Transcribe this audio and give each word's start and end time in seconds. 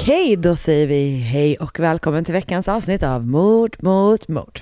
Okej, 0.00 0.36
då 0.36 0.56
säger 0.56 0.86
vi 0.86 1.16
hej 1.16 1.56
och 1.56 1.80
välkommen 1.80 2.24
till 2.24 2.34
veckans 2.34 2.68
avsnitt 2.68 3.02
av 3.02 3.26
Mord 3.26 3.76
mot 3.82 4.28
mord. 4.28 4.60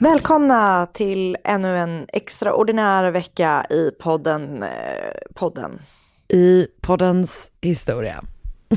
Välkomna 0.00 0.86
till 0.86 1.36
ännu 1.44 1.76
en 1.76 2.06
extraordinär 2.12 3.10
vecka 3.10 3.66
i 3.70 3.90
podden. 3.98 4.62
Eh, 4.62 4.68
podden. 5.34 5.78
I 6.28 6.66
poddens 6.80 7.50
historia. 7.60 8.24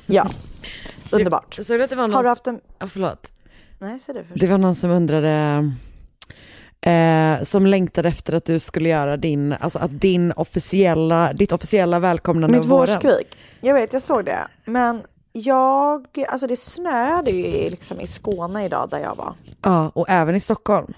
Ja, 0.06 0.30
underbart. 1.12 1.54
Så 1.54 1.78
det 1.78 1.96
var 1.96 2.08
någon... 2.08 2.14
Har 2.14 2.24
du 2.24 2.30
haft 2.30 2.48
en... 2.48 2.60
Ja, 2.80 2.88
förlåt. 2.88 3.32
Nej, 3.80 4.00
säg 4.00 4.16
det 4.16 4.24
först. 4.24 4.42
Det 4.42 4.48
var 4.48 4.58
någon 4.58 4.76
som 4.76 4.92
undrade, 4.92 5.72
eh, 6.82 7.44
som 7.44 7.66
längtade 7.66 8.10
efter 8.10 8.34
att 8.34 8.46
du 8.46 8.60
skulle 8.60 8.90
göra 8.90 9.18
din, 9.18 9.54
alltså 9.54 9.80
att 9.80 10.02
din 10.02 10.32
officiella, 10.32 11.34
ditt 11.34 11.52
officiella 11.52 12.00
välkomnande 12.00 12.58
Mitt 12.58 12.64
av 12.66 12.70
våren. 12.70 12.94
vårskrik. 12.94 13.38
Jag 13.62 13.74
vet, 13.74 13.94
jag 13.94 14.02
såg 14.02 14.26
det. 14.26 14.48
Men 14.66 15.02
jag, 15.34 16.26
alltså 16.30 16.48
det 16.48 16.58
snöade 16.58 17.32
ju 17.32 17.70
liksom 17.70 18.02
i 18.02 18.08
Skåne 18.08 18.66
idag 18.66 18.90
där 18.90 19.00
jag 19.00 19.16
var. 19.16 19.34
Ja, 19.62 19.92
och 19.96 20.06
även 20.10 20.36
i 20.36 20.40
Stockholm. 20.40 20.94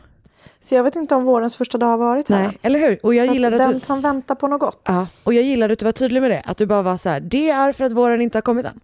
Så 0.60 0.76
jag 0.76 0.84
vet 0.84 0.96
inte 0.96 1.16
om 1.16 1.24
vårens 1.24 1.56
första 1.56 1.78
dag 1.78 1.88
har 1.88 1.98
varit 1.98 2.30
här. 2.30 2.44
Nej, 2.48 2.58
eller 2.62 2.80
hur? 2.80 3.00
Och 3.06 3.16
jag 3.16 3.26
Så 3.26 3.32
att 3.32 3.36
gillade 3.36 3.58
den 3.58 3.74
du, 3.74 3.80
som 3.80 4.02
väntar 4.02 4.36
på 4.36 4.48
något 4.48 4.60
gott. 4.60 4.82
ja, 4.84 5.08
och 5.24 5.34
jag 5.34 5.44
gillade 5.44 5.74
att 5.74 5.80
du 5.80 5.86
var 5.86 5.92
tydlig 5.92 6.22
med 6.22 6.32
det, 6.32 6.42
att 6.46 6.58
du 6.58 6.66
bara 6.66 6.82
var 6.82 6.98
så 6.98 7.10
här, 7.10 7.20
det 7.20 7.50
är 7.50 7.72
för 7.72 7.84
att 7.84 7.92
våren 7.92 8.22
inte 8.22 8.38
har 8.38 8.42
kommit 8.42 8.66
än. 8.66 8.80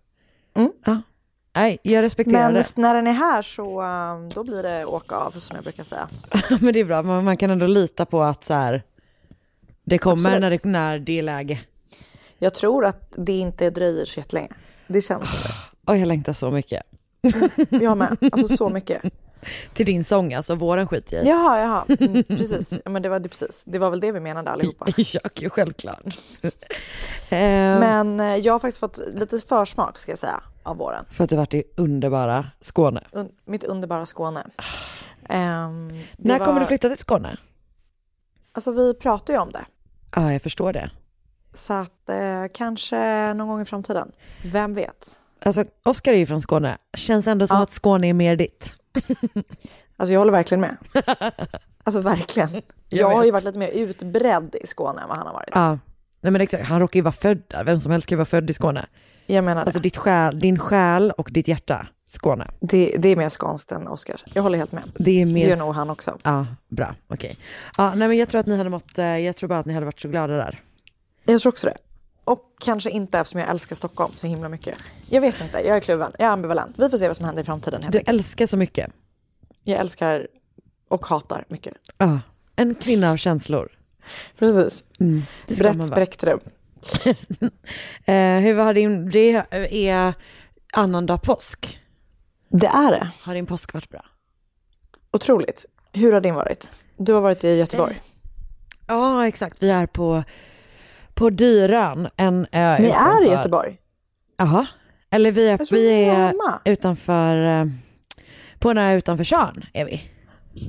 Mm. 0.55 0.71
Ja. 0.85 1.01
Nej, 1.55 1.77
jag 1.83 2.01
respekterar 2.03 2.43
Men 2.43 2.53
det. 2.53 2.59
just 2.59 2.77
när 2.77 2.95
den 2.95 3.07
är 3.07 3.11
här 3.11 3.41
så 3.41 3.81
um, 3.81 4.29
då 4.29 4.43
blir 4.43 4.63
det 4.63 4.85
åka 4.85 5.15
av 5.15 5.31
som 5.31 5.55
jag 5.55 5.63
brukar 5.63 5.83
säga. 5.83 6.09
Men 6.61 6.73
det 6.73 6.79
är 6.79 6.85
bra, 6.85 7.01
man, 7.03 7.23
man 7.23 7.37
kan 7.37 7.49
ändå 7.49 7.67
lita 7.67 8.05
på 8.05 8.21
att 8.23 8.45
så 8.45 8.53
här, 8.53 8.83
det 9.83 9.97
kommer 9.97 10.29
Absolut. 10.29 10.41
när 10.41 10.49
det, 10.49 10.79
när 10.79 10.99
det 10.99 11.19
är 11.19 11.23
läge. 11.23 11.59
Jag 12.37 12.53
tror 12.53 12.85
att 12.85 13.13
det 13.17 13.37
inte 13.37 13.69
dröjer 13.69 14.05
så 14.05 14.19
jättelänge. 14.19 14.49
Det 14.89 15.01
känns 15.01 15.29
som 15.31 15.39
det. 15.43 15.91
Och 15.91 15.97
jag 15.97 16.07
längtar 16.07 16.33
så 16.33 16.51
mycket. 16.51 16.81
Jag 17.69 17.97
med. 17.97 18.17
Alltså 18.31 18.57
så 18.57 18.69
mycket. 18.69 19.01
Till 19.73 19.85
din 19.85 20.03
sång 20.03 20.33
alltså, 20.33 20.55
våren 20.55 20.87
skiter 20.87 21.15
jag 21.17 21.25
i. 21.25 21.29
Jaha, 21.29 21.59
jaha. 21.59 21.85
Mm, 21.99 22.23
precis. 22.23 22.73
Ja, 22.85 22.89
men 22.91 23.01
det 23.01 23.09
var 23.09 23.19
det 23.19 23.29
precis. 23.29 23.63
Det 23.65 23.79
var 23.79 23.89
väl 23.89 23.99
det 23.99 24.11
vi 24.11 24.19
menade 24.19 24.51
allihopa. 24.51 24.85
Ja, 24.97 25.49
självklart. 25.49 26.03
eh, 27.29 27.39
Men 27.79 28.19
eh, 28.19 28.35
jag 28.35 28.53
har 28.53 28.59
faktiskt 28.59 28.79
fått 28.79 28.99
lite 29.13 29.39
försmak 29.39 29.99
ska 29.99 30.11
jag 30.11 30.19
säga 30.19 30.43
av 30.63 30.77
våren. 30.77 31.05
För 31.11 31.23
att 31.23 31.29
du 31.29 31.35
varit 31.35 31.53
i 31.53 31.63
underbara 31.75 32.47
Skåne. 32.61 33.03
Un- 33.11 33.31
mitt 33.45 33.63
underbara 33.63 34.05
Skåne. 34.05 34.43
Det 34.57 35.33
När 36.17 36.39
var- 36.39 36.45
kommer 36.45 36.59
du 36.59 36.65
flytta 36.65 36.89
till 36.89 36.97
Skåne? 36.97 37.37
Alltså 38.51 38.71
vi 38.71 38.93
pratar 38.93 39.33
ju 39.33 39.39
om 39.39 39.51
det. 39.51 39.65
Ja, 40.15 40.33
jag 40.33 40.41
förstår 40.41 40.73
det. 40.73 40.91
Så 41.53 41.73
att 41.73 42.09
eh, 42.09 42.45
kanske 42.53 43.33
någon 43.33 43.47
gång 43.47 43.61
i 43.61 43.65
framtiden. 43.65 44.11
Vem 44.45 44.73
vet? 44.73 45.15
Alltså, 45.45 45.63
Oskar 45.85 46.13
är 46.13 46.17
ju 46.17 46.25
från 46.25 46.41
Skåne. 46.41 46.77
Känns 46.97 47.27
ändå 47.27 47.47
som 47.47 47.57
Ja. 47.57 47.63
att 47.63 47.71
Skåne 47.71 48.07
är 48.09 48.13
mer 48.13 48.35
ditt. 48.35 48.73
Alltså 49.97 50.13
jag 50.13 50.19
håller 50.19 50.31
verkligen 50.31 50.61
med. 50.61 50.77
Alltså 51.83 52.01
verkligen. 52.01 52.49
Jag, 52.89 53.09
har 53.15 53.25
ju 53.25 53.31
varit 53.31 53.43
lite 53.43 53.59
mer 53.59 53.67
utbredd 53.73 54.55
i 54.63 54.67
Skåne 54.67 55.01
än 55.01 55.07
vad 55.07 55.17
han 55.17 55.27
har 55.27 55.33
varit. 55.33 55.49
Ja. 55.53 55.79
Nej 56.21 56.31
men 56.31 56.41
exakt, 56.41 56.65
han 56.65 56.79
råkar 56.79 56.97
ju 56.97 57.01
vara 57.01 57.11
född 57.11 57.41
där. 57.47 57.63
Vem 57.63 57.79
som 57.79 57.91
helst 57.91 58.07
kan 58.07 58.15
ju 58.15 58.17
vara 58.17 58.25
född 58.25 58.49
i 58.49 58.53
Skåne. 58.53 58.85
Jag 59.25 59.43
menar 59.43 59.61
Alltså 59.61 59.79
det. 59.79 59.83
ditt 59.83 59.97
själ, 59.97 60.39
din 60.39 60.59
själ 60.59 61.11
och 61.11 61.29
ditt 61.31 61.47
hjärta, 61.47 61.87
Skåne. 62.05 62.47
det. 62.59 62.95
Det 62.99 63.09
är 63.09 63.15
mer 63.15 63.29
skånskt 63.29 63.71
än 63.71 63.87
Oscar. 63.87 64.15
Jag 64.33 64.43
håller 64.43 64.57
helt 64.57 64.71
med. 64.71 64.83
Det 64.99 65.11
är 65.21 65.25
Det 65.25 65.31
mer... 65.33 65.49
gör 65.49 65.57
nog 65.57 65.73
han 65.75 65.89
också. 65.89 66.17
Ja, 66.23 66.45
bra, 66.67 66.95
okej. 67.07 67.37
Ja, 67.77 67.93
nej 67.95 68.07
men 68.07 68.17
jag 68.17 68.29
tror 68.29 68.39
att 68.41 68.47
ni 68.47 68.57
hade 68.57 68.69
mått, 68.69 68.97
eh, 68.97 69.05
jag 69.05 69.35
tror 69.35 69.47
bara 69.49 69.59
att 69.59 69.65
ni 69.65 69.73
hade 69.73 69.85
varit 69.85 69.99
så 69.99 70.07
glada 70.07 70.33
där. 70.37 70.59
Jag 71.25 71.41
tror 71.41 71.51
också 71.51 71.67
det. 71.67 71.77
Och 72.23 72.53
kanske 72.59 72.89
inte 72.89 73.19
eftersom 73.19 73.39
jag 73.39 73.49
älskar 73.49 73.75
Stockholm 73.75 74.13
så 74.15 74.27
himla 74.27 74.49
mycket. 74.49 74.75
Jag 75.09 75.21
vet 75.21 75.41
inte, 75.41 75.57
jag 75.67 75.77
är 75.77 75.81
kluven. 75.81 76.11
Jag 76.19 76.27
är 76.27 76.31
ambivalent. 76.31 76.75
Vi 76.79 76.89
får 76.89 76.97
se 76.97 77.07
vad 77.07 77.17
som 77.17 77.25
händer 77.25 77.41
i 77.41 77.45
framtiden 77.45 77.81
Du 77.81 77.85
enkelt. 77.87 78.09
älskar 78.09 78.45
så 78.45 78.57
mycket. 78.57 78.91
Jag 79.63 79.79
älskar 79.79 80.27
och 80.87 81.05
hatar 81.05 81.45
mycket. 81.47 81.73
Ja, 81.97 82.19
en 82.55 82.75
kvinna 82.75 83.11
av 83.11 83.17
känslor. 83.17 83.69
Precis. 84.39 84.83
Man 84.99 85.23
Brett 85.57 85.85
spektrum. 85.87 86.39
Eh, 88.05 88.39
hur 88.39 88.55
har 88.55 88.73
din, 88.73 89.09
det 89.09 89.43
är 89.87 90.13
annandag 90.73 91.17
påsk. 91.17 91.79
Det 92.49 92.67
är 92.67 92.91
det. 92.91 93.11
Har 93.21 93.33
din 93.33 93.45
påsk 93.45 93.73
varit 93.73 93.89
bra? 93.89 94.05
Otroligt. 95.11 95.65
Hur 95.93 96.13
har 96.13 96.21
din 96.21 96.35
varit? 96.35 96.71
Du 96.97 97.13
har 97.13 97.21
varit 97.21 97.43
i 97.43 97.55
Göteborg. 97.55 98.01
Ja, 98.87 99.27
exakt. 99.27 99.63
Vi 99.63 99.69
är 99.69 99.85
på, 99.85 100.23
på 101.19 101.29
Dyran, 101.29 102.07
en 102.17 102.47
ö 102.51 102.77
Ni 102.79 102.87
utanför. 102.87 103.21
är 103.23 103.25
i 103.27 103.29
Göteborg? 103.31 103.77
Jaha. 104.37 104.67
Eller 105.11 105.31
vi 105.31 105.49
är, 105.49 105.59
vi 105.71 106.03
är 106.05 106.33
utanför, 106.65 107.59
eh, 107.61 107.65
på 108.59 108.69
en 108.71 108.77
ö 108.77 108.93
utanför 108.95 109.23
Tjörn 109.23 109.65
är 109.73 109.85
vi. 109.85 110.01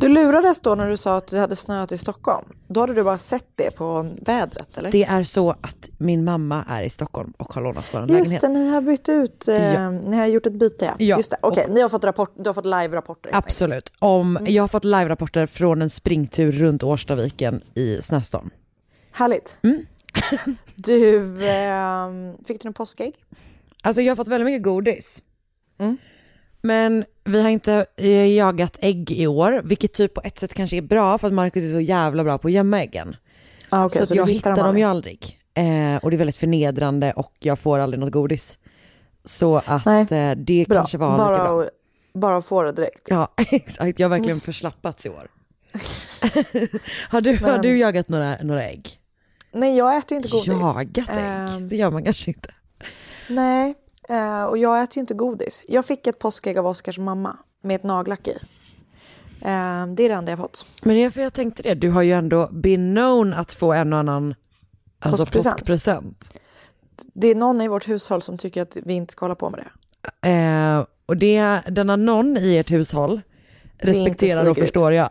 Du 0.00 0.08
lurades 0.08 0.61
då 0.61 0.75
när 0.75 0.91
du 0.91 0.97
sa 0.97 1.17
att 1.17 1.26
du 1.26 1.38
hade 1.38 1.56
snöat 1.56 1.93
i 1.93 1.99
Stockholm. 1.99 2.47
Då 2.69 2.81
hade 2.81 2.94
du 2.94 3.02
bara 3.02 3.19
sett 3.19 3.47
det 3.55 3.70
på 3.70 4.11
vädret 4.23 4.79
eller? 4.79 4.91
Det 4.91 5.05
är 5.05 5.25
så 5.25 5.50
att 5.50 5.88
min 5.99 6.25
mamma 6.25 6.64
är 6.69 6.82
i 6.82 6.91
Stockholm 6.91 7.32
och 7.37 7.53
har 7.55 7.62
lånat 7.62 7.85
vår 7.94 8.00
Just 8.00 8.11
lägenhet. 8.12 8.41
det, 8.41 8.49
ni 8.49 8.69
har 8.70 8.81
bytt 8.81 9.08
ut, 9.08 9.49
eh, 9.49 9.73
Ja. 9.75 9.91
ni 9.91 10.17
har 10.17 10.26
gjort 10.26 10.46
ett 10.46 10.53
byte 10.53 10.85
ja. 10.85 10.94
Ja, 10.99 11.17
Just 11.17 11.31
det, 11.31 11.37
okej, 11.43 11.64
och- 11.69 11.73
ni 11.75 11.81
har 11.81 11.88
fått 11.88 12.05
rapport, 12.05 12.32
du 12.37 12.49
har 12.49 12.55
fått 12.55 12.64
live-rapporter. 12.67 13.31
Absolut. 13.35 13.93
Om, 13.99 14.37
Mm. 14.37 14.53
Jag 14.55 14.62
har 14.62 14.69
fått 14.69 14.85
live-rapporter 14.85 15.46
från 15.46 15.82
en 15.82 15.91
springtur 15.91 16.53
runt 16.53 16.82
Årstaviken 16.82 17.62
i 17.75 18.03
snöstorm. 18.03 18.50
Härligt. 19.12 19.56
Mm. 19.62 19.87
Du, 20.75 21.39
ehm, 21.49 22.37
fick 22.47 22.62
du 22.62 22.67
en 22.69 22.75
påskägg? 22.75 23.15
Alltså 23.83 24.03
jag 24.03 24.11
har 24.11 24.17
fått 24.17 24.29
väldigt 24.29 24.45
mycket 24.47 24.62
godis. 24.62 25.23
Mm. 25.79 25.97
Men 26.62 27.05
vi 27.25 27.43
har 27.43 27.49
inte 27.51 27.87
eh, 27.97 28.27
jagat 28.37 28.77
ägg 28.81 29.11
i 29.11 29.27
år, 29.27 29.61
vilket 29.65 29.93
typ 29.93 30.15
på 30.15 30.21
ett 30.25 30.39
sätt 30.39 30.55
kanske 30.55 30.77
är 30.77 30.83
bra 30.83 31.19
för 31.19 31.27
att 31.27 31.33
Marcus 31.35 31.65
är 31.65 31.73
så 31.73 31.81
jävla 31.81 32.25
bra 32.25 32.39
på 32.39 32.49
att 32.49 32.55
gömma 32.55 32.83
äggen. 32.83 33.17
Ah, 33.69 33.85
okay, 33.85 34.01
så 34.01 34.07
så 34.07 34.15
jag 34.15 34.31
hittar 34.31 34.57
dem 34.57 34.79
ju 34.79 34.85
aldrig. 34.85 35.41
Eh, 35.55 35.97
och 36.03 36.11
det 36.11 36.17
är 36.17 36.19
väldigt 36.19 36.37
förnedrande 36.37 37.13
och 37.13 37.35
jag 37.39 37.59
får 37.59 37.79
aldrig 37.79 38.01
något 38.01 38.13
godis. 38.13 38.59
Så 39.25 39.56
att 39.67 39.85
Nej, 39.85 40.01
eh, 40.11 40.37
det 40.37 40.65
Bra, 40.69 40.79
kanske 40.79 40.99
var 40.99 41.19
bara 41.19 41.33
lite 41.33 41.45
bra. 41.45 41.63
att 41.63 41.69
bara 42.15 42.43
få 42.43 42.63
det 42.63 42.73
direkt. 42.73 43.06
Ja, 43.09 43.33
exakt. 43.37 43.99
Jag 43.99 44.09
har 44.09 44.17
verkligen 44.17 44.41
förslappats 44.41 45.06
i 45.06 45.09
år. 45.09 45.29
har, 47.11 47.21
du, 47.21 47.37
har 47.37 47.53
Men- 47.53 47.63
du 47.63 47.79
jagat 47.79 48.09
några, 48.09 48.37
några 48.43 48.65
ägg? 48.65 49.00
Nej, 49.52 49.76
jag 49.76 49.97
äter 49.97 50.12
ju 50.12 50.17
inte 50.17 50.29
godis. 50.29 50.47
Jagat 50.47 50.76
ägg? 50.79 51.05
Ehm, 51.08 51.69
Det 51.69 51.76
gör 51.76 51.91
man 51.91 52.05
kanske 52.05 52.31
inte. 52.31 52.49
Nej, 53.29 53.75
eh, 54.08 54.44
och 54.44 54.58
jag 54.58 54.82
äter 54.82 54.97
ju 54.97 55.00
inte 55.00 55.14
godis. 55.14 55.64
Jag 55.69 55.87
fick 55.87 56.06
ett 56.06 56.19
påskägg 56.19 56.58
av 56.58 56.67
Oskars 56.67 56.99
mamma 56.99 57.37
med 57.62 57.76
ett 57.76 57.82
nagellack 57.82 58.29
i. 58.29 58.31
Eh, 59.43 59.87
det 59.87 60.02
är 60.02 60.08
det 60.08 60.14
enda 60.14 60.32
jag 60.32 60.38
fått. 60.38 60.67
Men 60.82 61.00
jag, 61.00 61.14
för 61.14 61.20
jag 61.23 61.32
tänkte 61.32 61.62
det, 61.62 61.75
du 61.75 61.91
har 61.91 62.02
ju 62.02 62.12
ändå 62.12 62.49
been 62.52 62.94
known 62.94 63.32
att 63.35 63.52
få 63.52 63.73
en 63.73 63.93
och 63.93 63.99
annan 63.99 64.35
alltså 64.99 65.25
Påskpresent. 65.26 65.56
påskpresent. 65.56 66.31
Det 67.14 67.26
är 67.29 67.35
någon 67.35 67.61
i 67.61 67.69
vårt 67.69 67.88
hushåll 67.88 68.23
som 68.23 68.38
tycker 68.38 68.62
att 68.62 68.76
vi 68.85 68.93
inte 68.94 69.12
ska 69.12 69.25
hålla 69.25 69.35
på 69.35 69.50
med 69.50 69.61
det. 69.61 70.29
Eh, 70.29 70.85
och 71.06 71.17
det, 71.17 71.61
denna 71.70 71.96
någon 71.96 72.37
i 72.37 72.56
ert 72.56 72.70
hushåll 72.70 73.20
är 73.79 73.87
respekterar 73.87 74.49
och 74.50 74.56
förstår 74.56 74.93
jag. 74.93 75.11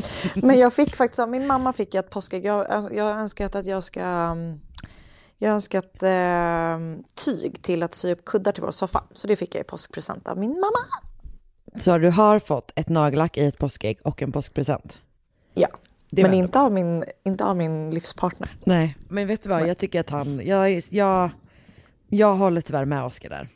Men 0.34 0.58
jag 0.58 0.72
fick 0.72 0.96
faktiskt, 0.96 1.18
av 1.20 1.28
min 1.28 1.46
mamma 1.46 1.72
fick 1.72 1.94
jag 1.94 2.04
ett 2.04 2.10
påskägg. 2.10 2.44
Jag, 2.44 2.66
jag 2.92 3.04
har 3.04 3.12
önskat 3.12 3.54
att 3.54 3.66
jag 3.66 3.84
ska, 3.84 4.00
mm, 4.00 4.60
jag 5.38 5.52
önskat 5.52 6.02
eh, 6.02 6.78
tyg 7.24 7.62
till 7.62 7.82
att 7.82 7.94
sy 7.94 8.12
upp 8.12 8.24
kuddar 8.24 8.52
till 8.52 8.62
vår 8.62 8.70
soffa. 8.70 9.04
Så 9.12 9.26
det 9.26 9.36
fick 9.36 9.54
jag 9.54 9.60
i 9.60 9.64
påskpresent 9.64 10.28
av 10.28 10.38
min 10.38 10.50
mamma. 10.50 10.78
Så 11.74 11.98
du 11.98 12.10
har 12.10 12.38
fått 12.38 12.72
ett 12.74 12.88
nagellack 12.88 13.36
i 13.36 13.44
ett 13.44 13.58
påskägg 13.58 13.98
och 14.04 14.22
en 14.22 14.32
påskpresent? 14.32 14.98
Ja, 15.54 15.68
Det 16.10 16.22
men 16.22 16.34
inte 16.34 16.60
av, 16.60 16.72
min, 16.72 17.04
inte 17.24 17.44
av 17.44 17.56
min 17.56 17.90
livspartner. 17.90 18.56
Nej, 18.64 18.96
men 19.08 19.26
vet 19.26 19.42
du 19.42 19.48
vad, 19.48 19.68
jag 19.68 19.78
tycker 19.78 20.00
att 20.00 20.10
han, 20.10 20.40
jag, 20.46 20.82
jag, 20.90 21.30
jag 22.08 22.34
håller 22.34 22.60
tyvärr 22.60 22.84
med 22.84 23.04
Oskar 23.04 23.30
där. 23.30 23.48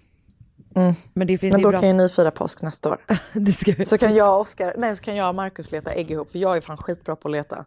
Men 1.12 1.26
det 1.26 1.38
finns 1.38 1.52
Men 1.52 1.62
då 1.62 1.68
bra. 1.70 1.80
kan 1.80 1.88
ju 1.88 1.94
ni 1.94 2.08
fira 2.08 2.30
påsk 2.30 2.62
nästa 2.62 2.88
år. 2.90 2.98
vi- 3.76 3.84
Så 3.84 3.98
kan 3.98 4.14
jag 4.14 4.34
och 4.34 4.40
Oskar, 4.40 4.74
nej 4.78 4.96
så 4.96 5.02
kan 5.02 5.16
jag 5.16 5.28
och 5.28 5.34
Markus 5.34 5.72
leta 5.72 5.92
ägg 5.92 6.10
ihop, 6.10 6.30
för 6.30 6.38
jag 6.38 6.56
är 6.56 6.60
fan 6.60 6.76
skitbra 6.76 7.16
på 7.16 7.28
att 7.28 7.32
leta. 7.32 7.64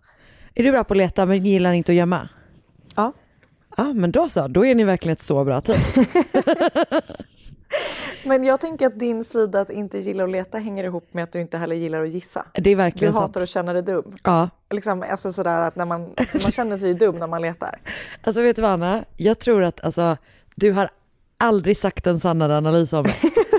Är 0.56 0.64
du 0.64 0.72
bra 0.72 0.84
på 0.84 0.94
att 0.94 0.98
leta 0.98 1.26
men 1.26 1.46
gillar 1.46 1.74
inte 1.74 1.92
att 1.92 1.96
gömma? 1.96 2.30
Ja. 2.96 3.14
Ja, 3.78 3.94
men 3.94 4.12
då 4.12 4.30
så, 4.30 4.48
då 4.48 4.66
är 4.66 4.76
ni 4.76 4.84
verkligen 4.84 5.14
ett 5.14 5.22
så 5.22 5.44
bra 5.46 5.62
team. 5.62 6.06
Men 8.26 8.44
jag 8.44 8.60
tänker 8.60 8.88
att 8.88 9.00
din 9.00 9.24
sida 9.24 9.62
att 9.62 9.70
inte 9.70 9.98
gilla 10.00 10.24
att 10.24 10.30
leta 10.30 10.58
hänger 10.58 10.84
ihop 10.84 11.14
med 11.14 11.24
att 11.24 11.32
du 11.32 11.42
inte 11.42 11.58
heller 11.58 11.76
gillar 11.76 12.04
att 12.04 12.10
gissa. 12.10 12.46
Det 12.54 12.60
är 12.60 12.64
Du 12.64 12.76
verkligen 12.76 13.14
sant. 13.14 13.22
hatar 13.28 13.42
att 13.44 13.50
känna 13.50 13.74
dig 13.74 13.82
dum. 13.84 14.16
Ja, 14.24 14.50
Liksom, 14.70 15.04
alltså 15.12 15.34
sådär 15.34 15.60
att 15.62 15.76
när 15.76 15.86
man, 15.86 16.02
man 16.34 16.52
känner 16.52 16.78
sig 16.78 16.94
dum 16.94 17.16
när 17.20 17.28
man 17.28 17.42
letar. 17.42 17.80
alltså 18.24 18.42
vet 18.42 18.56
du 18.56 18.62
vad 18.62 18.72
Anna? 18.72 19.04
Jag 19.18 19.40
tror 19.40 19.64
att 19.64 19.84
alltså, 19.84 20.18
du 20.56 20.72
har 20.72 20.90
aldrig 21.40 21.78
sagt 21.78 22.08
en 22.08 22.20
sannare 22.20 22.58
analys 22.58 22.94
om 22.94 23.04
mig. 23.04 23.16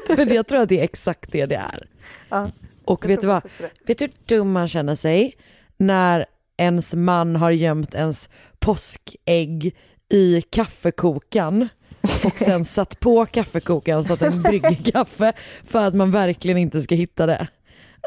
För 0.17 0.35
jag 0.35 0.47
tror 0.47 0.61
att 0.61 0.69
det 0.69 0.81
är 0.81 0.85
exakt 0.85 1.33
det 1.33 1.47
det 1.47 1.55
är. 1.55 1.87
Ja. 2.29 2.51
Och 2.85 3.09
vet 3.09 3.21
du 3.21 3.27
vad? 3.27 3.43
Vet 3.87 3.99
du 3.99 4.05
hur 4.05 4.13
dum 4.27 4.53
man 4.53 4.69
känner 4.69 4.95
sig 4.95 5.35
när 5.77 6.27
ens 6.57 6.95
man 6.95 7.37
har 7.37 7.51
gömt 7.51 7.95
ens 7.95 8.29
påskägg 8.59 9.77
i 10.13 10.43
kaffekokan 10.43 11.69
och 12.25 12.39
sen 12.39 12.65
satt 12.65 13.01
på 13.01 13.27
kaffekokaren 13.27 14.05
så 14.05 14.13
att 14.13 14.21
den 14.21 14.43
brygger 14.43 14.93
kaffe 14.93 15.33
för 15.65 15.87
att 15.87 15.95
man 15.95 16.11
verkligen 16.11 16.59
inte 16.59 16.83
ska 16.83 16.95
hitta 16.95 17.27
det. 17.27 17.49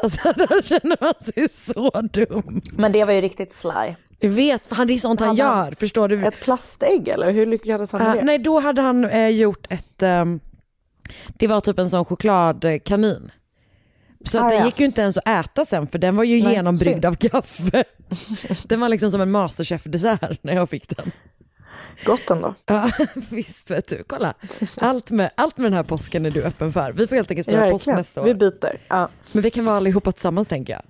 Alltså 0.02 0.32
då 0.36 0.62
känner 0.62 1.04
man 1.04 1.14
sig 1.24 1.48
så 1.48 1.90
dum. 1.90 2.62
Men 2.76 2.92
det 2.92 3.04
var 3.04 3.12
ju 3.12 3.20
riktigt 3.20 3.52
sly. 3.52 3.94
Jag 4.24 4.30
vet, 4.30 4.62
han- 4.68 4.86
det 4.86 4.94
är 4.94 4.98
sånt 4.98 5.20
han 5.20 5.26
han 5.28 5.36
gör, 5.36 5.74
förstår 5.80 6.08
du? 6.08 6.26
Ett 6.26 6.40
plastägg 6.40 7.08
eller 7.08 7.30
hur 7.30 7.46
lyckades 7.46 7.92
han 7.92 8.00
med 8.02 8.10
Ah, 8.10 8.14
det? 8.14 8.22
nej, 8.22 8.38
då 8.38 8.60
hade 8.60 8.82
han 8.82 9.04
eh, 9.04 9.28
gjort 9.28 9.66
ett, 9.70 10.02
ehm, 10.02 10.40
det 11.38 11.46
var 11.46 11.60
typ 11.60 11.78
en 11.78 11.90
sån 11.90 12.04
chokladkanin. 12.04 13.30
Så 14.24 14.38
att 14.38 14.44
Ah, 14.44 14.48
den 14.48 14.58
ja. 14.58 14.64
gick 14.64 14.80
ju 14.80 14.86
inte 14.86 15.00
ens 15.00 15.16
att 15.16 15.28
äta 15.28 15.64
sen 15.64 15.86
för 15.86 15.98
den 15.98 16.16
var 16.16 16.24
ju 16.24 16.42
Nej, 16.42 16.54
genombryggd 16.54 16.92
synd. 16.94 17.04
av 17.04 17.14
kaffe. 17.14 17.84
den 18.68 18.80
var 18.80 18.88
liksom 18.88 19.10
som 19.10 19.20
en 19.20 19.30
masterchef-dessert 19.30 20.38
när 20.42 20.54
jag 20.54 20.70
fick 20.70 20.96
den. 20.96 21.12
Gott 22.04 22.30
ändå. 22.30 22.54
Ja, 22.66 22.90
visst 23.30 23.70
vet 23.70 23.88
du, 23.88 24.04
kolla. 24.06 24.34
Allt 24.80 25.10
med, 25.10 25.30
allt 25.34 25.56
med 25.58 25.66
den 25.66 25.72
här 25.76 25.82
påsken 25.82 26.26
är 26.26 26.30
du 26.30 26.42
öppen 26.42 26.72
för. 26.72 26.92
Vi 26.92 27.06
får 27.06 27.16
helt 27.16 27.30
enkelt 27.30 27.48
fira 27.48 27.70
påsk 27.70 27.86
nästa 27.86 28.20
år. 28.20 28.24
Vi 28.24 28.34
byter. 28.34 28.80
Ja. 28.88 29.08
Men 29.32 29.42
vi 29.42 29.50
kan 29.50 29.64
vara 29.64 29.76
allihopa 29.76 30.12
tillsammans 30.12 30.48
tänker 30.48 30.72
jag. 30.72 30.82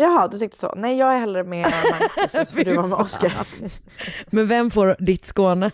Jaha, 0.00 0.28
du 0.28 0.38
tyckte 0.38 0.58
så. 0.58 0.72
Nej, 0.76 0.96
jag 0.98 1.14
är 1.14 1.18
hellre 1.18 1.44
med 1.44 1.62
Marcus 2.16 2.52
får 2.52 2.64
du 2.64 2.76
vara 2.76 2.86
med 2.86 2.98
Oskar. 2.98 3.32
Men 4.26 4.46
vem 4.46 4.70
får 4.70 4.96
ditt 4.98 5.26
Skåne? 5.26 5.70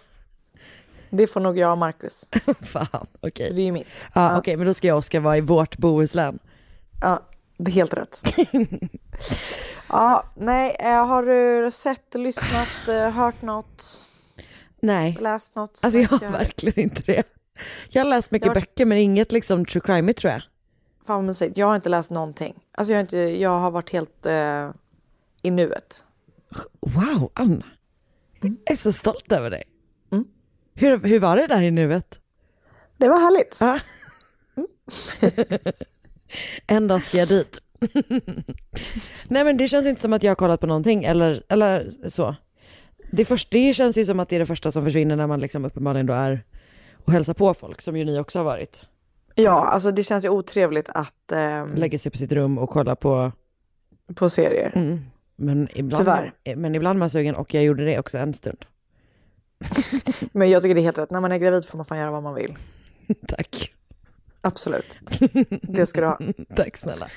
Det 1.10 1.26
får 1.26 1.40
nog 1.40 1.58
jag 1.58 1.72
och 1.72 1.78
Marcus. 1.78 2.28
Fan, 2.62 3.06
okej. 3.20 3.52
Det 3.54 3.62
är 3.62 3.64
ju 3.64 3.72
mitt. 3.72 3.86
Ja. 4.12 4.38
Okej, 4.38 4.56
men 4.56 4.66
då 4.66 4.74
ska 4.74 4.86
jag 4.88 4.94
och 4.94 4.98
Oskar 4.98 5.20
vara 5.20 5.36
i 5.36 5.40
vårt 5.40 5.76
Bohuslän. 5.76 6.38
Ja, 7.00 7.22
det 7.58 7.70
är 7.70 7.74
helt 7.74 7.94
rätt. 7.94 8.22
ja, 9.88 10.24
nej, 10.36 10.76
eh, 10.80 11.06
har 11.06 11.22
du 11.22 11.70
sett, 11.70 12.14
lyssnat, 12.14 12.88
eh, 12.88 13.10
hört 13.10 13.42
något, 13.42 14.02
Nej, 14.82 15.18
läst 15.20 15.54
något? 15.54 15.80
alltså 15.82 15.98
jag 16.00 16.08
har 16.08 16.30
verkligen 16.30 16.80
inte 16.80 17.02
det. 17.06 17.22
Jag 17.88 18.04
har 18.04 18.10
läst 18.10 18.30
mycket 18.30 18.48
har- 18.48 18.54
böcker 18.54 18.84
men 18.86 18.98
inget 18.98 19.32
liksom 19.32 19.64
true 19.66 19.80
crime 19.84 20.12
tror 20.12 20.32
jag. 20.32 20.42
Fan 21.06 21.16
vad 21.16 21.24
mysigt. 21.24 21.58
Jag 21.58 21.66
har 21.66 21.76
inte 21.76 21.88
läst 21.88 22.10
någonting. 22.10 22.54
Alltså 22.72 22.92
jag 22.92 22.96
har, 22.96 23.00
inte, 23.00 23.16
jag 23.16 23.60
har 23.60 23.70
varit 23.70 23.90
helt 23.90 24.26
eh, 24.26 24.70
i 25.42 25.50
nuet. 25.50 26.04
Wow, 26.80 27.30
Anna. 27.34 27.66
Mm. 28.42 28.56
Jag 28.64 28.72
är 28.72 28.76
så 28.76 28.92
stolt 28.92 29.32
över 29.32 29.50
dig. 29.50 29.64
Hur, 30.74 30.98
hur 30.98 31.20
var 31.20 31.36
det 31.36 31.46
där 31.46 31.62
i 31.62 31.70
nuet? 31.70 32.20
Det 32.96 33.08
var 33.08 33.20
härligt. 33.20 33.58
Ja. 33.60 33.80
en 36.66 36.88
dag 36.88 37.02
ska 37.02 37.18
jag 37.18 37.28
dit. 37.28 37.60
Nej 39.28 39.44
men 39.44 39.56
det 39.56 39.68
känns 39.68 39.86
inte 39.86 40.00
som 40.00 40.12
att 40.12 40.22
jag 40.22 40.30
har 40.30 40.36
kollat 40.36 40.60
på 40.60 40.66
någonting 40.66 41.04
eller, 41.04 41.42
eller 41.48 41.88
så. 42.08 42.36
Det, 43.10 43.24
först, 43.24 43.50
det 43.50 43.74
känns 43.74 43.96
ju 43.96 44.04
som 44.04 44.20
att 44.20 44.28
det 44.28 44.36
är 44.36 44.40
det 44.40 44.46
första 44.46 44.72
som 44.72 44.84
försvinner 44.84 45.16
när 45.16 45.26
man 45.26 45.40
liksom 45.40 45.64
uppenbarligen 45.64 46.06
då 46.06 46.12
är 46.12 46.44
och 47.04 47.12
hälsar 47.12 47.34
på 47.34 47.54
folk 47.54 47.80
som 47.80 47.96
ju 47.96 48.04
ni 48.04 48.18
också 48.18 48.38
har 48.38 48.44
varit. 48.44 48.86
Ja, 49.34 49.66
alltså 49.66 49.90
det 49.90 50.02
känns 50.02 50.24
ju 50.24 50.28
otrevligt 50.28 50.88
att 50.88 51.32
eh, 51.32 51.66
Lägger 51.74 51.98
sig 51.98 52.12
på 52.12 52.18
sitt 52.18 52.32
rum 52.32 52.58
och 52.58 52.70
kollar 52.70 52.94
på, 52.94 53.32
på 54.14 54.30
serier. 54.30 54.72
mm. 54.74 55.00
men, 55.36 55.68
ibland, 55.74 56.04
Tyvärr. 56.04 56.56
men 56.56 56.74
ibland 56.74 56.96
är 56.96 56.98
man 56.98 57.10
sugen 57.10 57.34
och 57.34 57.54
jag 57.54 57.64
gjorde 57.64 57.84
det 57.84 57.98
också 57.98 58.18
en 58.18 58.34
stund. 58.34 58.64
Men 60.32 60.50
jag 60.50 60.62
tycker 60.62 60.74
det 60.74 60.80
är 60.80 60.82
helt 60.82 60.98
rätt. 60.98 61.10
När 61.10 61.20
man 61.20 61.32
är 61.32 61.38
gravid 61.38 61.64
får 61.66 61.78
man 61.78 61.84
fan 61.84 61.98
göra 61.98 62.10
vad 62.10 62.22
man 62.22 62.34
vill. 62.34 62.54
Tack. 63.28 63.72
Absolut. 64.40 64.98
Det 65.62 65.86
ska 65.86 66.00
du 66.00 66.06
ha. 66.06 66.18
Tack 66.56 66.76
snälla. 66.76 67.08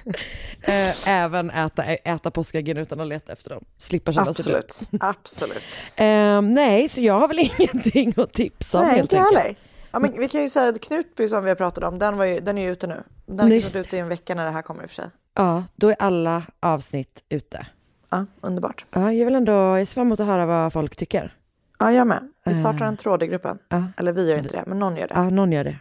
Eh, 0.61 1.09
Även 1.09 1.49
äta, 1.49 1.83
äta 1.83 2.31
påskäggen 2.31 2.77
utan 2.77 2.99
att 2.99 3.07
leta 3.07 3.31
efter 3.33 3.49
dem. 3.49 3.65
Slippa 3.77 4.11
känna 4.11 4.33
sig 4.33 4.53
dum. 4.53 4.61
Absolut. 4.61 5.01
Absolut. 5.03 5.63
Eh, 5.97 6.41
nej, 6.41 6.89
så 6.89 7.01
jag 7.01 7.19
har 7.19 7.27
väl 7.27 7.39
ingenting 7.39 8.13
att 8.17 8.33
tipsa 8.33 8.79
om 8.79 8.85
Nej, 8.85 8.95
helt 8.95 9.03
inte 9.03 9.15
jag 9.15 9.25
enkelt. 9.25 9.43
heller. 9.43 9.55
Ja, 9.91 9.99
men 9.99 10.11
vi 10.19 10.27
kan 10.27 10.41
ju 10.41 10.49
säga 10.49 10.69
att 10.69 10.81
Knutby 10.81 11.27
som 11.27 11.43
vi 11.43 11.49
har 11.49 11.55
pratat 11.55 11.83
om, 11.83 11.99
den, 11.99 12.17
var 12.17 12.25
ju, 12.25 12.39
den 12.39 12.57
är 12.57 12.61
ju 12.61 12.71
ute 12.71 12.87
nu. 12.87 13.03
Den 13.25 13.39
har 13.39 13.47
Just 13.47 13.73
kommit 13.73 13.87
ut 13.87 13.93
i 13.93 13.97
en 13.97 14.07
vecka 14.09 14.35
när 14.35 14.45
det 14.45 14.51
här 14.51 14.61
kommer 14.61 14.83
i 14.83 14.85
och 14.85 14.89
för 14.89 14.95
sig. 14.95 15.09
Ja, 15.33 15.63
då 15.75 15.89
är 15.89 15.95
alla 15.99 16.43
avsnitt 16.59 17.23
ute. 17.29 17.67
Ja, 18.09 18.25
underbart. 18.41 18.85
Ja, 18.91 19.11
jag 19.13 19.25
vill 19.25 19.35
ändå, 19.35 19.51
jag 19.51 19.87
ser 19.87 19.93
fram 19.93 20.07
emot 20.07 20.19
att 20.19 20.27
höra 20.27 20.45
vad 20.45 20.73
folk 20.73 20.95
tycker. 20.95 21.33
Ja, 21.79 21.91
jag 21.91 22.07
med. 22.07 22.29
Vi 22.45 22.53
startar 22.53 22.85
en 22.85 22.97
tråd 22.97 23.23
i 23.23 23.27
gruppen. 23.27 23.59
Ja, 23.69 23.83
Eller 23.97 24.11
vi 24.11 24.29
gör 24.29 24.37
inte 24.37 24.49
det, 24.55 24.63
men 24.67 24.79
någon 24.79 24.95
gör 24.97 25.07
det. 25.07 25.13
ja 25.15 25.29
någon 25.29 25.51
gör 25.51 25.63
det. 25.63 25.79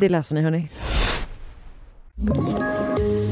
Det 0.00 0.08
läser 0.08 0.34
ni 0.34 0.42
hörni. 0.42 0.70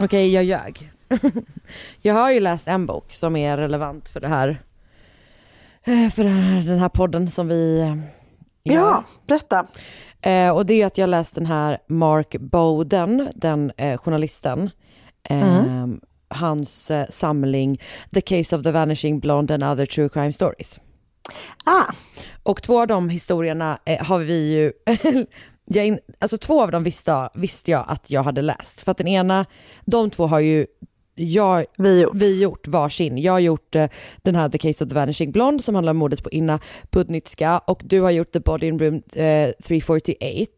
Okej, 0.00 0.32
jag 0.32 0.44
ljög. 0.44 0.90
jag 2.02 2.14
har 2.14 2.30
ju 2.32 2.40
läst 2.40 2.68
en 2.68 2.86
bok 2.86 3.12
som 3.12 3.36
är 3.36 3.56
relevant 3.56 4.08
för 4.08 4.20
det 4.20 4.28
här. 4.28 4.48
eh, 5.84 6.10
För 6.10 6.24
den 6.68 6.78
här 6.78 6.88
podden 6.88 7.30
som 7.30 7.48
vi 7.48 7.80
eh, 7.80 7.96
gör. 8.74 8.80
Ja, 8.82 9.04
berätta. 9.26 9.66
Eh, 10.20 10.50
och 10.50 10.66
det 10.66 10.82
är 10.82 10.86
att 10.86 10.98
jag 10.98 11.08
läst 11.08 11.34
den 11.34 11.46
här 11.46 11.78
Mark 11.88 12.36
Bowden, 12.40 13.28
den 13.34 13.72
journalisten. 13.98 14.70
Eh, 15.30 15.86
Hans 16.28 16.90
samling 17.10 17.80
The 18.14 18.20
Case 18.20 18.56
of 18.56 18.62
the 18.62 18.70
Vanishing 18.70 19.20
Blonde 19.20 19.54
and 19.54 19.64
Other 19.64 19.86
True 19.86 20.08
Crime 20.08 20.32
Stories. 20.32 20.80
Ah. 21.64 21.92
Och 22.42 22.62
två 22.62 22.80
av 22.80 22.86
de 22.86 23.08
historierna 23.08 23.78
har 24.00 24.18
vi 24.18 24.54
ju, 24.54 24.72
jag 25.64 25.86
in, 25.86 25.98
alltså 26.18 26.38
två 26.38 26.62
av 26.62 26.70
dem 26.70 26.82
visste, 26.82 27.28
visste 27.34 27.70
jag 27.70 27.84
att 27.88 28.10
jag 28.10 28.22
hade 28.22 28.42
läst. 28.42 28.80
För 28.80 28.90
att 28.90 28.98
den 28.98 29.08
ena, 29.08 29.46
de 29.84 30.10
två 30.10 30.26
har 30.26 30.40
ju 30.40 30.66
jag, 31.16 31.64
vi, 31.78 32.00
gjort. 32.02 32.14
vi 32.14 32.42
gjort 32.42 32.68
varsin. 32.68 33.18
Jag 33.18 33.32
har 33.32 33.38
gjort 33.40 33.74
eh, 33.74 33.86
den 34.22 34.34
här 34.34 34.48
The 34.48 34.58
Case 34.58 34.84
of 34.84 34.88
the 34.88 34.94
Vanishing 34.94 35.32
Blonde 35.32 35.62
som 35.62 35.74
handlar 35.74 35.90
om 35.90 35.96
mordet 35.96 36.22
på 36.24 36.30
Inna 36.30 36.60
Pudnitska 36.90 37.58
och 37.58 37.82
du 37.84 38.00
har 38.00 38.10
gjort 38.10 38.32
The 38.32 38.40
Body 38.40 38.66
in 38.66 38.78
Room 38.78 38.94
eh, 39.12 39.50
348. 39.64 40.50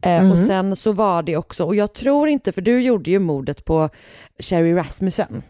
Eh, 0.00 0.22
Mhm. 0.22 0.32
Och 0.32 0.38
sen 0.38 0.76
så 0.76 0.92
var 0.92 1.22
det 1.22 1.36
också, 1.36 1.64
och 1.64 1.74
jag 1.74 1.92
tror 1.92 2.28
inte, 2.28 2.52
för 2.52 2.60
du 2.60 2.82
gjorde 2.82 3.10
ju 3.10 3.18
mordet 3.18 3.64
på 3.64 3.88
Sherry 4.38 4.74
Rasmussen. 4.74 5.42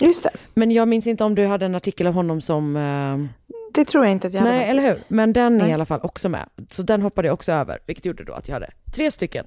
Just 0.00 0.22
det. 0.22 0.30
Men 0.54 0.70
jag 0.70 0.88
minns 0.88 1.06
inte 1.06 1.24
om 1.24 1.34
du 1.34 1.46
hade 1.46 1.66
en 1.66 1.74
artikel 1.74 2.06
av 2.06 2.12
honom 2.12 2.40
som... 2.40 2.76
Det 3.76 3.84
tror 3.84 4.04
jag 4.04 4.12
inte 4.12 4.26
att 4.26 4.32
jag 4.32 4.40
hade 4.40 4.52
Nej, 4.52 4.68
eller 4.70 4.82
hur? 4.82 4.88
faktiskt. 4.88 5.10
Men 5.10 5.32
den 5.32 5.54
är 5.54 5.58
Nej. 5.58 5.70
i 5.70 5.72
alla 5.72 5.86
fall 5.86 6.00
också 6.02 6.28
med. 6.28 6.48
Så 6.70 6.82
den 6.82 7.02
hoppade 7.02 7.28
jag 7.28 7.34
också 7.34 7.52
över, 7.52 7.78
vilket 7.86 8.04
gjorde 8.04 8.24
då 8.24 8.32
att 8.32 8.48
jag 8.48 8.54
hade 8.54 8.70
tre 8.94 9.10
stycken 9.10 9.46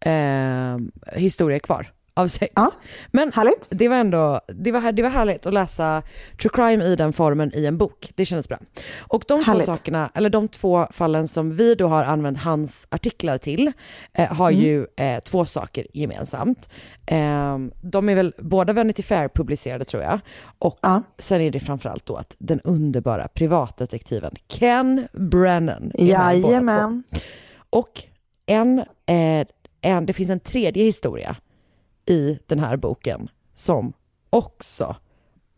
eh, 0.00 0.76
historier 1.20 1.58
kvar 1.58 1.92
av 2.20 2.26
sex. 2.28 2.52
Men 3.10 3.32
härligt. 3.32 3.66
det 3.70 3.88
var 3.88 3.96
ändå, 3.96 4.40
det 4.48 4.72
var, 4.72 4.92
det 4.92 5.02
var 5.02 5.10
härligt 5.10 5.46
att 5.46 5.52
läsa 5.54 6.02
true 6.42 6.50
crime 6.54 6.84
i 6.84 6.96
den 6.96 7.12
formen 7.12 7.50
i 7.54 7.66
en 7.66 7.78
bok. 7.78 8.12
Det 8.14 8.24
kändes 8.24 8.48
bra. 8.48 8.58
Och 8.98 9.24
de 9.28 9.44
Härligt. 9.44 9.66
två 9.66 9.74
sakerna, 9.74 10.10
eller 10.14 10.30
de 10.30 10.48
två 10.48 10.86
fallen 10.90 11.28
som 11.28 11.56
vi 11.56 11.74
då 11.74 11.88
har 11.88 12.04
använt 12.04 12.38
hans 12.38 12.86
artiklar 12.90 13.38
till, 13.38 13.72
eh, 14.12 14.32
har 14.34 14.50
Mm. 14.50 14.62
ju 14.62 14.86
eh, 14.96 15.20
två 15.20 15.44
saker 15.44 15.86
gemensamt. 15.94 16.68
Eh, 17.06 17.58
de 17.82 18.08
är 18.08 18.14
väl 18.14 18.34
båda 18.38 18.72
Vanity 18.72 19.02
Fair 19.02 19.28
publicerade 19.28 19.84
tror 19.84 20.02
jag. 20.02 20.20
Och 20.58 20.78
sen 21.18 21.40
är 21.40 21.50
det 21.50 21.60
framförallt 21.60 22.06
då 22.06 22.16
att 22.16 22.36
den 22.38 22.60
underbara 22.60 23.28
privatdetektiven 23.28 24.34
Ken 24.48 25.08
Brennan 25.12 25.92
är 25.94 26.06
med 26.34 26.42
båda 26.42 26.60
två. 26.60 27.02
Och 27.70 28.02
en, 28.46 28.78
eh, 29.06 29.46
en, 29.80 30.06
det 30.06 30.12
finns 30.12 30.30
en 30.30 30.40
tredje 30.40 30.84
historia 30.84 31.36
i 32.06 32.38
den 32.46 32.58
här 32.58 32.76
boken 32.76 33.28
som 33.54 33.92
också 34.30 34.96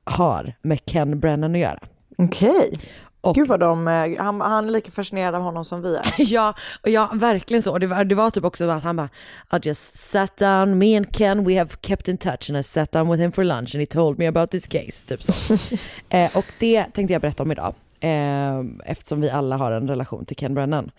har 0.04 0.54
med 0.62 0.84
Ken 0.86 1.20
Brennan 1.20 1.54
att 1.54 1.60
göra. 1.60 1.78
Okej. 2.18 2.72
Och- 3.20 3.34
Gud 3.34 3.48
vad 3.48 3.60
de, 3.60 3.88
eh, 3.88 4.22
han, 4.24 4.40
han 4.40 4.68
är 4.68 4.70
lika 4.72 4.90
fascinerad 4.90 5.34
av 5.34 5.42
honom 5.42 5.64
som 5.64 5.82
vi 5.82 5.96
är. 5.96 6.02
ja, 6.18 6.54
ja, 6.82 7.10
verkligen 7.14 7.62
så. 7.62 7.78
Det 7.78 7.86
var, 7.86 8.04
det 8.04 8.14
var 8.14 8.30
typ 8.30 8.44
också 8.44 8.68
att 8.70 8.82
han 8.82 8.96
bara, 8.96 9.08
I 9.52 9.58
just 9.62 9.96
sat 9.98 10.36
down, 10.36 10.78
me 10.78 10.96
and 10.96 11.16
Ken, 11.16 11.44
we 11.44 11.58
have 11.58 11.70
kept 11.82 12.08
in 12.08 12.18
touch 12.18 12.50
and 12.50 12.58
I 12.58 12.62
sat 12.62 12.92
down 12.92 13.10
with 13.10 13.22
him 13.22 13.32
for 13.32 13.44
lunch 13.44 13.74
and 13.74 13.80
he 13.82 13.86
told 13.86 14.18
me 14.18 14.26
about 14.26 14.50
this 14.50 14.66
case. 14.66 15.06
Typ 15.06 15.22
så. 15.22 15.54
eh, 16.08 16.36
och 16.36 16.44
det 16.58 16.84
tänkte 16.84 17.12
jag 17.12 17.22
berätta 17.22 17.42
om 17.42 17.52
idag. 17.52 17.74
Eh, 18.00 18.60
eftersom 18.84 19.20
vi 19.20 19.30
alla 19.30 19.56
har 19.56 19.72
en 19.72 19.88
relation 19.88 20.24
till 20.24 20.36
Ken 20.36 20.54
Brennan. 20.54 20.90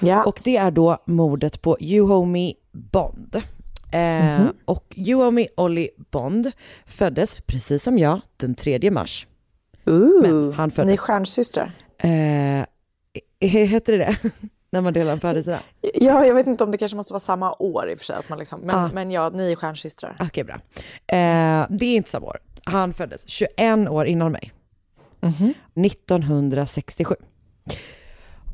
Ja. 0.00 0.24
Och 0.24 0.40
det 0.44 0.56
är 0.56 0.70
då 0.70 0.98
mordet 1.06 1.62
på 1.62 1.76
Yuhomi 1.80 2.54
Bond. 2.72 3.42
Eh, 3.90 4.40
Mhm. 4.40 4.52
Och 4.64 4.94
Yuhomi 4.96 5.48
Ollie 5.56 5.90
Bond 6.10 6.52
föddes, 6.86 7.36
precis 7.46 7.82
som 7.82 7.98
jag, 7.98 8.20
den 8.36 8.54
3 8.54 8.90
mars. 8.90 9.26
Men 9.84 10.52
han 10.52 10.68
Ni 10.68 10.72
är 10.72 10.76
föddes... 10.76 11.00
stjärnsystrar. 11.00 11.72
Eh, 11.98 12.64
heter 13.40 13.92
det 13.92 13.98
det? 13.98 14.16
När 14.70 14.80
man 14.80 14.92
delar 14.92 15.12
en 15.12 15.20
födelsedag? 15.20 15.60
Ja, 15.94 16.26
jag 16.26 16.34
vet 16.34 16.46
inte 16.46 16.64
om 16.64 16.70
det 16.70 16.78
kanske 16.78 16.96
måste 16.96 17.12
vara 17.12 17.20
samma 17.20 17.52
år 17.58 17.90
i 17.90 17.94
och 17.94 17.98
för 17.98 18.04
sig. 18.04 18.16
Att 18.16 18.28
man 18.28 18.38
liksom, 18.38 18.60
men, 18.60 18.76
Ah. 18.76 18.90
men 18.94 19.10
ja, 19.10 19.28
ni 19.34 19.50
är 19.52 19.56
stjärnsystrar. 19.56 20.16
Okej, 20.20 20.44
bra. 20.44 20.54
Eh, 21.06 21.66
det 21.70 21.86
är 21.86 21.96
inte 21.96 22.10
samma 22.10 22.26
år. 22.26 22.36
Han 22.64 22.92
föddes 22.94 23.28
21 23.28 23.88
år 23.88 24.06
innan 24.06 24.32
mig. 24.32 24.52
1967. 25.74 27.14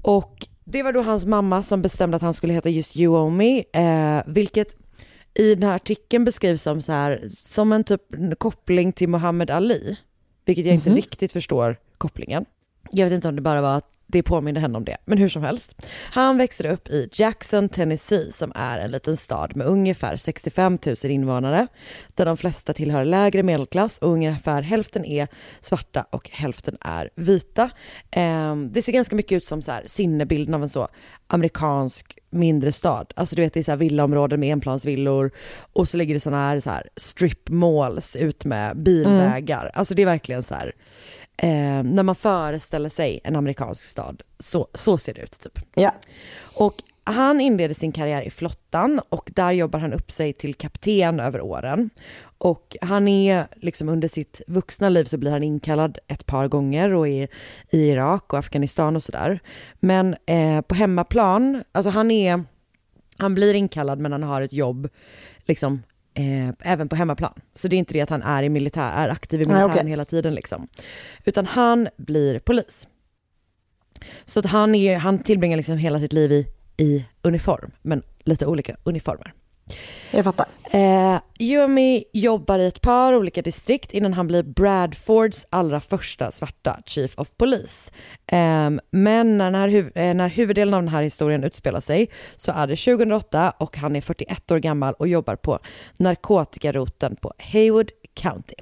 Och 0.03 0.47
det 0.65 0.83
var 0.83 0.93
då 0.93 1.03
hans 1.03 1.27
mamma 1.27 1.63
som 1.63 1.83
bestämde 1.83 2.17
att 2.17 2.23
han 2.23 2.35
skulle 2.35 2.53
heta 2.53 2.69
just 2.69 2.95
Me, 3.31 3.65
eh, 3.73 4.23
vilket 4.27 4.77
i 5.35 5.55
den 5.55 5.63
här 5.69 5.77
artikeln 5.77 6.25
beskrivs 6.25 6.63
som 6.63 6.83
så 6.83 6.93
här, 6.93 7.23
som 7.29 7.73
en 7.73 7.85
typ 7.85 8.03
koppling 8.39 8.93
till 8.93 9.09
Muhammad 9.09 9.51
Ali, 9.51 9.97
vilket 10.45 10.67
jag 10.67 10.75
inte 10.75 10.91
Mhm. 10.91 10.97
riktigt 10.97 11.33
förstår 11.33 11.77
kopplingen. 11.99 12.45
Jag 12.91 13.07
vet 13.07 13.13
inte 13.13 13.29
om 13.29 13.37
det 13.37 13.43
bara 13.43 13.61
var 13.61 13.77
att 13.77 13.91
det 14.13 14.23
påminner 14.23 14.61
henne 14.61 14.79
om 14.79 14.85
det, 14.85 14.97
men 15.05 15.19
hur 15.19 15.29
som 15.29 15.43
helst. 15.43 15.87
Han 16.13 16.39
växte 16.39 16.69
upp 16.69 16.89
i 16.89 17.09
Jackson, 17.13 17.69
Tennessee, 17.69 18.33
som 18.33 18.53
är 18.55 18.79
en 18.79 18.91
liten 18.91 19.17
stad 19.17 19.57
med 19.57 19.67
ungefär 19.67 20.17
65 20.17 20.79
000 20.87 20.97
invånare, 21.05 21.67
där 22.15 22.25
de 22.25 22.37
flesta 22.37 22.75
tillhör 22.75 23.05
lägre 23.05 23.43
medelklass 23.43 23.99
och 23.99 24.13
ungefär 24.13 24.63
hälften 24.63 25.05
är 25.05 25.29
svarta 25.61 26.07
och 26.11 26.31
hälften 26.31 26.77
är 26.81 27.11
vita. 27.17 27.71
Ehm, 28.11 28.73
det 28.73 28.83
ser 28.83 28.93
ganska 28.93 29.17
mycket 29.17 29.37
ut 29.37 29.47
som 29.47 29.63
så 29.63 29.73
här, 29.73 29.85
sinnebilden 29.87 30.55
av 30.55 30.63
en 30.63 30.69
så 30.69 30.89
amerikansk 31.27 32.19
mindre 32.31 32.73
stad. 32.73 33.13
Alltså 33.17 33.37
du 33.37 33.43
vet 33.43 33.55
det 33.55 33.61
är 33.61 33.65
så 33.65 33.71
här 33.71 33.79
villaområden 33.79 34.41
med 34.41 34.53
enplansvillor 34.53 35.31
och 35.73 35.89
så 35.89 35.97
ligger 35.97 36.15
det 36.15 36.21
såna 36.21 36.37
här, 36.37 36.61
så 36.61 36.71
här 36.71 36.89
strip 36.97 37.49
malls 37.49 38.17
ut 38.17 38.45
med 38.45 38.83
bilvägar. 38.83 39.71
Alltså 39.75 39.95
det 39.95 40.03
är 40.03 40.07
verkligen 40.07 40.43
så 40.43 40.55
här, 40.55 40.73
eh, 41.43 41.83
när 41.83 42.03
man 42.03 42.15
föreställer 42.15 42.89
sig 42.89 43.21
en 43.25 43.37
amerikansk 43.37 43.87
stad, 43.87 44.23
så, 44.39 44.69
så 44.75 44.99
ser 44.99 45.15
det 45.15 45.21
ut 45.21 45.41
typ. 45.41 45.59
Ja. 45.75 45.95
Och 46.55 46.75
han 47.05 47.41
inleder 47.41 47.75
sin 47.75 47.93
karriär 47.93 48.23
i 48.23 48.31
flottan 48.31 49.01
och 49.09 49.31
där 49.35 49.53
jobbar 49.53 49.79
han 49.79 49.93
upp 49.93 50.11
sig 50.11 50.33
till 50.33 50.55
kapten 50.55 51.21
över 51.21 51.41
åren. 51.41 51.91
Och 52.39 52.77
han 52.81 53.09
är 53.09 53.47
liksom 53.57 53.89
under 53.89 54.09
sitt 54.09 54.43
vuxna 54.47 54.89
liv 54.89 55.05
så 55.05 55.19
blir 55.19 55.31
han 55.31 55.43
inkallad 55.43 55.99
ett 56.09 56.27
par 56.27 56.49
gånger 56.49 56.93
och 56.93 57.09
är 57.09 57.29
i 57.71 57.91
Irak 57.91 58.33
och 58.33 58.39
Afghanistan 58.39 58.97
och 58.97 59.03
sådär. 59.03 59.41
Men 59.81 60.17
eh, 60.27 60.61
på 60.61 60.75
hemmaplan, 60.75 61.65
alltså 61.73 61.91
han 61.91 62.11
är, 62.11 62.45
han 63.19 63.35
blir 63.35 63.55
inkallad 63.55 64.01
men 64.01 64.13
han 64.13 64.23
har 64.23 64.43
ett 64.43 64.53
jobb 64.53 64.89
liksom 65.45 65.83
eh, 66.15 66.49
även 66.61 66.89
på 66.89 66.97
hemmaplan. 66.97 67.33
Så 67.55 67.69
det 67.69 67.77
är 67.77 67.79
inte 67.79 67.95
det 67.95 68.01
att 68.01 68.11
han 68.11 68.23
är, 68.23 68.43
i 68.43 68.49
militär, 68.49 68.93
är 68.93 69.09
aktiv 69.09 69.43
i 69.43 69.45
militären 69.45 69.71
okej. 69.71 69.89
hela 69.89 70.05
tiden 70.05 70.35
liksom. 70.35 70.69
Utan 71.25 71.47
han 71.47 71.89
blir 71.97 72.39
polis. 72.39 72.89
Så 74.25 74.41
att 74.41 74.47
han, 74.47 74.75
är, 74.75 74.97
han 74.97 75.19
tillbringar 75.19 75.57
liksom 75.57 75.77
hela 75.77 76.01
sitt 76.01 76.13
liv 76.13 76.33
i, 76.33 76.47
i 76.77 77.05
uniform, 77.23 77.71
men 77.83 78.03
lite 78.25 78.47
olika 78.47 78.77
uniformer. 78.85 79.35
Jag 80.11 80.25
fattar. 80.25 80.47
Eh, 80.73 81.21
Yumi 81.39 82.05
jobbar 82.13 82.59
i 82.59 82.67
ett 82.67 82.81
par 82.81 83.15
olika 83.15 83.43
distrikt 83.43 83.93
innan 83.93 84.13
han 84.13 84.27
blir 84.27 84.43
Bradfords 84.43 85.47
allra 85.51 85.81
första 85.81 86.31
svarta 86.31 86.81
Chief 86.87 87.19
of 87.19 87.29
Police. 87.37 87.93
Eh, 88.27 88.71
men 88.91 89.39
när, 89.39 89.51
när, 89.51 89.69
huv- 89.69 89.99
eh, 89.99 90.15
när 90.15 90.29
huvuddelen 90.29 90.75
av 90.75 90.83
den 90.83 90.89
här 90.89 91.03
historien 91.03 91.45
utspelar 91.45 91.81
sig 91.81 92.11
så 92.37 92.53
är 92.53 92.67
det 92.67 92.77
2008 92.77 93.53
och 93.59 93.77
han 93.77 93.97
är 93.97 94.01
41 94.01 94.51
år 94.51 94.59
gammal 94.59 94.95
och 94.95 95.09
jobbar 95.09 95.37
på 95.37 95.59
narkotikaroten 95.97 97.17
på 97.17 97.33
Haywood 97.53 97.91
County. 98.15 98.55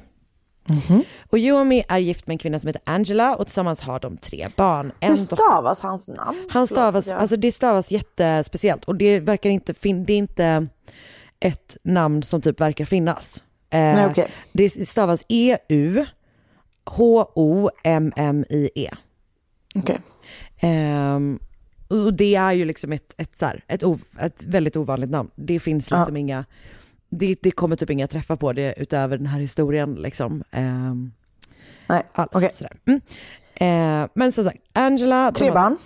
Och 1.31 1.39
Yumi 1.39 1.85
är 1.89 1.99
gift 1.99 2.27
med 2.27 2.35
en 2.35 2.39
kvinna 2.39 2.59
som 2.59 2.67
heter 2.67 2.83
Angela 2.87 3.37
och 3.37 3.47
tillsammans 3.47 3.81
har 3.81 4.01
de 4.01 4.17
tre 4.19 4.49
barn. 4.57 4.93
En 5.01 5.09
Hur 5.09 5.17
stavas 5.17 5.81
hans 5.81 6.09
namn? 6.09 6.49
han 6.51 6.67
stavas, 6.67 7.09
alltså 7.09 7.37
det 7.37 7.53
stavas 7.53 7.91
jättespeciellt 7.91 8.85
och 8.85 8.97
det 8.97 9.21
verkar 9.21 9.51
inte, 9.51 9.73
det 9.83 10.13
är 10.13 10.17
inte 10.17 10.67
ett 11.41 11.77
namn 11.83 12.23
som 12.23 12.43
typ 12.43 12.61
verkar 12.61 12.85
finnas. 12.85 13.43
Eh, 13.71 13.81
Nej, 13.81 14.07
okej. 14.07 14.31
Det 14.53 14.89
stavas 14.89 15.25
E 15.29 15.57
EU 15.69 16.05
H-O-M-M-I-E. 16.85 18.91
Okej. 19.75 20.01
Ehm, 20.61 21.39
och 21.89 22.17
det 22.17 22.35
är 22.35 22.53
ju 22.53 22.65
liksom 22.65 22.93
ett, 22.93 23.15
ett, 23.17 23.39
så 23.39 23.47
här, 23.47 23.65
ett, 23.69 23.83
ett 24.21 24.45
väldigt 24.45 24.77
ovanligt 24.77 25.11
namn. 25.11 25.31
Det 25.35 25.61
finns 25.61 25.91
Ja. 25.91 25.97
liksom 25.99 26.17
inga, 26.17 26.45
det, 27.11 27.37
det 27.43 27.51
kommer 27.51 27.77
typ 27.77 27.91
inga 27.91 28.07
träffar 28.07 28.37
på 28.37 28.53
det 28.53 28.75
utöver 28.77 29.17
den 29.17 29.27
här 29.27 29.41
historien 29.41 29.95
liksom. 29.95 30.45
Ehm, 30.51 31.13
Nej, 31.87 32.03
alls, 32.13 32.57
sådär. 32.57 32.77
Mm. 32.87 33.01
Eh, 33.55 34.11
men 34.15 34.33
som 34.33 34.45
sagt, 34.45 34.59
Angela... 34.73 35.33
Tre 35.33 35.53
barn. 35.53 35.77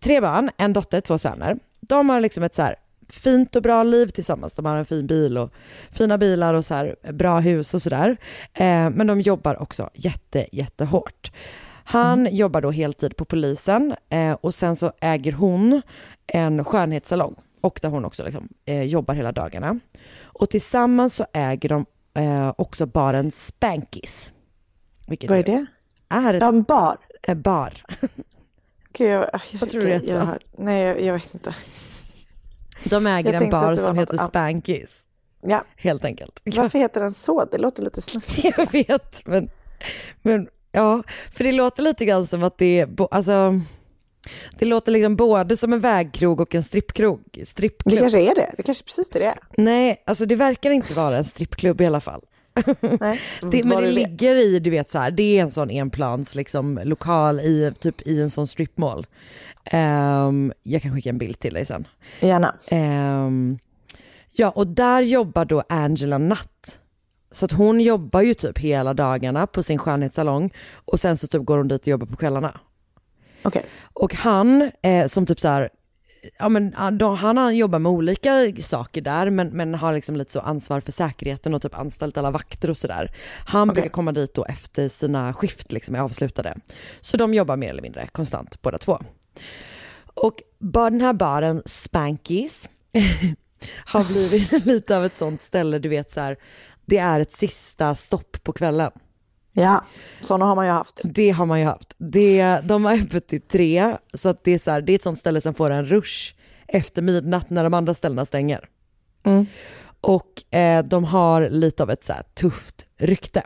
Tre 0.00 0.20
barn, 0.20 0.50
en 0.56 0.72
dotter, 0.72 1.00
två 1.00 1.18
söner. 1.18 1.58
De 1.80 2.08
har 2.08 2.20
liksom 2.20 2.44
ett 2.44 2.54
så 2.54 2.62
här 2.62 2.76
fint 3.08 3.56
och 3.56 3.62
bra 3.62 3.82
liv 3.82 4.06
tillsammans. 4.06 4.54
De 4.54 4.66
har 4.66 4.76
en 4.76 4.84
fin 4.84 5.06
bil 5.06 5.38
och 5.38 5.52
fina 5.90 6.18
bilar 6.18 6.54
och 6.54 6.64
så 6.64 6.74
här 6.74 6.96
bra 7.12 7.40
hus 7.40 7.74
och 7.74 7.82
sådär. 7.82 8.16
Eh, 8.54 8.90
men 8.90 9.06
de 9.06 9.20
jobbar 9.20 9.62
också 9.62 9.90
jätte, 9.94 10.46
jättehårt. 10.52 11.32
Han 11.84 12.28
jobbar 12.36 12.60
då 12.60 12.70
heltid 12.70 13.16
på 13.16 13.24
polisen 13.24 13.94
eh, 14.08 14.32
och 14.32 14.54
sen 14.54 14.76
så 14.76 14.92
äger 15.00 15.32
hon 15.32 15.82
en 16.26 16.64
skönhetssalong 16.64 17.34
och 17.62 17.78
där 17.82 17.88
hon 17.88 18.04
också 18.04 18.24
liksom, 18.24 18.48
eh, 18.64 18.82
jobbar 18.82 19.14
hela 19.14 19.32
dagarna. 19.32 19.80
Och 20.22 20.50
tillsammans 20.50 21.14
så 21.14 21.26
äger 21.32 21.68
de 21.68 21.86
eh, 22.14 22.52
också 22.58 22.86
baren 22.86 23.30
Spankies. 23.30 24.32
Vilket 25.06 25.30
Vad 25.30 25.38
är 25.38 25.42
det? 25.42 25.66
Är 26.08 26.34
ett, 26.34 26.42
en 26.42 26.62
bar. 26.62 26.96
en 27.22 27.42
bar. 27.42 27.72
Gud, 28.92 29.08
jag, 29.10 29.28
jag, 29.50 29.60
Vad 29.60 29.68
tror 29.68 29.82
du 29.82 29.88
jag 29.90 30.04
jag, 30.04 30.06
sa? 30.18 30.24
hör- 30.24 30.42
Nej, 30.58 30.82
jag, 30.82 31.00
jag 31.02 31.12
vet 31.14 31.34
inte. 31.34 31.54
De 32.84 33.06
äger 33.06 33.32
en 33.32 33.50
bar 33.50 33.70
det 33.70 33.76
som 33.76 33.94
något 33.96 34.02
heter 34.02 34.14
annat. 34.18 34.28
Spankies. 34.28 35.06
Ja. 35.42 35.64
Helt 35.76 36.04
enkelt. 36.04 36.40
Varför 36.56 36.78
heter 36.78 37.00
den 37.00 37.12
så? 37.12 37.44
Det 37.44 37.58
låter 37.58 37.82
lite 37.82 38.00
snuskigt. 38.02 38.58
Jag 38.58 38.72
vet, 38.72 39.26
men, 39.26 39.50
men 40.22 40.48
Ja, 40.74 41.02
för 41.32 41.44
det 41.44 41.52
låter 41.52 41.82
lite 41.82 42.04
grann 42.04 42.26
som 42.26 42.42
att 42.42 42.58
det 42.58 42.80
är, 42.80 42.88
alltså, 43.10 43.60
det 44.58 44.66
låter 44.66 44.92
liksom 44.92 45.16
både 45.16 45.56
som 45.56 45.72
en 45.72 45.80
vägkrog 45.80 46.40
och 46.40 46.54
en 46.54 46.62
strippkrog. 46.62 47.20
Det 47.84 47.96
kanske 47.96 48.20
är 48.20 48.34
det. 48.34 48.54
Det 48.56 48.62
kanske 48.62 48.82
är 48.82 48.86
precis 48.86 49.10
det 49.10 49.18
det 49.18 49.26
är. 49.26 49.38
Nej, 49.56 50.02
alltså 50.06 50.26
det 50.26 50.36
verkar 50.36 50.70
inte 50.70 50.94
vara 50.94 51.16
en 51.16 51.24
strippklubb 51.24 51.80
i 51.80 51.86
alla 51.86 52.00
fall. 52.00 52.22
Nej. 53.00 53.20
Det, 53.40 53.64
men 53.64 53.68
det 53.68 53.80
du 53.80 53.86
vet. 53.86 53.94
ligger 53.94 54.34
i, 54.34 54.58
du 54.58 54.70
vet 54.70 54.90
så 54.90 54.98
här, 54.98 55.10
det 55.10 55.38
är 55.38 55.42
en 55.42 55.50
sån 55.50 55.70
enplans 55.70 56.34
liksom, 56.34 56.80
lokal 56.84 57.40
i, 57.40 57.72
typ 57.80 58.06
i 58.06 58.20
en 58.20 58.30
sån 58.30 58.46
strippmall. 58.46 59.06
Ehm, 59.64 60.52
jag 60.62 60.82
kan 60.82 60.92
skicka 60.94 61.10
en 61.10 61.18
bild 61.18 61.38
till 61.38 61.54
dig 61.54 61.66
sen. 61.66 61.86
Gärna. 62.20 62.54
Ehm, 62.66 63.58
ja, 64.32 64.50
och 64.50 64.66
där 64.66 65.02
jobbar 65.02 65.44
då 65.44 65.62
Angela 65.68 66.18
natt. 66.18 66.78
Så 67.30 67.44
att 67.44 67.52
hon 67.52 67.80
jobbar 67.80 68.22
ju 68.22 68.34
typ 68.34 68.58
hela 68.58 68.94
dagarna 68.94 69.46
på 69.46 69.62
sin 69.62 69.78
skönhetssalong 69.78 70.52
och 70.84 71.00
sen 71.00 71.16
så 71.16 71.26
typ 71.26 71.44
går 71.44 71.58
hon 71.58 71.68
dit 71.68 71.80
och 71.80 71.88
jobbar 71.88 72.06
på 72.06 72.16
kvällarna. 72.16 72.60
Okej. 73.42 73.64
Och 73.92 74.14
han 74.14 74.70
eh, 74.82 75.06
som 75.06 75.26
typ 75.26 75.40
så 75.40 75.48
här, 75.48 75.70
ja 76.38 76.48
men 76.48 76.74
han- 76.76 76.98
då, 76.98 77.14
han 77.14 77.36
har 77.36 77.50
jobbat 77.50 77.80
med 77.80 77.92
olika 77.92 78.52
saker 78.60 79.00
där 79.00 79.30
men, 79.30 79.48
men 79.48 79.74
har 79.74 79.92
liksom 79.92 80.16
lite 80.16 80.32
så 80.32 80.40
ansvar 80.40 80.80
för 80.80 80.92
säkerheten 80.92 81.54
och 81.54 81.62
typ 81.62 81.78
anställt 81.78 82.16
alla 82.18 82.30
vakter 82.30 82.70
och 82.70 82.76
sådär. 82.78 83.14
Han 83.46 83.70
Okej. 83.70 83.74
brukar 83.74 83.90
komma 83.90 84.12
dit 84.12 84.34
då 84.34 84.44
efter 84.44 84.88
sina 84.88 85.34
skift 85.34 85.72
liksom 85.72 85.94
är 85.94 85.98
avslutade. 86.00 86.54
Så 87.00 87.16
de 87.16 87.34
jobbar 87.34 87.56
mer 87.56 87.70
eller 87.70 87.82
mindre 87.82 88.06
konstant 88.12 88.62
båda 88.62 88.78
två. 88.78 88.98
Och 90.14 90.42
bara 90.58 90.90
den 90.90 91.00
här 91.00 91.12
baren 91.12 91.62
Spankies 91.66 92.68
har 93.84 94.04
blivit 94.04 94.66
lite 94.66 94.96
av 94.96 95.04
ett 95.04 95.16
sånt 95.16 95.42
ställe, 95.42 95.78
du 95.78 95.88
vet 95.88 96.12
så 96.12 96.20
här, 96.20 96.36
det 96.86 96.98
är 96.98 97.20
ett 97.20 97.32
sista 97.32 97.94
stopp 97.94 98.42
på 98.42 98.52
kvällen. 98.52 98.90
Ja, 99.52 99.84
sådana 100.20 100.44
har 100.44 100.54
man 100.54 100.66
ju 100.66 100.72
haft. 100.72 101.00
Det 101.04 101.30
har 101.30 101.46
man 101.46 101.60
ju 101.60 101.64
haft. 101.66 101.94
Det, 101.98 102.60
de 102.64 102.84
har 102.84 102.92
öppet 102.94 103.26
till 103.26 103.40
tre, 103.42 103.96
så 104.14 104.28
att 104.28 104.44
det, 104.44 104.54
är 104.54 104.58
så 104.58 104.70
här, 104.70 104.80
det 104.82 104.92
är 104.92 104.94
ett 104.94 105.02
sånt 105.02 105.18
ställe 105.18 105.40
som 105.40 105.54
får 105.54 105.70
en 105.70 105.86
rush 105.86 106.34
efter 106.68 107.02
midnatt 107.02 107.50
när 107.50 107.64
de 107.64 107.74
andra 107.74 107.94
ställena 107.94 108.24
stänger. 108.24 108.68
Mm. 109.24 109.46
Och 110.00 110.54
eh, 110.54 110.84
de 110.84 111.04
har 111.04 111.48
lite 111.48 111.82
av 111.82 111.90
ett 111.90 112.04
så 112.04 112.12
här 112.12 112.22
tufft 112.34 112.86
rykte. 113.00 113.42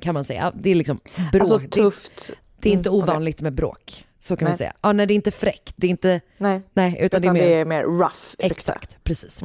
Kan 0.00 0.14
man 0.14 0.24
säga. 0.24 0.52
Det 0.54 0.70
är 0.70 0.74
liksom 0.74 0.96
bråk. 1.32 1.40
Alltså 1.40 1.58
Det- 1.58 1.68
tufft. 1.68 2.32
Det 2.60 2.68
är 2.68 2.72
inte 2.72 2.88
Mm, 2.88 3.00
ovanligt 3.02 3.40
med 3.40 3.54
bråk. 3.54 4.05
Så 4.26 4.36
kan 4.36 4.46
man 4.46 4.50
Nej. 4.50 4.58
säga. 4.58 4.72
Ja, 4.82 4.92
nej, 4.92 5.06
det 5.06 5.12
är 5.12 5.16
inte 5.16 5.30
fräckt. 5.30 5.74
Det 5.76 5.86
är 5.86 5.90
inte... 5.90 6.20
Nej, 6.38 6.62
Nej, 6.72 6.96
utan, 7.00 7.22
utan 7.22 7.34
det 7.34 7.40
är 7.40 7.64
mer... 7.64 7.64
mer 7.64 7.82
rough. 7.82 8.34
Exakt, 8.38 9.04
precis. 9.04 9.42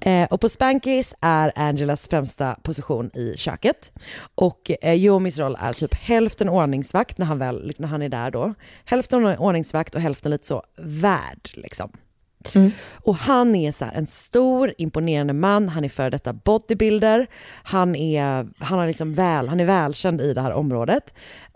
Eh, 0.00 0.28
och 0.30 0.40
på 0.40 0.48
Spankies 0.48 1.14
är 1.20 1.52
Angelas 1.56 2.08
främsta 2.08 2.56
position 2.62 3.10
i 3.14 3.34
köket. 3.36 3.92
Och 4.34 4.70
eh, 4.82 4.94
Yomis 4.94 5.38
roll 5.38 5.56
är 5.60 5.72
typ 5.72 5.94
hälften 5.94 6.48
ordningsvakt 6.48 7.18
när 7.18 7.26
han, 7.26 7.38
väl, 7.38 7.74
när 7.78 7.88
han 7.88 8.02
är 8.02 8.08
där 8.08 8.30
då. 8.30 8.54
Hälften 8.84 9.24
ordningsvakt 9.26 9.94
och 9.94 10.00
hälften 10.00 10.30
lite 10.30 10.46
så 10.46 10.62
värd 10.76 11.50
liksom. 11.54 11.92
Och 12.94 13.16
han 13.16 13.54
är 13.54 13.72
så 13.72 13.84
en 13.94 14.06
stor 14.06 14.74
imponerande 14.78 15.32
man, 15.32 15.68
han 15.68 15.84
är 15.84 15.88
före 15.88 16.10
detta 16.10 16.32
bodybuilder, 16.32 17.26
han 17.62 17.96
är, 17.96 18.48
han 18.58 18.78
har 18.78 18.86
liksom 18.86 19.14
väl, 19.14 19.48
han 19.48 19.60
är 19.60 19.64
välkänd 19.64 20.20
i 20.20 20.34
det 20.34 20.40
här 20.40 20.52
området. 20.52 21.14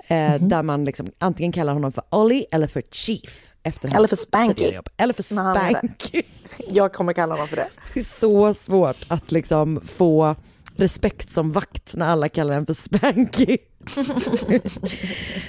Eh, 0.08 0.34
Där 0.40 0.62
man 0.62 0.84
liksom 0.84 1.06
antingen 1.18 1.52
kallar 1.52 1.72
honom 1.72 1.92
för 1.92 2.04
Ollie 2.10 2.46
eller 2.50 2.66
för 2.66 2.82
Chief. 2.90 3.50
Efter 3.62 3.96
Eller 3.96 4.08
för 4.08 4.16
Spanky. 4.16 4.72
Eller 4.96 5.12
för. 5.14 5.22
Spanky. 5.22 6.22
Jag 6.68 6.92
kommer 6.92 7.12
kalla 7.12 7.34
honom 7.34 7.48
för 7.48 7.56
det. 7.56 7.68
Det 7.94 8.00
är 8.00 8.04
så 8.04 8.54
svårt 8.54 9.06
att 9.08 9.32
liksom 9.32 9.80
få 9.86 10.36
respekt 10.76 11.30
som 11.30 11.52
vakt 11.52 11.94
när 11.94 12.06
alla 12.06 12.28
kallar 12.28 12.54
en 12.54 12.66
för 12.66 12.74
Spanky. 12.74 13.58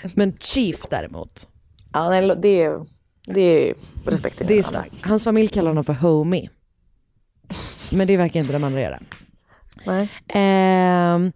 Men 0.16 0.38
Chief 0.40 0.82
däremot, 0.90 1.48
Ja, 1.94 2.36
det 2.36 2.62
är, 2.64 2.86
det 3.26 3.70
är 3.70 3.76
respekt 4.06 4.42
det 4.48 4.60
är 4.60 4.64
starkt. 4.64 4.94
Hans 5.02 5.24
familj 5.24 5.48
kallar 5.48 5.70
honom 5.70 5.84
för 5.84 5.94
Homie. 5.94 6.50
Men 7.92 8.08
det 8.08 8.18
verkar 8.18 8.40
inte 8.40 8.54
de 8.54 8.64
andra 8.64 8.82
göra. 8.82 9.00
Nej. 9.86 10.10
Ehm, 10.28 11.32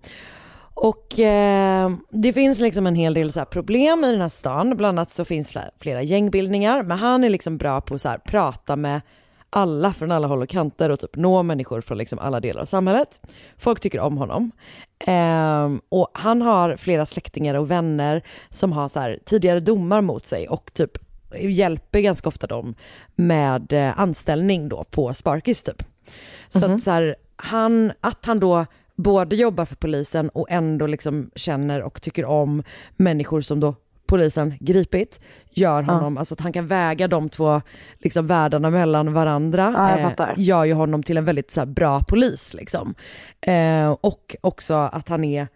och 0.74 1.20
ehm, 1.20 2.00
det 2.10 2.34
finns 2.34 2.60
liksom 2.60 2.88
en 2.88 2.96
hel 2.96 3.14
del 3.14 3.32
så 3.32 3.46
problem 3.46 4.04
i 4.04 4.12
den 4.12 4.22
här 4.22 4.30
stan. 4.30 4.78
Bland 4.78 5.00
annat 5.00 5.12
så 5.12 5.26
finns 5.26 5.54
flera 5.80 6.02
gängbildningar. 6.02 6.84
Men 6.84 6.98
han 6.98 7.24
är 7.24 7.30
liksom 7.30 7.58
bra 7.58 7.82
på 7.82 7.96
att 7.96 8.24
prata 8.24 8.76
med 8.76 9.02
alla 9.50 9.94
från 9.94 10.12
alla 10.12 10.28
håll 10.28 10.42
och 10.42 10.50
kanter 10.50 10.90
och 10.90 11.00
typ 11.00 11.16
nå 11.16 11.44
människor 11.44 11.82
från 11.82 11.98
liksom 11.98 12.20
alla 12.20 12.40
delar 12.40 12.62
av 12.62 12.66
samhället. 12.66 13.22
Folk 13.58 13.80
tycker 13.80 14.00
om 14.00 14.18
honom. 14.18 14.52
Ehm, 15.06 15.82
och 15.90 16.12
han 16.14 16.42
har 16.42 16.76
flera 16.76 17.06
släktingar 17.06 17.56
och 17.56 17.72
vänner 17.72 18.24
som 18.50 18.72
har 18.72 18.88
så 18.88 19.16
tidigare 19.26 19.60
domar 19.60 20.02
mot 20.02 20.26
sig 20.26 20.48
och 20.48 20.74
typ 20.74 21.09
hjälper 21.38 22.00
ganska 22.00 22.30
ofta 22.30 22.48
dem 22.48 22.76
med 23.16 23.74
eh, 23.74 24.00
anställning 24.00 24.70
då 24.70 24.84
på 24.84 25.14
Sparkis 25.14 25.64
typ. 25.64 25.84
Så 26.50 26.72
att 26.72 26.84
så 26.84 26.92
här, 26.92 27.16
han, 27.36 27.92
att 28.02 28.26
han 28.26 28.40
då 28.40 28.66
både 28.96 29.36
jobbar 29.36 29.66
för 29.66 29.76
polisen 29.76 30.30
och 30.30 30.48
ändå 30.50 30.88
liksom 30.88 31.32
känner 31.36 31.82
och 31.82 32.02
tycker 32.02 32.26
om 32.26 32.64
människor 32.98 33.42
som 33.42 33.60
då 33.60 33.76
polisen 34.10 34.54
gripit, 34.60 35.20
gör 35.50 35.82
honom, 35.82 36.18
alltså 36.18 36.34
att 36.34 36.40
han 36.40 36.54
kan 36.54 36.68
väga 36.68 37.08
de 37.08 37.30
två 37.30 37.62
liksom 38.00 38.28
världarna 38.28 38.70
mellan 38.70 39.14
varandra, 39.14 39.74
Ja, 39.78 40.00
jag 40.18 40.30
eh, 40.30 40.34
gör 40.38 40.66
ju 40.66 40.74
honom 40.74 41.04
till 41.04 41.18
en 41.18 41.26
väldigt 41.26 41.52
så 41.52 41.62
här, 41.62 41.66
bra 41.66 42.04
polis 42.08 42.54
liksom. 42.54 42.96
Eh, 43.42 43.90
och 44.02 44.36
också 44.42 44.74
att 44.74 45.10
han 45.10 45.24
är 45.24 45.48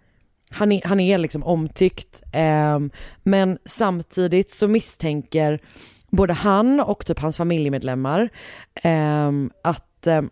han 0.53 0.71
är, 0.71 0.81
han 0.85 0.99
är 0.99 1.17
liksom 1.17 1.43
omtyckt, 1.43 2.23
ehm, 2.31 2.91
men 3.23 3.57
samtidigt 3.65 4.51
så 4.51 4.67
misstänker 4.67 5.59
både 6.09 6.33
han 6.33 6.79
och 6.79 7.05
typ 7.05 7.19
hans 7.19 7.37
familjemedlemmar 7.37 8.29
ehm, 8.75 9.51
att 9.63 10.07
ehm, 10.07 10.29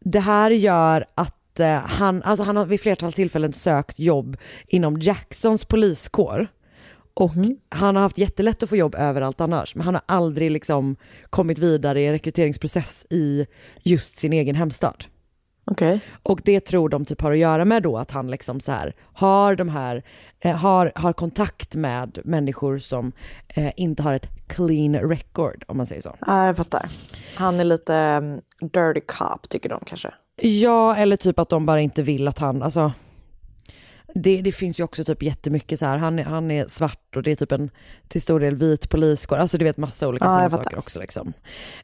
det 0.00 0.20
här 0.20 0.50
gör 0.50 1.04
att 1.14 1.60
eh, 1.60 1.78
han, 1.78 2.22
alltså 2.22 2.44
han 2.44 2.56
har 2.56 2.66
vid 2.66 2.80
flertal 2.80 3.12
tillfällen 3.12 3.52
sökt 3.52 3.98
jobb 3.98 4.36
inom 4.66 5.00
Jacksons 5.00 5.64
poliskår. 5.64 6.46
Och 7.14 7.32
han 7.68 7.96
har 7.96 8.02
haft 8.02 8.18
jättelätt 8.18 8.62
att 8.62 8.68
få 8.68 8.76
jobb 8.76 8.94
överallt 8.94 9.40
annars, 9.40 9.74
men 9.74 9.84
han 9.84 9.94
har 9.94 10.02
aldrig 10.06 10.50
liksom 10.50 10.96
kommit 11.30 11.58
vidare 11.58 12.00
i 12.00 12.06
en 12.06 12.12
rekryteringsprocess 12.12 13.06
i 13.10 13.46
just 13.82 14.16
sin 14.16 14.32
egen 14.32 14.54
hemstad. 14.56 15.04
Okej. 15.70 16.00
Och 16.22 16.40
det 16.44 16.60
tror 16.60 16.88
de 16.88 17.04
typ 17.04 17.20
har 17.20 17.32
att 17.32 17.38
göra 17.38 17.64
med 17.64 17.82
då 17.82 17.98
att 17.98 18.10
han 18.10 18.30
liksom 18.30 18.60
så 18.60 18.72
här 18.72 18.94
har 19.12 19.54
de 19.54 19.68
här, 19.68 20.02
eh, 20.40 20.56
har, 20.56 20.92
har 20.94 21.12
kontakt 21.12 21.74
med 21.74 22.18
människor 22.24 22.78
som 22.78 23.12
eh, 23.48 23.72
inte 23.76 24.02
har 24.02 24.12
ett 24.14 24.28
clean 24.46 24.94
record 24.94 25.64
om 25.68 25.76
man 25.76 25.86
säger 25.86 26.02
så. 26.02 26.16
Ja, 26.26 26.46
jag 26.46 26.56
fattar. 26.56 26.90
Han 27.34 27.60
är 27.60 27.64
lite 27.64 27.94
um, 27.94 28.40
dirty 28.68 29.00
cop 29.00 29.48
tycker 29.48 29.68
de 29.68 29.80
kanske. 29.86 30.14
Ja, 30.42 30.96
eller 30.96 31.16
typ 31.16 31.38
att 31.38 31.48
de 31.48 31.66
bara 31.66 31.80
inte 31.80 32.02
vill 32.02 32.28
att 32.28 32.38
han, 32.38 32.62
alltså 32.62 32.92
det, 34.14 34.42
det 34.42 34.52
finns 34.52 34.80
ju 34.80 34.84
också 34.84 35.04
typ 35.04 35.22
jättemycket 35.22 35.78
så 35.78 35.86
här, 35.86 35.96
han 35.98 36.18
är, 36.18 36.24
han 36.24 36.50
är 36.50 36.66
svart 36.66 37.16
och 37.16 37.22
det 37.22 37.30
är 37.30 37.34
typ 37.36 37.52
en 37.52 37.70
till 38.08 38.22
stor 38.22 38.40
del 38.40 38.56
vit 38.56 38.90
poliskår, 38.90 39.36
alltså 39.36 39.58
du 39.58 39.64
vet 39.64 39.76
massa 39.76 40.08
olika 40.08 40.24
Ja, 40.24 40.50
saker 40.50 40.78
också 40.78 41.00
liksom. 41.00 41.32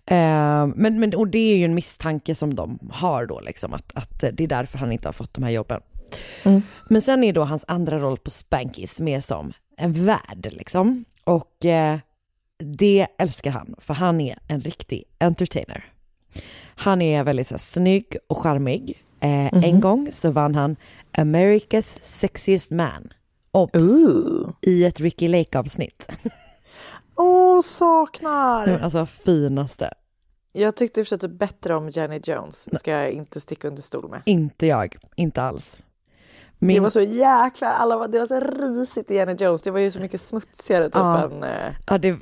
Eh, 0.06 0.66
men, 0.66 1.00
men, 1.00 1.14
och 1.14 1.28
det 1.28 1.38
är 1.52 1.56
ju 1.56 1.64
en 1.64 1.74
misstanke 1.74 2.34
som 2.34 2.54
de 2.54 2.78
har 2.92 3.26
då 3.26 3.40
liksom, 3.40 3.74
att, 3.74 3.92
att 3.94 4.20
det 4.20 4.40
är 4.44 4.48
därför 4.48 4.78
han 4.78 4.92
inte 4.92 5.08
har 5.08 5.12
fått 5.12 5.34
de 5.34 5.44
här 5.44 5.50
jobben. 5.50 5.80
Mm. 6.42 6.62
Men 6.88 7.02
sen 7.02 7.24
är 7.24 7.32
då 7.32 7.44
hans 7.44 7.64
andra 7.68 7.98
roll 7.98 8.18
på 8.18 8.30
Spankies 8.30 9.00
mer 9.00 9.20
som 9.20 9.52
en 9.76 10.04
värd 10.06 10.48
liksom. 10.52 11.04
Och 11.24 11.64
eh, 11.64 11.98
det 12.58 13.06
älskar 13.18 13.50
han, 13.50 13.74
för 13.78 13.94
han 13.94 14.20
är 14.20 14.38
en 14.48 14.60
riktig 14.60 15.04
entertainer. 15.18 15.84
Han 16.76 17.02
är 17.02 17.24
väldigt 17.24 17.46
så 17.48 17.54
här, 17.54 17.58
snygg 17.58 18.16
och 18.26 18.38
charmig. 18.38 19.02
Eh, 19.20 19.28
Mhm. 19.30 19.64
En 19.64 19.80
gång 19.80 20.08
så 20.12 20.30
vann 20.30 20.54
han 20.54 20.76
America's 21.18 21.98
sexiest 22.02 22.70
man, 22.70 23.12
obs, 23.50 23.74
Ooh. 24.04 24.50
i 24.62 24.84
ett 24.84 25.00
Ricky 25.00 25.28
Lake-avsnitt. 25.28 26.18
Åh, 27.16 27.60
saknar! 27.60 28.66
Nej, 28.66 28.74
men 28.74 28.84
Alltså 28.84 29.06
finaste. 29.06 29.90
Jag 30.52 30.76
tyckte 30.76 31.00
i 31.00 31.02
och 31.02 31.20
typ 31.20 31.30
bättre 31.38 31.74
om 31.74 31.88
Jenny 31.88 32.20
Jones, 32.24 32.78
ska 32.78 32.90
jag 32.90 33.10
inte 33.10 33.40
sticka 33.40 33.68
under 33.68 33.82
stol 33.82 34.10
med. 34.10 34.22
Inte 34.24 34.66
jag, 34.66 34.96
inte 35.16 35.42
alls. 35.42 35.82
Det 36.58 36.66
Min, 36.66 36.82
var 36.82 36.90
så 36.90 37.00
jäkla, 37.00 37.70
alla, 37.70 37.98
var- 37.98 38.08
det 38.08 38.18
var 38.18 38.26
så 38.26 38.40
risigt 38.40 39.10
i 39.10 39.14
Jenny 39.14 39.32
Jones, 39.38 39.62
det 39.62 39.70
var 39.70 39.80
ju 39.80 39.90
så 39.90 40.00
mycket 40.00 40.20
smutsigare 40.20 40.84
typ 40.84 40.94
Ja. 40.94 41.24
än, 41.24 41.42
eh, 41.42 41.74
ja, 41.86 41.98
det, 41.98 42.10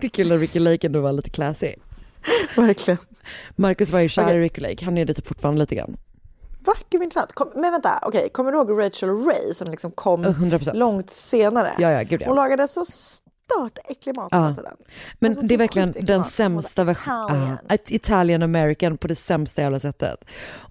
det 0.00 0.04
är 0.04 0.08
kul 0.08 0.32
att 0.32 0.40
Ricky 0.40 0.58
Lake 0.58 0.86
ändå 0.86 1.00
var 1.00 1.12
lite 1.12 1.30
classy. 1.30 1.74
verkligen. 2.56 2.98
Marcus 3.56 3.90
var 3.90 4.00
ju 4.00 4.08
kär 4.08 4.34
i 4.34 4.40
Ricky 4.40 4.60
Lake, 4.60 4.84
han 4.84 4.98
är 4.98 5.04
det 5.04 5.14
typ 5.14 5.26
fortfarande 5.26 5.60
lite 5.60 5.74
grann. 5.74 5.96
Va? 6.64 6.72
Gud 6.90 6.98
vad 6.98 7.04
intressant. 7.04 7.32
Kom, 7.32 7.48
men 7.54 7.72
vänta, 7.72 7.98
okej, 8.02 8.28
kommer 8.32 8.52
du 8.52 8.58
ihåg 8.58 8.80
Rachel 8.80 9.08
Ray 9.24 9.54
som 9.54 9.70
liksom 9.70 9.90
kom 9.90 10.24
Eh, 10.24 10.30
100%. 10.40 10.74
långt 10.74 11.10
senare? 11.10 11.72
Ja, 11.78 11.90
ja, 11.92 12.02
gud 12.02 12.20
ja. 12.22 12.26
Hon 12.26 12.36
lagade 12.36 12.68
så 12.68 12.84
stört 12.84 13.78
äcklig 13.84 14.16
mat 14.16 14.28
Ja. 14.30 14.54
tiden. 14.56 14.72
Men 15.18 15.30
Alltså, 15.30 15.46
det 15.46 15.54
är 15.54 15.58
verkligen 15.58 15.94
den 16.00 16.24
sämsta 16.24 16.84
versionen. 16.84 17.58
Ett 17.68 17.90
Italian 17.90 18.42
American 18.42 18.96
på 18.96 19.08
det 19.08 19.14
sämsta 19.16 19.62
jävla 19.62 19.80
sättet. 19.80 20.24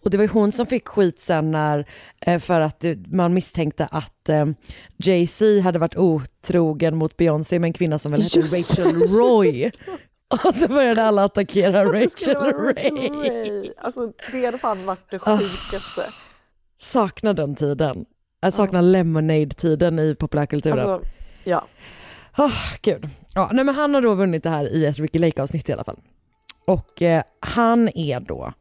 Och 0.03 0.09
det 0.09 0.17
var 0.17 0.23
ju 0.23 0.29
hon 0.29 0.51
som 0.51 0.65
fick 0.65 0.87
skit 0.87 1.21
sen 1.21 1.51
när, 1.51 1.87
eh, 2.21 2.39
för 2.39 2.61
att 2.61 2.83
man 3.07 3.33
misstänkte 3.33 3.87
att 3.91 4.29
eh, 4.29 4.45
Jay-Z 4.97 5.61
hade 5.63 5.79
varit 5.79 5.97
otrogen 5.97 6.95
mot 6.95 7.17
Beyoncé 7.17 7.59
med 7.59 7.67
en 7.67 7.73
kvinna 7.73 7.99
som 7.99 8.11
väl 8.11 8.21
hette. 8.21 8.39
Rachel 8.39 9.01
Roy. 9.19 9.71
Och 10.43 10.55
så 10.55 10.67
började 10.67 11.03
alla 11.03 11.23
attackera 11.23 11.85
Rachel 11.85 12.35
Ray. 12.35 12.89
Ray. 12.89 13.71
Alltså 13.77 14.11
det 14.31 14.45
hade 14.45 14.57
fan 14.57 14.85
varit 14.85 15.09
det 15.09 15.19
Ah. 15.25 15.37
sjukaste. 15.37 16.13
Saknar 16.79 17.33
den 17.33 17.55
tiden. 17.55 18.05
Jag 18.41 18.53
saknar 18.53 18.81
Lemonade-tiden 18.81 19.99
i 19.99 20.15
populärkulturen. 20.15 20.79
Alltså, 20.79 21.01
ja. 21.43 21.67
Oh, 22.37 22.53
gud. 22.81 23.09
Ja, 23.35 23.49
nej, 23.53 23.65
men 23.65 23.75
han 23.75 23.93
har 23.93 24.01
då 24.01 24.15
vunnit 24.15 24.43
det 24.43 24.49
här 24.49 24.65
i 24.73 24.85
ett 24.85 24.99
Ricky 24.99 25.19
Lake-avsnitt 25.19 25.69
i 25.69 25.73
alla 25.73 25.83
fall. 25.83 25.99
Och 26.67 27.01
eh, 27.01 27.23
han 27.39 27.89
är 27.97 28.19
då, 28.19 28.53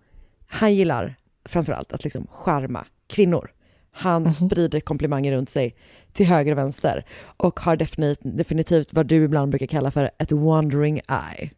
han 0.49 0.75
gillar 0.75 1.15
framförallt 1.49 1.93
att 1.93 2.05
liksom 2.05 2.27
charma 2.31 2.87
kvinnor. 3.09 3.51
Han 3.95 4.35
sprider 4.35 4.81
komplimanger 4.81 5.33
runt 5.37 5.51
sig 5.51 5.77
till 6.13 6.27
höger 6.27 6.53
och 6.53 6.59
vänster 6.59 7.05
och 7.37 7.61
har 7.61 7.77
definitivt, 7.77 8.37
definitivt 8.39 8.93
vad 8.93 9.07
du 9.07 9.25
ibland 9.25 9.51
brukar 9.51 9.67
kalla 9.67 9.91
för 9.91 10.11
ett 10.19 10.33
wandering 10.33 10.97
eye. 10.99 11.51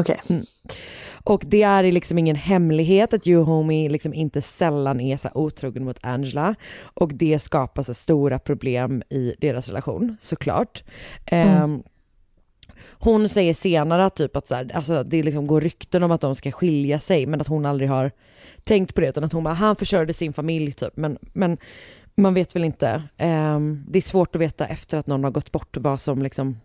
Okej. 0.00 0.20
Mm. 0.28 0.44
Och 1.26 1.42
det 1.46 1.62
är 1.62 1.92
liksom 1.92 2.18
ingen 2.18 2.36
hemlighet 2.36 3.14
att 3.14 3.26
Homie 3.26 3.88
liksom 3.88 4.14
inte 4.14 4.42
sällan 4.42 5.00
är 5.00 5.16
så 5.16 5.28
otrogen 5.34 5.84
mot 5.84 5.98
Angela 6.02 6.54
och 6.94 7.14
det 7.14 7.38
skapar 7.38 7.82
så 7.82 7.94
stora 7.94 8.38
problem 8.38 9.02
i 9.10 9.34
deras 9.38 9.68
relation 9.68 10.16
såklart. 10.20 10.84
Ehm, 11.26 11.82
hon 12.98 13.28
säger 13.28 13.54
senare 13.54 14.04
att, 14.04 14.16
typ 14.16 14.36
att 14.36 14.48
så 14.48 14.54
här, 14.54 14.70
alltså 14.74 15.02
det 15.02 15.22
liksom 15.22 15.46
går 15.46 15.60
rykten 15.60 16.02
om 16.02 16.10
att 16.10 16.20
de 16.20 16.34
ska 16.34 16.52
skilja 16.52 17.00
sig 17.00 17.26
men 17.26 17.40
att 17.40 17.48
hon 17.48 17.66
aldrig 17.66 17.90
har 17.90 18.10
tänkt 18.64 18.94
på 18.94 19.00
det 19.00 19.08
utan 19.08 19.24
att 19.24 19.32
hon 19.32 19.44
bara, 19.44 19.54
han 19.54 19.76
försörjde 19.76 20.14
sin 20.14 20.32
familj 20.32 20.72
typ 20.72 20.96
men, 20.96 21.18
men 21.32 21.58
man 22.14 22.34
vet 22.34 22.56
väl 22.56 22.64
inte. 22.64 23.02
Ehm, 23.16 23.84
det 23.88 23.98
är 23.98 24.02
svårt 24.02 24.36
att 24.36 24.42
veta 24.42 24.66
efter 24.66 24.98
att 24.98 25.06
någon 25.06 25.24
har 25.24 25.30
gått 25.30 25.52
bort 25.52 25.76
vad 25.76 26.00
som 26.00 26.22
liksom 26.22 26.56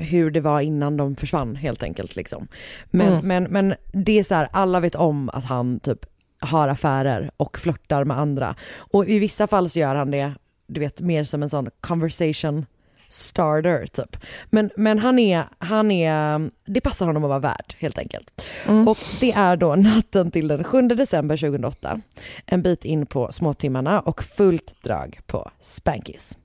hur 0.00 0.30
det 0.30 0.40
var 0.40 0.60
innan 0.60 0.96
de 0.96 1.16
försvann 1.16 1.56
helt 1.56 1.82
enkelt 1.82 2.16
liksom. 2.16 2.48
Men, 2.90 3.08
Mm. 3.12 3.26
men, 3.26 3.44
men 3.44 3.74
det 4.04 4.18
är 4.18 4.22
så 4.24 4.34
här, 4.34 4.48
alla 4.52 4.80
vet 4.80 4.94
om 4.94 5.28
att 5.28 5.44
han 5.44 5.80
typ 5.80 5.98
har 6.40 6.68
affärer 6.68 7.30
och 7.36 7.58
flörtar 7.58 8.04
med 8.04 8.18
andra. 8.18 8.54
Och 8.78 9.08
i 9.08 9.18
vissa 9.18 9.46
fall 9.46 9.70
så 9.70 9.78
gör 9.78 9.94
han 9.94 10.10
det, 10.10 10.34
du 10.66 10.80
vet, 10.80 11.00
mer 11.00 11.24
som 11.24 11.42
en 11.42 11.50
sån 11.50 11.70
conversation 11.80 12.66
starter 13.12 13.86
typ. 13.86 14.16
Men, 14.50 14.70
men 14.76 14.98
han, 14.98 15.18
är, 15.18 15.44
han 15.58 15.90
är, 15.90 16.50
det 16.66 16.80
passar 16.80 17.06
honom 17.06 17.24
att 17.24 17.28
vara 17.28 17.38
värd 17.38 17.74
helt 17.78 17.98
enkelt. 17.98 18.40
Och 18.86 18.98
det 19.20 19.32
är 19.32 19.56
då 19.56 19.74
natten 19.76 20.30
till 20.30 20.48
den 20.48 20.64
7 20.64 20.82
december 20.82 21.36
2008, 21.36 22.00
en 22.46 22.62
bit 22.62 22.84
in 22.84 23.06
på 23.06 23.32
småtimmarna 23.32 24.00
och 24.00 24.24
fullt 24.24 24.82
drag 24.82 25.18
på 25.26 25.50
Spankies. 25.60 26.38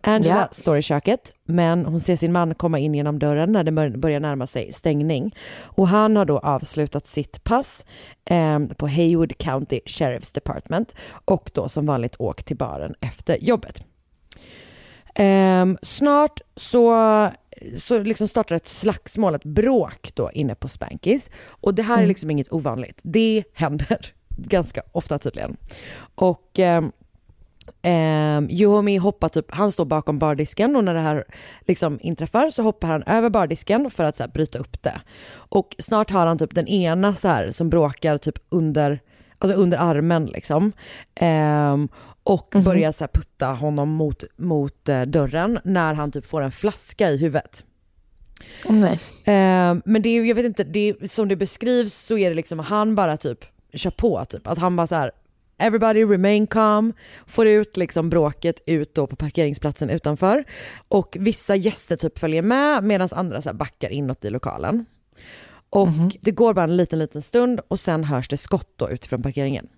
Angela 0.00 0.36
Ja. 0.36 0.48
står 0.52 0.78
i 0.78 0.82
köket, 0.82 1.32
men 1.44 1.84
hon 1.86 2.00
ser 2.00 2.16
sin 2.16 2.32
man 2.32 2.54
komma 2.54 2.78
in 2.78 2.94
genom 2.94 3.18
dörren 3.18 3.52
när 3.52 3.64
det 3.64 3.72
bör- 3.72 3.96
börjar 3.96 4.20
närma 4.20 4.46
sig 4.46 4.72
stängning. 4.72 5.34
Och 5.64 5.88
han 5.88 6.16
har 6.16 6.24
då 6.24 6.38
avslutat 6.38 7.06
sitt 7.06 7.44
pass 7.44 7.84
eh, 8.24 8.58
på 8.76 8.88
Haywood 8.88 9.38
County 9.38 9.80
Sheriff's 9.86 10.34
Department 10.34 10.94
och 11.24 11.50
då 11.54 11.68
som 11.68 11.86
vanligt 11.86 12.16
åkt 12.18 12.46
till 12.46 12.56
baren 12.56 12.94
efter 13.00 13.36
jobbet. 13.44 13.86
Ehm, 15.14 15.78
snart 15.82 16.40
så, 16.56 16.96
så 17.78 18.02
liksom 18.02 18.28
startar 18.28 18.56
ett 18.56 18.68
slagsmål, 18.68 19.34
ett 19.34 19.44
bråk 19.44 20.10
då 20.14 20.30
inne 20.32 20.54
på 20.54 20.68
Spankies. 20.68 21.30
Och 21.48 21.74
det 21.74 21.82
här 21.82 21.94
är 21.94 21.98
Mm. 21.98 22.08
liksom 22.08 22.30
inget 22.30 22.52
ovanligt. 22.52 23.00
Det 23.02 23.44
händer 23.54 24.06
ganska 24.36 24.82
ofta 24.92 25.18
tydligen. 25.18 25.56
Och 26.14 26.58
ehm, 26.58 26.92
Um, 27.82 28.50
Yuhomi 28.50 28.96
hoppar 28.96 29.28
typ, 29.28 29.54
han 29.54 29.72
står 29.72 29.84
bakom 29.84 30.18
bardisken 30.18 30.76
och 30.76 30.84
när 30.84 30.94
det 30.94 31.00
här 31.00 31.24
liksom 31.60 31.98
inträffar 32.02 32.50
så 32.50 32.62
hoppar 32.62 32.88
han 32.88 33.02
över 33.02 33.30
bardisken 33.30 33.90
för 33.90 34.04
att 34.04 34.16
så 34.16 34.22
här, 34.22 34.30
bryta 34.30 34.58
upp 34.58 34.82
det. 34.82 35.00
Och 35.34 35.76
snart 35.78 36.10
har 36.10 36.26
han 36.26 36.38
typ 36.38 36.54
den 36.54 36.68
ena 36.68 37.14
så 37.14 37.28
här 37.28 37.50
som 37.50 37.70
bråkar 37.70 38.18
typ 38.18 38.38
under, 38.48 39.00
alltså 39.38 39.58
under 39.58 39.78
armen 39.78 40.26
liksom. 40.26 40.72
Ehm, 41.14 41.88
och 42.24 42.54
börjar 42.64 42.92
så 42.92 43.06
putta 43.06 43.46
honom 43.46 43.88
mot, 43.88 44.24
mot 44.36 44.88
eh, 44.88 45.02
dörren 45.02 45.58
när 45.64 45.94
han 45.94 46.12
typ 46.12 46.26
får 46.26 46.42
en 46.42 46.52
flaska 46.52 47.10
i 47.10 47.16
huvudet. 47.16 47.64
Nej. 48.68 49.00
Ehm, 49.24 49.82
men 49.84 50.02
det 50.02 50.08
är, 50.08 50.24
jag 50.24 50.34
vet 50.34 50.44
inte, 50.44 50.64
det 50.64 50.88
är, 50.88 51.08
som 51.08 51.28
det 51.28 51.36
beskrivs 51.36 51.94
så 51.94 52.18
är 52.18 52.28
det 52.28 52.36
liksom 52.36 52.58
han 52.58 52.94
bara 52.94 53.16
typ 53.16 53.44
kör 53.74 53.90
på 53.90 54.24
typ. 54.24 54.46
Att 54.46 54.58
han 54.58 54.76
bara 54.76 54.86
så 54.86 54.94
här 54.94 55.10
everybody 55.58 56.04
remain 56.04 56.46
calm, 56.46 56.92
får 57.26 57.46
ut 57.46 57.76
liksom 57.76 58.10
bråket 58.10 58.62
ut 58.66 58.94
då 58.94 59.06
på 59.06 59.16
parkeringsplatsen 59.16 59.90
utanför. 59.90 60.44
Och 60.88 61.16
vissa 61.20 61.56
gäster 61.56 61.96
typ 61.96 62.18
följer 62.18 62.42
med 62.42 62.84
medan 62.84 63.08
andra 63.12 63.42
så 63.42 63.48
här 63.48 63.54
backar 63.54 63.90
inåt 63.90 64.24
i 64.24 64.30
lokalen. 64.30 64.84
Och 65.70 65.88
det 66.20 66.30
går 66.30 66.54
bara 66.54 66.64
en 66.64 66.76
liten, 66.76 66.98
liten 66.98 67.22
stund 67.22 67.60
och 67.68 67.80
sen 67.80 68.04
hörs 68.04 68.28
det 68.28 68.36
skott 68.36 68.74
då 68.76 68.90
utifrån 68.90 69.22
parkeringen. 69.22 69.68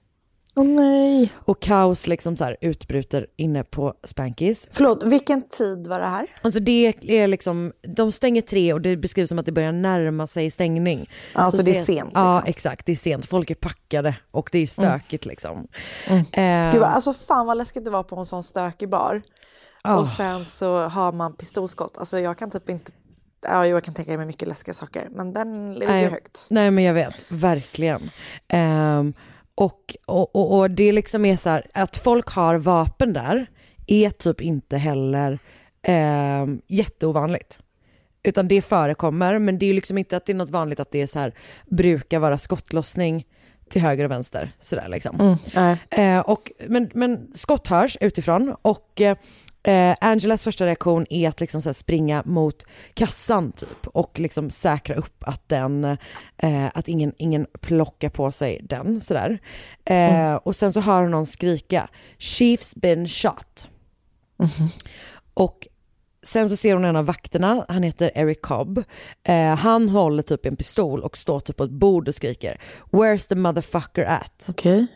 Åh 0.57 0.65
nej. 0.65 1.33
Och 1.45 1.63
kaos 1.63 2.07
liksom 2.07 2.37
så 2.37 2.45
här 2.45 2.57
utbryter 2.61 3.27
inne 3.37 3.65
på 3.65 3.95
Spankies. 4.05 4.69
Förlåt, 4.71 5.03
vilken 5.03 5.49
tid 5.49 5.87
var 5.87 6.01
det 6.01 6.07
här? 6.07 6.27
Alltså 6.43 6.61
det 6.61 6.95
är 7.03 7.27
liksom, 7.27 7.73
de 7.97 8.13
stänger 8.13 8.43
tre 8.43 8.73
och 8.73 8.81
det 8.81 8.97
beskrivs 8.97 9.29
som 9.29 9.39
att 9.39 9.47
det 9.47 9.53
börjar 9.53 9.73
närma 9.73 10.27
sig 10.27 10.51
stängning. 10.51 11.11
Ja, 11.35 11.51
så 11.51 11.63
det 11.63 11.71
är 11.71 11.75
sen- 11.75 11.85
sent, 11.85 12.11
Ja 12.15 12.35
liksom. 12.37 12.51
exakt, 12.51 12.87
det 12.87 12.93
är 12.93 12.97
sent. 12.97 13.27
Folk 13.27 13.51
är 13.51 13.55
packade 13.55 14.17
och 14.31 14.49
det 14.53 14.59
är 14.59 14.67
stökigt 14.67 15.27
liksom. 15.27 15.69
Mm. 16.07 16.67
Eh, 16.67 16.73
Gud, 16.75 16.83
alltså 16.83 17.13
fan 17.13 17.47
vad 17.47 17.57
läskigt 17.57 17.85
det 17.85 17.91
var 17.91 18.03
på 18.03 18.17
en 18.17 18.27
sån 18.27 18.43
stökig 18.43 18.89
bar. 18.89 19.23
Ah. 19.83 19.97
Och 19.99 20.09
sen 20.09 20.45
så 20.45 20.79
har 20.79 21.13
man 21.13 21.37
pistolskott. 21.37 21.99
Alltså 21.99 22.19
jag 22.19 22.39
kan 22.39 22.51
typ 22.51 22.69
inte, 22.71 22.93
ja 23.43 23.67
jag 23.67 23.85
kan 23.85 23.95
tänka 23.95 24.17
mig 24.17 24.27
mycket 24.27 24.49
läskiga 24.49 24.75
saker. 24.75 25.09
Men 25.11 25.33
den 25.33 25.75
ligger 25.75 25.93
nej, 25.93 26.09
högt. 26.09 26.47
Nej 26.51 26.71
men 26.71 26.85
jag 26.85 26.95
vet, 26.95 27.25
verkligen. 27.29 28.11
Ehm, 28.49 29.15
och, 29.55 29.97
och, 30.07 30.37
och, 30.37 30.59
och 30.59 30.71
det 30.71 30.93
liksom 30.93 31.25
är 31.25 31.37
så 31.37 31.51
här, 31.51 31.67
att 31.75 31.97
folk 31.97 32.29
har 32.29 32.57
vapen 32.57 33.13
där 33.13 33.47
är 33.87 34.11
typ 34.11 34.41
inte 34.41 34.77
heller 34.77 35.39
um, 36.43 36.63
jätteovanligt. 36.67 37.59
Utan 38.23 38.49
det 38.49 38.63
förekommer, 38.63 39.39
men 39.39 39.59
det 39.59 39.67
är 39.67 39.75
liksom 39.75 39.99
inte 39.99 40.17
att 40.17 40.27
det 40.27 40.33
är 40.33 40.37
något 40.37 40.51
vanligt 40.51 40.81
att 40.81 40.91
det 40.91 41.03
är 41.03 41.07
så 41.07 41.19
här, 41.19 41.35
brukar 41.67 42.19
vara 42.19 42.39
skottlossning 42.39 43.27
till 43.69 43.83
höger 43.83 44.05
och 44.05 44.11
vänster. 44.11 44.51
Sådär 44.61 44.89
liksom. 44.89 45.21
Mm, 45.21 45.37
nej. 45.55 45.79
Eh, 45.91 46.21
och, 46.21 46.53
men, 46.69 46.91
men 46.95 47.31
skott 47.35 47.67
hörs 47.67 47.99
utifrån 48.01 48.57
och 48.63 49.01
eh, 49.01 49.17
Angelas 50.01 50.45
första 50.45 50.67
reaktion 50.67 51.07
är 51.11 51.29
att 51.29 51.41
liksom 51.41 51.63
så 51.63 51.75
springa 51.75 52.23
mot 52.27 52.65
kassan 52.95 53.53
typ 53.53 53.87
och 53.87 54.21
liksom 54.21 54.51
säkra 54.51 54.97
upp 54.97 55.25
att 55.27 55.49
den, 55.49 55.85
eh, 56.37 56.67
att 56.75 56.89
ingen, 56.89 57.13
ingen 57.19 57.47
plockar 57.61 58.09
på 58.09 58.33
sig 58.33 58.61
den 58.63 59.01
sådär. 59.01 59.39
Eh, 59.85 60.35
Och 60.35 60.57
sen 60.57 60.73
så 60.73 60.81
hör 60.81 61.01
hon 61.03 61.11
någon 61.11 61.27
skrika 61.27 61.89
“Chief's 62.19 62.79
been 62.79 63.09
shot”. 63.09 63.69
Och 65.35 65.69
Sen 66.23 66.49
så 66.49 66.57
ser 66.57 66.75
hon 66.75 66.85
en 66.85 66.97
av 66.97 67.05
vakterna, 67.07 67.65
han 67.69 67.83
heter 67.83 68.11
Eric 68.15 68.43
Cobb. 68.43 68.83
Eh, 69.23 69.55
han 69.55 69.89
håller 69.89 70.23
typ 70.23 70.47
en 70.47 70.57
pistol 70.57 71.01
och 71.03 71.17
står 71.17 71.41
typ 71.41 71.57
på 71.57 71.65
ett 71.65 71.71
bord 71.71 72.09
och 72.09 72.15
skriker 72.15 72.61
“Where's 72.91 73.29
the 73.29 73.35
motherfucker 73.35 74.05
at?” 74.05 74.47
Okej. 74.49 74.87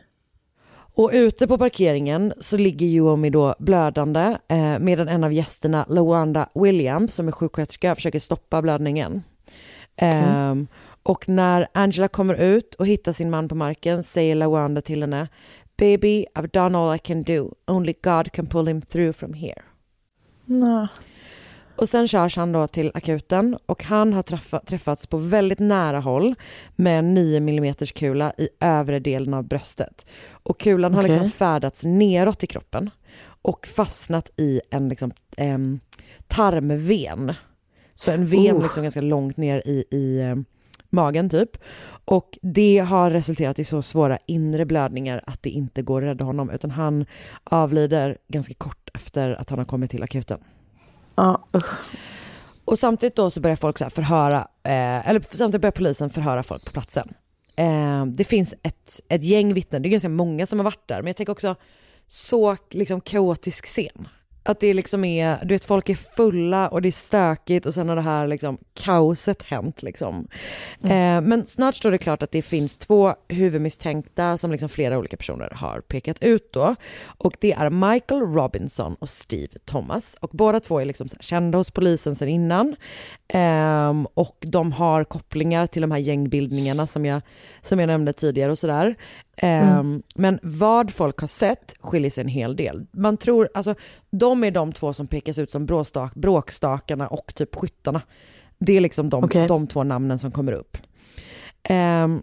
Och 0.99 1.11
ute 1.13 1.47
på 1.47 1.59
parkeringen 1.59 2.33
så 2.41 2.57
ligger 2.57 2.87
Yuomi 2.87 3.31
då 3.31 3.55
blödande 3.59 4.39
eh, 4.49 4.79
medan 4.79 5.09
en 5.09 5.25
av 5.25 5.33
gästerna, 5.33 5.87
Lawanda 5.89 6.49
Williams, 6.55 7.15
som 7.15 7.29
är 7.29 7.33
sjuksköterska, 7.33 7.95
försöker 7.95 8.19
stoppa 8.19 8.63
blödningen. 8.63 9.23
Ehm, 9.97 10.67
och 11.03 11.29
när 11.29 11.67
Angela 11.75 12.09
kommer 12.09 12.35
ut 12.35 12.75
och 12.75 12.87
hittar 12.87 13.13
sin 13.13 13.31
man 13.31 13.49
på 13.49 13.55
marken 13.55 14.03
säger 14.03 14.35
Lawanda 14.35 14.81
till 14.81 15.01
henne 15.01 15.29
“Baby, 15.77 16.27
I've 16.35 16.51
done 16.53 16.79
all 16.79 16.97
I 16.97 16.99
can 16.99 17.23
do. 17.23 17.51
Only 17.67 17.95
God 18.03 18.33
can 18.33 18.47
pull 18.47 18.67
him 18.67 18.83
through 18.83 19.13
from 19.13 19.33
here.” 19.35 19.63
Nej. 20.45 20.89
Och 21.79 21.89
sen 21.89 22.09
körs 22.09 22.37
han 22.37 22.53
då 22.53 22.67
till 22.67 22.91
akuten 22.95 23.59
och 23.67 23.85
han 23.85 24.13
har 24.13 24.23
träffa, 24.23 24.61
träffats 24.61 25.07
på 25.07 25.17
väldigt 25.17 25.59
nära 25.59 26.01
håll 26.01 26.35
med 26.77 26.99
en 26.99 27.15
9 27.15 27.37
mm 27.37 27.75
kula 27.75 28.33
i 28.39 28.49
övre 28.61 28.99
delen 28.99 29.35
av 29.35 29.45
bröstet. 29.45 30.07
Och 30.49 30.61
kulan 30.61 30.95
har 30.95 31.03
Okej. 31.03 31.13
liksom 31.13 31.31
färdats 31.31 31.85
neråt 31.85 32.45
i 32.45 32.47
kroppen 32.47 32.91
och 33.43 33.67
fastnat 33.67 34.31
i 34.37 34.61
en 34.71 34.89
liksom, 34.89 35.13
em, 35.37 35.81
tarmven. 36.27 37.35
Så 37.95 38.11
en 38.11 38.27
ven 38.27 38.57
Oh. 38.57 38.63
liksom 38.63 38.83
ganska 38.83 39.01
långt 39.01 39.37
ner 39.37 39.63
i, 39.65 39.85
i 39.91 40.21
em, 40.23 40.45
magen 40.91 41.31
typ. 41.31 41.51
Och 42.05 42.39
det 42.43 42.79
har 42.79 43.11
resulterat 43.11 43.59
i 43.59 43.65
så 43.65 43.83
svåra 43.83 44.19
inre 44.27 44.65
blödningar 44.67 45.25
att 45.27 45.43
det 45.43 45.51
inte 45.51 45.83
går 45.83 46.03
att 46.03 46.09
rädda 46.09 46.25
honom 46.25 46.51
utan 46.51 46.71
han 46.71 47.07
avlider 47.45 48.19
ganska 48.29 48.55
kort 48.55 48.91
efter 48.95 49.31
att 49.31 49.51
han 49.51 49.59
har 49.59 49.67
kommit 49.67 49.91
till 49.91 50.03
akuten. 50.03 50.41
Ja, 51.15 51.45
usch. 51.57 51.75
Och 52.65 52.79
samtidigt 52.79 53.17
då 53.17 53.31
så 53.31 53.41
börjar 53.41 53.57
folk 53.57 53.79
så 53.79 53.91
förhöra, 53.91 54.39
eh, 54.63 55.09
eller 55.09 55.37
samtidigt 55.37 55.61
börjar 55.63 55.73
polisen 55.73 56.11
förhöra 56.11 56.43
folk 56.43 56.65
på 56.65 56.71
platsen. 56.71 57.15
Eh, 57.59 58.07
det 58.07 58.25
finns 58.25 58.55
ett, 58.63 59.01
ett 59.09 59.25
gäng 59.25 59.55
vittnen, 59.55 59.83
det 59.83 59.89
är 59.89 59.91
ganska 59.91 60.09
många 60.09 60.47
som 60.47 60.59
har 60.59 60.65
varit 60.65 60.89
där, 60.89 61.03
men 61.03 61.07
jag 61.07 61.17
tänker 61.17 61.33
också 61.33 61.57
så 62.07 62.57
liksom 62.71 63.01
kaotisk 63.01 63.65
scen. 63.65 64.09
Att 64.49 64.61
det 64.61 64.75
liksom 64.75 65.05
är, 65.05 65.39
du 65.45 65.55
vet 65.55 65.65
folk 65.65 65.89
är 65.89 65.95
fulla 65.95 66.69
och 66.69 66.83
det 66.83 66.89
är 66.89 66.93
stökigt 66.93 67.67
och 67.67 67.75
sen 67.75 67.89
har 67.89 67.97
det 67.97 68.03
här 68.03 68.27
liksom 68.27 68.59
kaoset 68.75 69.43
hänt 69.43 69.83
liksom. 69.83 70.29
Eh, 70.83 71.21
men 71.21 71.47
snart 71.47 71.77
står 71.77 71.91
det 71.91 71.99
klart 71.99 72.23
att 72.23 72.31
det 72.31 72.43
finns 72.43 72.77
två 72.77 73.15
huvudmisstänkta 73.29 74.39
som 74.39 74.53
liksom 74.53 74.69
flera 74.69 74.99
olika 74.99 75.17
personer 75.17 75.53
har 75.55 75.81
pekat 75.81 76.23
ut 76.23 76.53
då. 76.53 76.75
Och 77.19 77.37
det 77.41 77.53
är 77.53 77.71
Michael 77.71 78.21
Robinson 78.21 78.95
och 78.95 79.11
Steve 79.11 79.59
Thomas. 79.65 80.17
Och 80.21 80.31
båda 80.33 80.61
två 80.61 80.79
är 80.81 80.85
liksom 80.85 81.09
kända 81.21 81.59
hos 81.59 81.71
polisen 81.71 82.15
sedan 82.15 82.29
innan. 82.29 82.77
Ehm, 83.29 84.07
och 84.15 84.37
de 84.41 84.73
har 84.73 85.05
kopplingar 85.05 85.67
till 85.67 85.83
de 85.83 85.91
här 85.91 85.99
gängbildningarna 85.99 86.87
som 86.87 87.05
jag, 87.05 87.23
som 87.63 87.81
jag 87.81 87.87
nämnde 87.87 88.13
tidigare 88.13 88.53
och 88.53 88.59
sådär. 88.59 88.97
Ehm, 89.43 89.69
Mm. 89.69 90.03
Men 90.15 90.39
vad 90.43 90.91
folk 90.91 91.21
har 91.21 91.29
sett 91.29 91.75
skiljer 91.81 92.11
sig 92.11 92.23
en 92.23 92.29
hel 92.29 92.57
del. 92.57 92.87
Man 92.93 93.17
tror, 93.17 93.49
alltså 93.55 93.75
de 94.11 94.45
är 94.45 94.51
de 94.51 94.73
två 94.73 94.93
som 94.93 95.07
pekas 95.07 95.39
ut 95.39 95.51
som 95.51 95.67
bråstak, 95.67 96.15
bråkstakarna 96.15 97.07
och 97.07 97.35
typ 97.35 97.55
skyttarna. 97.55 98.03
Det 98.59 98.77
är 98.77 98.81
liksom 98.81 99.11
de, 99.11 99.25
Okej. 99.25 99.47
de 99.49 99.67
två 99.67 99.85
namnen 99.85 100.19
som 100.19 100.31
kommer 100.31 100.53
upp. 100.53 100.77
Ehm, 101.63 102.23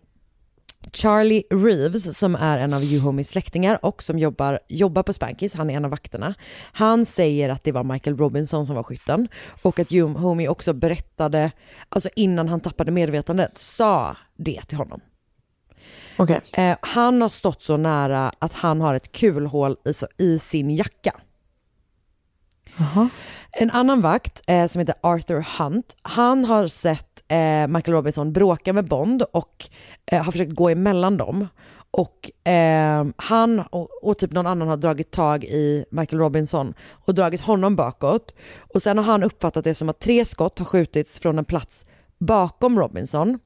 Charlie 0.94 1.44
Reeves 1.50 2.18
som 2.18 2.36
är 2.36 2.58
en 2.58 2.74
av 2.74 2.84
Juhomis 2.84 3.30
släktingar 3.30 3.80
och 3.86 4.04
som 4.04 4.20
jobbar, 4.20 4.60
jobbar 4.68 5.04
på 5.04 5.14
Spankis, 5.14 5.54
han 5.54 5.70
är 5.70 5.74
en 5.78 5.86
av 5.86 5.92
vakterna. 5.92 6.34
Han 6.72 7.06
säger 7.06 7.50
att 7.50 7.64
det 7.64 7.72
var 7.72 7.84
Michael 7.84 8.18
Robinson 8.18 8.66
som 8.66 8.76
var 8.76 8.84
skytten 8.84 9.28
och 9.62 9.80
att 9.80 9.92
Juhomi 9.92 10.48
också 10.48 10.74
berättade, 10.74 11.52
alltså 11.90 12.10
innan 12.16 12.50
han 12.50 12.60
tappade 12.62 12.92
medvetandet, 12.92 13.58
sa 13.58 14.18
det 14.38 14.62
till 14.62 14.78
honom. 14.78 15.02
Okej. 16.18 16.42
Eh, 16.54 16.78
han 16.82 17.22
har 17.22 17.30
stått 17.30 17.62
så 17.62 17.78
nära 17.78 18.32
att 18.40 18.54
han 18.54 18.82
har 18.82 18.94
ett 18.94 19.12
kulhål 19.12 19.78
i, 19.86 20.24
i 20.24 20.40
sin 20.40 20.70
jacka. 20.70 21.14
En 23.52 23.72
annan 23.72 24.02
vakt 24.02 24.42
eh, 24.48 24.68
som 24.68 24.80
heter 24.80 24.96
Arthur 25.02 25.46
Hunt, 25.58 25.96
han 26.02 26.46
har 26.46 26.68
sett 26.68 27.24
eh, 27.28 27.68
Michael 27.68 27.96
Robinson 27.96 28.34
bråka 28.34 28.74
med 28.74 28.88
Bond 28.88 29.22
och 29.22 29.70
eh, 30.06 30.24
har 30.24 30.32
försökt 30.32 30.56
gå 30.56 30.70
emellan 30.70 31.18
dem. 31.18 31.48
Och 31.92 32.48
eh, 32.52 33.06
han 33.18 33.60
och, 33.60 34.04
och 34.04 34.18
typ 34.18 34.32
någon 34.32 34.48
annan 34.48 34.68
har 34.68 34.78
dragit 34.78 35.12
tag 35.12 35.44
i 35.44 35.86
Michael 35.90 36.20
Robinson 36.20 36.74
och 36.92 37.16
dragit 37.16 37.42
honom 37.42 37.76
bakåt. 37.76 38.36
Och 38.74 38.82
sen 38.82 38.98
har 38.98 39.06
han 39.06 39.24
uppfattat 39.24 39.64
det 39.64 39.74
som 39.74 39.90
att 39.90 40.00
tre 40.00 40.26
skott 40.26 40.60
har 40.60 40.66
skjutits 40.66 41.20
från 41.20 41.38
en 41.38 41.46
plats 41.46 41.86
bakom 42.18 42.80
Robinson. 42.80 43.40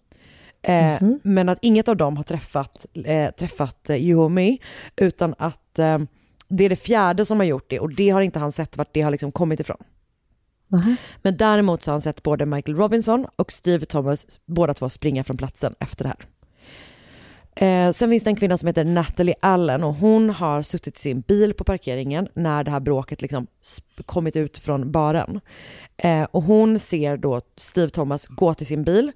Eh, 0.61 1.01
Men 1.23 1.49
att 1.49 1.59
inget 1.61 1.87
av 1.87 1.97
dem 1.97 2.17
har 2.17 2.23
träffat, 2.23 2.85
eh, 3.05 3.31
träffat 3.31 3.89
eh, 3.89 3.95
Yuhomi 3.95 4.59
utan 4.95 5.35
att 5.37 5.79
eh, 5.79 5.99
det 6.47 6.63
är 6.65 6.69
det 6.69 6.75
fjärde 6.75 7.25
som 7.25 7.39
har 7.39 7.45
gjort 7.45 7.69
det 7.69 7.79
och 7.79 7.93
det 7.95 8.09
har 8.09 8.21
inte 8.21 8.39
han 8.39 8.51
sett 8.51 8.77
vart 8.77 8.93
det 8.93 9.01
har 9.01 9.11
liksom 9.11 9.31
kommit 9.31 9.59
ifrån. 9.59 9.83
Men 11.21 11.37
däremot 11.37 11.83
så 11.83 11.91
har 11.91 11.93
han 11.93 12.01
sett 12.01 12.23
både 12.23 12.45
Michael 12.45 12.77
Robinson 12.77 13.25
och 13.35 13.51
Steve 13.51 13.85
Thomas, 13.85 14.39
båda 14.45 14.73
två 14.73 14.89
springa 14.89 15.23
från 15.23 15.37
platsen 15.37 15.75
efter 15.79 16.03
det 16.03 16.09
här. 16.09 16.25
Eh, 17.55 17.91
sen 17.91 18.09
finns 18.09 18.23
det 18.23 18.29
en 18.29 18.35
kvinna 18.35 18.57
som 18.57 18.67
heter 18.67 18.83
Natalie 18.85 19.35
Allen 19.39 19.83
och 19.83 19.93
hon 19.93 20.29
har 20.29 20.61
suttit 20.61 20.97
i 20.97 20.99
sin 20.99 21.21
bil 21.21 21.53
på 21.53 21.63
parkeringen 21.63 22.27
när 22.33 22.63
det 22.63 22.71
här 22.71 22.79
bråket 22.79 23.21
liksom 23.21 23.47
kommit 24.05 24.35
ut 24.35 24.57
från 24.57 24.91
baren. 24.91 25.39
Eh, 25.97 26.23
och 26.23 26.43
hon 26.43 26.79
ser 26.79 27.17
då 27.17 27.41
Steve 27.57 27.89
Thomas 27.89 28.27
gå 28.27 28.53
till 28.53 28.67
sin 28.67 28.83
bil, 28.83 29.11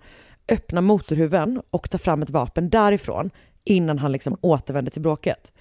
öppna 0.50 0.82
motorhuven 0.82 1.62
och 1.70 1.90
ta 1.90 1.98
fram 1.98 2.22
ett 2.22 2.30
vapen 2.30 2.70
därifrån 2.70 3.30
innan 3.64 4.00
han 4.00 4.12
liksom 4.12 4.38
återvänder 4.42 4.92
till 4.92 5.02
bråket. 5.02 5.54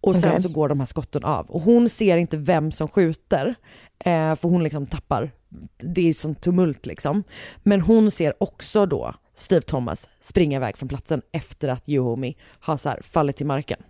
Och 0.00 0.16
sen 0.16 0.30
Okej. 0.30 0.42
så 0.42 0.48
går 0.48 0.68
de 0.68 0.80
här 0.80 0.86
skotten 0.86 1.24
av. 1.24 1.50
Och 1.50 1.60
hon 1.60 1.88
ser 1.88 2.16
inte 2.16 2.36
vem 2.36 2.72
som 2.72 2.88
skjuter, 2.88 3.54
eh, 3.98 4.34
för 4.34 4.48
hon 4.48 4.62
liksom 4.62 4.86
tappar, 4.86 5.30
det 5.78 6.08
är 6.08 6.14
sån 6.14 6.34
tumult 6.34 6.86
liksom. 6.86 7.24
Men 7.62 7.80
hon 7.80 8.10
ser 8.10 8.42
också 8.42 8.86
då 8.86 9.14
Steve 9.34 9.62
Thomas 9.62 10.08
springa 10.20 10.56
iväg 10.56 10.76
från 10.76 10.88
platsen 10.88 11.22
efter 11.32 11.68
att 11.68 11.88
Yuhomi 11.88 12.36
har 12.60 12.76
så 12.76 12.94
fallit 13.02 13.36
till 13.36 13.46
marken. 13.46 13.82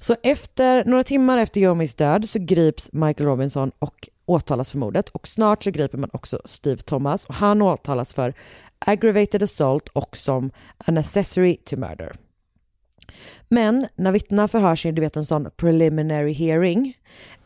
Så 0.00 0.16
efter, 0.22 0.84
några 0.84 1.04
timmar 1.04 1.38
efter 1.38 1.60
Yuhomis 1.60 1.94
död 1.94 2.28
så 2.28 2.38
grips 2.38 2.92
Michael 2.92 3.28
Robinson 3.28 3.70
och 3.78 4.08
åtalas 4.26 4.70
för 4.70 4.78
mordet 4.78 5.08
och 5.08 5.28
snart 5.28 5.64
så 5.64 5.70
griper 5.70 5.98
man 5.98 6.10
också 6.12 6.40
Steve 6.44 6.82
Thomas 6.82 7.24
och 7.24 7.34
han 7.34 7.62
åtalas 7.62 8.14
för 8.14 8.34
aggravated 8.78 9.42
assault 9.42 9.88
och 9.88 10.16
som 10.16 10.50
an 10.78 10.98
accessory 10.98 11.56
to 11.56 11.76
murder. 11.76 12.12
Men 13.48 13.86
när 13.96 14.12
vittnena 14.12 14.48
förhörs 14.48 14.86
i 14.86 14.92
du 14.92 15.00
vet 15.00 15.16
en 15.16 15.24
sån 15.24 15.50
preliminary 15.56 16.32
hearing 16.32 16.96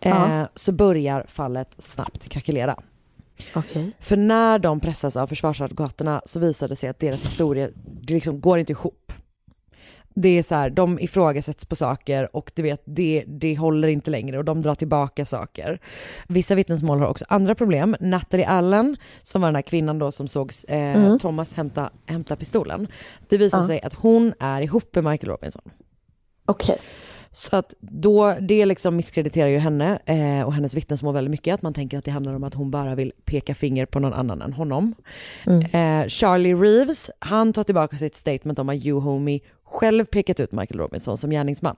eh, 0.01 0.11
Ja. 0.11 0.49
så 0.55 0.73
börjar 0.73 1.25
fallet 1.29 1.69
snabbt 1.79 2.29
krackelera. 2.29 2.77
Okej. 3.55 3.93
För 4.01 4.17
när 4.17 4.59
de 4.59 4.81
pressas 4.81 5.17
av 5.17 5.27
försvarsadvokaterna 5.27 6.23
så 6.25 6.39
visar 6.41 6.69
det 6.69 6.77
sig 6.77 6.89
att 6.89 6.99
deras 6.99 7.25
historier, 7.25 7.73
liksom 8.09 8.41
går 8.41 8.59
inte 8.59 8.73
ihop. 8.73 9.13
Det 10.15 10.29
är 10.39 10.43
så 10.43 10.55
här, 10.55 10.71
de 10.71 10.99
ifrågasätts 10.99 11.65
på 11.65 11.77
saker 11.77 12.37
och 12.37 12.51
du 12.55 12.63
vet, 12.63 12.83
det, 12.85 13.25
det 13.27 13.57
håller 13.57 13.89
inte 13.89 14.11
längre 14.11 14.39
och 14.39 14.45
de 14.45 14.63
drar 14.63 14.75
tillbaka 14.75 15.27
saker. 15.27 15.79
Vissa 16.29 16.55
vittnesmål 16.55 16.99
har 17.01 17.07
också 17.07 17.25
andra 17.29 17.55
problem. 17.55 17.97
Natalie 18.01 18.47
Allen, 18.47 18.97
som 19.23 19.41
var 19.41 19.49
den 19.49 19.55
här 19.55 19.63
kvinnan 19.63 19.99
då 19.99 20.13
som 20.13 20.29
såg 20.29 20.53
eh, 20.69 20.77
Mm. 20.93 21.19
Thomas 21.19 21.57
hämta, 21.57 21.91
hämta 22.07 22.37
pistolen, 22.37 22.89
det 23.29 23.39
visar 23.39 23.59
Ja. 23.59 23.67
sig 23.67 23.81
att 23.83 23.95
hon 23.95 24.35
är 24.41 24.61
ihop 24.63 24.95
med 24.95 25.05
Michael 25.05 25.31
Robinson. 25.31 25.63
Okej. 26.47 26.79
Så 27.35 27.57
att 27.57 27.75
då, 27.81 28.37
det 28.41 28.67
liksom 28.67 28.97
misskrediterar 28.97 29.49
ju 29.49 29.59
henne 29.59 29.99
eh, 30.07 30.43
och 30.43 30.53
hennes 30.53 30.75
vittnesmål 30.75 31.15
väldigt 31.15 31.31
mycket. 31.31 31.55
Att 31.55 31.63
man 31.63 31.75
tänker 31.75 31.99
att 31.99 32.05
det 32.05 32.11
handlar 32.11 32.35
om 32.35 32.45
att 32.45 32.55
hon 32.55 32.71
bara 32.71 32.95
vill 32.95 33.13
peka 33.25 33.55
finger 33.55 33.87
på 33.87 34.01
någon 34.01 34.13
annan 34.13 34.43
än 34.43 34.53
honom. 34.53 34.95
Eh, 35.73 36.09
Charlie 36.09 36.55
Reeves, 36.55 37.11
han 37.19 37.53
tar 37.53 37.65
tillbaka 37.65 37.97
sitt 37.97 38.17
statement 38.17 38.59
om 38.59 38.69
att 38.69 38.85
Yuhomi 38.85 39.41
själv 39.65 40.05
pekat 40.05 40.41
ut 40.41 40.53
Michael 40.53 40.81
Robinson 40.81 41.19
som 41.19 41.31
gärningsman. 41.31 41.77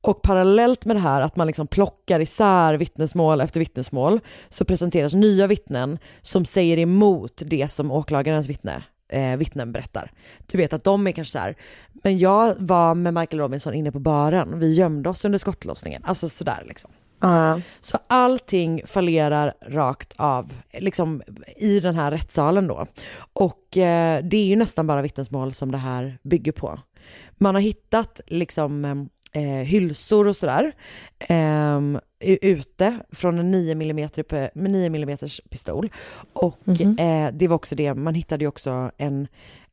Och 0.00 0.22
parallellt 0.22 0.84
med 0.84 0.96
det 0.96 1.00
här 1.00 1.20
att 1.20 1.36
man 1.36 1.46
liksom 1.46 1.66
plockar 1.66 2.20
isär 2.20 2.74
vittnesmål 2.74 3.40
efter 3.40 3.60
vittnesmål 3.60 4.20
så 4.48 4.64
presenteras 4.64 5.14
nya 5.14 5.46
vittnen 5.46 5.98
som 6.22 6.44
säger 6.44 6.78
emot 6.78 7.42
det 7.46 7.72
som 7.72 7.90
åklagarens 7.90 8.48
vittne, 8.48 8.82
eh, 9.08 9.36
vittnen 9.36 9.72
berättar. 9.72 10.12
Du 10.46 10.58
vet 10.58 10.72
att 10.72 10.84
de 10.84 11.06
är 11.06 11.12
kanske 11.12 11.32
så 11.32 11.38
här, 11.38 11.56
men 11.92 12.18
jag 12.18 12.54
var 12.58 12.94
med 12.94 13.14
Michael 13.14 13.40
Robinson 13.40 13.74
inne 13.74 13.92
på 13.92 13.98
baren, 13.98 14.58
vi 14.58 14.74
gömde 14.74 15.08
oss 15.08 15.24
under 15.24 15.38
skottlossningen, 15.38 16.02
alltså 16.04 16.28
sådär 16.28 16.64
liksom. 16.66 16.90
Ja. 17.20 17.60
Så 17.80 17.98
allting 18.06 18.82
fallerar 18.86 19.52
rakt 19.68 20.12
av 20.16 20.52
liksom, 20.72 21.22
i 21.56 21.80
den 21.80 21.94
här 21.94 22.10
rättssalen 22.10 22.66
då. 22.66 22.86
Och 23.32 23.76
eh, 23.76 24.24
det 24.24 24.36
är 24.36 24.46
ju 24.46 24.56
nästan 24.56 24.86
bara 24.86 25.02
vittnesmål 25.02 25.52
som 25.52 25.72
det 25.72 25.78
här 25.78 26.18
bygger 26.22 26.52
på. 26.52 26.78
Man 27.38 27.54
har 27.54 27.62
hittat 27.62 28.20
liksom 28.26 29.08
eh, 29.36 29.42
hylsor 29.66 30.28
och 30.28 30.36
sådär 30.36 30.72
eh, 31.28 31.80
ute 32.42 32.98
från 33.12 33.38
en 33.38 33.50
9 33.50 33.72
mm, 33.72 34.08
pe- 34.08 34.50
med 34.54 34.70
9 34.70 34.86
mm 34.86 35.18
pistol. 35.50 35.92
Och 36.32 36.58
Mhm. 36.64 36.98
eh, 36.98 37.32
det 37.32 37.48
var 37.48 37.56
också 37.56 37.74
det, 37.74 37.94
man 37.94 38.14
hittade 38.14 38.44
ju 38.44 38.48
också 38.48 38.90
en, 38.98 39.28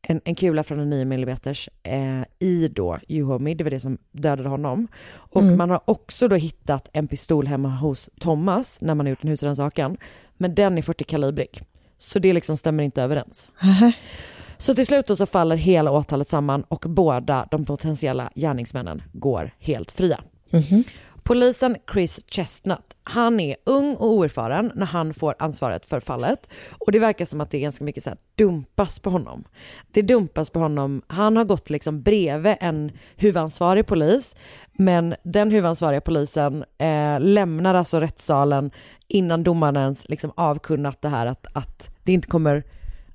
en, 0.08 0.22
en 0.26 0.36
kula 0.36 0.64
från 0.64 0.80
en 0.80 0.90
9 0.90 1.02
mm 1.02 1.38
eh, 1.84 2.24
i 2.40 2.68
då 2.68 3.00
Juhomi, 3.08 3.54
det 3.56 3.64
var 3.64 3.72
det 3.72 3.80
som 3.80 3.98
dödade 4.12 4.50
honom. 4.50 4.88
Och 5.14 5.42
Mm. 5.42 5.58
man 5.58 5.70
har 5.70 5.82
också 5.86 6.28
då 6.28 6.36
hittat 6.36 6.90
en 6.94 7.08
pistol 7.08 7.48
hemma 7.48 7.70
hos 7.70 8.10
Thomas 8.20 8.82
när 8.82 8.96
man 8.96 9.06
har 9.06 9.10
gjort 9.10 9.24
en 9.24 9.30
husrannsakan. 9.30 9.98
Men 10.38 10.56
den 10.56 10.78
är 10.78 10.82
40 10.82 11.04
kalibrig. 11.04 11.62
Så 11.98 12.20
det 12.20 12.34
liksom 12.34 12.58
stämmer 12.58 12.84
inte 12.84 13.02
överens. 13.04 13.52
Så 14.64 14.76
till 14.76 14.86
slut 14.86 15.18
så 15.18 15.26
faller 15.26 15.56
hela 15.56 15.92
åtalet 15.92 16.28
samman 16.28 16.64
och 16.64 16.86
båda 16.88 17.48
de 17.52 17.66
potentiella 17.66 18.32
gärningsmännen 18.36 19.02
går 19.14 19.52
helt 19.60 19.92
fria. 19.92 20.20
Polisen 21.24 21.78
Chris 21.94 22.20
Chestnut, 22.28 22.98
han 23.04 23.40
är 23.40 23.56
ung 23.64 23.96
och 23.96 24.08
oerfaren 24.08 24.72
när 24.76 24.86
han 24.86 25.14
får 25.14 25.36
ansvaret 25.40 25.86
för 25.86 26.00
fallet 26.00 26.50
och 26.72 26.92
det 26.92 27.00
verkar 27.00 27.26
som 27.26 27.42
att 27.42 27.52
det 27.52 27.58
är 27.58 27.62
ganska 27.62 27.84
mycket 27.84 28.04
så 28.04 28.10
här 28.10 28.18
dumpas 28.36 29.00
på 29.00 29.10
honom. 29.10 29.44
Det 29.92 30.02
dumpas 30.02 30.50
på 30.50 30.60
honom, 30.60 31.02
han 31.08 31.38
har 31.38 31.44
gått 31.44 31.70
liksom 31.70 32.02
bredvid 32.02 32.56
en 32.60 32.92
huvudansvarig 33.16 33.86
polis 33.86 34.36
men 34.74 35.16
den 35.24 35.52
huvudansvariga 35.52 36.02
polisen 36.02 36.64
eh, 36.78 37.20
lämnar 37.20 37.74
alltså 37.74 38.00
rättssalen 38.00 38.72
innan 39.08 39.44
domaren 39.44 39.76
ens 39.76 40.10
liksom 40.10 40.32
avkunnat 40.36 41.02
det 41.02 41.10
här 41.10 41.26
att, 41.26 41.48
att 41.54 41.90
det 42.04 42.14
inte 42.14 42.28
kommer 42.28 42.64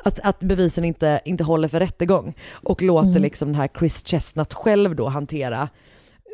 att, 0.05 0.21
att 0.21 0.41
bevisen 0.41 0.85
inte, 0.85 1.21
inte 1.25 1.45
håller 1.45 1.69
för 1.69 1.81
rättegång 1.81 2.35
och 2.53 2.83
låter 2.83 3.09
Mm. 3.11 3.23
liksom 3.23 3.49
den 3.49 3.55
här 3.55 3.69
Chris 3.79 4.07
Chestnut 4.07 4.55
själv 4.55 4.97
då 4.97 5.09
hantera 5.09 5.69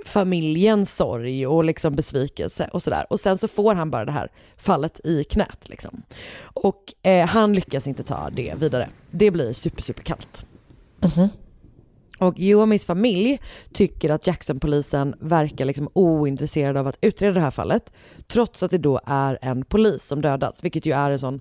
familjens 0.07 0.97
sorg 0.97 1.47
och 1.47 1.65
liksom 1.65 1.95
besvikelse 1.95 2.71
och 2.73 2.83
sådär. 2.83 3.07
Och 3.11 3.21
sen 3.21 3.39
så 3.39 3.49
får 3.49 3.75
han 3.75 3.91
bara 3.91 4.05
det 4.05 4.13
här 4.13 4.29
fallet 4.57 5.01
i 5.07 5.25
knät 5.25 5.69
liksom. 5.69 6.03
Och 6.43 6.95
eh, 7.03 7.27
han 7.27 7.53
lyckas 7.53 7.87
inte 7.87 8.03
ta 8.03 8.31
det 8.31 8.55
vidare. 8.59 8.89
Det 9.11 9.31
blir 9.31 9.53
super, 9.53 9.83
super 9.83 10.03
kallt. 10.03 10.45
Och 12.19 12.39
Joamis 12.39 12.85
familj 12.87 13.39
tycker 13.73 14.11
att 14.11 14.27
Jackson-polisen 14.27 15.15
verkar 15.21 15.65
liksom 15.65 15.89
ointresserad 15.93 16.77
av 16.77 16.87
att 16.87 16.99
utreda 17.01 17.33
det 17.35 17.41
här 17.41 17.51
fallet. 17.51 17.93
Trots 18.27 18.63
att 18.63 18.71
det 18.71 18.79
då 18.79 19.01
är 19.07 19.39
en 19.43 19.65
polis 19.65 20.05
som 20.05 20.23
dödats, 20.23 20.65
vilket 20.65 20.87
ju 20.87 20.93
är 20.93 21.11
en 21.11 21.19
sån 21.19 21.41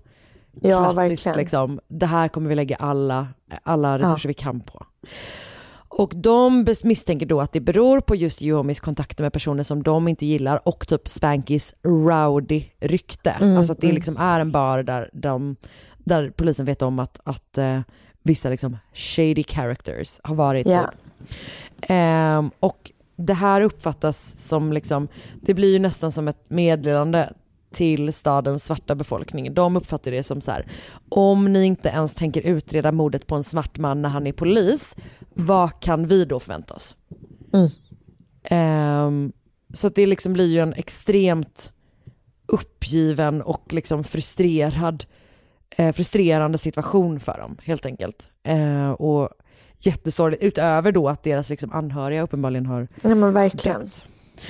Ja, 0.61 0.93
klassisk 0.93 1.25
verkligen. 1.25 1.37
liksom, 1.37 1.79
det 1.87 2.05
här 2.05 2.27
kommer 2.27 2.49
vi 2.49 2.55
lägga 2.55 2.75
alla, 2.75 3.27
alla 3.63 3.99
resurser 3.99 4.27
vi 4.27 4.33
kan 4.33 4.59
på. 4.59 4.85
Och 5.95 6.13
de 6.15 6.65
misstänker 6.83 7.25
då 7.25 7.41
att 7.41 7.51
det 7.51 7.59
beror 7.59 8.01
på 8.01 8.15
just 8.15 8.41
Yomis 8.41 8.79
kontakter 8.79 9.23
med 9.23 9.33
personer 9.33 9.63
som 9.63 9.83
de 9.83 10.07
inte 10.07 10.25
gillar 10.25 10.67
och 10.67 10.87
typ 10.87 11.09
Spankys 11.09 11.75
rowdy 11.83 12.63
rykte. 12.79 13.29
Mm, 13.29 13.57
alltså 13.57 13.73
att 13.73 13.81
det 13.81 13.87
mm. 13.87 13.95
liksom 13.95 14.17
är 14.17 14.39
en 14.39 14.51
bar 14.51 14.83
där, 14.83 15.09
de, 15.13 15.55
där 15.97 16.33
polisen 16.35 16.65
vet 16.65 16.81
om 16.81 16.99
att, 16.99 17.19
att 17.23 17.57
eh, 17.57 17.79
vissa 18.23 18.49
liksom 18.49 18.77
shady 18.93 19.43
characters 19.43 20.19
har 20.23 20.35
varit. 20.35 20.67
Ja. 20.67 20.87
typ. 20.87 21.29
Ehm, 21.81 22.51
och 22.59 22.91
det 23.15 23.33
här 23.33 23.61
uppfattas 23.61 24.37
som 24.37 24.73
liksom, 24.73 25.07
det 25.41 25.53
blir 25.53 25.73
ju 25.73 25.79
nästan 25.79 26.11
som 26.11 26.27
ett 26.27 26.49
meddelande 26.49 27.33
till 27.73 28.13
stadens 28.13 28.63
svarta 28.65 28.95
befolkning. 28.95 29.53
De 29.53 29.75
uppfattar 29.77 30.11
det 30.11 30.23
som 30.23 30.41
så 30.41 30.51
här, 30.51 30.67
om 31.09 31.53
ni 31.53 31.65
inte 31.65 31.89
ens 31.89 32.13
tänker 32.13 32.41
utreda 32.41 32.91
mordet 32.91 33.27
på 33.27 33.35
en 33.35 33.43
svart 33.43 33.77
man 33.77 34.01
när 34.01 34.09
han 34.09 34.27
är 34.27 34.31
polis, 34.33 34.95
vad 35.33 35.79
kan 35.79 36.07
vi 36.07 36.25
då 36.25 36.39
förvänta 36.39 36.73
oss? 36.73 36.95
Mm. 37.53 37.69
Ehm, 38.43 39.31
så 39.73 39.89
det 39.89 40.05
liksom 40.05 40.33
blir 40.33 40.47
ju 40.47 40.59
en 40.59 40.73
extremt 40.73 41.71
uppgiven 42.45 43.41
och 43.41 43.73
liksom 43.73 44.03
frustrerad, 44.03 45.05
eh, 45.77 45.91
frustrerande 45.93 46.57
situation 46.57 47.19
för 47.19 47.37
dem 47.37 47.57
helt 47.63 47.85
enkelt. 47.85 48.27
Eh, 48.43 48.91
och 48.91 49.29
jättesorgligt, 49.79 50.43
utöver 50.43 50.91
då 50.91 51.09
att 51.09 51.23
deras 51.23 51.49
liksom 51.49 51.71
anhöriga 51.71 52.21
uppenbarligen 52.21 52.65
har 52.65 52.87
Ja 53.01 53.15
men 53.15 53.33
verkligen. 53.33 53.81
dött. 53.81 54.07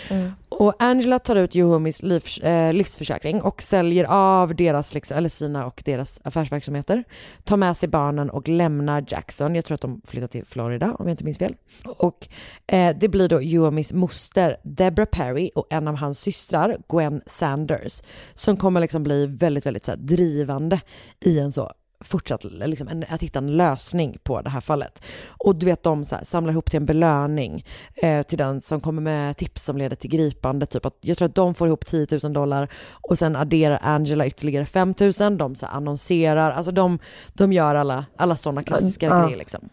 Mm. 0.10 0.32
Och 0.50 0.74
Angela 0.80 1.20
tar 1.20 1.36
ut 1.36 1.56
Yohomis 1.56 2.04
liv, 2.04 2.24
eh, 2.44 2.74
livsförsäkring 2.74 3.42
och 3.42 3.62
säljer 3.62 4.06
av 4.10 4.56
deras, 4.56 4.94
liksom, 4.94 5.18
eller 5.18 5.30
sina 5.30 5.66
och 5.66 5.82
deras 5.86 6.22
affärsverksamheter. 6.24 7.04
Tar 7.44 7.58
med 7.58 7.78
sig 7.78 7.90
barnen 7.90 8.30
och 8.30 8.50
lämnar 8.50 9.06
Jackson. 9.08 9.56
Jag 9.56 9.66
tror 9.66 9.76
att 9.76 9.82
de 9.82 10.02
flyttar 10.06 10.28
till 10.28 10.46
Florida 10.46 10.96
om 11.00 11.08
jag 11.08 11.14
inte 11.14 11.24
minns 11.24 11.38
fel. 11.38 11.56
Och 11.84 12.28
eh, 12.68 12.96
det 13.00 13.08
blir 13.08 13.30
då 13.30 13.42
Yohomis 13.42 13.94
moster 13.94 14.58
Deborah 14.64 15.10
Perry 15.10 15.52
och 15.56 15.68
en 15.70 15.88
av 15.88 15.96
hans 15.96 16.20
systrar 16.20 16.78
Gwen 16.90 17.22
Sanders 17.26 18.02
som 18.34 18.58
kommer 18.58 18.80
liksom 18.80 19.04
bli 19.04 19.26
väldigt, 19.26 19.66
väldigt 19.66 19.86
så 19.86 19.92
här, 19.92 19.98
drivande 19.98 20.82
i 21.26 21.40
en 21.40 21.52
så 21.52 21.74
fortsatt 22.04 22.44
liksom, 22.44 22.88
en, 22.88 23.06
att 23.10 23.22
hitta 23.24 23.40
en 23.40 23.58
lösning 23.58 24.18
på 24.24 24.42
det 24.42 24.50
här 24.50 24.62
fallet. 24.62 25.02
Och 25.28 25.56
du 25.56 25.66
vet 25.66 25.84
de 25.84 26.06
så 26.06 26.16
här, 26.16 26.24
samlar 26.24 26.52
ihop 26.52 26.72
till 26.72 26.78
en 26.80 26.86
belöning 26.86 27.66
eh, 27.96 28.24
till 28.24 28.38
den 28.38 28.62
som 28.62 28.80
kommer 28.80 29.02
med 29.02 29.38
tips 29.38 29.64
som 29.64 29.78
leder 29.78 29.96
till 29.96 30.10
gripande. 30.10 30.66
Typ 30.66 30.86
att, 30.86 30.98
jag 31.02 31.18
tror 31.18 31.28
att 31.30 31.36
de 31.36 31.54
får 31.54 31.68
ihop 31.68 31.86
10 31.86 32.08
000 32.24 32.34
dollar 32.34 32.68
och 32.92 33.18
sen 33.20 33.36
adderar 33.36 33.80
Angela 33.82 34.26
ytterligare 34.28 34.66
5 34.66 34.94
000. 35.20 35.38
De 35.38 35.56
så 35.56 35.66
här, 35.66 35.74
annonserar, 35.74 36.52
alltså 36.52 36.72
de, 36.72 37.00
de 37.34 37.54
gör 37.54 37.76
alla, 37.76 38.06
alla 38.18 38.38
sådana 38.38 38.64
klassiska 38.64 39.06
Ja. 39.06 39.24
grejer 39.24 39.38
liksom. 39.38 39.70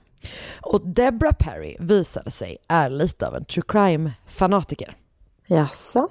Och 0.60 0.86
Deborah 0.88 1.32
Perry 1.38 1.76
visade 1.80 2.30
sig 2.30 2.56
är 2.68 2.90
lite 2.90 3.28
av 3.28 3.34
en 3.36 3.44
true 3.44 3.64
crime-fanatiker. 3.68 4.92
Jaså? 5.46 6.08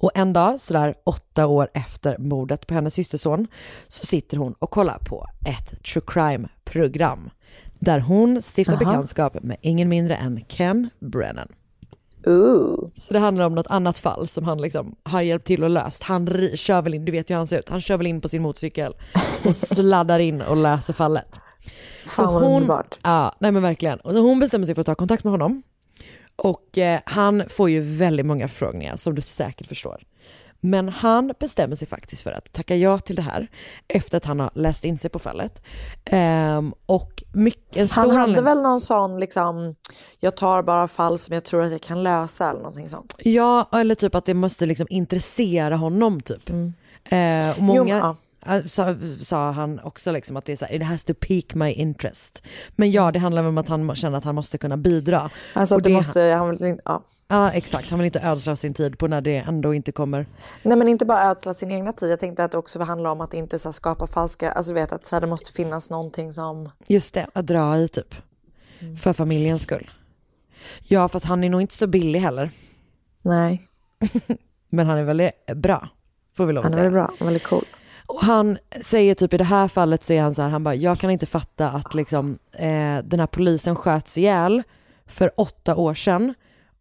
Och 0.00 0.10
en 0.14 0.32
dag, 0.32 0.60
sådär 0.60 0.94
åtta 1.04 1.46
år 1.46 1.68
efter 1.74 2.18
mordet 2.18 2.66
på 2.66 2.74
hennes 2.74 2.94
systerson, 2.94 3.46
så 3.88 4.06
sitter 4.06 4.36
hon 4.36 4.52
och 4.58 4.70
kollar 4.70 4.98
på 4.98 5.26
ett 5.46 5.82
true 5.82 6.02
crime-program. 6.06 7.30
Där 7.78 8.00
hon 8.00 8.42
stiftar 8.42 8.72
Aha. 8.72 8.78
bekantskap 8.78 9.42
med 9.42 9.56
ingen 9.60 9.88
mindre 9.88 10.16
än 10.16 10.44
Ken 10.48 10.90
Brennan. 10.98 11.48
Ooh. 12.26 12.88
Så 12.96 13.12
det 13.12 13.18
handlar 13.18 13.46
om 13.46 13.54
något 13.54 13.66
annat 13.66 13.98
fall 13.98 14.28
som 14.28 14.44
han 14.44 14.62
liksom 14.62 14.96
har 15.02 15.22
hjälpt 15.22 15.46
till 15.46 15.64
och 15.64 15.70
löst. 15.70 16.02
Han 16.02 16.26
kör 16.54 16.82
väl 16.82 16.94
in, 16.94 17.04
du 17.04 17.12
vet 17.12 17.30
ju 17.30 17.34
hur 17.34 17.38
han 17.38 17.46
ser 17.46 17.58
ut, 17.58 17.68
han 17.68 17.80
kör 17.80 17.96
väl 17.96 18.06
in 18.06 18.20
på 18.20 18.28
sin 18.28 18.42
motorcykel 18.42 18.94
och 19.44 19.56
sladdar 19.76 20.18
in 20.18 20.42
och 20.42 20.56
löser 20.56 20.92
fallet. 20.92 21.38
Fan 22.06 22.34
vad 22.34 22.42
underbart. 22.42 22.98
Ja, 23.02 23.34
nej 23.40 23.52
men 23.52 23.62
verkligen. 23.62 24.00
Och 24.00 24.12
så 24.12 24.20
hon 24.20 24.40
bestämmer 24.40 24.66
sig 24.66 24.74
för 24.74 24.80
att 24.80 24.86
ta 24.86 24.94
kontakt 24.94 25.24
med 25.24 25.30
honom. 25.30 25.62
Och 26.42 26.78
eh, 26.78 27.00
han 27.04 27.42
får 27.48 27.70
ju 27.70 27.80
väldigt 27.80 28.26
många 28.26 28.48
förfrågningar 28.48 28.96
som 28.96 29.14
du 29.14 29.22
säkert 29.22 29.66
förstår. 29.66 30.02
Men 30.62 30.88
han 30.88 31.32
bestämmer 31.40 31.76
sig 31.76 31.88
faktiskt 31.88 32.22
för 32.22 32.32
att 32.32 32.52
tacka 32.52 32.76
ja 32.76 32.98
till 32.98 33.16
det 33.16 33.22
här 33.22 33.48
efter 33.88 34.16
att 34.16 34.24
han 34.24 34.40
har 34.40 34.50
läst 34.54 34.84
in 34.84 34.98
sig 34.98 35.10
på 35.10 35.18
fallet. 35.18 35.62
Ehm, 36.04 36.74
och 36.86 37.22
mycket, 37.32 37.76
en 37.76 37.88
stor 37.88 38.00
Han 38.02 38.10
hade 38.10 38.22
anledning- 38.22 38.44
väl 38.44 38.62
någon 38.62 38.80
sån 38.80 39.20
liksom, 39.20 39.74
jag 40.20 40.36
tar 40.36 40.62
bara 40.62 40.88
fall 40.88 41.18
som 41.18 41.34
jag 41.34 41.44
tror 41.44 41.62
att 41.62 41.72
jag 41.72 41.80
kan 41.80 42.02
lösa 42.02 42.50
eller 42.50 42.60
någonting 42.60 42.88
sånt. 42.88 43.14
Ja, 43.18 43.68
eller 43.72 43.94
typ 43.94 44.14
att 44.14 44.24
det 44.24 44.34
måste 44.34 44.66
liksom 44.66 44.86
intressera 44.90 45.76
honom 45.76 46.20
typ. 46.20 46.50
Eh, 46.50 47.50
och 47.50 47.62
många 47.62 47.80
Mm. 47.80 47.88
Jo, 47.88 47.96
eh, 48.10 48.14
sa, 48.66 48.96
sa 49.20 49.50
han 49.50 49.80
också 49.80 50.12
liksom 50.12 50.36
att 50.36 50.44
det 50.44 50.52
är 50.52 50.56
så 50.56 50.64
här, 50.64 50.74
it 50.74 50.82
has 50.82 51.04
to 51.04 51.14
pique 51.14 51.58
my 51.58 51.70
interest. 51.72 52.42
Men 52.76 52.90
ja, 52.90 53.12
det 53.12 53.18
handlar 53.18 53.44
om 53.44 53.58
att 53.58 53.68
han 53.68 53.96
känner 53.96 54.18
att 54.18 54.24
han 54.24 54.34
måste 54.34 54.58
kunna 54.58 54.76
bidra. 54.76 55.30
Alltså 55.54 55.74
att 55.76 55.82
det 55.82 55.88
det- 55.90 55.94
måste, 55.94 56.20
han 56.22 56.50
vill 56.50 56.64
inte, 56.64 56.82
ja. 56.84 57.02
Ja, 57.32 57.50
exakt. 57.50 57.90
Han 57.90 57.98
vill 57.98 58.06
inte 58.06 58.20
ödsla 58.20 58.56
sin 58.56 58.74
tid 58.74 58.98
på 58.98 59.06
när 59.06 59.20
det 59.20 59.36
ändå 59.36 59.74
inte 59.74 59.92
kommer. 59.92 60.26
Nej 60.62 60.76
men 60.78 60.88
inte 60.88 61.06
bara 61.06 61.30
ödsla 61.30 61.54
sin 61.54 61.70
egna 61.72 61.92
tid, 61.92 62.10
jag 62.10 62.20
tänkte 62.20 62.44
att 62.44 62.52
det 62.52 62.58
också 62.58 62.80
handlar 62.82 63.10
om 63.10 63.20
att 63.20 63.34
inte 63.34 63.58
så 63.58 63.72
skapa 63.72 64.06
falska, 64.06 64.52
alltså 64.52 64.70
du 64.70 64.80
vet 64.80 64.92
att 64.92 65.06
så 65.06 65.16
här, 65.16 65.20
det 65.20 65.26
måste 65.26 65.52
finnas 65.52 65.90
någonting 65.90 66.32
som, 66.32 66.70
Just 66.88 67.14
det, 67.14 67.26
att 67.32 67.46
dra 67.46 67.78
i 67.78 67.88
typ. 67.88 68.14
Mm. 68.80 68.96
För 68.96 69.12
familjens 69.12 69.62
skull. 69.62 69.90
Ja, 70.88 71.08
för 71.08 71.16
att 71.16 71.24
han 71.24 71.44
är 71.44 71.50
nog 71.50 71.60
inte 71.60 71.74
så 71.74 71.86
billig 71.86 72.20
heller. 72.20 72.50
nej, 73.22 73.68
Men 74.68 74.86
han 74.86 74.98
är 74.98 75.02
väldigt 75.02 75.32
bra, 75.56 75.88
får 76.36 76.46
vi 76.46 76.52
lov 76.52 76.60
att 76.60 76.64
han 76.64 76.72
är 76.72 76.76
säga. 76.76 76.90
väl 76.90 76.92
bra, 77.18 77.26
väldigt 77.26 77.44
cool. 77.44 77.64
Och 78.10 78.20
han 78.20 78.58
säger 78.80 79.14
typ 79.14 79.34
i 79.34 79.36
det 79.36 79.44
här 79.44 79.68
fallet 79.68 80.04
så 80.04 80.12
är 80.12 80.22
han 80.22 80.34
så 80.34 80.42
här, 80.42 80.48
han 80.48 80.64
bara, 80.64 80.74
jag 80.74 80.98
kan 80.98 81.10
inte 81.10 81.26
fatta 81.26 81.70
att 81.70 81.94
liksom 81.94 82.38
eh, 82.52 82.98
den 83.04 83.20
här 83.20 83.26
polisen 83.26 83.76
sköts 83.76 84.18
ihjäl 84.18 84.62
för 85.06 85.30
åtta 85.36 85.76
år 85.76 85.94
sedan 85.94 86.34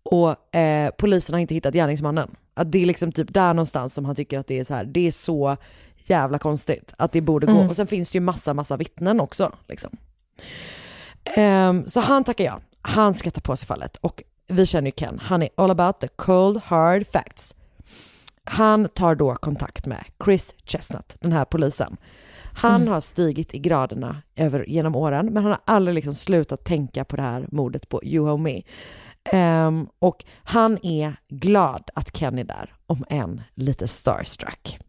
och 0.03 0.55
eh, 0.55 0.91
polisen 0.97 1.33
har 1.33 1.39
inte 1.39 1.53
hittat 1.53 1.73
gärningsmannen. 1.73 2.35
Att 2.53 2.71
det 2.71 2.81
är 2.81 2.85
liksom 2.85 3.11
typ 3.11 3.33
där 3.33 3.53
någonstans 3.53 3.93
som 3.93 4.05
han 4.05 4.15
tycker 4.15 4.39
att 4.39 4.47
det 4.47 4.59
är 4.59 4.63
så 4.63 4.73
här, 4.73 4.85
det 4.85 5.07
är 5.07 5.11
så 5.11 5.57
jävla 5.95 6.39
konstigt 6.39 6.93
att 6.97 7.11
det 7.11 7.21
borde 7.21 7.47
gå. 7.47 7.53
Mm. 7.53 7.69
Och 7.69 7.75
sen 7.75 7.87
finns 7.87 8.11
det 8.11 8.15
ju 8.15 8.21
massa, 8.21 8.53
massa 8.53 8.77
vittnen 8.77 9.19
också 9.19 9.51
liksom. 9.67 9.97
Ehm, 11.35 11.87
så 11.87 11.99
han 11.99 12.23
tackar 12.23 12.43
ja. 12.45 12.59
Han 12.81 13.13
ska 13.13 13.31
ta 13.31 13.41
på 13.41 13.57
sig 13.57 13.67
fallet 13.67 13.97
och 14.01 14.23
vi 14.47 14.65
känner 14.65 14.87
ju 14.87 14.91
Ken, 14.91 15.19
han 15.23 15.43
är 15.43 15.49
all 15.55 15.71
about 15.71 15.99
the 15.99 16.07
cold 16.07 16.61
hard 16.65 17.07
facts. 17.07 17.55
Han 18.49 18.89
tar 18.89 19.15
då 19.15 19.35
kontakt 19.35 19.85
med 19.85 20.05
Chris 20.25 20.55
Chestnut, 20.65 21.15
den 21.19 21.31
här 21.31 21.45
polisen. 21.45 21.97
Han 22.53 22.87
har 22.87 23.01
stigit 23.01 23.53
i 23.53 23.59
graderna 23.59 24.21
över, 24.35 24.69
genom 24.69 24.95
åren, 24.95 25.25
men 25.25 25.43
han 25.43 25.51
har 25.51 25.61
aldrig 25.65 25.95
liksom 25.95 26.13
slutat 26.13 26.63
tänka 26.63 27.05
på 27.05 27.15
det 27.15 27.21
här 27.21 27.47
mordet 27.51 27.89
på 27.89 28.03
You 28.03 28.29
Owe 28.29 28.37
Me. 28.37 28.61
Ehm, 29.31 29.87
och 29.99 30.25
han 30.43 30.85
är 30.85 31.15
glad 31.29 31.89
att 31.95 32.11
Ken 32.17 32.39
är 32.39 32.43
där, 32.43 32.73
om 32.85 33.05
än 33.09 33.41
lite 33.55 33.87
starstruck. 33.87 34.79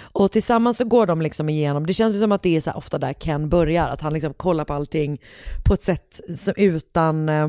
Och 0.00 0.32
tillsammans 0.32 0.78
så 0.78 0.84
går 0.84 1.06
de 1.06 1.22
liksom 1.22 1.48
igenom, 1.48 1.86
det 1.86 1.94
känns 1.94 2.14
ju 2.14 2.20
som 2.20 2.32
att 2.32 2.42
det 2.42 2.56
är 2.56 2.60
så 2.60 2.72
ofta 2.72 2.98
där 2.98 3.12
Ken 3.12 3.48
börjar, 3.48 3.88
att 3.88 4.00
han 4.00 4.12
liksom 4.12 4.34
kollar 4.34 4.64
på 4.64 4.72
allting 4.72 5.20
på 5.64 5.74
ett 5.74 5.82
sätt 5.82 6.20
som 6.38 6.54
utan, 6.56 7.28
eh, 7.28 7.48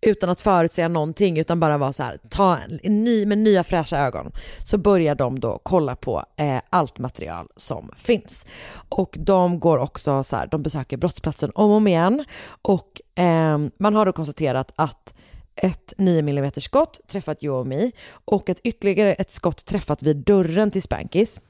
utan 0.00 0.30
att 0.30 0.40
förutsäga 0.40 0.88
någonting, 0.88 1.38
utan 1.38 1.60
bara 1.60 1.78
vara 1.78 1.92
så 1.92 2.02
här, 2.02 2.18
ta 2.30 2.58
en, 2.82 3.04
ny, 3.04 3.26
med 3.26 3.38
nya 3.38 3.64
fräscha 3.64 3.98
ögon, 3.98 4.32
så 4.64 4.78
börjar 4.78 5.14
de 5.14 5.40
då 5.40 5.60
kolla 5.62 5.96
på 5.96 6.24
eh, 6.36 6.60
allt 6.70 6.98
material 6.98 7.48
som 7.56 7.90
finns. 7.96 8.46
Och 8.88 9.16
de 9.18 9.60
går 9.60 9.78
också 9.78 10.24
så 10.24 10.36
här, 10.36 10.46
de 10.46 10.62
besöker 10.62 10.96
brottsplatsen 10.96 11.50
om 11.54 11.70
och 11.70 11.76
om 11.76 11.86
igen, 11.86 12.24
och 12.62 13.00
eh, 13.14 13.58
man 13.78 13.94
har 13.94 14.06
då 14.06 14.12
konstaterat 14.12 14.72
att 14.76 15.14
ett 15.62 15.92
9 15.98 16.18
mm 16.18 16.50
skott 16.56 17.00
träffat 17.06 17.42
Yomi 17.42 17.92
och 18.10 18.48
ett 18.48 18.60
ytterligare 18.64 19.14
ett 19.14 19.30
skott 19.30 19.64
träffat 19.64 20.02
vid 20.02 20.16
dörren 20.16 20.70
till 20.70 20.82
Spankis. 20.82 21.40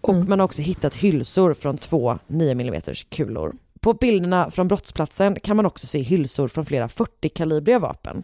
Och 0.00 0.14
man 0.14 0.40
har 0.40 0.44
också 0.44 0.62
hittat 0.62 0.94
hylsor 0.94 1.54
från 1.54 1.78
två 1.78 2.18
9 2.26 2.50
mm 2.50 2.82
kulor. 3.08 3.54
På 3.86 3.94
bilderna 3.94 4.50
från 4.50 4.68
brottsplatsen 4.68 5.40
kan 5.40 5.56
man 5.56 5.66
också 5.66 5.86
se 5.86 5.98
hylsor 5.98 6.48
från 6.48 6.66
flera 6.66 6.88
40-kalibriga 6.88 7.78
vapen. 7.78 8.22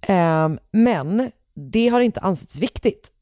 Ehm, 0.00 0.58
men 0.70 1.30
det 1.54 1.88
har 1.88 2.00
inte 2.00 2.20
ansetts 2.20 2.58
viktigt. 2.58 3.12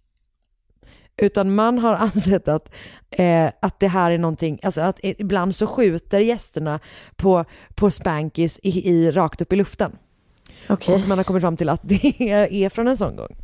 Utan 1.17 1.55
man 1.55 1.79
har 1.79 1.95
ansett 2.15 2.49
att, 2.49 2.73
eh, 3.11 3.51
att 3.63 3.81
det 3.81 3.89
här 3.89 4.11
är 4.11 4.19
någonting, 4.19 4.61
alltså 4.63 4.81
att 4.81 5.01
ibland 5.03 5.57
så 5.57 5.67
skjuter 5.67 6.21
gästerna 6.21 6.81
på, 7.17 7.45
på 7.75 7.91
Spankis 7.91 8.61
i, 8.63 8.91
i, 8.91 9.11
rakt 9.11 9.41
upp 9.41 9.53
i 9.53 9.57
luften. 9.57 9.97
Okej. 10.69 10.95
Och 10.95 11.09
man 11.09 11.19
har 11.19 11.25
kommit 11.25 11.41
fram 11.41 11.57
till 11.57 11.69
att 11.69 11.81
det 11.89 12.21
är 12.65 12.69
från 12.69 12.89
en 12.89 12.97
sån 12.97 13.17
gång. 13.17 13.37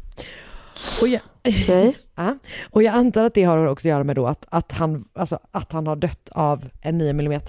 Och 1.00 1.08
jag, 1.08 1.20
ja. 2.14 2.38
och 2.70 2.82
jag 2.82 2.94
antar 2.94 3.24
att 3.24 3.34
det 3.34 3.44
har 3.44 3.66
också 3.66 3.88
att 3.88 3.90
göra 3.90 4.04
med 4.04 4.16
då 4.16 4.26
att, 4.26 4.46
att, 4.48 4.72
han, 4.72 5.04
alltså, 5.12 5.38
att 5.50 5.72
han 5.72 5.86
har 5.86 5.96
dött 5.96 6.28
av 6.32 6.68
en 6.80 6.98
9 6.98 7.10
mm. 7.10 7.40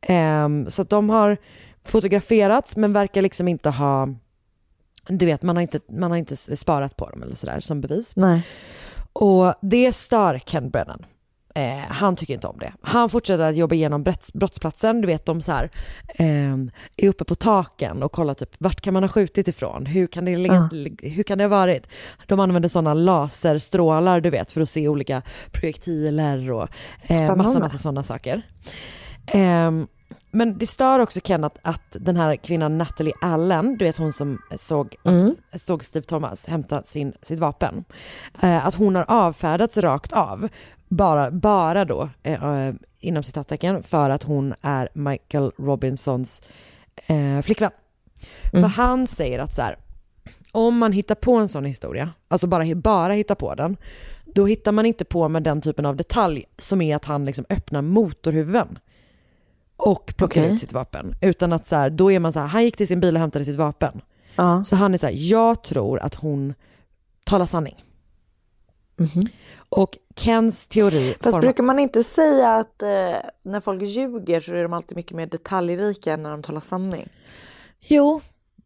Ehm, 0.00 0.70
så 0.70 0.82
att 0.82 0.90
de 0.90 1.10
har 1.10 1.36
fotograferats 1.84 2.76
men 2.76 2.92
verkar 2.92 3.22
liksom 3.22 3.48
inte 3.48 3.70
ha, 3.70 4.08
du 5.08 5.26
vet 5.26 5.42
man 5.42 5.56
har 5.56 5.60
inte, 5.60 5.80
man 5.88 6.10
har 6.10 6.18
inte 6.18 6.36
sparat 6.36 6.96
på 6.96 7.10
dem 7.10 7.22
eller 7.22 7.34
sådär 7.34 7.60
som 7.60 7.80
bevis. 7.80 8.16
Nej. 8.16 8.46
Och 9.12 9.54
det 9.60 9.92
stör 9.92 10.38
Ken 10.38 10.70
Brennan. 10.70 11.06
Eh, 11.54 11.78
han 11.88 12.16
tycker 12.16 12.34
inte 12.34 12.46
om 12.46 12.58
det. 12.58 12.72
Han 12.80 13.08
fortsätter 13.08 13.48
att 13.48 13.56
jobba 13.56 13.74
igenom 13.74 14.02
brotts, 14.02 14.32
brottsplatsen. 14.32 15.00
Du 15.00 15.06
vet 15.06 15.26
de 15.26 15.40
så 15.40 15.52
här, 15.52 15.70
eh, 16.08 16.56
är 16.96 17.08
uppe 17.08 17.24
på 17.24 17.34
taken 17.34 18.02
och 18.02 18.12
kollar 18.12 18.34
typ 18.34 18.54
vart 18.58 18.80
kan 18.80 18.94
man 18.94 19.02
ha 19.02 19.08
skjutit 19.08 19.48
ifrån? 19.48 19.86
Hur 19.86 20.06
kan 20.06 20.24
det, 20.24 20.36
legat, 20.36 20.72
hur 20.98 21.22
kan 21.22 21.38
det 21.38 21.44
ha 21.44 21.48
varit? 21.48 21.88
De 22.26 22.40
använder 22.40 22.68
sådana 22.68 22.94
laserstrålar 22.94 24.20
du 24.20 24.30
vet 24.30 24.52
för 24.52 24.60
att 24.60 24.68
se 24.68 24.88
olika 24.88 25.22
projektiler 25.52 26.50
och 26.50 26.68
eh, 27.02 27.36
massa 27.36 27.58
massa 27.58 27.78
sådana 27.78 28.02
saker. 28.02 28.42
Ehm, 29.26 29.86
men 30.30 30.58
det 30.58 30.66
stör 30.66 30.98
också 30.98 31.20
Ken 31.20 31.44
att, 31.44 31.58
att 31.62 31.96
den 32.00 32.16
här 32.16 32.36
kvinnan 32.36 32.78
Natalie 32.78 33.12
Allen, 33.20 33.76
du 33.76 33.84
vet 33.84 33.96
hon 33.96 34.12
som 34.12 34.38
såg, 34.58 34.96
att, 35.02 35.60
såg 35.60 35.84
Steve 35.84 36.04
Thomas 36.04 36.46
hämta 36.46 36.82
sin, 36.82 37.12
sitt 37.22 37.38
vapen, 37.38 37.84
eh, 38.42 38.66
att 38.66 38.74
hon 38.74 38.94
har 38.94 39.04
avfärdats 39.08 39.76
rakt 39.76 40.12
av, 40.12 40.48
bara, 40.92 41.30
bara 41.30 41.84
då, 41.84 42.08
eh, 42.22 42.44
eh, 42.44 42.74
inom 43.00 43.22
citattecken, 43.22 43.82
för 43.82 44.10
att 44.10 44.22
hon 44.22 44.54
är 44.60 44.88
Michael 44.94 45.52
Robinsons 45.58 46.42
eh, 47.06 47.42
flickvän. 47.42 47.70
För 48.50 48.60
han 48.60 49.06
säger 49.06 49.38
att 49.38 49.54
så 49.54 49.62
här, 49.62 49.76
om 50.52 50.78
man 50.78 50.92
hittar 50.92 51.14
på 51.14 51.34
en 51.34 51.48
sån 51.48 51.64
historia, 51.64 52.12
alltså 52.28 52.46
bara, 52.46 52.74
bara 52.74 53.12
hittar 53.12 53.34
på 53.34 53.54
den, 53.54 53.76
då 54.24 54.46
hittar 54.46 54.72
man 54.72 54.86
inte 54.86 55.04
på 55.04 55.28
med 55.28 55.42
den 55.42 55.60
typen 55.60 55.86
av 55.86 55.96
detalj 55.96 56.44
som 56.58 56.82
är 56.82 56.96
att 56.96 57.04
han 57.04 57.24
liksom 57.24 57.44
öppnar 57.50 57.82
motorhuven 57.82 58.78
och 59.76 60.14
plockar 60.16 60.42
Okej. 60.42 60.54
ut 60.54 60.60
sitt 60.60 60.72
vapen. 60.72 61.14
Utan 61.20 61.52
att 61.52 61.66
så 61.66 61.76
här, 61.76 61.90
då 61.90 62.12
är 62.12 62.20
man 62.20 62.32
så 62.32 62.40
här, 62.40 62.46
han 62.46 62.64
gick 62.64 62.76
till 62.76 62.88
sin 62.88 63.00
bil 63.00 63.14
och 63.14 63.20
hämtade 63.20 63.44
sitt 63.44 63.56
vapen. 63.56 64.00
Ja. 64.36 64.64
Så 64.64 64.76
han 64.76 64.94
är 64.94 64.98
så 64.98 65.06
här, 65.06 65.14
jag 65.16 65.62
tror 65.62 65.98
att 65.98 66.14
hon 66.14 66.54
talar 67.24 67.46
sanning. 67.46 67.84
Och 69.76 69.98
Kens 70.16 70.66
teori 70.66 71.14
Fast 71.20 71.22
formas- 71.36 71.40
brukar 71.40 71.62
man 71.62 71.78
inte 71.78 72.02
säga 72.02 72.54
att 72.54 72.82
eh, 72.82 72.88
när 73.42 73.60
folk 73.60 73.82
ljuger 73.82 74.40
så 74.40 74.54
är 74.54 74.62
de 74.62 74.72
alltid 74.72 74.96
mycket 74.96 75.16
mer 75.16 75.26
detaljrika 75.26 76.12
än 76.12 76.22
när 76.22 76.30
de 76.30 76.42
talar 76.42 76.60
sanning? 76.60 77.08
Jo, 77.80 78.20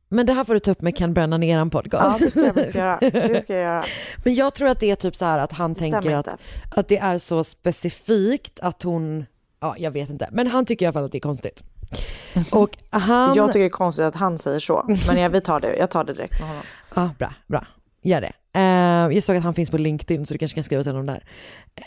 men 0.09 0.27
det 0.27 0.33
här 0.33 0.45
får 0.45 0.55
du 0.55 0.61
ta 0.61 0.71
upp 0.71 0.81
med 0.81 0.97
Ken 0.97 1.15
Brennan 1.15 1.43
i 1.43 1.49
eran 1.51 1.71
Ja, 1.73 1.81
podcast. 1.83 2.19
det 2.19 2.31
ska 2.31 2.41
jag 2.41 2.55
faktiskt 2.55 2.75
göra. 2.77 2.99
Det 3.11 3.43
ska 3.43 3.53
jag 3.55 3.63
göra. 3.63 3.85
Men 4.25 4.35
jag 4.35 4.55
tror 4.55 4.69
att 4.69 4.81
det 4.81 4.91
är 4.91 4.97
typ 4.97 5.17
så 5.17 5.25
här 5.25 5.39
att 5.39 5.53
han 5.53 5.73
Det 5.75 5.81
tänker 5.81 5.99
att, 6.15 6.27
inte. 6.27 6.37
att 6.77 6.89
det 6.89 6.99
är 6.99 7.19
så 7.19 7.45
specifikt 7.45 8.61
att 8.61 8.83
hon, 8.83 9.27
ja 9.61 9.75
jag 9.79 9.91
vet 9.91 10.11
inte, 10.11 10.29
men 10.33 10.47
han 10.47 10.67
tycker 10.67 10.85
i 10.85 10.87
alla 10.87 10.93
fall 10.93 11.05
att 11.05 11.13
det 11.13 11.19
är 11.19 11.21
konstigt. 11.21 11.63
Och 12.53 12.71
han... 12.91 13.35
Jag 13.35 13.47
tycker 13.47 13.61
det 13.61 13.67
är 13.67 13.71
konstigt 13.71 14.05
att 14.05 14.15
han 14.15 14.39
säger 14.39 14.61
så, 14.61 14.85
men 15.09 15.17
jag, 15.23 15.31
vi 15.31 15.41
tar 15.41 15.61
det, 15.61 15.77
jag 15.77 15.91
tar 15.91 16.05
det 16.05 16.13
direkt 16.15 16.41
med 16.41 16.49
honom. 16.49 16.63
Ja, 16.95 17.11
bra, 17.19 17.35
bra. 17.47 17.67
Gör 18.03 18.21
det. 18.21 18.33
Eh, 18.57 19.15
jag 19.15 19.23
såg 19.23 19.37
att 19.37 19.45
han 19.45 19.55
finns 19.55 19.71
på 19.71 19.79
LinkedIn 19.79 20.27
så 20.27 20.35
du 20.35 20.39
kanske 20.39 20.55
kan 20.55 20.65
skriva 20.65 20.83
till 20.83 20.93
honom 20.93 21.07
där. 21.07 21.25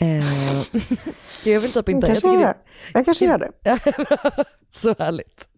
Uh, 0.02 0.82
jag 1.44 1.60
vill 1.60 1.72
typ 1.72 1.88
inte. 1.88 2.06
kanske 2.06 2.28
gör 2.28 2.40
det. 2.40 2.56
Jag 2.94 3.04
kanske 3.04 3.24
gör 3.24 3.38
det. 3.38 3.78
så 4.70 4.94
härligt. 4.98 5.48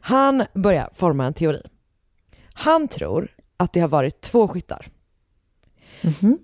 Han 0.00 0.44
börjar 0.54 0.90
forma 0.94 1.26
en 1.26 1.34
teori. 1.34 1.62
Han 2.52 2.88
tror 2.88 3.28
att 3.56 3.72
det 3.72 3.80
har 3.80 3.88
varit 3.88 4.20
två 4.20 4.48
skyttar. 4.48 4.86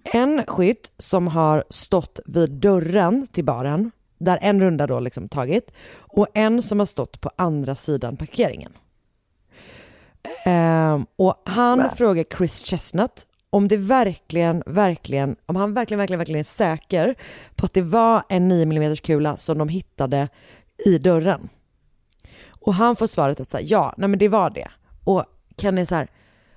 En 0.05 0.47
skytt 0.47 0.93
som 0.99 1.29
har 1.29 1.65
stått 1.71 2.21
vid 2.27 2.51
dörren 2.51 3.27
till 3.27 3.45
baren, 3.45 3.91
där 4.19 4.39
en 4.43 4.61
runda 4.61 4.87
då 4.87 5.01
liksom 5.01 5.29
tagit, 5.29 5.73
och 5.97 6.27
en 6.35 6.63
som 6.63 6.79
har 6.79 6.87
stått 6.87 7.21
på 7.21 7.31
andra 7.37 7.75
sidan 7.75 8.17
parkeringen. 8.17 8.73
Ehm, 10.47 11.07
och 11.17 11.43
han 11.45 11.91
frågar 11.97 12.25
Chris 12.37 12.65
Chestnut 12.65 13.27
om 13.55 13.69
det 13.69 13.77
verkligen, 13.77 14.63
verkligen, 14.67 15.37
om 15.47 15.57
han 15.57 15.75
verkligen, 15.75 15.99
verkligen, 15.99 16.19
verkligen 16.19 16.41
är 16.41 16.45
säker 16.45 17.15
på 17.55 17.67
att 17.67 17.73
det 17.73 17.83
var 17.83 18.23
en 18.29 18.49
9 18.49 18.63
mm 18.63 18.97
kula 18.97 19.37
som 19.37 19.59
de 19.59 19.69
hittade 19.69 20.29
i 20.85 20.99
dörren. 20.99 21.49
Och 22.47 22.75
han 22.75 22.97
får 22.97 23.07
svaret 23.07 23.41
att 23.41 23.51
säga 23.51 23.67
ja, 23.67 23.95
nej 23.97 24.09
men 24.09 24.19
det 24.19 24.29
var 24.29 24.51
det. 24.51 24.71
Och 25.05 25.25
Ken 25.57 25.79
är 25.79 25.85
så 25.85 25.95
här, 25.95 26.11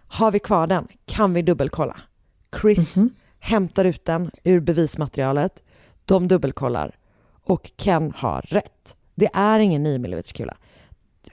har 0.07 0.31
vi 0.31 0.39
kvar 0.39 0.67
den? 0.67 0.87
Kan 1.05 1.33
vi 1.33 1.41
dubbelkolla? 1.41 1.97
Chris 2.61 2.95
hämtar 3.39 3.85
ut 3.85 4.05
den 4.05 4.31
ur 4.43 4.59
bevismaterialet, 4.59 5.63
de 6.05 6.27
dubbelkollar 6.27 6.95
och 7.43 7.71
Ken 7.77 8.13
har 8.15 8.41
rätt. 8.41 8.95
Det 9.15 9.29
är 9.33 9.59
ingen 9.59 9.83
9 9.83 9.95
mm 9.95 10.21
kula, 10.23 10.57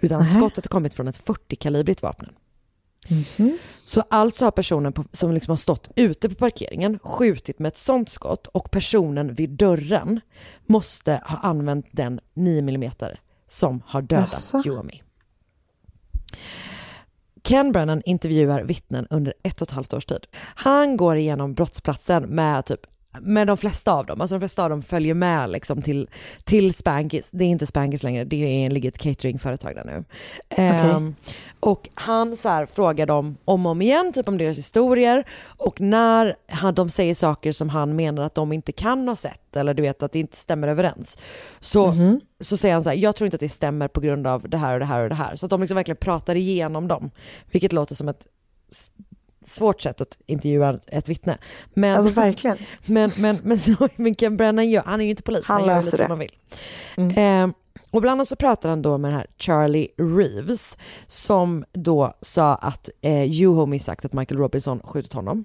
utan 0.01 0.27
skottet 0.27 0.65
har 0.65 0.69
kommit 0.69 0.95
från 0.95 1.09
ett 1.09 1.25
40-kalibrigt 1.25 2.03
vapen. 2.03 2.29
Så 3.85 4.03
alltså 4.11 4.45
har 4.45 4.51
personen 4.51 4.93
på, 4.93 5.05
som 5.13 5.33
liksom 5.33 5.53
har 5.53 5.57
stått 5.57 5.91
ute 5.97 6.29
på 6.29 6.35
parkeringen 6.35 6.99
skjutit 7.03 7.59
med 7.59 7.69
ett 7.69 7.77
sånt 7.77 8.11
skott 8.11 8.47
och 8.47 8.71
personen 8.71 9.35
vid 9.35 9.51
dörren 9.51 10.21
måste 10.67 11.21
ha 11.27 11.39
använt 11.39 11.87
den 11.91 12.21
9 12.35 12.59
mm 12.59 12.91
som 13.47 13.83
har 13.87 14.03
dödat 14.03 14.33
Jaså? 14.33 14.63
Ken 17.43 17.73
Brennan 17.73 18.03
intervjuar 18.05 18.63
vittnen 18.63 19.07
under 19.11 19.35
ett 19.43 19.63
och 19.63 19.69
ett 19.69 19.75
halvt 19.75 19.93
års 19.93 20.07
tid. 20.07 20.27
Han 20.55 20.97
går 20.97 21.17
igenom 21.17 21.55
brottsplatsen 21.55 22.23
med 22.23 22.65
typ 22.65 22.81
med 23.21 23.47
de 23.47 23.57
flesta 23.57 23.93
av 23.93 24.07
dem, 24.07 24.21
alltså 24.21 24.35
de 24.35 24.41
flesta 24.41 24.65
av 24.65 24.71
dem 24.71 24.83
följer 24.83 25.15
med 25.15 25.51
liksom 25.51 25.83
till, 25.83 26.09
till 26.45 26.75
Spankis, 26.75 27.29
det 27.31 27.45
är 27.45 27.49
inte 27.49 27.67
Spankis 27.67 28.03
längre, 28.03 28.25
det 28.25 28.65
är, 28.65 28.71
ligger 28.71 28.89
ett 28.89 28.99
cateringföretag 28.99 29.75
där 29.75 29.85
nu. 29.85 30.05
Ehm, 30.49 31.15
och 31.61 31.89
han 31.95 32.37
så 32.37 32.49
här 32.49 32.67
frågar 32.67 33.07
dem 33.07 33.37
om 33.45 33.67
och 33.67 33.73
om 33.73 33.83
igen, 33.83 34.13
typ 34.13 34.29
om 34.29 34.39
deras 34.39 34.59
historier. 34.59 35.25
Och 35.57 35.81
när 35.81 36.37
han, 36.49 36.75
de 36.75 36.91
säger 36.91 37.15
saker 37.15 37.53
som 37.53 37.69
han 37.69 37.97
menar 37.97 38.23
att 38.23 38.35
de 38.35 38.53
inte 38.53 38.73
kan 38.73 39.09
ha 39.09 39.17
sett 39.17 39.57
eller 39.57 39.75
du 39.75 39.83
vet 39.83 40.03
att 40.03 40.13
det 40.13 40.19
inte 40.19 40.37
stämmer 40.37 40.69
överens. 40.69 41.19
Så, 41.61 41.95
så 42.41 42.57
säger 42.57 42.75
han 42.75 42.85
så 42.85 42.91
här, 42.91 42.97
jag 42.97 43.17
tror 43.17 43.27
inte 43.27 43.35
att 43.35 43.41
det 43.41 43.49
stämmer 43.49 43.89
på 43.89 44.01
grund 44.01 44.27
av 44.27 44.49
det 44.49 44.57
här 44.57 44.75
och 44.75 44.81
det 44.81 44.87
här 44.87 45.03
och 45.03 45.09
det 45.09 45.15
här. 45.15 45.37
Så 45.37 45.47
att 45.47 45.51
de 45.51 45.61
liksom 45.61 45.75
verkligen 45.75 45.97
pratar 45.97 46.35
igenom 46.35 46.89
dem, 46.89 47.11
vilket 47.51 47.73
låter 47.73 47.95
som 47.95 48.09
ett 48.09 48.27
svårt 49.45 49.81
sätt 49.81 50.01
att 50.01 50.19
intervjua 50.27 50.79
ett 50.87 51.09
vittne. 51.09 51.39
Men, 51.75 51.97
Alltså 51.97 52.11
verkligen. 52.11 52.57
men, 52.87 53.11
men, 53.19 53.39
men, 53.43 53.59
så, 53.59 53.89
men 53.97 54.15
Ken 54.15 54.37
Brennan 54.37 54.71
gör, 54.71 54.83
han 54.87 55.01
är 55.01 55.05
ju 55.05 55.11
inte 55.11 55.23
polis, 55.23 55.45
Han 55.47 55.61
han, 55.61 55.71
gör 55.71 55.83
lite 55.83 55.97
det. 55.97 56.03
som 56.03 56.11
han 56.11 56.19
vill. 56.19 56.33
Eh, 57.19 57.49
och 57.91 58.01
bland 58.01 58.13
annat 58.13 58.29
så 58.29 58.37
pratar 58.37 58.69
han 58.69 58.83
då 58.83 58.99
med 58.99 59.11
den 59.11 59.19
här 59.19 59.27
Charlie 59.39 59.89
Reeves 59.97 60.79
som 61.07 61.65
då 61.73 62.15
sa 62.21 62.55
att 62.55 62.89
eh, 63.03 63.25
Juhomi 63.25 63.79
sagt 63.79 64.05
att 64.05 64.13
Michael 64.13 64.39
Robinson 64.41 64.81
skjutit 64.85 65.13
honom. 65.13 65.45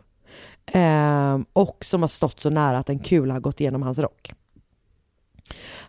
Eh, 0.65 1.39
och 1.53 1.85
som 1.85 2.01
har 2.01 2.07
stått 2.07 2.39
så 2.39 2.49
nära 2.49 2.77
att 2.77 2.89
en 2.89 2.99
kula 2.99 3.33
har 3.33 3.41
gått 3.41 3.61
igenom 3.61 3.81
hans 3.81 3.99
rock. 3.99 4.33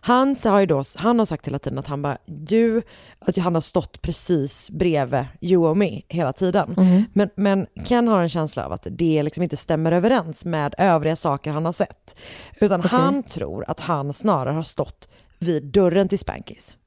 Han 0.03 0.35
har 0.43 0.59
ju 0.59 0.65
då, 0.65 0.83
han 0.95 1.19
har 1.19 1.25
sagt 1.25 1.47
hela 1.47 1.59
tiden 1.59 1.79
att 1.79 1.87
han 1.87 2.01
bara, 2.01 2.17
du, 2.25 2.81
att 3.19 3.37
han 3.37 3.53
har 3.53 3.61
stått 3.61 4.01
precis 4.01 4.69
bredvid 4.69 5.25
you 5.41 5.67
och 5.67 5.77
me 5.77 6.01
hela 6.07 6.33
tiden. 6.33 6.75
Men, 7.13 7.29
men 7.35 7.67
Ken 7.85 8.07
har 8.07 8.21
en 8.21 8.29
känsla 8.29 8.65
av 8.65 8.71
att 8.71 8.87
det 8.89 9.23
liksom 9.23 9.43
inte 9.43 9.57
stämmer 9.57 9.91
överens 9.91 10.45
med 10.45 10.75
övriga 10.77 11.15
saker 11.15 11.51
han 11.51 11.65
har 11.65 11.71
sett. 11.71 12.15
Utan 12.61 12.81
han 12.81 13.23
tror 13.23 13.65
att 13.67 13.79
han 13.79 14.13
snarare 14.13 14.53
har 14.53 14.63
stått 14.63 15.09
vid 15.39 15.63
dörren 15.63 16.07
till 16.07 16.19
Spankis. 16.19 16.77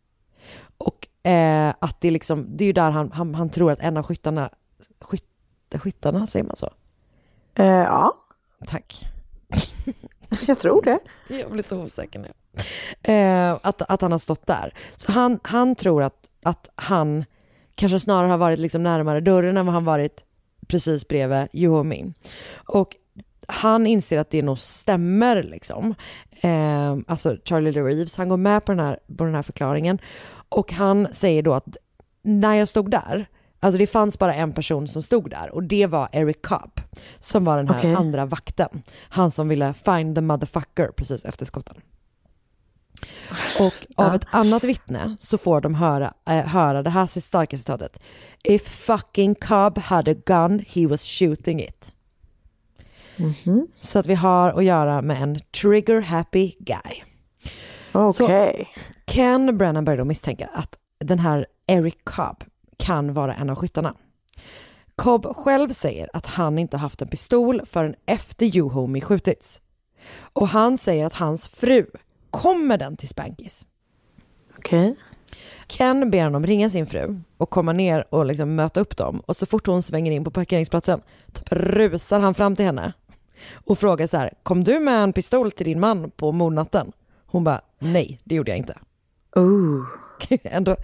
Och 0.78 1.28
eh, 1.30 1.74
att 1.78 2.00
det, 2.00 2.10
liksom, 2.10 2.56
det 2.56 2.64
är 2.64 2.66
ju 2.66 2.72
där 2.72 2.90
han, 2.90 3.12
han, 3.12 3.34
han 3.34 3.50
tror 3.50 3.72
att 3.72 3.80
en 3.80 3.96
av 3.96 4.02
skyttarna, 4.02 4.50
skyt, 5.00 5.24
skyttarna, 5.74 6.26
säger 6.26 6.44
man 6.44 6.56
så? 6.56 6.70
Eh, 7.54 7.66
ja, 7.66 8.12
Tack. 8.66 9.06
jag 10.46 10.58
tror 10.58 10.82
det. 10.82 10.98
Jag 11.28 11.50
blir 11.50 11.62
så 11.62 11.82
osäker 11.82 12.18
nu. 12.18 12.32
Eh, 13.02 13.58
att, 13.62 13.82
att 13.82 14.00
han 14.00 14.12
har 14.12 14.18
stått 14.18 14.46
där. 14.46 14.74
Så 14.96 15.12
han, 15.12 15.40
han 15.42 15.74
tror 15.74 16.02
att, 16.02 16.16
att 16.42 16.68
han 16.74 17.24
kanske 17.74 18.00
snarare 18.00 18.30
har 18.30 18.38
varit 18.38 18.58
liksom 18.58 18.82
närmare 18.82 19.20
dörren 19.20 19.56
än 19.56 19.66
vad 19.66 19.74
han 19.74 19.84
varit 19.84 20.24
precis 20.66 21.08
bredvid 21.08 21.48
Juhomi. 21.52 22.12
Och 22.54 22.96
han 23.48 23.86
inser 23.86 24.18
att 24.18 24.30
det 24.30 24.42
nog 24.42 24.58
stämmer 24.58 25.42
liksom. 25.42 25.94
Eh, 26.40 26.96
alltså 27.06 27.36
Charlie 27.44 27.72
Lee 27.72 27.82
Reeves, 27.82 28.16
han 28.16 28.28
går 28.28 28.36
med 28.36 28.64
på 28.64 28.72
den, 28.72 28.80
här, 28.80 28.98
på 29.18 29.24
den 29.24 29.34
här 29.34 29.42
förklaringen. 29.42 29.98
Och 30.48 30.72
han 30.72 31.08
säger 31.12 31.42
då 31.42 31.54
att 31.54 31.76
när 32.22 32.54
jag 32.54 32.68
stod 32.68 32.90
där, 32.90 33.26
alltså 33.60 33.78
det 33.78 33.86
fanns 33.86 34.18
bara 34.18 34.34
en 34.34 34.52
person 34.52 34.88
som 34.88 35.02
stod 35.02 35.30
där 35.30 35.54
och 35.54 35.62
det 35.62 35.86
var 35.86 36.08
Eric 36.12 36.42
Cobb 36.42 36.80
som 37.18 37.44
var 37.44 37.56
den 37.56 37.68
här 37.68 37.78
Okej. 37.78 37.94
andra 37.94 38.26
vakten. 38.26 38.82
Han 39.08 39.30
som 39.30 39.48
ville 39.48 39.74
find 39.74 40.14
the 40.14 40.20
motherfucker 40.20 40.88
precis 40.96 41.24
efter 41.24 41.46
skotten. 41.46 41.76
Och 43.60 43.86
av 43.96 44.14
ett 44.14 44.26
annat 44.30 44.64
vittne 44.64 45.16
så 45.20 45.38
får 45.38 45.60
de 45.60 45.74
höra, 45.74 46.14
eh, 46.28 46.46
höra 46.46 46.82
det 46.82 46.90
här 46.90 47.20
starka 47.20 47.58
citatet. 47.58 48.02
If 48.44 48.68
fucking 48.68 49.34
Cobb 49.34 49.78
had 49.78 50.08
a 50.08 50.14
gun 50.26 50.64
he 50.68 50.86
was 50.86 51.02
shooting 51.02 51.60
it. 51.60 51.92
Mhm. 53.16 53.66
Så 53.80 53.98
att 53.98 54.06
vi 54.06 54.14
har 54.14 54.58
att 54.58 54.64
göra 54.64 55.02
med 55.02 55.22
en 55.22 55.38
trigger 55.62 56.00
happy 56.00 56.52
guy. 56.58 57.02
Okej. 57.92 58.68
Så 58.74 58.80
Ken 59.04 59.58
Brennan 59.58 59.84
börjar 59.84 59.98
då 59.98 60.04
misstänka 60.04 60.50
att 60.54 60.78
den 61.04 61.18
här 61.18 61.46
Eric 61.66 61.96
Cobb 62.04 62.44
kan 62.76 63.12
vara 63.14 63.34
en 63.34 63.50
av 63.50 63.56
skyttarna. 63.56 63.94
Cobb 64.96 65.36
själv 65.36 65.72
säger 65.72 66.10
att 66.12 66.26
han 66.26 66.58
inte 66.58 66.76
haft 66.76 67.02
en 67.02 67.08
pistol 67.08 67.62
förrän 67.66 67.94
efter 68.06 68.46
Juhomi 68.46 69.00
skjutits. 69.00 69.60
Och 70.32 70.48
han 70.48 70.78
säger 70.78 71.06
att 71.06 71.14
hans 71.14 71.48
fru 71.48 71.86
kommer 72.34 72.78
den 72.78 72.96
till 72.96 73.08
Spankis. 73.08 73.66
Okej. 74.58 74.96
Ken 75.66 76.10
ber 76.10 76.24
honom 76.24 76.46
ringa 76.46 76.70
sin 76.70 76.86
fru 76.86 77.20
och 77.36 77.50
komma 77.50 77.72
ner 77.72 78.04
och 78.10 78.26
liksom 78.26 78.54
möta 78.54 78.80
upp 78.80 78.96
dem 78.96 79.20
och 79.20 79.36
så 79.36 79.46
fort 79.46 79.66
hon 79.66 79.82
svänger 79.82 80.12
in 80.12 80.24
på 80.24 80.30
parkeringsplatsen 80.30 81.00
typ 81.32 81.52
rusar 81.52 82.20
han 82.20 82.34
fram 82.34 82.56
till 82.56 82.64
henne 82.64 82.92
och 83.54 83.78
frågar 83.78 84.06
så 84.06 84.16
här, 84.16 84.32
kom 84.42 84.64
du 84.64 84.80
med 84.80 85.02
en 85.02 85.12
pistol 85.12 85.50
till 85.50 85.66
din 85.66 85.80
man 85.80 86.10
på 86.10 86.32
mordnatten? 86.32 86.92
Hon 87.26 87.44
bara, 87.44 87.60
nej 87.78 88.20
det 88.24 88.34
gjorde 88.34 88.50
jag 88.50 88.58
inte. 88.58 88.78
Ooh. 89.36 90.03
Ändå, 90.30 90.76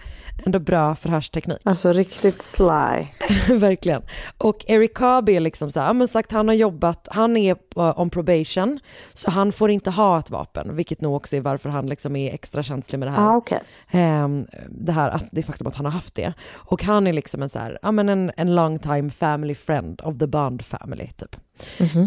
ändå 0.45 0.59
bra 0.59 0.95
förhörsteknik. 0.95 1.57
Alltså 1.63 1.93
riktigt 1.93 2.41
sly. 2.41 3.07
Verkligen. 3.49 4.01
Och 4.37 4.65
Eric 4.67 4.93
Cobb 4.93 5.29
är 5.29 5.39
liksom 5.39 5.71
så 5.71 5.79
här, 5.79 5.93
men 5.93 6.07
sagt 6.07 6.31
han 6.31 6.47
har 6.47 6.55
jobbat, 6.55 7.07
han 7.11 7.37
är 7.37 7.57
on 7.75 8.09
probation, 8.09 8.79
så 9.13 9.31
han 9.31 9.51
får 9.51 9.71
inte 9.71 9.89
ha 9.89 10.19
ett 10.19 10.29
vapen, 10.29 10.75
vilket 10.75 11.01
nog 11.01 11.15
också 11.15 11.35
är 11.35 11.41
varför 11.41 11.69
han 11.69 11.87
liksom 11.87 12.15
är 12.15 12.33
extra 12.33 12.63
känslig 12.63 12.99
med 12.99 13.07
det 13.07 13.11
här. 13.11 13.29
Ah, 13.29 13.35
okej. 13.35 13.59
Ehm, 13.91 14.45
det 14.69 14.91
här, 14.91 15.09
att, 15.09 15.25
det 15.31 15.43
faktum 15.43 15.67
att 15.67 15.75
han 15.75 15.85
har 15.85 15.93
haft 15.93 16.15
det. 16.15 16.33
Och 16.53 16.83
han 16.83 17.07
är 17.07 17.13
liksom 17.13 17.41
en 17.41 17.49
så 17.49 17.59
här, 17.59 17.79
ja 17.81 17.91
men 17.91 18.09
en, 18.09 18.31
en 18.37 18.55
long 18.55 18.79
time 18.79 19.09
family 19.09 19.55
friend 19.55 20.01
of 20.01 20.17
the 20.17 20.27
Bond 20.27 20.65
family 20.65 21.07
typ. 21.07 21.35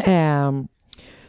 Ehm, 0.05 0.67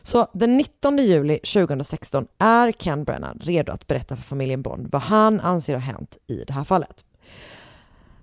så 0.06 0.26
den 0.32 0.56
19 0.56 0.98
juli 0.98 1.38
2016 1.38 2.26
är 2.38 2.72
Ken 2.72 3.04
Brennan 3.04 3.38
redo 3.42 3.72
att 3.72 3.86
berätta 3.86 4.16
för 4.16 4.22
familjen 4.22 4.62
Bond 4.62 4.88
vad 4.92 5.02
han 5.02 5.40
anser 5.40 5.74
har 5.74 5.80
hänt 5.80 6.16
i 6.26 6.44
det 6.46 6.52
här 6.52 6.64
fallet. 6.64 7.04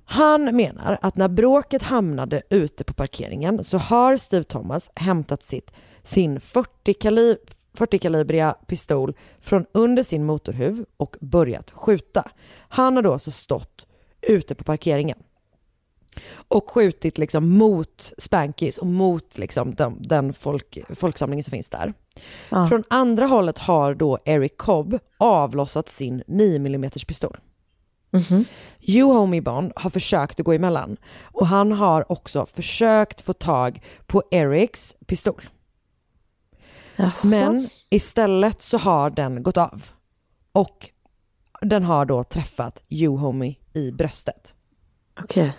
Han 0.05 0.55
menar 0.55 0.97
att 1.01 1.15
när 1.15 1.27
bråket 1.27 1.83
hamnade 1.83 2.41
ute 2.49 2.83
på 2.83 2.93
parkeringen 2.93 3.63
så 3.63 3.77
har 3.77 4.17
Steve 4.17 4.43
Thomas 4.43 4.91
hämtat 4.95 5.43
sitt, 5.43 5.71
sin 6.03 6.39
40-kalibriga 6.39 7.37
40 7.73 7.99
kalibriga 7.99 8.55
pistol 8.67 9.13
från 9.41 9.65
under 9.71 10.03
sin 10.03 10.25
motorhuv 10.25 10.85
och 10.97 11.15
börjat 11.21 11.71
skjuta. 11.71 12.31
Han 12.69 12.95
har 12.95 13.03
då 13.03 13.13
alltså 13.13 13.31
stått 13.31 13.85
ute 14.21 14.55
på 14.55 14.63
parkeringen 14.63 15.17
och 16.47 16.69
skjutit 16.69 17.17
liksom 17.17 17.49
mot 17.49 18.13
Spankis 18.17 18.77
och 18.77 18.87
mot 18.87 19.37
liksom 19.37 19.75
den, 19.75 19.97
den 20.07 20.33
folk, 20.33 20.77
folksamlingen 20.95 21.43
som 21.43 21.51
finns 21.51 21.69
där. 21.69 21.93
Ja. 22.49 22.67
Från 22.67 22.83
andra 22.89 23.25
hållet 23.25 23.57
har 23.57 23.95
då 23.95 24.19
Eric 24.25 24.57
Cobb 24.57 24.99
avlossat 25.17 25.89
sin 25.89 26.23
9 26.27 26.55
mm 26.55 26.89
pistol. 26.89 27.37
Mhm. 28.13 28.45
Juhomi 28.79 29.41
Bond 29.41 29.71
har 29.75 29.89
försökt 29.89 30.39
att 30.39 30.45
gå 30.45 30.53
emellan 30.53 30.97
och 31.23 31.47
han 31.47 31.71
har 31.71 32.11
också 32.11 32.45
försökt 32.45 33.21
få 33.21 33.33
tag 33.33 33.81
på 34.05 34.23
Erics 34.31 34.95
pistol. 35.05 35.49
Jaså? 36.95 37.27
Men 37.27 37.69
istället 37.89 38.61
så 38.61 38.77
har 38.77 39.09
den 39.09 39.43
gått 39.43 39.57
av 39.57 39.85
och 40.51 40.89
den 41.61 41.83
har 41.83 42.05
då 42.05 42.23
träffat 42.23 42.83
Juhomi 42.87 43.59
i 43.73 43.91
bröstet. 43.91 44.53
Okej. 45.23 45.53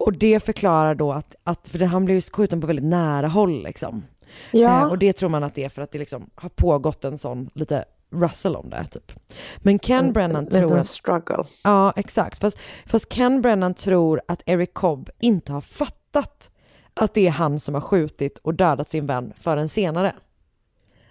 Och 0.00 0.12
det 0.12 0.40
förklarar 0.40 0.94
då 0.94 1.12
att, 1.12 1.34
att 1.44 1.68
för 1.68 1.78
han 1.78 2.04
blev 2.04 2.14
ju 2.14 2.20
skjuten 2.20 2.60
på 2.60 2.66
väldigt 2.66 2.84
nära 2.84 3.28
håll 3.28 3.62
liksom. 3.62 4.02
Ja. 4.50 4.80
Eh, 4.80 4.90
och 4.90 4.98
det 4.98 5.12
tror 5.12 5.28
man 5.28 5.44
att 5.44 5.54
det 5.54 5.64
är 5.64 5.68
för 5.68 5.82
att 5.82 5.92
det 5.92 5.98
liksom 5.98 6.30
har 6.34 6.48
pågått 6.48 7.04
en 7.04 7.18
sån 7.18 7.50
lite 7.54 7.84
Russell 8.12 8.56
om 8.56 8.70
det 8.70 8.84
typ. 8.90 9.12
Men 9.58 9.78
Ken 9.78 10.04
En- 10.04 10.12
Brennan 10.12 10.44
en 10.44 10.50
tror 10.50 10.62
liten 10.62 10.78
att... 10.78 10.86
struggle. 10.86 11.44
Ja, 11.64 11.92
exakt. 11.96 12.38
Fast, 12.38 12.58
fast 12.86 13.08
Ken 13.12 13.42
Brennan 13.42 13.74
tror 13.74 14.20
att 14.28 14.42
Eric 14.46 14.70
Cobb 14.74 15.10
inte 15.20 15.52
har 15.52 15.60
fattat 15.60 16.50
att 16.94 17.14
det 17.14 17.26
är 17.26 17.30
han 17.30 17.60
som 17.60 17.74
har 17.74 17.80
skjutit 17.80 18.38
och 18.38 18.54
dödat 18.54 18.90
sin 18.90 19.06
vän 19.06 19.32
förrän 19.36 19.68
senare. 19.68 20.12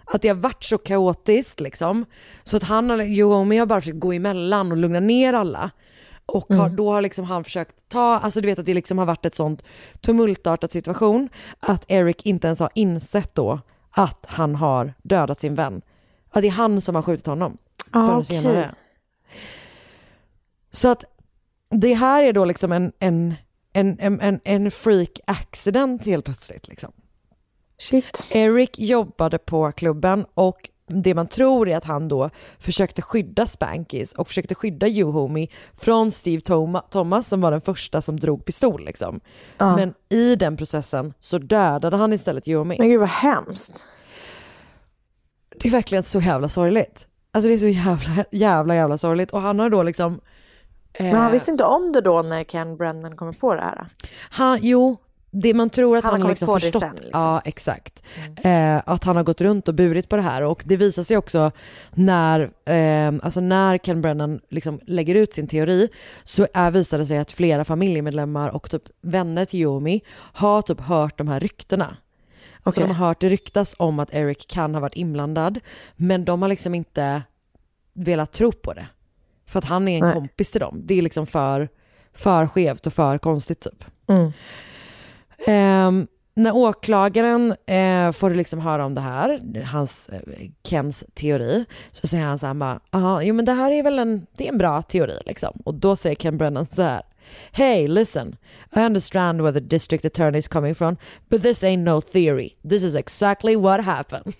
Att 0.04 0.22
det 0.22 0.28
har 0.28 0.34
varit 0.34 0.64
så 0.64 0.78
kaotiskt 0.78 1.60
liksom. 1.60 2.04
Så 2.44 2.56
att 2.56 2.62
han 2.62 3.12
Juhomi 3.14 3.56
har 3.58 3.66
bara 3.66 3.80
försökt 3.80 4.00
gå 4.00 4.12
emellan 4.12 4.70
och 4.72 4.78
lugna 4.78 5.00
ner 5.00 5.32
alla. 5.32 5.70
Och 6.30 6.48
har, 6.48 6.64
Mm. 6.64 6.76
då 6.76 6.92
har 6.92 7.00
liksom 7.00 7.24
han 7.24 7.44
försökt 7.44 7.88
ta, 7.88 8.18
alltså 8.18 8.40
du 8.40 8.46
vet 8.48 8.58
att 8.58 8.66
det 8.66 8.74
liksom 8.74 8.98
har 8.98 9.06
varit 9.06 9.26
ett 9.26 9.34
sånt 9.34 9.62
tumultartat 10.00 10.72
situation 10.72 11.28
att 11.60 11.84
Eric 11.90 12.26
inte 12.26 12.46
ens 12.46 12.60
har 12.60 12.70
insett 12.74 13.34
då 13.34 13.60
att 13.90 14.26
han 14.28 14.54
har 14.54 14.94
dödat 15.02 15.40
sin 15.40 15.54
vän. 15.54 15.82
Att 16.30 16.42
det 16.42 16.48
är 16.48 16.52
han 16.52 16.80
som 16.80 16.94
har 16.94 17.02
skjutit 17.02 17.26
honom 17.26 17.58
Ah, 17.90 18.06
förrän 18.06 18.18
okej. 18.20 18.24
senare. 18.42 18.70
Så 20.72 20.88
att 20.88 21.04
det 21.70 21.94
här 21.94 22.22
är 22.24 22.32
då 22.32 22.44
liksom 22.44 22.72
en, 22.72 22.92
en, 22.98 23.34
en, 23.72 23.96
en, 24.00 24.20
en, 24.20 24.40
en 24.44 24.70
freak 24.70 25.20
accident 25.26 26.06
helt 26.06 26.24
plötsligt 26.24 26.68
liksom. 26.68 26.92
Shit. 27.78 28.26
Eric 28.30 28.78
jobbade 28.78 29.38
på 29.38 29.72
klubben 29.72 30.26
och 30.34 30.70
det 30.90 31.14
man 31.14 31.26
tror 31.26 31.68
är 31.68 31.76
att 31.76 31.84
han 31.84 32.08
då 32.08 32.30
försökte 32.58 33.02
skydda 33.02 33.46
Spankis 33.46 34.12
och 34.12 34.28
försökte 34.28 34.54
skydda 34.54 34.86
Juhomi 34.86 35.50
från 35.80 36.10
Steve 36.10 36.40
Thomas 36.90 37.28
som 37.28 37.40
var 37.40 37.50
den 37.50 37.60
första 37.60 38.02
som 38.02 38.20
drog 38.20 38.44
pistol 38.44 38.84
liksom. 38.84 39.20
Ja. 39.58 39.76
Men 39.76 39.94
i 40.08 40.36
den 40.36 40.56
processen 40.56 41.14
så 41.20 41.38
dödade 41.38 41.96
han 41.96 42.12
istället 42.12 42.46
Juhomi. 42.46 42.76
Men 42.78 42.88
gud 42.88 43.00
vad 43.00 43.08
hemskt. 43.08 43.84
Det 45.56 45.68
är 45.68 45.72
verkligen 45.72 46.04
så 46.04 46.20
jävla 46.20 46.48
sorgligt. 46.48 47.06
Alltså 47.32 47.48
det 47.48 47.54
är 47.54 47.58
så 47.58 47.68
jävla, 47.68 48.24
jävla, 48.30 48.74
jävla 48.74 48.98
sorgligt 48.98 49.30
och 49.30 49.40
han 49.40 49.58
har 49.58 49.70
då 49.70 49.82
liksom 49.82 50.20
Men 50.98 51.14
han 51.14 51.26
eh, 51.26 51.32
visste 51.32 51.50
inte 51.50 51.64
om 51.64 51.92
det 51.92 52.00
då 52.00 52.22
när 52.22 52.44
Ken 52.44 52.76
Brennan 52.76 53.16
kommer 53.16 53.32
på 53.32 53.54
det 53.54 53.60
här? 53.60 53.86
Han, 54.30 54.58
jo, 54.62 54.96
det 55.30 55.54
man 55.54 55.70
tror 55.70 55.96
att 55.96 56.04
Han 56.04 56.10
har 56.10 56.18
han, 56.18 56.22
kommit 56.22 56.40
liksom 56.40 56.60
förstått. 56.60 56.82
sen, 56.82 56.94
liksom. 56.94 57.20
Ja, 57.20 57.40
exakt. 57.44 58.02
Eh, 58.36 58.76
att 58.86 59.04
han 59.04 59.16
har 59.16 59.22
gått 59.22 59.40
runt 59.40 59.68
och 59.68 59.74
burit 59.74 60.08
på 60.08 60.16
det 60.16 60.22
här 60.22 60.42
och 60.42 60.62
det 60.66 60.76
visar 60.76 61.02
sig 61.02 61.16
också 61.16 61.50
när, 61.90 62.40
eh, 62.64 63.12
alltså 63.22 63.40
när 63.40 63.78
Ken 63.78 64.00
Brennan 64.02 64.40
liksom 64.48 64.80
lägger 64.86 65.14
ut 65.14 65.32
sin 65.32 65.46
teori 65.46 65.88
så 66.24 66.46
är, 66.54 66.70
visar 66.70 66.98
det 66.98 67.06
sig 67.06 67.18
att 67.18 67.32
flera 67.32 67.64
familjemedlemmar 67.64 68.48
och 68.48 68.70
typ 68.70 68.82
vänner 69.02 69.44
till 69.44 69.60
Yomi 69.60 70.00
har 70.16 70.62
typ 70.62 70.80
hört 70.80 71.18
de 71.18 71.28
här 71.28 71.40
ryktena. 71.40 71.96
Alltså 72.62 72.80
de 72.80 72.86
har 72.86 73.06
hört 73.06 73.20
det 73.20 73.28
ryktas 73.28 73.74
om 73.78 73.98
att 73.98 74.14
Eric 74.14 74.46
kan 74.48 74.74
ha 74.74 74.80
varit 74.80 74.96
inblandad 74.96 75.60
men 75.96 76.24
de 76.24 76.42
har 76.42 76.48
liksom 76.48 76.74
inte 76.74 77.22
velat 77.92 78.32
tro 78.32 78.52
på 78.52 78.72
det. 78.72 78.86
För 79.46 79.58
att 79.58 79.64
han 79.64 79.88
är 79.88 79.98
en 79.98 80.04
Nej. 80.04 80.14
kompis 80.14 80.50
till 80.50 80.60
dem. 80.60 80.80
Det 80.84 80.94
är 80.98 81.02
liksom 81.02 81.26
för, 81.26 81.68
för 82.14 82.46
skevt 82.46 82.86
och 82.86 82.92
för 82.92 83.18
konstigt 83.18 83.60
typ. 83.60 83.84
Mm. 84.08 84.32
Ehm, 85.46 86.06
när 86.34 86.56
åklagaren 86.56 87.54
eh, 87.66 88.12
får 88.12 88.30
liksom 88.30 88.60
höra 88.60 88.84
om 88.84 88.94
det 88.94 89.00
här, 89.00 89.40
hans, 89.64 90.08
eh, 90.08 90.20
Kens 90.64 91.04
teori, 91.14 91.64
så 91.92 92.06
säger 92.06 92.24
han 92.24 92.38
så 92.38 92.46
här 92.46 92.54
bara, 92.54 92.80
"Aha, 92.90 93.22
jo 93.22 93.34
men 93.34 93.44
det 93.44 93.52
här 93.52 93.70
är 93.70 93.82
väl 93.82 93.98
en, 93.98 94.26
det 94.36 94.44
är 94.48 94.52
en 94.52 94.58
bra 94.58 94.82
teori 94.82 95.18
liksom. 95.26 95.60
Och 95.64 95.74
då 95.74 95.96
säger 95.96 96.16
Ken 96.16 96.38
Brennan 96.38 96.66
så 96.70 96.82
här, 96.82 97.02
Hey 97.52 97.88
listen, 97.88 98.36
I 98.76 98.80
understand 98.80 99.40
where 99.42 99.52
the 99.52 99.60
district 99.66 100.04
attorney 100.04 100.38
is 100.38 100.48
coming 100.48 100.74
from, 100.74 100.96
but 101.28 101.42
this 101.42 101.62
ain't 101.62 101.84
no 101.84 102.00
theory. 102.00 102.50
This 102.68 102.82
is 102.82 102.94
exactly 102.94 103.56
what 103.56 103.84
happened. 103.84 104.34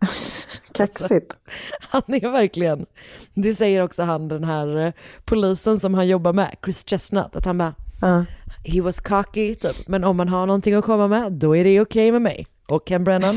Kaxigt. 0.72 1.36
Han 1.80 2.02
är 2.06 2.28
verkligen, 2.30 2.86
det 3.34 3.54
säger 3.54 3.82
också 3.82 4.02
han 4.02 4.28
den 4.28 4.44
här 4.44 4.86
eh, 4.86 4.92
polisen 5.24 5.80
som 5.80 5.94
han 5.94 6.08
jobbar 6.08 6.32
med, 6.32 6.56
Chris 6.64 6.84
Chestnut, 6.86 7.36
att 7.36 7.44
han 7.44 7.58
bara, 7.58 7.74
Ja. 8.08 8.24
he 8.64 8.80
was 8.80 9.00
cocky 9.00 9.54
typ, 9.54 9.88
men 9.88 10.04
om 10.04 10.16
man 10.16 10.28
har 10.28 10.46
någonting 10.46 10.74
att 10.74 10.84
komma 10.84 11.08
med, 11.08 11.32
då 11.32 11.56
är 11.56 11.64
det 11.64 11.80
okej 11.80 12.12
med 12.12 12.22
mig. 12.22 12.46
Och 12.68 12.88
Ken 12.88 13.04
Brennan, 13.04 13.34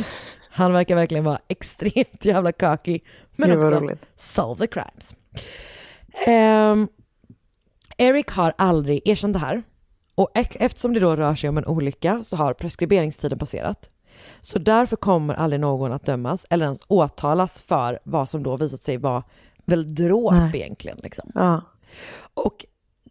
han 0.49 0.73
verkar 0.73 0.95
verkligen 0.95 1.23
vara 1.23 1.39
extremt 1.47 2.25
jävla 2.25 2.51
cocky, 2.51 2.99
men 3.35 3.51
också 3.59 3.71
roligt. 3.71 4.01
solve 4.15 4.57
the 4.57 4.67
crimes. 4.67 5.15
Ehm, 6.27 6.87
Eric 7.97 8.29
har 8.29 8.53
aldrig 8.57 9.01
erkänt 9.07 9.33
det 9.33 9.39
här. 9.39 9.63
Och 10.15 10.31
eftersom 10.35 10.93
det 10.93 10.99
då 10.99 11.15
rör 11.15 11.35
sig 11.35 11.49
om 11.49 11.57
en 11.57 11.65
olycka 11.65 12.23
så 12.23 12.35
har 12.35 12.53
preskriberingstiden 12.53 13.39
passerat. 13.39 13.89
Så 14.41 14.59
därför 14.59 14.95
kommer 14.95 15.33
aldrig 15.33 15.59
någon 15.59 15.91
att 15.91 16.05
dömas 16.05 16.45
eller 16.49 16.65
ens 16.65 16.81
åtalas 16.87 17.61
för 17.61 17.99
vad 18.03 18.29
som 18.29 18.43
då 18.43 18.57
visat 18.57 18.81
sig 18.81 18.97
vara 18.97 19.23
väl 19.65 19.95
dråp 19.95 20.55
egentligen. 20.55 20.97
Liksom. 21.03 21.31
Ja. 21.35 21.61
Och 22.33 22.65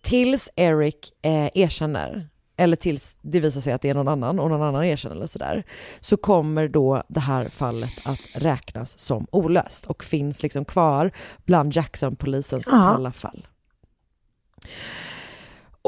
tills 0.07 0.49
Eric 0.57 1.13
eh, 1.23 1.49
erkänner 1.55 2.29
eller 2.57 2.77
tills 2.77 3.17
det 3.21 3.41
visar 3.41 3.61
sig 3.61 3.73
att 3.73 3.83
det 3.83 3.89
är 3.89 3.95
någon 3.95 4.09
annan 4.09 4.39
och 4.39 4.51
någon 4.51 4.63
annan 4.63 4.85
erkänner 4.85 5.17
eller 5.17 5.27
sådär, 5.27 5.65
så 6.01 6.17
kommer 6.17 6.69
då 6.69 7.03
det 7.09 7.21
här 7.21 7.49
fallet 7.49 8.07
att 8.07 8.21
räknas 8.43 8.99
som 8.99 9.27
olöst 9.31 9.87
och 9.87 10.05
finns 10.05 10.43
liksom 10.43 10.65
kvar 10.65 11.11
bland 11.45 11.77
Jackson-polisens 11.77 12.63
Ja. 12.67 12.93
kalla 12.95 13.13
fall. 13.13 13.47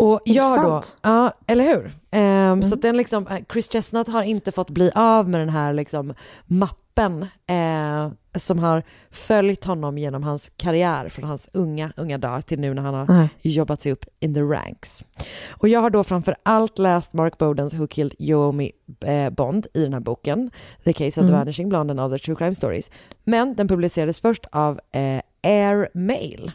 Och 0.00 0.20
jag 0.24 0.62
då, 0.62 0.80
ja 1.02 1.32
eller 1.46 1.64
hur? 1.64 1.92
Ehm, 2.10 2.62
Så 2.62 2.74
att 2.74 2.82
den 2.82 2.96
liksom, 2.96 3.26
eh, 3.26 3.38
Chris 3.52 3.72
Chestnut 3.72 4.08
har 4.08 4.22
inte 4.22 4.52
fått 4.52 4.70
bli 4.70 4.90
av 4.94 5.28
med 5.28 5.40
den 5.40 5.48
här 5.48 5.72
liksom 5.72 6.14
mappen 6.46 7.22
eh, 7.46 8.10
som 8.38 8.58
har 8.58 8.82
följt 9.10 9.64
honom 9.64 9.98
genom 9.98 10.22
hans 10.22 10.52
karriär 10.56 11.08
från 11.08 11.24
hans 11.24 11.48
unga, 11.52 11.92
unga 11.96 12.18
dagar 12.18 12.40
till 12.40 12.60
nu 12.60 12.74
när 12.74 12.82
han 12.82 12.94
har 12.94 13.06
Nej. 13.08 13.28
jobbat 13.42 13.82
sig 13.82 13.92
upp 13.92 14.04
in 14.20 14.34
the 14.34 14.40
ranks. 14.40 15.04
Och 15.50 15.68
jag 15.68 15.80
har 15.80 15.90
då 15.90 16.04
framför 16.04 16.36
allt 16.42 16.78
läst 16.78 17.12
Mark 17.12 17.38
Bowdens 17.38 17.74
Who 17.74 17.86
Killed 17.86 18.14
Yomi 18.18 18.72
eh, 19.00 19.30
Bond 19.30 19.66
i 19.74 19.82
den 19.82 19.92
här 19.92 20.00
boken, 20.00 20.50
The 20.84 20.92
Case 20.92 21.08
of 21.20 21.26
the 21.26 21.32
Mm. 21.32 21.38
Vanishing 21.38 21.68
Blonde 21.68 21.90
and 21.90 22.00
Other 22.00 22.18
True 22.18 22.36
Crime 22.36 22.54
Stories. 22.54 22.90
Men 23.24 23.54
den 23.54 23.68
publicerades 23.68 24.20
först 24.20 24.46
av 24.52 24.80
eh, 24.92 25.20
Air 25.42 25.88
Mail. 25.94 26.52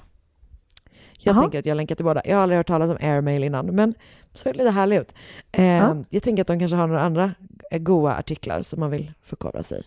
Jag 1.26 1.36
Jaha. 1.36 1.42
tänker 1.42 1.60
att 1.60 1.66
jag 1.66 1.78
länkar 1.78 1.96
till 1.96 2.06
båda. 2.06 2.22
Jag 2.26 2.36
har 2.36 2.44
aldrig 2.44 2.58
hört 2.58 2.68
talas 2.68 2.92
om 2.92 2.98
Airmail 3.02 3.44
innan, 3.44 3.66
men 3.66 3.94
så 4.34 4.50
är 4.50 4.54
det 4.54 4.58
lite 4.60 4.72
härligt 4.72 5.02
ut. 5.02 5.14
Eh, 5.52 5.66
Ja. 5.66 5.96
Jag 6.10 6.24
tänker 6.24 6.42
att 6.42 6.48
de 6.48 6.60
kanske 6.60 6.76
har 6.76 6.88
några 6.88 7.02
andra 7.02 7.32
goa 7.72 8.16
artiklar 8.16 8.62
som 8.62 8.80
man 8.80 8.92
vill 8.92 9.12
förkovra 9.24 9.64
sig. 9.64 9.84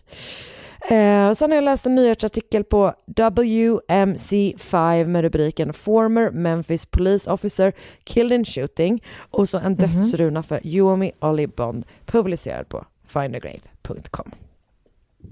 Eh, 0.81 1.33
sen 1.33 1.51
har 1.51 1.55
jag 1.55 1.63
läst 1.63 1.85
en 1.85 1.95
nyhetsartikel 1.95 2.63
på 2.63 2.93
WMC5 3.07 5.05
med 5.05 5.21
rubriken 5.21 5.73
Former 5.73 6.31
Memphis 6.31 6.85
Police 6.85 7.31
Officer 7.31 7.73
Killed 8.03 8.39
in 8.39 8.45
Shooting 8.45 9.03
och 9.29 9.49
så 9.49 9.57
en 9.57 9.75
dödsruna 9.75 10.43
för 10.43 10.67
Yomi 10.67 11.11
Ollie 11.19 11.47
Bond 11.47 11.85
publicerad 12.05 12.69
på 12.69 12.85
findagrave.com. 13.07 14.31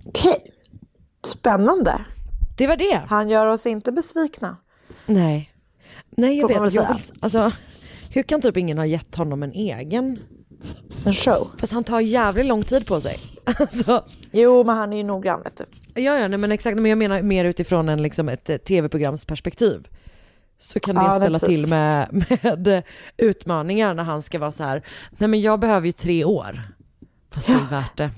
Okej, 0.05 0.51
spännande. 1.25 2.01
Det 2.57 2.67
var 2.67 2.77
det. 2.77 3.01
Han 3.07 3.29
gör 3.29 3.47
oss 3.47 3.65
inte 3.65 3.91
besvikna. 3.91 4.57
Nej. 5.05 5.51
Nej, 6.17 6.37
jag 6.39 6.51
Får 6.51 6.59
vet. 6.63 6.73
Jag 6.73 6.87
vill, 6.93 7.01
alltså, 7.19 7.51
hur 8.09 8.23
kan 8.23 8.41
typ 8.41 8.57
ingen 8.57 8.77
ha 8.77 8.85
gett 8.85 9.15
honom 9.15 9.43
en 9.43 9.51
egen? 9.51 10.19
En 11.05 11.13
show. 11.13 11.51
Fast 11.57 11.73
han 11.73 11.83
tar 11.83 11.99
jävligt 11.99 12.45
lång 12.45 12.63
tid 12.63 12.85
på 12.87 13.01
sig. 13.01 13.19
Alltså, 13.59 14.05
Jo, 14.31 14.63
men 14.63 14.77
han 14.77 14.93
är 14.93 14.97
ju 14.97 15.03
noggrann 15.03 15.41
vet 15.43 15.57
du. 15.57 16.01
ja, 16.01 16.19
ja, 16.19 16.27
nej, 16.27 16.37
men 16.37 16.51
exakt. 16.51 16.77
Men 16.77 16.85
jag 16.89 16.97
menar 16.97 17.21
mer 17.21 17.45
utifrån 17.45 17.89
en, 17.89 18.01
liksom, 18.03 18.29
ett 18.29 18.49
eh, 18.49 18.57
tv-programs 18.57 19.25
perspektiv. 19.25 19.87
Så 20.59 20.79
kan 20.79 20.95
det 20.95 21.01
Ja, 21.01 21.15
ställa 21.15 21.39
precis. 21.39 21.61
till 21.61 21.69
med, 21.69 22.07
med 22.43 22.83
utmaningar 23.17 23.93
när 23.93 24.03
han 24.03 24.21
ska 24.21 24.39
vara 24.39 24.51
så 24.51 24.63
här, 24.63 24.81
nej 25.17 25.27
men 25.29 25.41
jag 25.41 25.59
behöver 25.59 25.85
ju 25.87 25.91
tre 25.91 26.23
år. 26.25 26.61
Fast 27.31 27.47
det 27.47 27.53
är 27.53 27.69
värt 27.71 27.97
det. 27.97 28.11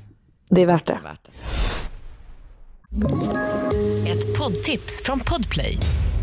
Det 0.50 0.62
är 0.62 0.66
värt 0.66 0.86
det. 0.86 1.00
Värt 1.04 1.20
det. 1.26 1.32
Ett 4.12 4.38
poddtips 4.38 5.02
från 5.04 5.20
Podplay. 5.20 5.78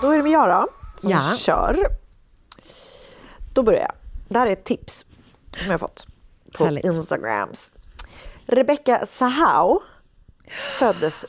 Då 0.00 0.10
är 0.10 0.16
det 0.16 0.22
då, 0.22 0.68
som 0.96 1.10
Ja. 1.10 1.20
kör. 1.36 1.76
Då 3.54 3.62
börjar 3.62 3.80
jag. 3.80 3.92
Det 4.28 4.38
här 4.38 4.46
är 4.46 4.52
ett 4.52 4.64
tips 4.64 5.06
som 5.56 5.66
jag 5.66 5.72
har 5.72 5.78
fått 5.78 6.06
på 6.52 6.64
Härligt. 6.64 6.84
Instagrams. 6.84 7.72
Rebecca 8.46 9.06
Sahau 9.06 9.78
föddes, 10.78 11.24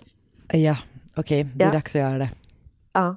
Ja, 0.47 0.77
okej, 1.15 1.43
det 1.43 1.63
är 1.63 1.67
Ja. 1.67 1.73
dags 1.73 1.95
att 1.95 2.01
göra 2.01 2.17
det. 2.17 2.29
ja, 2.93 3.15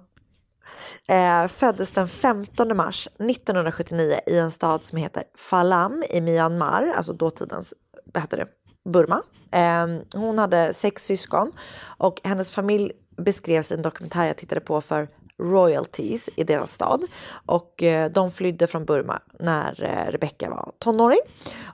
eh, 1.15 1.49
föddes 1.49 1.93
den 1.93 2.09
15 2.09 2.77
mars 2.77 3.09
1979 3.19 4.21
i 4.27 4.39
en 4.39 4.51
stad 4.51 4.85
som 4.85 4.99
heter 4.99 5.25
Falam 5.39 6.05
i 6.11 6.21
Myanmar, 6.21 6.93
alltså 6.97 7.13
dåtidens 7.13 7.75
vad 8.15 8.23
heter 8.23 8.37
det, 8.37 8.47
Burma. 8.91 9.23
Eh, 9.53 9.87
hon 10.21 10.39
hade 10.39 10.75
sex 10.75 11.05
syskon 11.05 11.53
och 11.99 12.21
hennes 12.25 12.53
familj 12.53 12.93
beskrevs 13.17 13.71
i 13.73 13.75
en 13.75 13.83
dokumentär 13.83 14.27
jag 14.27 14.37
tittade 14.37 14.61
på 14.61 14.81
för 14.81 15.09
royalties 15.43 16.31
i 16.37 16.45
deras 16.45 16.73
stad 16.73 17.03
och 17.47 17.83
eh, 17.83 18.11
de 18.11 18.31
flydde 18.31 18.67
från 18.67 18.85
Burma 18.85 19.21
när 19.39 19.83
eh, 19.83 20.13
Rebecca 20.13 20.51
var 20.51 20.73
tonåring 20.79 21.21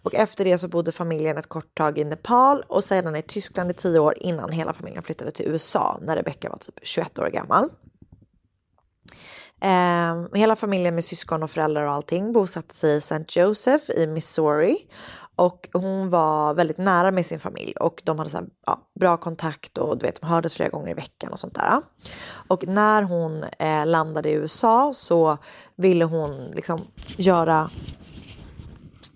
och 0.03 0.15
efter 0.15 0.45
det 0.45 0.59
så 0.59 0.69
bodde 0.69 0.93
familjen 0.93 1.39
ett 1.39 1.49
kort 1.49 1.75
tag 1.75 1.99
i 1.99 2.05
Nepal 2.05 2.63
och 2.67 2.85
sedan 2.85 3.17
i 3.17 3.23
Tyskland 3.23 3.71
i 3.71 3.75
tio 3.75 3.99
år 3.99 4.15
innan 4.21 4.53
hela 4.53 4.73
familjen 4.73 5.03
flyttade 5.03 5.31
till 5.31 5.47
USA 5.49 5.99
när 6.03 6.17
Rebecca 6.17 6.49
var 6.49 6.59
typ 6.59 6.79
21 6.83 7.19
år 7.19 7.27
gammal. 7.27 7.69
Eh, 9.61 10.39
hela 10.39 10.57
familjen 10.57 10.95
med 10.95 11.05
syskon 11.05 11.43
och 11.43 11.51
föräldrar 11.51 11.87
och 11.87 11.93
allting 11.93 12.33
bosatte 12.33 12.75
sig 12.75 12.95
i 12.95 12.97
St. 12.97 13.41
Joseph 13.41 13.91
i 13.91 14.07
Missouri. 14.07 14.77
Och 15.39 15.69
hon 15.73 16.09
var 16.09 16.55
väldigt 16.55 16.79
nära 16.79 17.11
med 17.11 17.27
sin 17.27 17.41
familj 17.41 17.73
och 17.73 18.03
de 18.05 18.19
hade 18.19 18.31
så 18.31 18.37
här, 18.37 18.47
ja, 18.67 18.79
bra 19.01 19.17
kontakt 19.17 19.79
och 19.79 19.99
du 19.99 20.07
vet, 20.07 20.21
de 20.21 20.27
hördes 20.27 20.55
flera 20.55 20.69
gånger 20.69 20.91
i 20.91 20.95
veckan 20.95 21.33
och 21.33 21.39
sånt 21.39 21.55
där. 21.55 21.83
Och 22.49 22.69
när 22.69 23.03
hon 23.03 23.45
eh, 23.59 23.87
landade 23.87 24.31
i 24.31 24.33
USA 24.33 24.91
så 24.95 25.39
ville 25.77 26.05
hon 26.05 26.51
liksom 26.51 26.81
göra 27.17 27.71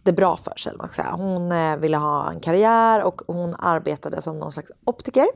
det 0.02 0.12
bra 0.12 0.36
för 0.36 0.56
sig. 0.56 0.76
man 0.76 0.88
säga. 0.88 1.10
Hon 1.10 1.52
eh, 1.52 1.76
ville 1.76 1.96
ha 1.96 2.30
en 2.30 2.40
karriär 2.40 3.02
och 3.02 3.22
hon 3.26 3.54
arbetade 3.58 4.22
som 4.22 4.38
någon 4.38 4.52
slags 4.52 4.72
optiker. 4.84 5.26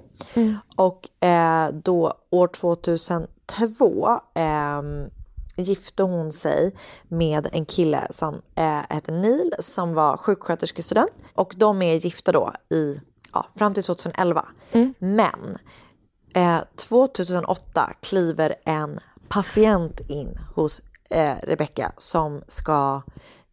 Och 0.77 1.25
eh, 1.27 1.69
då 1.73 2.15
år 2.31 2.49
2002 2.49 4.09
ehm, 4.35 5.11
gifte 5.57 6.03
hon 6.03 6.33
sig 6.33 6.73
med 7.09 7.49
en 7.53 7.65
kille 7.65 8.07
som 8.11 8.43
eh, 8.55 8.81
hette 8.91 9.13
Neil 9.13 9.53
som 9.59 9.95
var 9.95 10.17
sjuksköterskestudent. 10.17 11.11
Och 11.35 11.55
de 11.57 11.83
är 11.83 11.95
gifta 11.95 12.33
då 12.33 12.53
i, 12.71 13.01
ja, 13.33 13.47
fram 13.55 13.75
till 13.75 13.83
2011. 13.83 14.45
Men 14.99 15.59
eh, 16.35 16.59
2008 16.89 17.93
kliver 18.03 18.55
en 18.65 19.01
patient 19.29 20.01
in 20.09 20.39
hos 20.55 20.81
eh, 21.11 21.35
Rebecca 21.43 21.93
som 21.99 22.43
ska 22.47 23.03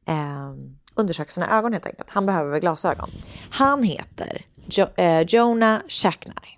eh, 0.07 0.51
undersöka 0.95 1.31
sina 1.31 1.57
ögon 1.57 1.73
helt 1.73 1.85
enkelt. 1.85 2.09
Han 2.09 2.25
behöver 2.25 2.59
glasögon. 2.59 3.09
Han 3.51 3.83
heter 3.83 4.45
jo- 4.65 4.87
eh, 4.95 5.21
Jonah 5.21 5.81
Shackney. 5.87 6.57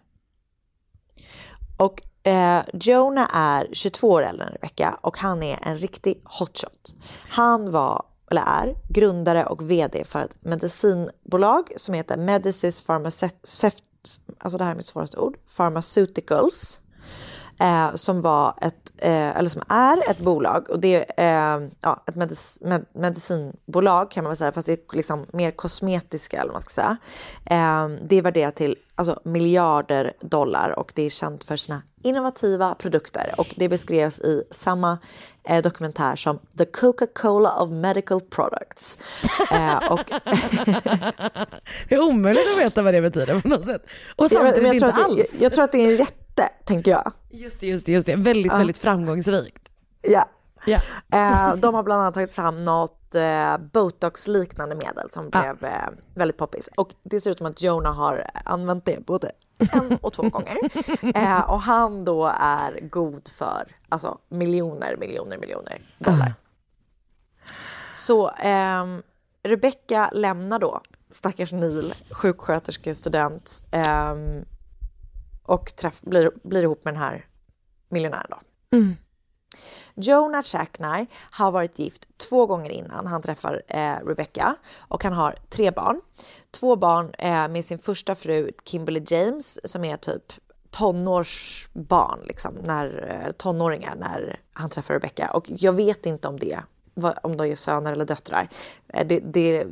Och 1.77 2.01
eh, 2.25 2.61
Jonah 2.73 3.29
är 3.33 3.67
22 3.71 4.09
år 4.09 4.23
äldre 4.23 4.45
än 4.45 4.51
Rebecca 4.51 4.99
och 5.01 5.17
han 5.17 5.43
är 5.43 5.59
en 5.61 5.77
riktig 5.77 6.21
hotshot. 6.23 6.93
Han 7.29 7.71
var, 7.71 8.03
eller 8.31 8.41
är, 8.41 8.75
grundare 8.89 9.45
och 9.45 9.71
vd 9.71 10.03
för 10.05 10.23
ett 10.23 10.35
medicinbolag 10.39 11.71
som 11.77 11.93
heter 11.93 12.17
Medicis 12.17 12.87
Pharmaceut- 12.87 14.19
alltså 14.37 14.57
det 14.57 14.63
här 14.63 14.71
är 14.71 14.75
mitt 14.75 14.85
svåraste 14.85 15.17
ord, 15.17 15.37
Pharmaceuticals. 15.57 16.81
Eh, 17.59 17.95
som 17.95 18.21
var 18.21 18.53
ett, 18.61 18.91
eh, 18.97 19.37
eller 19.37 19.49
som 19.49 19.61
är 19.69 20.11
ett 20.11 20.19
bolag 20.19 20.69
och 20.69 20.79
det 20.79 21.05
är 21.17 21.57
eh, 21.57 21.67
ja, 21.81 22.03
ett 22.07 22.15
medic 22.15 22.57
med, 22.61 22.85
medicinbolag 22.93 24.11
kan 24.11 24.23
man 24.23 24.29
väl 24.29 24.37
säga 24.37 24.51
fast 24.51 24.67
det 24.67 24.73
är 24.73 24.95
liksom 24.95 25.25
mer 25.33 25.51
kosmetiska 25.51 26.37
eller 26.37 26.47
vad 26.47 26.53
man 26.53 26.61
ska 26.61 26.69
säga. 26.69 26.97
Eh, 27.45 27.87
det 28.07 28.15
är 28.15 28.21
värderat 28.21 28.55
till 28.55 28.75
alltså, 28.95 29.19
miljarder 29.23 30.13
dollar 30.21 30.79
och 30.79 30.91
det 30.95 31.01
är 31.03 31.09
känt 31.09 31.43
för 31.43 31.57
sina 31.57 31.81
innovativa 32.03 32.75
produkter 32.75 33.33
och 33.37 33.53
det 33.57 33.69
beskrevs 33.69 34.19
i 34.19 34.43
samma 34.51 34.97
eh, 35.43 35.61
dokumentär 35.61 36.15
som 36.15 36.39
The 36.57 36.65
Coca-Cola 36.65 37.61
of 37.61 37.69
Medical 37.69 38.21
Products. 38.21 38.99
Eh, 39.51 39.91
och 39.91 39.99
Det 41.89 41.95
är 41.95 42.01
omöjligt 42.01 42.43
att 42.55 42.65
veta 42.65 42.81
vad 42.81 42.93
det 42.93 43.01
betyder 43.01 43.39
på 43.39 43.47
något 43.47 43.65
sätt. 43.65 43.85
Och 44.15 44.23
jag, 44.23 44.31
samtidigt 44.31 44.63
jag, 44.63 44.63
tror 44.63 44.73
inte 44.73 44.87
att 44.87 44.95
det, 44.95 45.03
alls. 45.03 45.33
jag, 45.33 45.41
jag 45.41 45.51
tror 45.51 45.63
att 45.63 45.71
det 45.71 45.77
är 45.77 45.91
en 45.91 45.95
jätte, 45.95 46.24
tänker 46.65 46.91
jag. 46.91 47.11
Just 47.29 47.59
det, 47.59 47.67
just 47.67 47.85
det, 47.85 47.91
just 47.91 48.05
det. 48.05 48.15
Väldigt, 48.15 48.51
Ja. 48.51 48.57
väldigt 48.57 48.77
framgångsrikt. 48.77 49.69
Ja. 50.01 50.25
Ja. 50.65 50.79
Eh, 51.11 51.55
de 51.55 51.75
har 51.75 51.83
bland 51.83 52.01
annat 52.01 52.13
tagit 52.13 52.31
fram 52.31 52.65
något 52.65 53.15
eh, 53.15 53.57
botox-liknande 53.57 54.75
medel 54.75 55.09
som 55.09 55.29
Ja. 55.33 55.41
blev 55.41 55.71
eh, 55.71 55.89
väldigt 56.15 56.37
poppis. 56.37 56.69
Och 56.77 56.89
det 57.03 57.21
ser 57.21 57.31
ut 57.31 57.37
som 57.37 57.47
att 57.47 57.61
Jonah 57.61 57.95
har 57.95 58.25
använt 58.45 58.85
det 58.85 59.05
både 59.05 59.31
En 59.73 59.97
och 60.01 60.13
två 60.13 60.29
gånger. 60.29 60.57
Eh, 61.17 61.49
och 61.51 61.61
han 61.61 62.05
då 62.05 62.31
är 62.39 62.79
god 62.89 63.27
för 63.27 63.75
alltså, 63.89 64.17
miljoner, 64.29 64.95
miljoner, 64.97 65.37
miljoner 65.37 65.81
dollar. 65.99 66.33
Så 67.93 68.29
ehm, 68.29 69.01
Rebecca 69.43 70.09
lämnar 70.13 70.59
då 70.59 70.81
stackars 71.11 71.51
Neil, 71.53 71.93
sjuksköterskestudent 72.11 73.63
ehm, 73.71 74.45
och 75.45 75.75
träff, 75.75 76.01
blir, 76.01 76.31
blir 76.43 76.63
ihop 76.63 76.85
med 76.85 76.93
den 76.93 77.01
här 77.01 77.25
miljonären 77.89 78.27
då. 78.29 78.37
Mm. 78.77 78.95
Jonah 79.95 80.43
Chackney 80.43 81.05
har 81.13 81.51
varit 81.51 81.79
gift 81.79 82.07
två 82.17 82.45
gånger 82.45 82.69
innan 82.69 83.07
han 83.07 83.21
träffar 83.21 83.61
eh, 83.67 83.95
Rebecca 84.05 84.55
och 84.77 85.03
han 85.03 85.13
har 85.13 85.35
tre 85.49 85.71
barn. 85.71 86.01
Två 86.51 86.75
barn 86.75 87.13
eh, 87.17 87.47
med 87.47 87.65
sin 87.65 87.79
första 87.79 88.15
fru 88.15 88.51
Kimberly 88.65 89.03
James 89.07 89.71
som 89.71 89.85
är 89.85 89.97
typ 89.97 90.33
tonårsbarn, 90.71 92.19
liksom, 92.23 92.55
när, 92.63 93.21
eh, 93.25 93.31
tonåringar 93.31 93.95
när 93.95 94.39
han 94.53 94.69
träffar 94.69 94.93
Rebecca. 94.93 95.29
Och 95.33 95.45
jag 95.47 95.73
vet 95.73 96.05
inte 96.05 96.27
om 96.27 96.39
det, 96.39 96.59
om 97.23 97.37
de 97.37 97.47
är 97.47 97.55
söner 97.55 97.91
eller 97.91 98.05
döttrar. 98.05 98.49
Eh, 98.87 99.07
Det, 99.07 99.19
det, 99.19 99.67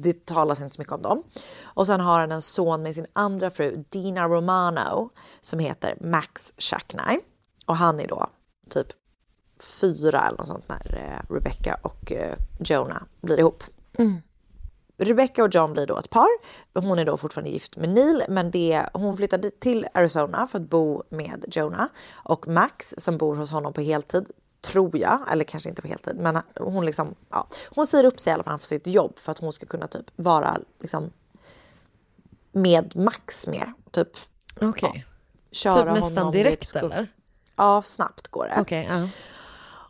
det 0.00 0.26
talas 0.26 0.60
inte 0.60 0.74
så 0.74 0.80
mycket 0.80 0.92
om 0.92 1.02
dem. 1.02 1.22
Och 1.62 1.86
sen 1.86 2.00
har 2.00 2.20
han 2.20 2.32
en 2.32 2.42
son 2.42 2.82
med 2.82 2.94
sin 2.94 3.06
andra 3.12 3.50
fru 3.50 3.84
Dina 3.88 4.28
Romano 4.28 5.10
som 5.40 5.58
heter 5.58 5.96
Max 6.00 6.52
Chackney. 6.58 7.18
Och 7.66 7.76
han 7.76 8.00
är 8.00 8.08
då 8.08 8.26
typ 8.70 8.86
fyra 9.80 10.24
eller 10.26 10.38
något 10.38 10.46
sånt 10.46 10.68
när 10.68 10.98
eh, 10.98 11.34
Rebecca 11.34 11.78
och 11.82 12.12
eh, 12.12 12.36
Jonah 12.58 13.02
blir 13.20 13.38
ihop. 13.38 13.64
Rebecca 14.96 15.44
och 15.44 15.54
John 15.54 15.72
blir 15.72 15.86
då 15.86 15.98
ett 15.98 16.10
par. 16.10 16.28
Hon 16.74 16.98
är 16.98 17.04
då 17.04 17.16
fortfarande 17.16 17.50
gift 17.50 17.76
med 17.76 17.88
Neil, 17.88 18.22
men 18.28 18.50
det, 18.50 18.86
hon 18.92 19.16
flyttade 19.16 19.50
till 19.50 19.86
Arizona 19.94 20.46
för 20.46 20.58
att 20.58 20.70
bo 20.70 21.02
med 21.08 21.44
Jonah 21.48 21.86
och 22.12 22.48
Max 22.48 22.94
som 22.98 23.18
bor 23.18 23.36
hos 23.36 23.50
honom 23.50 23.72
på 23.72 23.80
heltid. 23.80 24.26
Tror 24.62 24.98
jag, 24.98 25.20
eller 25.32 25.44
kanske 25.44 25.68
inte 25.68 25.82
på 25.82 25.88
heltid, 25.88 26.16
men 26.16 26.42
hon 26.56 26.86
liksom, 26.86 27.14
ja, 27.30 27.48
hon 27.74 27.86
säger 27.86 28.04
upp 28.04 28.20
sig 28.20 28.30
i 28.30 28.34
alla 28.34 28.42
fall 28.42 28.58
för 28.58 28.66
sitt 28.66 28.86
jobb 28.86 29.18
för 29.18 29.32
att 29.32 29.38
hon 29.38 29.52
ska 29.52 29.66
kunna 29.66 29.86
typ 29.86 30.06
vara 30.16 30.60
liksom 30.80 31.10
med 32.52 32.96
Max 32.96 33.46
mer, 33.46 33.72
typ. 33.90 34.08
Okej. 34.60 35.06
Köra 35.50 35.74
Typ 35.74 35.92
nästan 35.92 36.18
honom 36.18 36.32
direkt, 36.32 36.76
eller? 36.76 37.08
Ja, 37.56 37.82
snabbt 37.82 38.28
går 38.28 38.48
det. 38.48 38.60
Okej, 38.60 38.88
ja. 38.90 39.08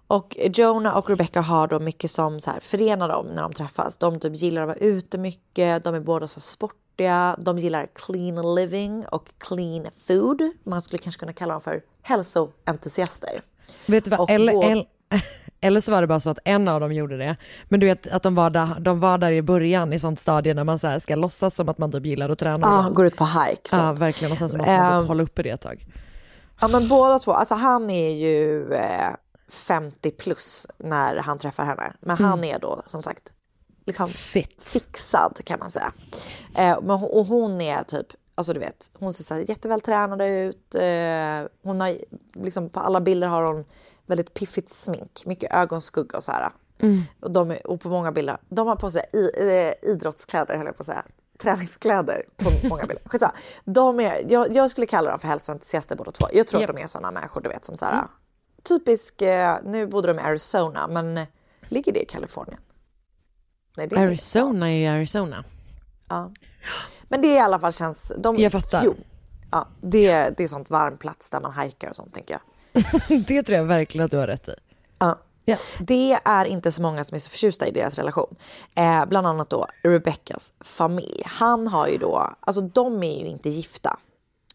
Och 0.07 0.37
Jonah 0.55 0.97
och 0.97 1.11
Rebecca 1.11 1.41
har 1.41 1.68
då 1.68 1.81
mycket 1.81 2.11
som 2.11 2.41
så 2.41 2.51
här 2.51 2.61
förenar 2.61 3.09
dem 3.09 3.27
när 3.27 3.43
de 3.43 3.53
träffas. 3.53 3.97
De 3.97 4.20
typ 4.20 4.37
gillar 4.37 4.62
att 4.62 4.68
vara 4.68 4.77
ute 4.77 5.18
mycket, 5.18 5.85
de 5.85 5.95
är 5.95 6.01
båda 6.01 6.29
så 6.29 6.41
sportiga, 6.41 7.37
de 7.39 7.59
gillar 7.59 7.89
clean 7.95 8.55
living 8.55 9.07
och 9.07 9.29
clean 9.39 9.87
food. 10.07 10.51
Man 10.64 10.83
skulle 10.83 10.99
kanske 10.99 11.18
kunna 11.18 11.33
kalla 11.33 11.55
dem 11.55 11.61
för 11.61 11.83
hälsoentusiaster. 12.03 13.43
Vet 13.87 14.05
du 14.05 14.11
vad, 14.11 14.31
eller, 14.31 14.53
vår- 14.53 14.64
eller, 14.64 14.87
eller 15.61 15.81
så 15.81 15.93
var 15.93 16.01
det 16.01 16.07
bara 16.07 16.20
så 16.20 16.31
att 16.31 16.39
en 16.45 16.68
av 16.68 16.81
dem 16.81 16.93
gjorde 16.93 17.16
det. 17.18 17.37
Men 17.68 17.81
du 17.81 17.87
vet 17.87 18.07
att 18.07 18.23
de 18.23 18.35
var 18.35 18.51
där, 18.51 18.81
de 18.81 19.01
var 19.01 19.18
där 19.18 19.33
i 19.33 19.43
början 19.43 19.93
i 19.93 19.99
sånt 19.99 20.20
stadie 20.20 20.55
när 20.55 20.64
man 20.64 20.79
så 20.79 21.01
ska 21.01 21.14
låtsas 21.14 21.55
som 21.55 21.68
att 21.68 21.79
man 21.79 21.93
typ 21.93 22.07
gillar 22.07 22.29
att 22.31 22.39
träna. 22.39 22.66
Ja, 22.66 22.83
sånt. 22.83 22.97
går 22.97 23.07
ut 23.07 23.16
på 23.16 23.25
hike. 23.27 23.77
Ja, 23.77 23.91
verkligen. 23.99 24.33
Och 24.33 24.39
sen 24.39 24.49
så 24.49 24.57
måste 24.57 24.73
man 24.73 25.03
typ 25.03 25.09
hålla 25.09 25.23
uppe 25.23 25.43
det 25.43 25.51
ett 25.51 25.61
tag. 25.61 25.87
Ja 26.61 26.68
men 26.68 26.89
båda 26.89 27.18
två, 27.18 27.33
alltså 27.33 27.55
han 27.55 27.91
är 27.91 28.11
ju 28.11 28.73
eh, 28.75 29.11
50 29.51 30.11
plus 30.11 30.66
när 30.79 31.16
han 31.16 31.39
träffar 31.39 31.64
henne. 31.64 31.93
Men 32.01 32.16
han 32.16 32.39
Mm. 32.39 32.55
är 32.55 32.59
då 32.59 32.83
som 32.87 33.03
sagt 33.03 33.23
liksom 33.87 34.09
fixad 34.61 35.41
kan 35.45 35.59
man 35.59 35.70
säga. 35.70 35.93
Eh, 36.57 36.79
men, 36.83 36.91
och 36.91 37.27
hon 37.27 37.61
är 37.61 37.83
typ, 37.83 38.07
alltså 38.35 38.53
du 38.53 38.61
vet, 38.61 38.91
hon 38.95 39.12
ser 39.12 39.24
så 39.24 39.39
jättevältränad 39.39 40.22
ut. 40.22 40.74
Eh, 40.74 41.51
hon 41.62 41.80
har 41.80 41.97
liksom 42.33 42.68
på 42.68 42.80
alla 42.80 43.01
bilder 43.01 43.28
har 43.28 43.45
hon 43.45 43.64
väldigt 44.07 44.35
piffigt 44.35 44.70
smink, 44.70 45.22
mycket 45.26 45.53
ögonskugga 45.53 46.16
och 46.16 46.24
så 46.24 46.33
här. 46.33 46.51
Mm. 46.78 47.03
Och, 47.20 47.30
de 47.30 47.51
är, 47.51 47.66
och 47.66 47.80
på 47.80 47.89
många 47.89 48.12
bilder, 48.12 48.37
de 48.49 48.66
har 48.66 48.76
på 48.76 48.91
sig 48.91 49.05
i, 49.12 49.30
eh, 49.37 49.91
idrottskläder 49.91 50.57
höll 50.57 50.66
jag 50.66 50.76
på 50.76 50.83
att 50.83 50.87
säga. 50.87 51.05
Träningskläder 51.39 52.22
på 52.37 52.68
många 52.68 52.87
bilder. 52.87 53.03
Skitsamma. 53.09 53.33
De 53.64 54.01
är, 54.01 54.33
jag, 54.33 54.57
jag 54.57 54.70
skulle 54.70 54.87
kalla 54.87 55.11
dem 55.11 55.20
för 55.20 55.28
hälsoentusiaster 55.28 55.97
båda 55.97 56.11
två. 56.11 56.26
Jag 56.33 56.47
tror 56.47 56.61
Japp. 56.61 56.70
att 56.70 56.76
de 56.76 56.83
är 56.83 56.87
sådana 56.87 57.11
människor 57.11 57.41
du 57.41 57.49
vet 57.49 57.64
som 57.64 57.76
så 57.76 57.85
här, 57.85 58.05
typisk, 58.62 59.22
eh, 59.22 59.59
nu 59.64 59.87
bodde 59.87 60.09
de 60.09 60.18
i 60.18 60.22
Arizona 60.22 60.89
men 60.89 61.26
ligger 61.68 61.93
det 61.93 62.03
i 62.03 62.07
Kalifornien? 62.07 62.61
Nej, 63.76 63.87
det 63.87 63.97
är 63.97 64.07
Arizona 64.07 64.70
är 64.70 64.78
ju 64.78 64.87
Arizona. 64.87 65.45
Ja. 66.09 66.30
Men 67.13 67.23
det 67.23 67.29
i 67.29 67.39
alla 67.39 67.61
fall 67.61 67.73
känns... 67.73 68.13
De, 68.19 68.37
Jag 68.37 68.53
fattar. 68.53 68.83
Jo, 68.85 68.95
ja, 69.51 69.67
det, 69.81 70.37
det 70.37 70.45
är 70.45 70.49
sånt 70.49 70.71
varm 70.71 70.97
plats 70.97 71.31
där 71.31 71.41
man 71.41 71.53
hajkar 71.53 71.91
och 71.91 71.97
sånt 71.97 72.15
tänker 72.15 72.39
jag. 72.73 72.83
det 73.27 73.43
tror 73.43 73.59
jag 73.59 73.65
verkligen 73.65 74.05
att 74.05 74.11
du 74.11 74.17
har 74.17 74.27
rätt 74.27 74.49
i. 74.49 74.55
Ja. 74.99 75.19
Det 75.81 76.19
är 76.25 76.45
inte 76.45 76.73
så 76.73 76.83
många 76.83 77.05
som 77.05 77.15
är 77.15 77.19
så 77.19 77.31
förtjusta 77.31 77.67
i 77.67 77.71
deras 77.71 77.95
relation. 77.95 78.37
Eh, 78.77 79.07
bland 79.07 79.27
annat 79.27 79.51
då 79.51 79.67
Rebeccas 79.83 80.53
familj. 80.61 81.23
Han 81.27 81.67
har 81.69 81.89
ju 81.89 81.99
då, 81.99 82.35
alltså 82.41 82.63
de 82.63 83.03
är 83.03 83.21
ju 83.21 83.27
inte 83.27 83.49
gifta. 83.49 83.99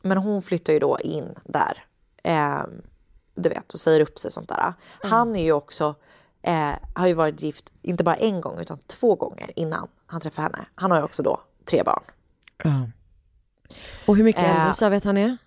Men 0.02 0.18
hon 0.18 0.42
flyttar 0.42 0.74
ju 0.74 0.80
då 0.80 1.00
in 1.00 1.36
där. 1.44 1.86
Eh, 2.24 2.64
du 3.36 3.50
vet, 3.50 3.74
och 3.74 3.80
säger 3.80 4.02
upp 4.02 4.20
sig 4.20 4.30
och 4.30 4.34
sånt 4.34 4.50
där. 4.50 4.74
Han 5.02 5.36
är 5.36 5.44
ju 5.44 5.52
också, 5.52 5.96
eh, 6.42 6.74
har 6.96 7.08
ju 7.08 7.14
varit 7.14 7.42
gift, 7.42 7.74
inte 7.82 8.04
bara 8.04 8.16
en 8.16 8.42
gång 8.42 8.60
utan 8.60 8.80
två 8.88 9.16
gånger 9.16 9.52
innan 9.56 9.88
han 10.06 10.22
träffade 10.22 10.44
henne. 10.44 10.68
Han 10.76 10.92
har 10.92 10.98
ju 10.98 11.04
också 11.04 11.24
då 11.24 11.42
tre 11.66 11.84
barn. 11.84 12.04
Ja. 12.64 12.90
Och 14.06 14.16
hur 14.18 14.24
mycket 14.24 14.44
Eh, 14.44 14.60
äldre 14.62 14.74
sa 14.74 14.90
vi 14.90 14.98
att 14.98 15.04
han 15.04 15.18
är? 15.18 15.38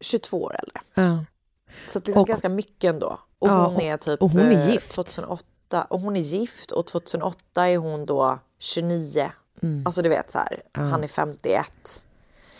22 0.00 0.42
år 0.42 0.56
äldre. 0.58 0.80
Ja. 0.94 1.24
Så 1.86 1.98
det 1.98 2.12
är 2.12 2.18
Och- 2.18 2.26
ganska 2.26 2.48
mycket 2.48 2.88
ändå. 2.94 3.18
Och 3.38 3.48
Ja, 3.48 3.66
hon 3.66 3.80
är 3.80 3.96
typ 3.96 4.22
och 4.22 4.30
hon 4.30 4.40
är 4.40 4.52
eh, 4.68 4.70
gift. 4.72 4.92
2008 4.92 5.84
och 5.90 6.00
hon 6.00 6.16
är 6.16 6.20
gift 6.20 6.70
och 6.70 6.86
2008 6.86 7.68
är 7.68 7.76
hon 7.78 8.06
då 8.06 8.38
29. 8.58 9.30
Mm. 9.62 9.82
Alltså 9.86 10.02
du 10.02 10.08
vet 10.08 10.30
så 10.30 10.38
här, 10.38 10.62
Ja. 10.72 10.80
han 10.80 11.04
är 11.04 11.08
51. 11.08 12.06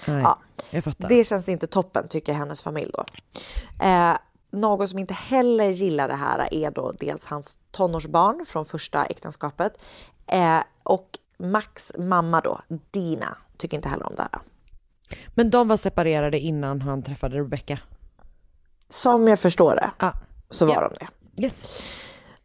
Nej, 0.07 0.23
Ja, 0.23 0.39
jag 0.71 0.85
fattar. 0.85 1.09
det 1.09 1.25
känns 1.25 1.49
inte 1.49 1.67
toppen 1.67 2.09
tycker 2.09 2.33
hennes 2.33 2.63
familj 2.63 2.91
då. 2.95 3.05
Eh, 3.85 4.17
något 4.51 4.89
som 4.91 4.99
inte 4.99 5.15
heller 5.15 5.69
gillar 5.69 6.09
det 6.09 6.15
här 6.15 6.55
är 6.55 6.71
då 6.71 6.93
dels 6.93 7.25
hans 7.25 7.57
tonårsbarn 7.71 8.47
från 8.47 8.65
första 8.65 9.05
äktenskapet 9.05 9.73
eh, 10.27 10.59
och 10.83 11.19
Max 11.39 11.93
mamma 11.99 12.41
då, 12.41 12.61
Dina, 12.91 13.37
tycker 13.61 13.77
inte 13.77 13.89
heller 13.89 14.07
om 14.07 14.15
det 14.17 14.23
här. 14.23 14.41
Men 15.35 15.51
de 15.51 15.69
var 15.69 15.77
separerade 15.77 16.39
innan 16.39 16.81
han 16.83 17.03
träffade 17.03 17.39
Rebecca. 17.39 17.79
Som 18.89 19.29
jag 19.29 19.39
förstår 19.39 19.75
det 19.75 19.91
Ja. 19.99 20.13
så 20.51 20.67
var 20.67 20.75
Ja. 20.75 20.89
de 20.89 20.95
det. 21.05 21.43
Yes. 21.45 21.83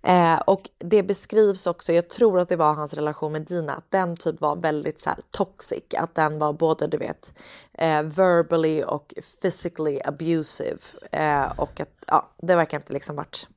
Eh, 0.03 0.37
och 0.37 0.69
det 0.77 1.03
beskrivs 1.03 1.67
också, 1.67 1.93
jag 1.93 2.09
tror 2.09 2.39
att 2.39 2.49
det 2.49 2.55
var 2.55 2.73
hans 2.73 2.93
relation 2.93 3.31
med 3.31 3.41
Dina, 3.41 3.73
att 3.75 3.91
den 3.91 4.15
typ 4.15 4.41
var 4.41 4.55
väldigt 4.55 4.99
så 5.01 5.09
här 5.09 5.19
toxic, 5.31 5.83
att 5.97 6.15
den 6.15 6.39
var 6.39 6.53
både 6.53 6.87
du 6.87 6.97
vet 6.97 7.33
eh, 7.73 8.01
verbally 8.01 8.83
och 8.83 9.13
physically 9.41 9.99
abusive 10.05 10.77
eh, 11.11 11.45
och 11.59 11.79
att 11.79 11.89
ja, 12.07 12.29
det 12.37 12.55
verkar 12.55 12.77
inte 12.77 12.93
liksom 12.93 13.15
varit 13.15 13.47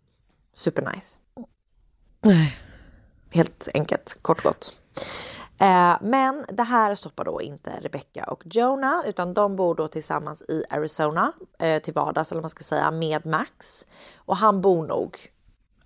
supernice. 0.54 1.18
Nej. 2.20 2.58
Helt 3.30 3.68
enkelt, 3.74 4.18
kort 4.22 4.42
gott. 4.42 4.80
Eh, 5.60 5.96
men 6.00 6.44
det 6.48 6.62
här 6.62 6.94
stoppar 6.94 7.24
då 7.24 7.42
inte 7.42 7.70
Rebecca 7.80 8.24
och 8.24 8.42
Jonah 8.44 9.08
utan 9.08 9.34
de 9.34 9.56
bor 9.56 9.74
då 9.74 9.88
tillsammans 9.88 10.42
i 10.42 10.64
Arizona 10.70 11.32
eh, 11.58 11.82
till 11.82 11.94
vardags 11.94 12.32
eller 12.32 12.40
man 12.40 12.50
ska 12.50 12.64
säga 12.64 12.90
med 12.90 13.26
Max. 13.26 13.86
Och 14.16 14.36
han 14.36 14.60
bor 14.60 14.86
nog 14.86 15.18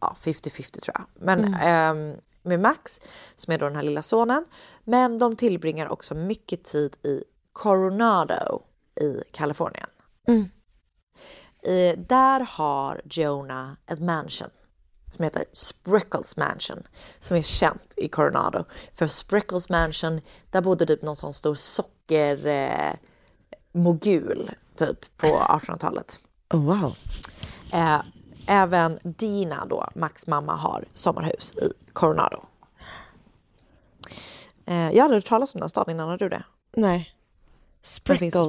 ja, 0.00 0.16
50-50 0.20 0.80
tror 0.80 0.96
jag. 0.98 1.04
Men 1.14 1.54
ehm, 1.54 2.16
med 2.42 2.60
Max 2.60 3.00
som 3.36 3.52
är 3.52 3.58
då 3.58 3.66
den 3.66 3.76
här 3.76 3.82
lilla 3.82 4.02
sonen. 4.02 4.44
Men 4.84 5.18
de 5.18 5.36
tillbringar 5.36 5.92
också 5.92 6.14
mycket 6.14 6.64
tid 6.64 6.96
i 7.02 7.24
Coronado 7.52 8.62
i 9.00 9.22
Kalifornien. 9.30 9.86
Mm. 10.28 10.50
Eh, 11.62 11.98
där 11.98 12.40
har 12.40 13.00
Jonah 13.04 13.72
ett 13.86 14.00
mansion 14.00 14.50
som 15.14 15.24
heter 15.24 15.44
Sprickles 15.52 16.36
Mansion 16.36 16.82
som 17.18 17.36
är 17.36 17.42
känt 17.42 17.94
i 17.96 18.08
Coronado. 18.08 18.64
För 18.92 19.06
Sprickles 19.06 19.68
Mansion, 19.68 20.20
där 20.50 20.60
bodde 20.60 20.86
typ 20.86 21.02
någon 21.02 21.16
sån 21.16 21.32
stor 21.32 21.54
socker 21.54 22.46
eh, 22.46 22.92
typ 24.76 25.16
på 25.16 25.26
1800-talet. 25.48 26.20
Oh, 26.50 26.60
wow. 26.64 26.96
Eh, 27.72 28.02
även 28.46 28.98
Dina 29.02 29.66
då, 29.66 29.88
Max 29.94 30.26
mamma, 30.26 30.56
har 30.56 30.84
sommarhus 30.94 31.54
i 31.54 31.72
Coronado. 31.92 32.44
Eh, 34.66 34.90
jag 34.90 34.98
aldrig 34.98 35.22
hört 35.22 35.28
talas 35.28 35.54
om 35.54 35.60
den 35.60 35.70
staden 35.70 35.94
innan, 35.94 36.08
har 36.08 36.18
du 36.18 36.28
det? 36.28 36.44
Nej. 36.76 37.14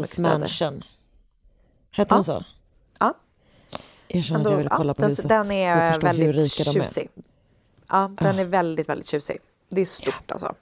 Städer. 0.05 0.39
Mansion. 0.39 0.83
Hette 1.91 2.13
han 2.13 2.23
så? 2.23 2.43
Ja. 4.13 4.17
Jag 4.17 4.25
känner 4.25 4.41
att 4.41 4.51
jag 4.51 4.57
vill 4.57 4.69
kolla 4.69 4.89
ja, 4.89 4.93
på 4.93 5.01
den, 5.01 5.09
huset 5.09 5.29
den 5.29 5.51
är 5.51 5.99
väldigt 5.99 6.35
rika 6.35 6.63
de 6.63 6.69
är. 6.69 6.73
tjusig. 6.73 7.09
Ja, 7.89 8.11
den 8.21 8.39
är 8.39 8.45
väldigt, 8.45 8.89
väldigt 8.89 9.07
tjusig. 9.07 9.37
Det 9.69 9.81
är 9.81 9.85
stort 9.85 10.31
alltså. 10.31 10.55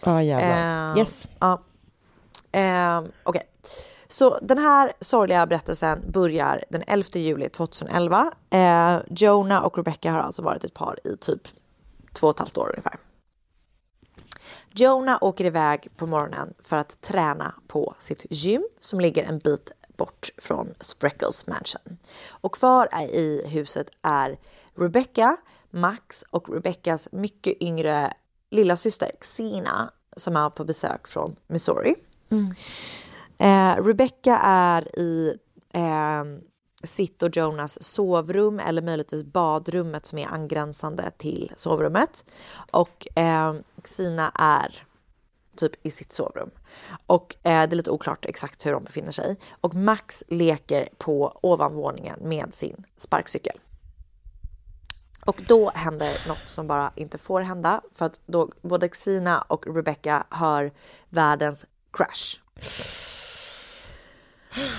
Ja 0.00 0.22
jävlar. 0.22 0.92
Eh, 0.92 0.98
yes. 0.98 1.28
Ja. 1.38 1.62
Eh, 2.52 3.02
Okej. 3.22 3.42
Så 4.08 4.38
den 4.42 4.58
här 4.58 4.92
sorgliga 5.00 5.46
berättelsen 5.46 6.02
börjar 6.12 6.64
den 6.70 6.82
11 6.86 7.08
juli 7.12 7.48
2011. 7.48 8.32
Eh, 8.50 8.98
Jonah 9.10 9.64
och 9.64 9.76
Rebecca 9.76 10.10
har 10.10 10.20
alltså 10.20 10.42
varit 10.42 10.64
ett 10.64 10.74
par 10.74 10.98
i 11.04 11.16
typ 11.16 11.48
två 12.12 12.26
och 12.26 12.34
ett 12.34 12.38
halvt 12.38 12.58
år 12.58 12.68
ungefär. 12.70 12.98
Jonah 14.70 15.18
åker 15.20 15.44
iväg 15.44 15.88
på 15.96 16.06
morgonen 16.06 16.54
för 16.62 16.76
att 16.76 17.00
träna 17.00 17.54
på 17.66 17.94
sitt 17.98 18.26
gym 18.30 18.66
som 18.80 19.00
ligger 19.00 19.24
en 19.24 19.38
bit 19.38 19.72
bort 19.96 20.28
från 20.38 20.74
Spreckles 20.80 21.46
mansion. 21.46 21.98
Och 22.28 22.54
kvar 22.54 22.88
i 23.02 23.48
huset 23.48 23.90
är 24.02 24.38
Rebecca, 24.78 25.36
Max 25.70 26.24
och 26.30 26.48
Rebeccas 26.54 27.08
mycket 27.12 27.62
yngre 27.62 28.12
lilla 28.50 28.76
syster 28.76 29.10
Xena 29.20 29.90
som 30.16 30.36
är 30.36 30.50
på 30.50 30.64
besök 30.64 31.08
från 31.08 31.36
Missouri. 31.46 31.94
Eh, 33.38 33.84
Rebecca 33.84 34.38
är 34.42 34.98
i 34.98 35.38
eh, 35.72 36.24
sitt 36.84 37.22
och 37.22 37.36
Jonas 37.36 37.82
sovrum 37.82 38.60
eller 38.60 38.82
möjligtvis 38.82 39.24
badrummet 39.24 40.06
som 40.06 40.18
är 40.18 40.26
angränsande 40.26 41.10
till 41.18 41.52
sovrummet. 41.56 42.24
Och 42.70 43.18
eh, 43.18 43.54
Xena 43.84 44.32
är 44.34 44.86
typ 45.56 45.86
i 45.86 45.90
sitt 45.90 46.12
sovrum. 46.12 46.50
Och 47.06 47.36
eh, 47.42 47.68
det 47.68 47.74
är 47.74 47.76
lite 47.76 47.90
oklart 47.90 48.24
exakt 48.24 48.66
hur 48.66 48.72
de 48.72 48.84
befinner 48.84 49.12
sig. 49.12 49.36
Och 49.60 49.74
Max 49.74 50.24
leker 50.28 50.88
på 50.98 51.38
ovanvåningen 51.42 52.18
med 52.22 52.54
sin 52.54 52.84
sparkcykel. 52.96 53.60
Och 55.26 55.42
då 55.48 55.70
händer 55.70 56.28
något 56.28 56.48
som 56.48 56.66
bara 56.66 56.92
inte 56.94 57.18
får 57.18 57.40
hända 57.40 57.80
för 57.92 58.06
att 58.06 58.20
då 58.26 58.50
både 58.62 58.88
Xina 58.88 59.40
och 59.40 59.76
Rebecca 59.76 60.26
hör 60.30 60.72
världens 61.08 61.64
crash. 61.92 62.40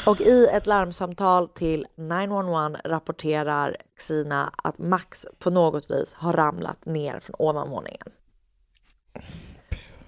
Och 0.05 0.21
i 0.21 0.47
ett 0.53 0.67
larmsamtal 0.67 1.47
till 1.47 1.88
911 1.95 2.80
rapporterar 2.84 3.78
Xina 3.97 4.51
att 4.63 4.78
Max 4.78 5.25
på 5.39 5.49
något 5.49 5.91
vis 5.91 6.13
har 6.13 6.34
ramlat 6.34 6.86
ner 6.86 7.19
från 7.19 7.36
ovanvåningen. 7.39 8.11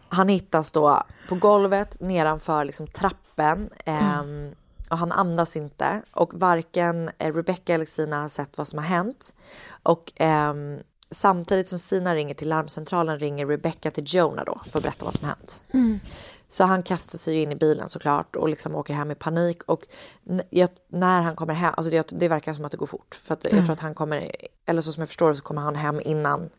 Han 0.10 0.30
hittas 0.30 0.72
då 0.72 1.04
på 1.30 1.36
golvet 1.36 2.00
nedanför 2.00 2.66
liksom 2.66 2.88
trappen 2.88 3.70
ehm, 3.86 4.56
och 4.90 4.98
han 4.98 5.12
andas 5.12 5.56
inte 5.56 6.02
och 6.12 6.34
varken 6.34 7.10
eh, 7.18 7.34
Rebecca 7.34 7.74
eller 7.74 7.86
Sina 7.86 8.22
har 8.22 8.30
sett 8.30 8.58
vad 8.58 8.68
som 8.68 8.80
har 8.80 8.86
hänt. 8.86 9.34
Och 9.84 10.14
ehm, 10.16 10.80
samtidigt 11.12 11.68
som 11.68 11.80
Sina 11.80 12.16
ringer 12.16 12.34
till 12.34 12.50
larmcentralen 12.50 13.20
ringer 13.20 13.46
Rebecca 13.48 13.92
till 13.92 14.04
Jonah 14.08 14.46
då 14.46 14.62
för 14.70 14.80
att 14.80 14.84
berätta 14.84 15.06
vad 15.06 15.16
som 15.16 15.28
har 15.28 15.36
hänt. 15.36 15.64
Så 16.50 16.64
han 16.64 16.84
kastar 16.84 17.18
sig 17.18 17.42
in 17.42 17.52
i 17.52 17.56
bilen 17.56 17.90
såklart 17.90 18.36
och 18.36 18.50
liksom 18.50 18.76
åker 18.76 18.94
hem 18.94 19.12
i 19.12 19.16
panik. 19.16 19.64
Och 19.64 19.88
när 20.90 21.22
han 21.22 21.36
kommer 21.36 21.54
hem, 21.54 21.74
alltså 21.78 21.92
det, 21.92 22.08
det 22.20 22.28
verkar 22.28 22.54
som 22.54 22.66
att 22.66 22.72
det 22.72 22.78
går 22.78 22.86
fort. 22.86 23.16
För 23.16 23.34
att 23.34 23.44
jag 23.44 23.54
Mm. 23.54 23.66
tror 23.66 23.74
att 23.74 23.80
han 23.80 23.96
kommer, 23.96 24.32
eller 24.66 24.82
så 24.82 24.92
som 24.92 25.02
jag 25.02 25.08
förstår 25.10 25.30
det 25.30 25.36
så 25.36 25.44
kommer 25.44 25.62
han 25.62 25.76
hem 25.76 26.00
innan 26.04 26.50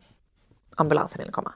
ambulansen 0.80 1.20
hinner 1.20 1.32
komma. 1.32 1.52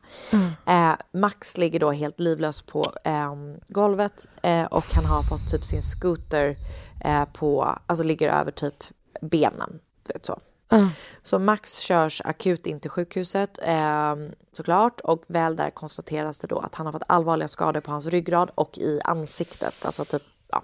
Eh, 0.66 0.92
Max 1.12 1.56
ligger 1.58 1.80
då 1.80 1.92
helt 1.92 2.20
livlös 2.20 2.62
på 2.62 2.92
ehm, 3.04 3.56
golvet 3.68 4.26
eh, 4.42 4.64
och 4.64 4.84
han 4.94 5.04
har 5.04 5.22
fått 5.22 5.50
typ 5.50 5.64
sin 5.64 5.82
scooter 5.82 6.56
eh, 7.04 7.24
på, 7.24 7.78
alltså 7.86 8.04
ligger 8.04 8.32
över 8.32 8.50
typ 8.50 8.84
benen. 9.20 9.80
Du 10.02 10.12
vet 10.12 10.26
så. 10.26 10.38
Så 11.22 11.38
Max 11.38 11.78
körs 11.78 12.22
akut 12.24 12.66
in 12.66 12.80
till 12.80 12.90
sjukhuset 12.90 13.58
eh, 13.62 14.14
såklart 14.52 15.00
och 15.00 15.22
väl 15.26 15.56
där 15.56 15.70
konstateras 15.70 16.38
det 16.38 16.46
då 16.46 16.58
att 16.58 16.74
han 16.74 16.86
har 16.86 16.92
fått 16.92 17.02
allvarliga 17.08 17.48
skador 17.48 17.80
på 17.80 17.90
hans 17.90 18.06
ryggrad 18.06 18.50
och 18.54 18.78
i 18.78 19.00
ansiktet. 19.04 19.84
Alltså 19.86 20.04
typ, 20.04 20.22
ja. 20.50 20.62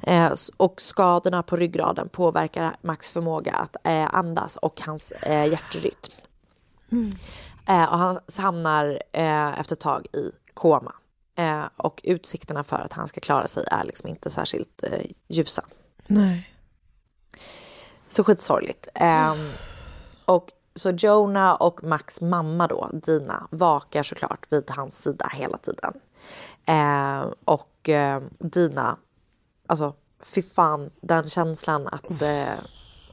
eh, 0.00 0.32
och 0.56 0.80
skadorna 0.80 1.42
på 1.42 1.56
ryggraden 1.56 2.08
påverkar 2.08 2.76
Max 2.82 3.10
förmåga 3.10 3.52
att 3.52 3.76
eh, 3.84 4.14
andas 4.14 4.56
och 4.56 4.80
hans 4.80 5.10
eh, 5.10 5.46
hjärtrytm. 5.46 6.12
Eh, 7.66 7.92
och 7.92 7.98
han 7.98 8.18
hamnar 8.38 9.02
eh, 9.12 9.60
efter 9.60 9.74
ett 9.74 9.80
tag 9.80 10.06
i 10.12 10.30
koma. 10.54 10.92
Eh, 11.34 11.64
och 11.76 12.00
utsikterna 12.04 12.64
för 12.64 12.76
att 12.76 12.92
han 12.92 13.08
ska 13.08 13.20
klara 13.20 13.48
sig 13.48 13.64
är 13.70 13.84
liksom 13.84 14.08
inte 14.08 14.30
särskilt 14.30 14.82
eh, 14.82 15.00
ljusa. 15.28 15.64
Nej. 16.06 16.48
Så 18.08 18.24
skitsorgligt. 18.24 18.88
Ehm, 18.94 19.50
och 20.24 20.52
så 20.74 20.90
Jonah 20.90 21.54
och 21.54 21.84
Max 21.84 22.20
mamma 22.20 22.66
då, 22.66 22.90
Dina, 22.92 23.48
vakar 23.50 24.02
såklart 24.02 24.46
vid 24.50 24.70
hans 24.70 25.02
sida 25.02 25.30
hela 25.32 25.58
tiden. 25.58 25.92
Ehm, 26.66 27.28
och 27.44 27.88
eh, 27.88 28.22
Dina, 28.38 28.96
alltså 29.66 29.94
fy 30.22 30.42
fan 30.42 30.90
den 31.00 31.26
känslan 31.26 31.86
att 31.86 32.22
eh, 32.22 32.58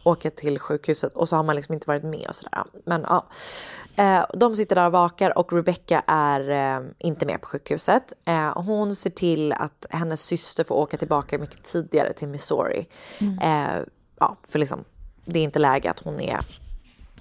åka 0.10 0.30
till 0.30 0.60
sjukhuset 0.60 1.14
och 1.14 1.30
så 1.30 1.36
har 1.36 1.44
man 1.44 1.56
liksom 1.56 1.74
inte 1.74 1.88
varit 1.88 2.04
med 2.04 2.26
och 2.30 2.36
sådär. 2.36 2.64
Men 2.86 3.02
ja, 3.10 3.28
eh, 3.98 4.26
de 4.34 4.56
sitter 4.56 4.76
där 4.76 4.86
och 4.86 4.92
vakar 4.92 5.38
och 5.38 5.54
Rebecca 5.54 6.04
är 6.08 6.50
eh, 6.50 6.86
inte 7.00 7.26
med 7.26 7.42
på 7.42 7.48
sjukhuset. 7.48 8.14
Eh, 8.26 8.58
hon 8.62 8.96
ser 8.96 9.10
till 9.10 9.54
att 9.54 9.86
hennes 9.90 10.22
syster 10.22 10.64
får 10.64 10.76
åka 10.76 10.98
tillbaka 10.98 11.38
mycket 11.40 11.64
tidigare 11.64 12.14
till 12.14 12.28
Missouri. 12.28 12.88
Eh, 13.42 13.82
ja, 14.20 14.38
för 14.48 14.60
liksom 14.60 14.84
det 15.26 15.40
är 15.40 15.44
inte 15.44 15.60
läge 15.60 15.90
att 15.92 16.00
hon 16.00 16.20
är 16.20 16.40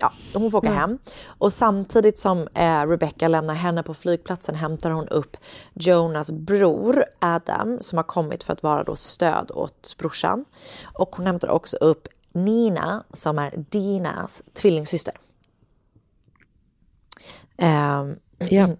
Ja, 0.01 0.12
hon 0.34 0.51
får 0.51 0.59
åka 0.59 0.68
Mm. 0.68 0.78
hem. 0.80 0.99
Och 1.26 1.53
samtidigt 1.53 2.18
som 2.18 2.49
eh, 2.55 2.86
Rebecca 2.86 3.28
lämnar 3.28 3.55
henne 3.55 3.82
på 3.82 3.95
flygplatsen 3.95 4.55
hämtar 4.55 4.91
hon 4.91 5.09
upp 5.09 5.36
Jonas 5.74 6.32
bror 6.32 7.05
Adam 7.18 7.78
som 7.80 7.97
har 7.97 8.03
kommit 8.03 8.45
för 8.45 8.53
att 8.53 8.62
vara 8.62 8.84
då 8.84 8.97
stöd 8.97 9.51
åt 9.55 9.95
brorsan. 9.99 10.45
Och 10.95 11.16
hon 11.16 11.26
hämtar 11.26 11.49
också 11.49 11.76
upp 11.76 12.09
Nina 12.33 13.05
som 13.12 13.39
är 13.39 13.64
Dinas 13.70 14.43
tvillingsyster. 14.53 15.14
Ehm, 17.57 18.16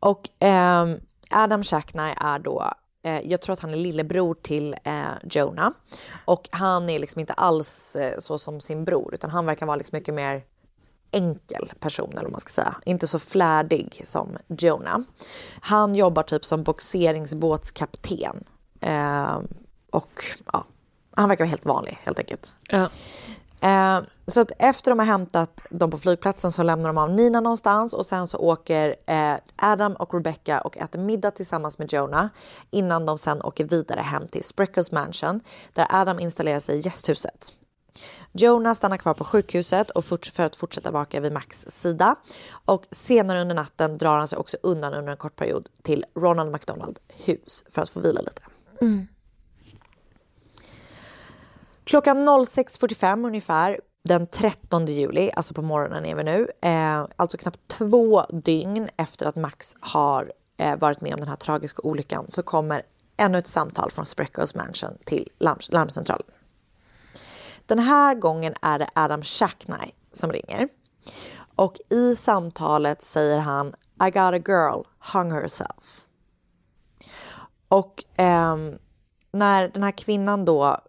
Och 0.00 0.28
ehm, 0.38 1.00
Adam 1.30 1.62
Shackney 1.62 2.14
är 2.16 2.38
då, 2.38 2.72
eh, 3.02 3.20
jag 3.20 3.40
tror 3.40 3.52
att 3.52 3.60
han 3.60 3.74
är 3.74 3.76
lillebror 3.76 4.34
till 4.34 4.76
eh, 4.84 5.04
Jonah. 5.22 5.70
Och 6.24 6.48
han 6.52 6.90
är 6.90 6.98
liksom 6.98 7.20
inte 7.20 7.32
alls 7.32 7.96
eh, 7.96 8.18
så 8.18 8.38
som 8.38 8.60
sin 8.60 8.84
bror, 8.84 9.14
utan 9.14 9.30
han 9.30 9.46
verkar 9.46 9.66
vara 9.66 9.76
liksom 9.76 9.96
mycket 9.96 10.14
mer 10.14 10.42
enkel 11.10 11.72
person, 11.80 12.10
eller 12.12 12.22
vad 12.22 12.32
man 12.32 12.40
ska 12.40 12.48
säga. 12.48 12.76
Inte 12.84 13.06
så 13.06 13.18
flärdig 13.18 14.02
som 14.04 14.36
Jonah. 14.48 14.98
Han 15.60 15.94
jobbar 15.94 16.22
typ 16.22 16.44
som 16.44 16.62
boxeringsbåtskapten. 16.62 18.44
Eh, 18.80 19.38
och 19.90 20.24
ja, 20.52 20.64
han 21.20 21.28
verkar 21.28 21.44
vara 21.44 21.50
helt 21.50 21.66
vanlig 21.66 21.98
helt 22.02 22.18
enkelt. 22.18 22.56
Ja. 22.68 22.88
Eh, 23.60 24.00
så 24.26 24.40
att 24.40 24.50
efter 24.58 24.90
de 24.90 24.98
har 24.98 25.06
hämtat 25.06 25.62
dem 25.70 25.90
på 25.90 25.98
flygplatsen 25.98 26.52
så 26.52 26.62
lämnar 26.62 26.88
de 26.88 26.98
av 26.98 27.10
Nina 27.10 27.40
någonstans 27.40 27.94
och 27.94 28.06
sen 28.06 28.26
så 28.26 28.38
åker 28.38 28.96
eh, 29.06 29.34
Adam 29.56 29.92
och 29.92 30.14
Rebecca 30.14 30.60
och 30.60 30.78
äter 30.78 30.98
middag 30.98 31.30
tillsammans 31.30 31.78
med 31.78 31.92
Jonah 31.92 32.26
innan 32.70 33.06
de 33.06 33.18
sen 33.18 33.42
åker 33.42 33.64
vidare 33.64 34.00
hem 34.00 34.26
till 34.26 34.44
Spreckles 34.44 34.92
mansion 34.92 35.40
där 35.72 35.86
Adam 35.90 36.20
installerar 36.20 36.60
sig 36.60 36.76
i 36.76 36.80
gästhuset. 36.80 37.52
Jonah 38.32 38.74
stannar 38.74 38.96
kvar 38.96 39.14
på 39.14 39.24
sjukhuset 39.24 39.90
och 39.90 40.04
för 40.04 40.40
att 40.40 40.56
fortsätta 40.56 40.90
vaka 40.90 41.20
vid 41.20 41.32
Max 41.32 41.66
sida. 41.68 42.16
Och 42.50 42.84
senare 42.90 43.40
under 43.40 43.54
natten 43.54 43.98
drar 43.98 44.18
han 44.18 44.28
sig 44.28 44.38
också 44.38 44.56
undan 44.62 44.94
under 44.94 45.12
en 45.12 45.18
kort 45.18 45.36
period 45.36 45.68
till 45.82 46.04
Ronald 46.14 46.52
McDonald 46.52 46.98
hus 47.24 47.64
för 47.70 47.82
att 47.82 47.90
få 47.90 48.00
vila 48.00 48.20
lite. 48.20 48.42
Klockan 51.88 52.28
06.45 52.28 53.26
ungefär 53.26 53.80
den 54.04 54.26
13 54.26 54.86
juli, 54.86 55.30
alltså 55.36 55.54
på 55.54 55.62
morgonen 55.62 56.06
är 56.06 56.14
vi 56.14 56.24
nu, 56.24 56.48
eh, 56.62 57.06
alltså 57.16 57.38
knappt 57.38 57.68
två 57.68 58.22
dygn 58.22 58.88
efter 58.96 59.26
att 59.26 59.36
Max 59.36 59.76
har 59.80 60.32
eh, 60.56 60.76
varit 60.76 61.00
med 61.00 61.14
om 61.14 61.20
den 61.20 61.28
här 61.28 61.36
tragiska 61.36 61.82
olyckan 61.82 62.24
så 62.28 62.42
kommer 62.42 62.82
ännu 63.16 63.38
ett 63.38 63.46
samtal 63.46 63.90
från 63.90 64.06
Spreckles 64.06 64.54
mansion 64.54 64.98
till 65.04 65.28
larm, 65.38 65.58
larmcentralen. 65.68 66.26
Den 67.66 67.78
här 67.78 68.14
gången 68.14 68.54
är 68.62 68.78
det 68.78 68.88
Adam 68.94 69.22
Shackney 69.22 69.90
som 70.12 70.32
ringer. 70.32 70.68
Och 71.54 71.76
i 71.90 72.16
samtalet 72.16 73.02
säger 73.02 73.38
han 73.38 73.74
I 74.06 74.10
got 74.10 74.16
a 74.16 74.42
girl, 74.46 74.82
hung 75.12 75.32
herself. 75.32 76.06
Och 77.68 78.04
eh, 78.20 78.56
när 79.32 79.68
den 79.68 79.82
här 79.82 79.98
kvinnan 79.98 80.44
då, 80.44 80.80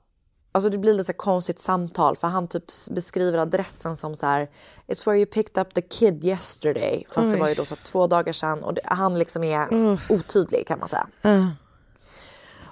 alltså 0.52 0.70
det 0.70 0.78
blir 0.78 0.94
lite 0.94 1.08
så 1.08 1.14
konstigt 1.14 1.60
samtal 1.60 2.16
för 2.16 2.28
han 2.28 2.48
typ 2.48 2.64
beskriver 2.92 3.38
adressen 3.38 3.98
som 3.98 4.16
så 4.16 4.26
här 4.26 4.50
It's 4.88 5.06
where 5.06 5.18
you 5.18 5.26
picked 5.26 5.62
up 5.62 5.74
the 5.74 5.82
kid 5.82 6.26
yesterday. 6.26 7.06
Fast 7.12 7.30
det 7.30 7.36
Oj. 7.36 7.40
var 7.40 7.50
ju 7.50 7.56
då 7.56 7.66
så 7.66 7.76
två 7.76 8.08
dagar 8.08 8.34
sedan 8.34 8.64
och 8.64 8.74
det, 8.74 8.82
han 8.86 9.20
liksom 9.20 9.44
är 9.44 9.74
Uh. 9.74 10.00
otydlig 10.10 10.68
kan 10.68 10.80
man 10.80 10.90
säga. 10.90 11.08
Uh. 11.26 11.48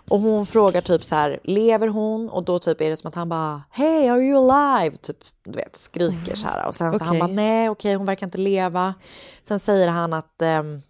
Och 0.09 0.19
hon 0.19 0.45
frågar 0.45 0.81
typ 0.81 1.03
så 1.03 1.15
här, 1.15 1.39
lever 1.43 1.87
hon? 1.87 2.29
Och 2.29 2.43
då 2.43 2.59
typ 2.59 2.81
är 2.81 2.89
det 2.89 2.97
som 2.97 3.07
att 3.07 3.15
han 3.15 3.29
bara, 3.29 3.63
hey 3.71 4.07
are 4.07 4.21
you 4.21 4.51
alive? 4.51 4.97
Typ, 4.97 5.17
du 5.43 5.51
vet, 5.51 5.75
skriker 5.75 6.35
så 6.35 6.47
här. 6.47 6.67
Och 6.67 6.75
sen 6.75 6.99
så 6.99 7.03
han 7.05 7.19
bara, 7.19 7.27
nej 7.27 7.69
okej 7.69 7.95
hon 7.95 8.05
verkar 8.05 8.27
inte 8.27 8.37
leva. 8.37 8.93
Sen 9.41 9.59
säger 9.59 9.87
han 9.87 10.13
att, 10.13 10.41
ehm, 10.41 10.81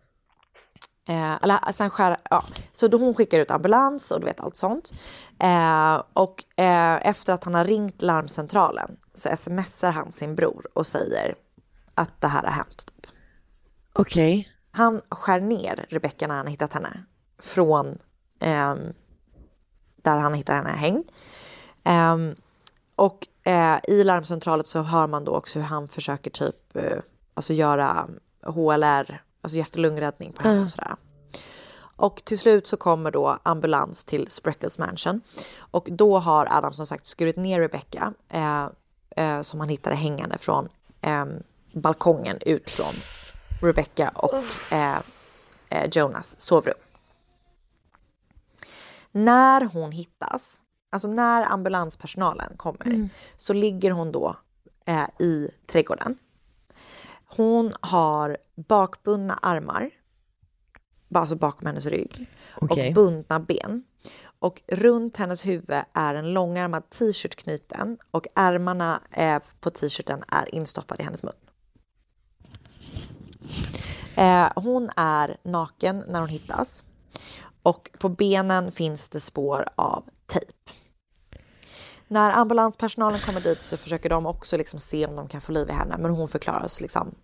Eh, 1.10 1.44
eller 1.44 1.72
sen 1.72 1.90
skär, 1.90 2.18
ja. 2.30 2.44
Så 2.74 2.88
då 2.88 2.98
hon 2.98 3.14
skickar 3.14 3.40
ut 3.40 3.52
ambulans 3.52 4.12
och 4.12 4.20
du 4.20 4.26
vet 4.26 4.40
allt 4.40 4.58
sånt. 4.58 4.94
Eh, 5.40 6.04
och 6.14 6.44
eh, 6.56 7.08
efter 7.08 7.34
att 7.34 7.44
han 7.44 7.54
har 7.54 7.66
ringt 7.66 8.02
larmcentralen 8.02 8.98
så 9.14 9.30
smsar 9.38 9.92
han 9.92 10.12
sin 10.12 10.36
bror 10.36 10.66
och 10.74 10.88
säger 10.88 11.36
att 11.94 12.22
det 12.22 12.28
här 12.28 12.44
har 12.44 12.52
hänt. 12.52 12.86
Typ. 12.86 13.12
Okej. 13.94 14.50
Han 14.72 15.02
skär 15.10 15.40
ner 15.40 15.86
Rebecca 15.90 16.28
när 16.28 16.36
han 16.36 16.48
hittat 16.48 16.74
henne 16.74 17.04
från 17.40 17.98
ehm, 18.40 18.94
där 19.96 20.18
han 20.18 20.34
hittar 20.34 20.56
henne 20.56 20.70
hängd. 20.70 21.12
Ehm, 21.84 22.36
och 22.96 23.28
eh, 23.44 23.80
i 23.88 24.04
larmcentralen 24.04 24.66
så 24.66 24.82
hör 24.82 25.08
man 25.08 25.26
då 25.26 25.32
också 25.32 25.60
hur 25.60 25.66
han 25.66 25.88
försöker 25.88 26.32
typ 26.32 26.76
eh, 26.76 26.98
alltså 27.34 27.54
göra 27.54 28.08
HLR, 28.42 29.22
alltså 29.42 29.58
hjärt 29.58 29.72
och 29.72 29.82
lungräddning 29.82 30.34
på 30.34 30.44
henne 30.44 30.62
och 30.62 30.70
sådär. 30.72 30.96
Och 31.98 32.22
till 32.26 32.40
slut 32.40 32.68
så 32.68 32.78
kommer 32.78 33.12
då 33.12 33.38
ambulans 33.44 34.04
till 34.04 34.28
Spreckles 34.32 34.80
mansion. 34.80 35.22
Och 35.58 35.88
då 35.92 36.20
har 36.20 36.48
Adam 36.52 36.74
som 36.74 36.86
sagt 36.86 37.06
skurit 37.06 37.36
ner 37.38 37.60
Rebecca 37.60 38.14
eh, 38.30 38.68
eh, 39.16 39.42
som 39.42 39.60
han 39.60 39.70
hittade 39.70 39.96
hängande 39.96 40.38
från 40.38 40.70
eh, 41.02 41.26
balkongen 41.74 42.38
ut 42.46 42.70
från 42.70 42.94
Rebecca 43.62 44.10
och 44.10 44.34
eh, 44.74 44.98
eh, 45.70 45.90
Jonas 45.92 46.42
sovrum. 46.42 46.78
När 49.12 49.62
hon 49.74 49.92
hittas, 49.92 50.62
alltså 50.92 51.08
när 51.08 51.52
ambulanspersonalen 51.52 52.58
kommer, 52.58 52.86
Mm. 52.86 53.10
så 53.38 53.54
ligger 53.54 53.92
hon 53.92 54.12
då 54.12 54.36
eh, 54.86 55.08
i 55.20 55.50
trädgården. 55.68 56.18
Hon 57.26 57.74
har 57.82 58.38
bakbundna 58.56 59.40
armar, 59.42 59.90
alltså 61.14 61.36
bakom 61.36 61.68
hennes 61.68 61.86
rygg, 61.86 62.30
Okej. 62.56 62.88
och 62.88 62.94
bundna 62.94 63.40
ben. 63.40 63.84
Och 64.40 64.62
runt 64.68 65.18
hennes 65.18 65.46
huvud 65.46 65.82
är 65.94 66.16
en 66.16 66.34
långärmad 66.34 66.90
t-shirt 66.90 67.36
knuten 67.36 67.98
och 68.12 68.28
ärmarna 68.36 69.02
eh, 69.12 69.42
på 69.60 69.70
t-shirten 69.70 70.24
är 70.28 70.56
instoppade 70.56 71.02
i 71.02 71.06
hennes 71.06 71.24
mun. 71.24 71.34
Eh, 74.16 74.50
hon 74.56 74.90
är 74.96 75.38
naken 75.44 76.04
när 76.08 76.20
hon 76.20 76.30
hittas 76.30 76.84
och 77.64 77.90
på 78.00 78.10
benen 78.10 78.72
finns 78.72 79.10
det 79.10 79.20
spår 79.20 79.66
av 79.76 80.04
tejp. 80.26 80.54
När 82.08 82.32
ambulanspersonalen 82.32 83.20
kommer 83.20 83.42
dit 83.42 83.64
så 83.64 83.78
försöker 83.78 84.10
de 84.10 84.26
också 84.26 84.58
liksom 84.58 84.80
se 84.80 85.06
om 85.06 85.16
de 85.16 85.28
kan 85.28 85.42
få 85.42 85.52
liv 85.52 85.70
i 85.70 85.72
henne 85.72 85.98
men 85.98 86.12
hon 86.12 86.28
förklaras 86.28 86.82
liksom 86.82 87.16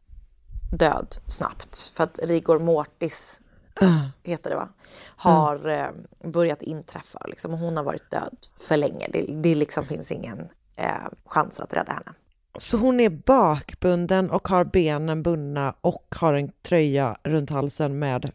död 0.72 1.16
snabbt 1.28 1.78
för 1.96 2.04
att 2.04 2.20
rigor 2.24 2.60
mortis 2.60 3.42
heter 4.24 4.50
det 4.50 4.56
va? 4.56 4.70
Har 5.06 5.68
eh, 5.68 5.90
börjat 6.32 6.62
inträffa 6.62 7.20
liksom, 7.28 7.52
hon 7.54 7.78
har 7.78 7.84
varit 7.84 8.12
död 8.12 8.38
för 8.60 8.78
länge. 8.78 9.08
Det, 9.14 9.22
det 9.22 9.56
liksom 9.56 9.86
finns 9.86 10.12
ingen 10.12 10.48
eh, 10.76 11.08
chans 11.26 11.60
att 11.60 11.74
rädda 11.74 11.92
henne. 11.94 12.14
Så 12.60 12.78
hon 12.78 13.00
är 13.00 13.10
bakbunden 13.10 14.32
och 14.32 14.48
har 14.48 14.64
benen 14.64 15.24
bundna 15.24 15.76
och 15.82 16.16
har 16.16 16.34
en 16.34 16.52
tröja 16.62 17.18
runt 17.24 17.50
halsen 17.50 18.00
med 18.00 18.32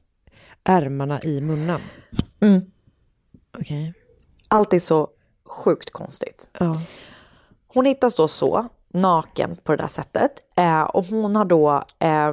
ärmarna 0.65 1.21
i 1.21 1.41
munnen. 1.41 1.81
Mm. 2.41 2.71
Okej. 3.59 3.95
Allt 4.49 4.73
är 4.73 4.79
så 4.79 5.09
sjukt 5.45 5.91
konstigt. 5.91 6.49
Ja. 6.53 6.81
Hon 7.67 7.85
hittas 7.85 8.17
då 8.17 8.29
så, 8.29 8.69
naken 8.89 9.57
på 9.57 9.73
det 9.73 9.83
där 9.83 9.89
sättet. 9.89 10.31
Eh, 10.57 10.83
och 10.83 11.05
hon 11.05 11.37
har 11.37 11.45
då 11.45 11.85
eh, 11.99 12.33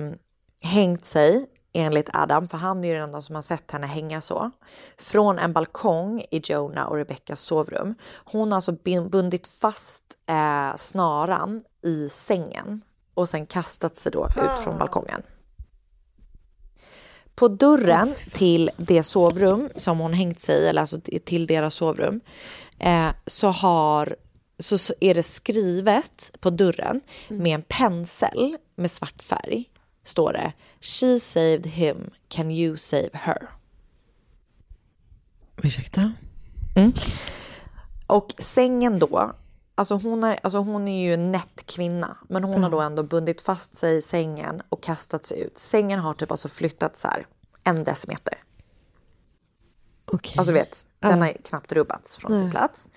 hängt 0.61 1.05
sig, 1.05 1.45
enligt 1.75 2.09
Adam, 2.13 2.47
för 2.47 2.57
han 2.57 2.83
är 2.83 2.87
ju 2.87 2.93
den 2.93 3.03
enda 3.03 3.21
som 3.21 3.35
har 3.35 3.41
sett 3.41 3.71
henne 3.71 3.87
hänga 3.87 4.21
så, 4.21 4.51
från 4.97 5.39
en 5.39 5.53
balkong 5.53 6.25
i 6.31 6.41
Jonah 6.43 6.87
och 6.87 6.95
Rebeccas 6.95 7.41
sovrum. 7.41 7.95
Hon 8.25 8.51
har 8.51 8.55
alltså 8.55 8.71
bundit 9.09 9.47
fast 9.47 10.03
eh, 10.29 10.77
snaran 10.77 11.63
i 11.83 12.09
sängen 12.09 12.81
och 13.13 13.29
sen 13.29 13.45
kastat 13.45 13.95
sig 13.95 14.11
då 14.11 14.27
ut 14.27 14.63
från 14.63 14.77
balkongen. 14.77 15.21
På 17.35 17.47
dörren 17.47 18.13
till 18.33 18.71
det 18.77 19.03
sovrum 19.03 19.69
som 19.75 19.99
hon 19.99 20.13
hängt 20.13 20.39
sig 20.39 20.55
i, 20.55 20.67
eller 20.67 20.81
alltså 20.81 20.99
till 21.25 21.47
deras 21.47 21.73
sovrum, 21.73 22.21
eh, 22.79 23.09
så 23.25 23.47
har 23.47 24.15
så 24.59 24.77
så 24.77 24.93
är 24.99 25.13
det 25.13 25.23
skrivet 25.23 26.31
på 26.39 26.49
dörren 26.49 27.01
med 27.27 27.55
en 27.55 27.61
pensel 27.61 28.57
med 28.75 28.91
svart 28.91 29.21
färg. 29.21 29.69
Står 30.05 30.33
det 30.33 30.53
She 30.79 31.19
saved 31.19 31.65
him, 31.65 32.11
can 32.27 32.51
you 32.51 32.77
save 32.77 33.09
her? 33.13 33.49
Ursäkta? 35.63 36.11
Mm. 36.75 36.93
Och 38.07 38.33
sängen 38.37 38.99
då, 38.99 39.31
alltså 39.75 39.95
hon 39.95 40.23
är, 40.23 40.39
alltså 40.43 40.57
hon 40.57 40.87
är 40.87 41.05
ju 41.05 41.13
en 41.13 41.31
nätt 41.31 41.65
kvinna, 41.65 42.17
men 42.29 42.43
hon 42.43 42.63
har 42.63 42.69
då 42.69 42.81
ändå 42.81 43.03
bundit 43.03 43.41
fast 43.41 43.77
sig 43.77 43.97
i 43.97 44.01
sängen 44.01 44.61
och 44.69 44.83
kastat 44.83 45.25
sig 45.25 45.41
ut. 45.41 45.57
Sängen 45.57 45.99
har 45.99 46.13
typ 46.13 46.31
alltså 46.31 46.47
flyttat 46.47 46.97
så 46.97 47.07
här 47.07 47.27
en 47.63 47.83
decimeter. 47.83 48.37
Okej. 50.05 50.33
Alltså 50.37 50.53
du 50.53 50.59
vet, 50.59 50.87
den 50.99 51.21
har 51.21 51.33
knappt 51.43 51.71
rubbats 51.71 52.17
från 52.17 52.31
sin 52.31 52.43
Nej. 52.43 52.51
plats. 52.51 52.89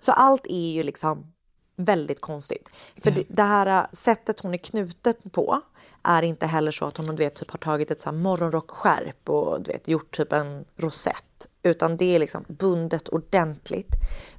Så 0.00 0.12
allt 0.12 0.46
är 0.46 0.72
ju 0.72 0.82
liksom 0.82 1.32
väldigt 1.76 2.20
konstigt. 2.20 2.68
För 2.96 3.10
det, 3.10 3.24
det 3.28 3.42
här 3.42 3.66
äh, 3.66 3.86
sättet 3.92 4.40
hon 4.40 4.54
är 4.54 4.58
knuten 4.58 5.30
på 5.30 5.60
är 6.08 6.22
inte 6.22 6.46
heller 6.46 6.70
så 6.70 6.84
att 6.84 6.96
hon 6.96 7.06
du 7.06 7.14
vet, 7.14 7.34
typ 7.34 7.50
har 7.50 7.58
tagit 7.58 7.90
ett 7.90 8.00
så 8.00 8.12
morgonrockskärp 8.12 9.28
och 9.28 9.62
du 9.62 9.72
vet, 9.72 9.88
gjort 9.88 10.16
typ 10.16 10.32
en 10.32 10.64
rosett. 10.76 11.48
Utan 11.62 11.96
det 11.96 12.14
är 12.14 12.18
liksom 12.18 12.44
bundet 12.48 13.08
ordentligt 13.08 13.92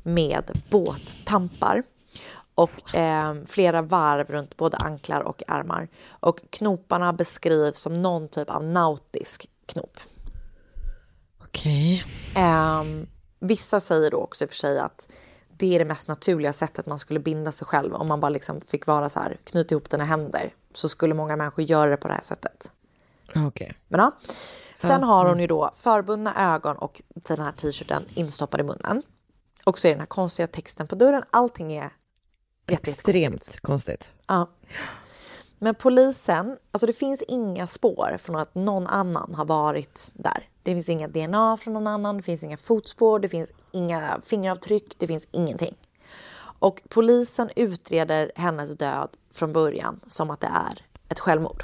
med 0.03 0.61
båttampar 0.69 1.83
och 2.55 2.95
eh, 2.95 3.35
flera 3.47 3.81
varv 3.81 4.27
runt 4.27 4.57
både 4.57 4.77
anklar 4.77 5.21
och 5.21 5.43
armar. 5.47 5.87
Och 6.09 6.39
knoparna 6.49 7.13
beskrivs 7.13 7.79
som 7.79 8.01
någon 8.01 8.27
typ 8.27 8.49
av 8.49 8.63
nautisk 8.63 9.49
knop. 9.65 9.99
Okej. 11.41 12.01
Ehm, 12.35 13.07
vissa 13.39 13.79
säger 13.79 14.11
då 14.11 14.17
också 14.17 14.43
i 14.43 14.45
och 14.45 14.49
för 14.49 14.57
sig 14.57 14.79
att 14.79 15.07
det 15.57 15.75
är 15.75 15.79
det 15.79 15.85
mest 15.85 16.07
naturliga 16.07 16.53
sättet 16.53 16.85
man 16.85 16.99
skulle 16.99 17.19
binda 17.19 17.51
sig 17.51 17.67
själv. 17.67 17.93
Om 17.93 18.07
man 18.07 18.19
bara 18.19 18.29
liksom 18.29 18.61
fick 18.61 18.87
vara 18.87 19.09
så 19.09 19.19
här, 19.19 19.37
knyta 19.43 19.75
ihop 19.75 19.89
dina 19.89 20.03
händer. 20.03 20.53
Så 20.79 20.89
skulle 20.89 21.13
många 21.13 21.35
människor 21.35 21.65
göra 21.65 21.89
det 21.89 21.97
på 21.97 22.07
det 22.07 22.13
här 22.13 22.23
sättet. 22.23 22.71
Men 23.87 23.99
ja. 23.99 24.11
Sen 24.77 25.03
har 25.03 25.23
hon 25.23 25.27
mm. 25.27 25.39
ju 25.39 25.47
då 25.47 25.71
förbundna 25.75 26.53
ögon 26.55 26.77
och 26.77 27.01
den 27.13 27.39
här 27.39 27.51
t-shirten 27.51 28.05
instoppad 28.13 28.59
i 28.59 28.63
munnen. 28.63 29.01
Och 29.65 29.79
så 29.79 29.87
är 29.87 29.91
den 29.91 29.99
här 29.99 30.07
konstiga 30.07 30.47
texten 30.47 30.87
på 30.87 30.95
dörren. 30.95 31.23
Allting 31.31 31.73
är 31.73 31.93
jätte, 32.67 32.91
Extremt 32.91 33.59
konstigt. 33.61 34.11
Ja. 34.27 34.49
Men 35.57 35.75
polisen, 35.75 36.57
alltså 36.71 36.87
det 36.87 36.93
finns 36.93 37.21
inga 37.21 37.67
spår 37.67 38.17
från 38.19 38.35
att 38.35 38.55
någon 38.55 38.87
annan 38.87 39.35
har 39.35 39.45
varit 39.45 40.11
där. 40.13 40.49
Det 40.63 40.73
finns 40.73 40.89
inga 40.89 41.07
DNA 41.07 41.57
från 41.57 41.73
någon 41.73 41.87
annan, 41.87 42.17
det 42.17 42.23
finns 42.23 42.43
inga 42.43 42.57
fotspår, 42.57 43.19
det 43.19 43.29
finns 43.29 43.51
inga 43.71 44.21
fingeravtryck, 44.23 44.95
det 44.97 45.07
finns 45.07 45.27
ingenting. 45.31 45.75
Och 46.59 46.81
polisen 46.89 47.49
utreder 47.55 48.31
hennes 48.35 48.77
död 48.77 49.09
från 49.31 49.53
början 49.53 49.99
som 50.07 50.29
att 50.29 50.39
det 50.39 50.47
är 50.47 50.85
ett 51.09 51.19
självmord. 51.19 51.63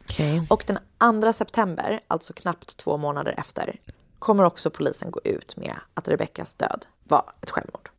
Okej. 0.00 0.46
Och 0.50 0.64
den 0.66 1.22
2 1.22 1.32
september, 1.32 2.00
alltså 2.08 2.32
knappt 2.32 2.76
två 2.76 2.96
månader 2.96 3.34
efter, 3.38 3.80
kommer 4.18 4.44
också 4.44 4.70
polisen 4.70 5.10
gå 5.10 5.20
ut 5.24 5.56
med 5.56 5.76
att 5.94 6.08
Rebeckas 6.08 6.54
död 6.54 6.86
var 7.04 7.32
ett 7.40 7.50
självmord. 7.50 7.90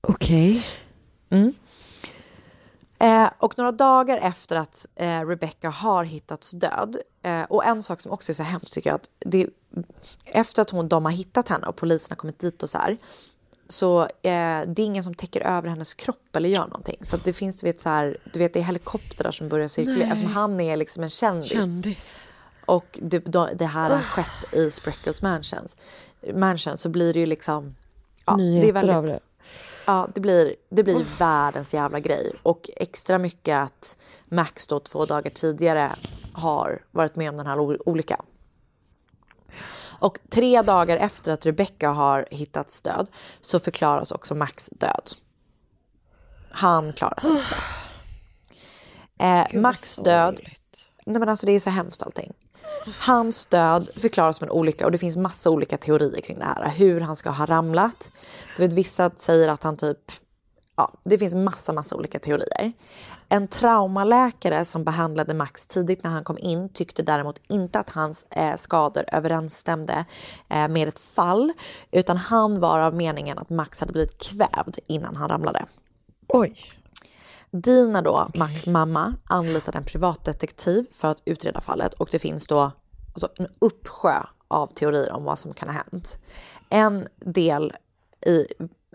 Okej. 0.00 0.66
Mm. 1.30 1.54
Eh, 3.00 3.28
och 3.38 3.58
några 3.58 3.72
dagar 3.72 4.18
efter 4.22 4.56
att 4.56 4.86
eh, 4.96 5.20
Rebecca 5.26 5.68
har 5.70 6.04
hittats 6.04 6.50
död, 6.50 6.96
eh, 7.22 7.42
och 7.42 7.64
en 7.64 7.82
sak 7.82 8.00
som 8.00 8.12
också 8.12 8.32
är 8.32 8.34
så 8.34 8.42
hemskt 8.42 8.74
tycker 8.74 8.90
jag, 8.90 8.94
att 8.94 9.10
det, 9.18 9.46
efter 10.24 10.62
att 10.62 10.70
hon, 10.70 10.88
de 10.88 11.04
har 11.04 11.12
hittat 11.12 11.48
henne 11.48 11.66
och 11.66 11.76
polisen 11.76 12.06
har 12.10 12.16
kommit 12.16 12.38
dit 12.38 12.62
och 12.62 12.70
så 12.70 12.78
här, 12.78 12.96
så 13.68 14.02
eh, 14.02 14.08
det 14.66 14.78
är 14.78 14.80
ingen 14.80 15.04
som 15.04 15.14
täcker 15.14 15.40
över 15.40 15.68
hennes 15.68 15.94
kropp 15.94 16.36
eller 16.36 16.48
gör 16.48 16.66
någonting. 16.66 16.96
Så 17.00 17.16
det 17.24 17.32
finns, 17.32 17.60
du 17.60 17.66
vet, 17.66 17.80
så 17.80 17.88
här, 17.88 18.18
du 18.32 18.38
vet, 18.38 18.52
det 18.54 18.60
är 18.60 18.64
helikoptrar 18.64 19.32
som 19.32 19.48
börjar 19.48 19.68
cirkulera. 19.68 19.98
Nej. 19.98 20.10
Alltså, 20.10 20.26
han 20.26 20.60
är 20.60 20.76
liksom 20.76 21.02
en 21.02 21.10
kändis. 21.10 21.50
Kändis. 21.50 22.32
Och 22.66 22.98
det, 23.02 23.18
det 23.54 23.66
här 23.66 23.90
har 23.90 23.96
Ah. 23.98 24.02
skett 24.02 24.54
i 24.54 24.70
Spreckles 24.70 25.22
Mansions. 25.22 25.76
Mansion 26.34 26.76
så 26.76 26.88
blir 26.88 27.12
det 27.14 27.20
ju 27.20 27.26
liksom... 27.26 27.74
Ja, 28.26 28.36
Nyheter 28.36 28.72
det 28.72 28.78
är 28.78 28.92
väldigt. 28.92 29.22
Ja, 29.90 30.08
det 30.14 30.20
blir, 30.20 30.56
det 30.68 30.82
blir 30.82 31.06
världens 31.18 31.74
jävla 31.74 32.00
grej. 32.00 32.32
Och 32.42 32.70
extra 32.76 33.18
mycket 33.18 33.56
att 33.56 33.98
Max 34.28 34.66
då 34.66 34.80
två 34.80 35.06
dagar 35.06 35.30
tidigare 35.30 35.96
har 36.32 36.82
varit 36.90 37.16
med 37.16 37.30
om 37.30 37.36
den 37.36 37.46
här 37.46 37.58
olyckan. 37.88 38.24
Och 39.82 40.18
tre 40.28 40.62
dagar 40.62 40.96
efter 40.96 41.32
att 41.32 41.46
Rebecca 41.46 41.88
har 41.88 42.28
hittats 42.30 42.82
död 42.82 43.08
så 43.40 43.60
förklaras 43.60 44.12
också 44.12 44.34
Max 44.34 44.70
död. 44.72 45.10
Han 46.50 46.92
klarar 46.92 47.20
sig 47.20 47.30
inte. 47.30 47.44
Eh, 49.18 49.60
Max 49.60 49.96
död 49.96 50.40
nej 51.06 51.18
men 51.18 51.28
alltså 51.28 51.46
det 51.46 51.52
är 51.52 51.60
så 51.60 51.70
hemskt 51.70 52.02
allting. 52.02 52.32
Hans 52.98 53.46
död 53.46 53.90
förklaras 53.96 54.36
som 54.36 54.44
en 54.44 54.50
olycka 54.50 54.84
och 54.84 54.92
det 54.92 54.98
finns 54.98 55.16
massa 55.16 55.50
olika 55.50 55.76
teorier 55.76 56.20
kring 56.20 56.38
det 56.38 56.44
här. 56.44 56.70
Hur 56.70 57.00
han 57.00 57.16
ska 57.16 57.30
ha 57.30 57.46
ramlat. 57.46 58.10
Du 58.56 58.62
vet, 58.62 58.72
vissa 58.72 59.10
säger 59.16 59.48
att 59.48 59.62
han 59.62 59.76
typ, 59.76 60.12
ja 60.76 60.92
det 61.04 61.18
finns 61.18 61.34
massa, 61.34 61.72
massa 61.72 61.96
olika 61.96 62.18
teorier. 62.18 62.72
En 63.28 63.48
traumaläkare 63.48 64.64
som 64.64 64.84
behandlade 64.84 65.34
Max 65.34 65.66
tidigt 65.66 66.04
när 66.04 66.10
han 66.10 66.24
kom 66.24 66.38
in 66.38 66.68
tyckte 66.68 67.02
däremot 67.02 67.40
inte 67.48 67.78
att 67.78 67.90
hans 67.90 68.26
eh, 68.30 68.56
skador 68.56 69.04
överensstämde 69.12 70.04
eh, 70.48 70.68
med 70.68 70.88
ett 70.88 70.98
fall, 70.98 71.52
utan 71.90 72.16
han 72.16 72.60
var 72.60 72.78
av 72.78 72.94
meningen 72.94 73.38
att 73.38 73.50
Max 73.50 73.80
hade 73.80 73.92
blivit 73.92 74.18
kvävd 74.18 74.78
innan 74.86 75.16
han 75.16 75.28
ramlade. 75.28 75.64
Oj. 76.28 76.79
Dina 77.52 78.02
då, 78.02 78.30
Max 78.34 78.66
mamma, 78.66 79.14
anlitade 79.24 79.78
en 79.78 79.84
privatdetektiv 79.84 80.86
för 80.92 81.08
att 81.10 81.22
utreda 81.24 81.60
fallet 81.60 81.94
och 81.94 82.08
det 82.12 82.18
finns 82.18 82.46
då 82.46 82.72
alltså, 83.12 83.28
en 83.38 83.48
uppsjö 83.58 84.22
av 84.48 84.66
teorier 84.66 85.12
om 85.12 85.24
vad 85.24 85.38
som 85.38 85.54
kan 85.54 85.68
ha 85.68 85.74
hänt. 85.90 86.18
En 86.68 87.08
del 87.16 87.72
i 88.26 88.46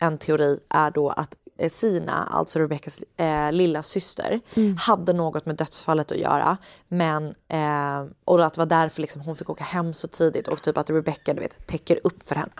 en 0.01 0.18
teori 0.18 0.60
är 0.70 0.91
då 0.91 1.10
att 1.10 1.36
eh, 1.58 1.70
Sina, 1.70 2.14
alltså 2.24 2.60
Rebeckas 2.60 2.99
eh, 3.18 3.51
lilla 3.51 3.84
syster, 3.84 4.39
Mm. 4.56 4.78
hade 4.78 5.14
något 5.14 5.45
med 5.45 5.56
dödsfallet 5.56 6.12
att 6.12 6.18
göra. 6.18 6.58
Men, 6.88 7.36
eh, 7.47 8.06
och 8.26 8.45
att 8.45 8.53
det 8.53 8.60
var 8.62 8.66
därför 8.66 9.01
liksom 9.01 9.22
hon 9.22 9.36
fick 9.36 9.49
åka 9.49 9.64
hem 9.64 9.93
så 9.93 10.08
tidigt 10.08 10.47
och 10.47 10.62
typ 10.62 10.78
att 10.78 10.89
Rebecca 10.89 11.34
du 11.34 11.39
vet, 11.41 11.68
täcker 11.68 11.99
upp 12.03 12.24
för 12.28 12.36
henne. 12.36 12.51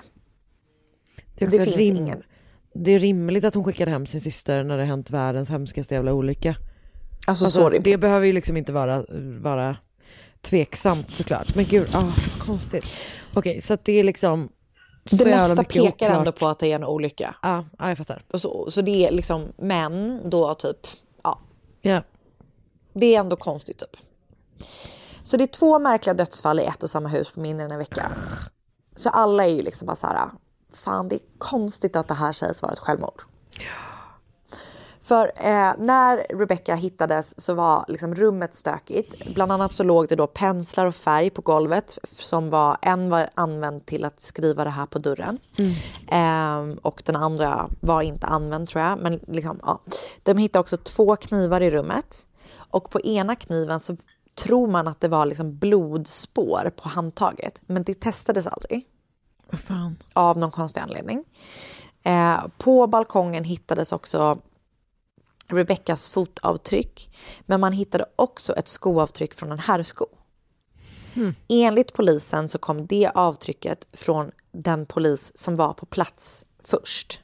Det 1.36 1.46
Det 1.46 1.52
finns 1.64 1.76
rim- 1.78 1.98
ingen. 1.98 2.24
Det 2.78 2.92
är 2.92 3.00
rimligt 3.00 3.44
att 3.44 3.56
hon 3.56 3.64
skickade 3.64 3.92
hem 3.92 4.06
sin 4.06 4.22
syster 4.22 4.64
när 4.64 4.78
det 4.78 4.84
hänt 4.84 5.10
världens 5.10 5.50
hemskaste 5.50 5.96
jävla 5.96 6.14
olycka. 6.14 6.56
Alltså, 7.28 7.46
så 7.46 7.70
rimligt. 7.70 7.84
Det 7.84 7.98
behöver 7.98 8.26
ju 8.26 8.34
liksom 8.34 8.58
inte 8.58 8.74
vara, 8.74 9.06
vara 9.42 9.78
tveksamt 10.42 11.12
såklart. 11.12 11.56
Men 11.56 11.66
gud, 11.66 11.88
ah, 11.94 12.12
konstigt. 12.40 12.86
Okej, 13.34 13.62
så 13.62 13.74
att 13.74 13.86
det 13.86 14.00
är 14.00 14.04
liksom 14.04 14.50
Det 15.04 15.26
mesta 15.26 15.64
pekar 15.64 15.82
oklart. 15.82 16.12
ändå 16.18 16.32
på 16.32 16.48
att 16.48 16.60
det 16.60 16.72
är 16.72 16.76
en 16.76 16.84
olycka. 16.84 17.36
Ja, 17.42 17.66
ja 17.80 17.90
jag 17.90 17.98
fattar. 17.98 18.24
Och 18.34 18.42
så, 18.42 18.72
så 18.72 18.82
det 18.82 19.08
är 19.08 19.12
liksom 19.12 19.48
män 19.58 20.22
då 20.30 20.54
typ, 20.54 20.78
ja. 21.24 21.40
Ja. 21.82 22.02
Det 22.94 23.16
är 23.16 23.20
ändå 23.20 23.36
konstigt 23.36 23.78
typ. 23.78 23.98
Så 25.24 25.38
det 25.38 25.44
är 25.44 25.48
två 25.48 25.80
märkliga 25.80 26.14
dödsfall 26.14 26.60
i 26.60 26.64
ett 26.64 26.84
och 26.84 26.90
samma 26.90 27.10
hus 27.10 27.32
på 27.32 27.40
mindre 27.40 27.66
än 27.66 27.72
en 27.72 27.78
vecka. 27.78 28.04
Så 28.96 29.10
alla 29.10 29.46
är 29.46 29.50
ju 29.52 29.62
liksom 29.62 29.86
bara 29.86 29.96
så 29.96 30.08
här, 30.08 30.30
fan 30.86 31.10
det 31.10 31.16
är 31.16 31.22
konstigt 31.38 31.96
att 31.96 32.08
det 32.08 32.14
här 32.14 32.32
sägs 32.32 32.62
vara 32.62 32.74
ett 32.74 32.80
självmord. 32.80 33.22
För 35.06 35.32
eh, 35.36 35.74
när 35.78 36.38
Rebecca 36.38 36.76
hittades 36.76 37.42
så 37.42 37.54
var 37.54 37.86
liksom 37.88 38.16
rummet 38.16 38.54
stökigt. 38.54 39.34
Bland 39.34 39.52
annat 39.52 39.74
så 39.74 39.84
låg 39.84 40.08
det 40.08 40.16
då 40.16 40.28
penslar 40.28 40.86
och 40.86 40.96
färg 40.96 41.30
på 41.30 41.42
golvet 41.42 41.98
som 42.12 42.50
var, 42.50 42.78
en 42.82 43.10
var 43.10 43.30
använd 43.34 43.86
till 43.86 44.06
att 44.06 44.22
skriva 44.22 44.64
det 44.64 44.70
här 44.70 44.86
på 44.86 45.00
dörren. 45.00 45.40
Ehm, 46.08 46.78
och 46.82 47.02
den 47.06 47.16
andra 47.16 47.70
var 47.80 48.02
inte 48.02 48.28
använd 48.28 48.68
tror 48.68 48.84
jag. 48.84 49.00
Men 49.00 49.20
liksom, 49.28 49.60
ja. 49.64 49.82
De 50.24 50.38
hittade 50.38 50.62
också 50.62 50.78
två 50.78 51.16
knivar 51.16 51.62
i 51.62 51.72
rummet. 51.72 52.26
Och 52.72 52.90
på 52.90 53.02
ena 53.02 53.36
kniven 53.36 53.80
så 53.80 53.98
tror 54.36 54.68
man 54.68 54.88
att 54.88 55.02
det 55.02 55.08
var 55.08 55.26
liksom 55.26 55.58
blodspår 55.58 56.72
på 56.76 56.90
handtaget. 56.90 57.62
Men 57.66 57.84
det 57.84 58.00
testades 58.00 58.48
aldrig. 58.48 58.88
Vad 59.50 59.60
fan. 59.60 59.98
Av 60.14 60.38
någon 60.38 60.52
konstig 60.52 60.82
anledning. 60.82 61.24
Eh, 62.04 62.44
på 62.58 62.88
balkongen 62.88 63.44
hittades 63.44 63.92
också 63.92 64.42
Rebeckas 65.48 66.10
fotavtryck. 66.10 67.10
Men 67.46 67.60
man 67.60 67.74
hittade 67.74 68.06
också 68.16 68.56
ett 68.56 68.68
skoavtryck 68.68 69.34
från 69.34 69.52
en 69.52 69.60
herrsko. 69.60 70.06
Hmm. 71.14 71.36
Enligt 71.48 71.94
polisen 71.94 72.50
så 72.50 72.58
kom 72.58 72.86
det 72.88 73.12
avtrycket 73.16 73.88
från 73.94 74.32
den 74.52 74.86
polis 74.86 75.32
som 75.38 75.56
var 75.56 75.74
på 75.74 75.86
plats 75.86 76.46
först. 76.64 77.22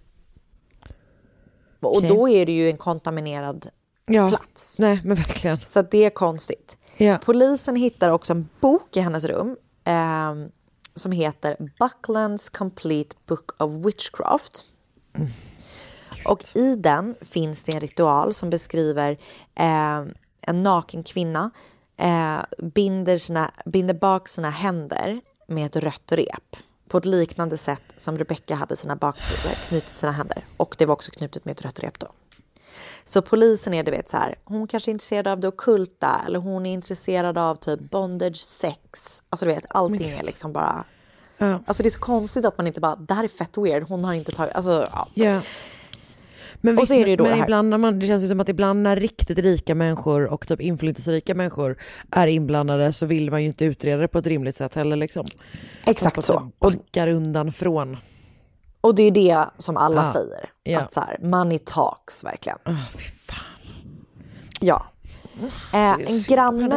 Och 1.79 2.01
då 2.03 2.29
är 2.29 2.45
det 2.45 2.51
ju 2.51 2.69
en 2.69 2.77
kontaminerad 2.77 3.67
Ja. 4.05 4.29
plats. 4.29 4.79
Nej, 4.79 5.01
men 5.05 5.15
verkligen. 5.17 5.57
Så 5.65 5.81
det 5.81 6.05
är 6.05 6.09
konstigt. 6.09 6.77
Ja. 6.97 7.17
Polisen 7.23 7.75
hittar 7.75 8.09
också 8.09 8.33
en 8.33 8.49
bok 8.59 8.97
i 8.97 8.99
hennes 8.99 9.25
rum 9.25 9.57
ehm, 9.83 10.51
som 10.95 11.11
heter 11.11 11.57
Bucklands 11.79 12.49
Complete 12.49 13.15
Book 13.25 13.61
of 13.61 13.85
Witchcraft. 13.85 14.63
Och 16.25 16.55
i 16.55 16.75
den 16.75 17.15
finns 17.21 17.63
det 17.63 17.71
en 17.71 17.79
ritual 17.79 18.33
som 18.33 18.49
beskriver 18.49 19.11
eh, 19.55 20.05
en 20.41 20.63
naken 20.63 21.03
kvinna 21.03 21.51
eh, 21.97 22.39
binder, 22.57 23.17
sina, 23.17 23.51
binder 23.65 23.93
bak 23.93 24.27
sina 24.27 24.49
händer 24.49 25.21
med 25.47 25.65
ett 25.65 25.75
rött 25.75 26.11
rep 26.11 26.55
på 26.87 26.97
ett 26.97 27.05
liknande 27.05 27.57
sätt 27.57 27.83
som 27.97 28.17
Rebecca 28.17 28.55
hade 28.55 28.75
sina 28.75 28.95
bakbulor 28.95 29.55
knutit 29.67 29.95
sina 29.95 30.11
händer. 30.11 30.45
Och 30.57 30.75
det 30.77 30.85
var 30.85 30.93
också 30.93 31.11
knutet 31.11 31.45
med 31.45 31.51
ett 31.51 31.61
rött 31.61 31.79
rep 31.79 31.99
då. 31.99 32.07
Så 33.11 33.21
polisen 33.21 33.73
är 33.73 33.83
du 33.83 33.91
vet 33.91 34.09
så 34.09 34.17
här, 34.17 34.35
hon 34.43 34.67
kanske 34.67 34.91
är 34.91 34.93
intresserad 34.93 35.27
av 35.27 35.39
det 35.39 35.47
ockulta 35.47 36.21
eller 36.25 36.39
hon 36.39 36.65
är 36.65 36.73
intresserad 36.73 37.37
av 37.37 37.55
typ 37.55 37.79
bondage 37.79 38.37
sex. 38.37 39.23
Alltså 39.29 39.45
du 39.45 39.53
vet, 39.53 39.65
allting 39.69 40.09
är 40.09 40.23
liksom 40.23 40.53
bara... 40.53 40.85
Ja. 41.37 41.59
Alltså 41.65 41.83
det 41.83 41.89
är 41.89 41.91
så 41.91 41.99
konstigt 41.99 42.45
att 42.45 42.57
man 42.57 42.67
inte 42.67 42.79
bara, 42.79 42.95
det 42.95 43.13
här 43.13 43.23
är 43.23 43.27
fett 43.27 43.57
weird, 43.57 43.83
hon 43.83 44.03
har 44.03 44.13
inte 44.13 44.31
tagit, 44.31 44.55
alltså 44.55 44.89
ja. 44.91 45.07
Ja. 45.13 45.41
Men, 46.55 46.77
Och 46.77 46.81
visst, 46.81 46.91
men 46.91 47.17
det 47.17 47.37
ibland 47.37 47.69
när 47.69 47.77
man, 47.77 47.99
det 47.99 48.07
känns 48.07 48.23
ju 48.23 48.27
som 48.27 48.39
att 48.39 48.49
ibland 48.49 48.83
när 48.83 48.95
riktigt 48.95 49.39
rika 49.39 49.75
människor 49.75 50.33
och 50.33 50.47
typ 50.47 50.61
inflytelserika 50.61 51.35
människor 51.35 51.77
är 52.11 52.27
inblandade 52.27 52.93
så 52.93 53.05
vill 53.05 53.31
man 53.31 53.41
ju 53.41 53.47
inte 53.47 53.65
utreda 53.65 54.01
det 54.01 54.07
på 54.07 54.17
ett 54.17 54.27
rimligt 54.27 54.55
sätt 54.55 54.75
heller 54.75 54.95
liksom. 54.95 55.25
Exakt 55.87 56.17
Att 56.17 56.25
så. 56.25 56.33
de 56.33 56.51
backar 56.59 57.07
undan 57.07 57.51
från. 57.51 57.97
Och 58.81 58.95
det 58.95 59.03
är 59.03 59.11
det 59.11 59.45
som 59.57 59.77
alla 59.77 60.03
Ja. 60.05 60.13
säger. 60.13 60.49
Ja. 60.63 60.79
Att 60.79 60.91
så 60.93 60.99
här, 60.99 61.17
money 61.21 61.59
talks 61.59 62.23
verkligen. 62.23 62.57
Oh, 62.65 62.85
fy 62.91 63.03
fan. 63.03 63.37
Ja. 64.59 64.85
Eh, 65.73 65.91
en 65.91 66.21
granne 66.27 66.67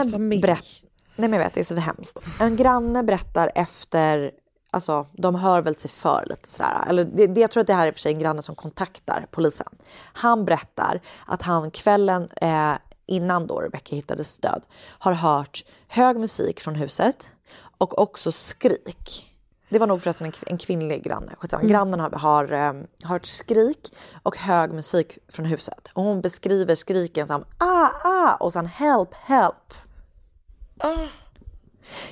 berättar... 0.40 0.84
Nej 1.16 1.28
men 1.28 1.32
jag 1.32 1.46
vet, 1.46 1.54
det 1.54 1.60
är 1.60 1.64
så 1.64 1.76
hemskt. 1.76 2.18
En 2.40 2.56
granne 2.56 3.02
berättar 3.02 3.52
efter... 3.54 4.30
Alltså, 4.70 5.06
de 5.12 5.34
hör 5.34 5.62
väl 5.62 5.76
sig 5.76 5.90
för 5.90 6.24
lite 6.26 6.50
sådär. 6.50 6.84
Eller 6.88 7.04
det, 7.04 7.26
det, 7.26 7.40
jag 7.40 7.50
tror 7.50 7.60
att 7.60 7.66
det 7.66 7.74
här 7.74 7.86
är 7.86 7.92
för 7.92 8.00
sig 8.00 8.12
en 8.12 8.18
granne 8.18 8.42
som 8.42 8.54
kontaktar 8.54 9.26
polisen. 9.30 9.66
Han 10.12 10.44
berättar 10.44 11.00
att 11.26 11.42
han 11.42 11.70
kvällen 11.70 12.28
eh, 12.40 12.72
innan 13.06 13.46
då 13.46 13.60
Rebecca 13.60 13.96
hittades 13.96 14.38
död 14.38 14.62
har 14.80 15.12
hört 15.12 15.64
hög 15.88 16.16
musik 16.18 16.60
från 16.60 16.74
huset 16.74 17.30
och 17.78 17.98
också 17.98 18.32
skrik. 18.32 19.33
Det 19.74 19.78
var 19.78 19.86
nog 19.86 20.02
förresten 20.02 20.26
en, 20.26 20.32
en 20.46 20.58
kvinnlig 20.58 21.04
granne. 21.04 21.34
Mm. 21.52 21.68
Grannen 21.68 22.00
har, 22.00 22.10
har 22.10 22.52
eh, 22.52 22.72
hört 23.02 23.26
skrik 23.26 23.94
och 24.22 24.36
hög 24.36 24.72
musik 24.72 25.18
från 25.28 25.46
huset. 25.46 25.88
Och 25.92 26.02
hon 26.02 26.20
beskriver 26.20 26.74
skriken 26.74 27.26
som 27.26 27.44
ah, 27.58 27.88
ah 28.04 28.36
och 28.40 28.52
sen 28.52 28.66
help, 28.66 29.14
help. 29.14 29.74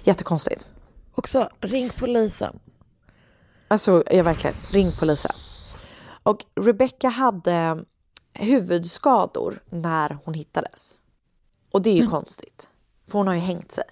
Jättekonstigt. 0.03 0.67
Också, 1.15 1.49
ring 1.61 1.91
polisen. 1.99 2.59
Alltså, 3.69 4.05
jag 4.11 4.25
verkligen, 4.25 4.57
ring 4.71 4.93
polisen. 4.99 5.33
Och 6.23 6.45
Rebecca 6.55 7.09
hade 7.09 7.85
huvudskador 8.33 9.63
när 9.71 10.19
hon 10.25 10.35
hittades. 10.35 10.99
Och 11.73 11.83
det 11.83 11.91
är 11.91 11.97
ju 11.97 12.07
konstigt, 12.07 12.71
för 13.09 13.19
hon 13.19 13.27
har 13.27 13.35
ju 13.35 13.41
hängt 13.41 13.73
sig. 13.73 13.85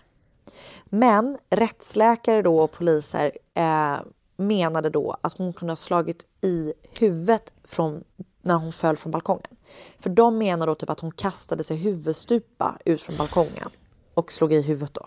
Men 0.91 1.39
rättsläkare 1.51 2.43
då 2.43 2.59
och 2.61 2.73
poliser 2.73 3.33
eh, 3.55 3.99
menade 4.37 4.91
då 4.91 5.17
att 5.21 5.39
hon 5.39 5.53
kunde 5.53 5.73
ha 5.73 5.77
slagit 5.77 6.25
i 6.41 6.73
huvudet 6.99 7.53
från 7.65 8.05
när 8.43 8.55
hon 8.55 8.73
föll 8.73 8.97
från 8.97 9.13
balkongen. 9.13 9.57
För 9.99 10.11
de 10.11 10.39
menar 10.39 10.67
då 10.67 10.75
typ 10.75 10.91
att 10.91 11.01
hon 11.01 11.13
kastade 11.13 11.65
sig 11.65 11.77
huvudstupa 11.77 12.79
ut 12.85 13.01
från 13.01 13.17
balkongen 13.17 13.69
och 14.15 14.33
slog 14.33 14.53
i 14.53 14.63
huvudet 14.63 14.95
då. 14.95 15.07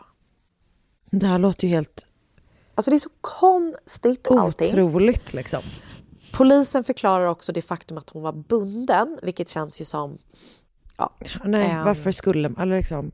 Det 1.11 1.27
här 1.27 1.39
låter 1.39 1.67
ju 1.67 1.73
helt 1.73 2.05
Alltså 2.75 2.91
det 2.91 2.97
är 2.97 2.99
så 2.99 3.09
konstigt 3.21 4.27
allting. 4.31 4.69
otroligt 4.69 5.33
liksom. 5.33 5.63
Polisen 6.33 6.83
förklarar 6.83 7.25
också 7.25 7.51
det 7.51 7.61
faktum 7.61 7.97
att 7.97 8.09
hon 8.09 8.21
var 8.21 8.33
bunden, 8.33 9.19
vilket 9.23 9.49
känns 9.49 9.81
ju 9.81 9.85
som... 9.85 10.17
Ja, 10.97 11.13
Nej, 11.43 11.71
ehm, 11.71 11.85
varför 11.85 12.11
skulle, 12.11 12.53
eller 12.59 12.77
liksom. 12.77 13.11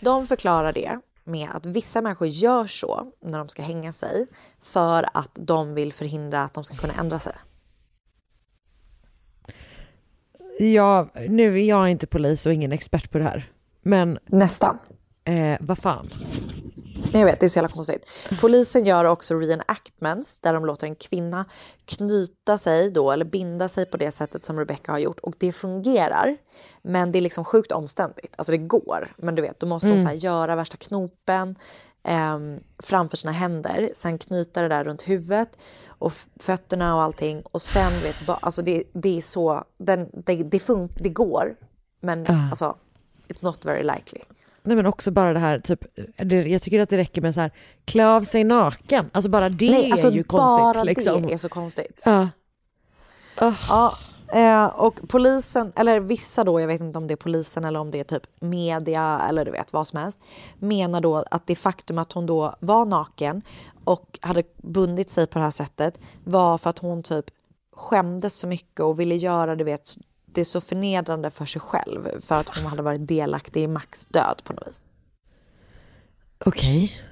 De 0.00 0.26
förklarar 0.26 0.72
det 0.72 0.98
med 1.24 1.48
att 1.52 1.66
vissa 1.66 2.00
människor 2.02 2.28
gör 2.28 2.66
så 2.66 3.12
när 3.22 3.38
de 3.38 3.48
ska 3.48 3.62
hänga 3.62 3.92
sig 3.92 4.26
för 4.62 5.04
att 5.14 5.30
de 5.34 5.74
vill 5.74 5.92
förhindra 5.92 6.42
att 6.42 6.54
de 6.54 6.64
ska 6.64 6.74
kunna 6.76 6.94
ändra 6.94 7.18
sig. 7.18 7.32
Ja, 10.58 11.08
nu 11.28 11.60
är 11.60 11.64
jag 11.68 11.88
inte 11.90 12.06
polis 12.06 12.46
och 12.46 12.52
ingen 12.52 12.72
expert 12.72 13.10
på 13.10 13.18
det 13.18 13.24
här. 13.24 13.48
Men 13.82 14.18
Nästan. 14.26 14.78
eh, 15.24 15.56
vad 15.60 15.78
fan. 15.78 16.10
Jag 17.12 17.24
vet, 17.24 17.40
det 17.40 17.46
är 17.46 17.48
så 17.48 17.58
jävla 17.58 17.68
konstigt. 17.74 18.06
Polisen 18.40 18.84
gör 18.86 19.04
också 19.04 19.34
reenactments 19.34 20.38
där 20.38 20.52
de 20.52 20.66
låter 20.66 20.86
en 20.86 20.94
kvinna 20.94 21.44
knyta 21.84 22.58
sig 22.58 22.90
då 22.90 23.10
eller 23.10 23.24
binda 23.24 23.68
sig 23.68 23.86
på 23.86 23.96
det 23.96 24.10
sättet 24.12 24.44
som 24.44 24.58
Rebecca 24.58 24.92
har 24.92 24.98
gjort 24.98 25.18
och 25.20 25.34
det 25.38 25.52
fungerar. 25.52 26.36
Men 26.82 27.12
det 27.12 27.18
är 27.18 27.22
liksom 27.22 27.44
sjukt 27.44 27.72
omständigt. 27.72 28.34
Alltså 28.36 28.52
det 28.52 28.58
går, 28.58 29.08
men 29.16 29.34
du 29.34 29.42
vet, 29.42 29.60
då 29.60 29.66
måste 29.66 29.88
hon 29.88 29.92
Mm. 29.92 30.02
så 30.02 30.08
här 30.08 30.14
göra 30.16 30.56
värsta 30.56 30.76
knopen 30.76 31.56
eh, 32.04 32.38
framför 32.82 33.16
sina 33.16 33.32
händer, 33.32 33.90
sen 33.94 34.18
knyta 34.18 34.62
det 34.62 34.68
där 34.68 34.84
runt 34.84 35.02
huvudet 35.08 35.58
och 35.88 36.12
fötterna 36.40 36.94
och 36.96 37.02
allting 37.02 37.42
och 37.42 37.62
sen 37.62 38.00
vet 38.02 38.26
ba, 38.26 38.34
alltså 38.34 38.62
det, 38.62 38.82
det 38.92 39.18
är 39.18 39.22
så, 39.22 39.64
den, 39.78 40.10
det, 40.12 40.34
det, 40.42 40.58
fun, 40.58 40.88
det 40.94 41.08
går, 41.08 41.56
men 42.00 42.24
Ja. 42.28 42.48
alltså 42.50 42.76
it's 43.28 43.44
not 43.44 43.64
very 43.64 43.82
likely. 43.82 44.20
Nej 44.62 44.76
men 44.76 44.86
också 44.86 45.10
bara 45.10 45.32
det 45.32 45.38
här, 45.38 45.58
typ, 45.58 45.84
det, 46.16 46.42
jag 46.42 46.62
tycker 46.62 46.80
att 46.80 46.90
det 46.90 46.96
räcker 46.96 47.22
med 47.22 47.34
så 47.34 47.40
här, 47.40 47.50
klä 47.84 48.06
av 48.08 48.22
sig 48.22 48.44
naken. 48.44 49.10
Alltså 49.12 49.30
bara 49.30 49.48
det 49.48 49.70
Nej, 49.70 49.90
alltså 49.90 50.06
är 50.06 50.12
ju 50.12 50.22
konstigt. 50.22 50.74
bara 50.74 50.84
liksom. 50.84 51.22
det 51.22 51.34
är 51.34 51.38
så 51.38 51.48
konstigt. 51.48 52.02
Ja. 52.04 52.28
Ja, 53.68 53.94
eh, 54.34 54.66
och 54.66 55.00
polisen, 55.08 55.72
eller 55.76 56.00
vissa 56.00 56.44
då, 56.44 56.60
jag 56.60 56.66
vet 56.66 56.80
inte 56.80 56.98
om 56.98 57.06
det 57.06 57.14
är 57.14 57.16
polisen 57.16 57.64
eller 57.64 57.80
om 57.80 57.90
det 57.90 58.00
är 58.00 58.04
typ 58.04 58.22
media 58.40 59.22
eller 59.28 59.44
du 59.44 59.50
vet 59.50 59.72
vad 59.72 59.86
som 59.86 59.98
helst, 59.98 60.18
menar 60.58 61.00
då 61.00 61.24
att 61.30 61.46
det 61.46 61.56
faktum 61.56 61.98
att 61.98 62.12
hon 62.12 62.26
då 62.26 62.54
var 62.60 62.84
naken 62.84 63.42
och 63.84 64.18
hade 64.22 64.42
bundit 64.56 65.10
sig 65.10 65.26
på 65.26 65.38
det 65.38 65.44
här 65.44 65.50
sättet 65.50 65.98
var 66.24 66.58
för 66.58 66.70
att 66.70 66.78
hon 66.78 67.02
typ 67.02 67.24
skämdes 67.72 68.38
så 68.38 68.46
mycket 68.46 68.80
och 68.80 69.00
ville 69.00 69.14
göra 69.14 69.56
du 69.56 69.64
vet, 69.64 69.96
det 70.34 70.44
så 70.44 70.60
förnedrande 70.60 71.30
för 71.30 71.46
sig 71.46 71.60
själv 71.60 72.20
för 72.20 72.40
att 72.40 72.48
hon 72.48 72.66
hade 72.66 72.82
varit 72.82 73.08
delaktig 73.08 73.62
i 73.62 73.66
Max 73.66 74.06
död 74.06 74.40
på 74.44 74.52
något 74.52 74.68
vis. 74.68 74.86
Okej. 76.44 77.02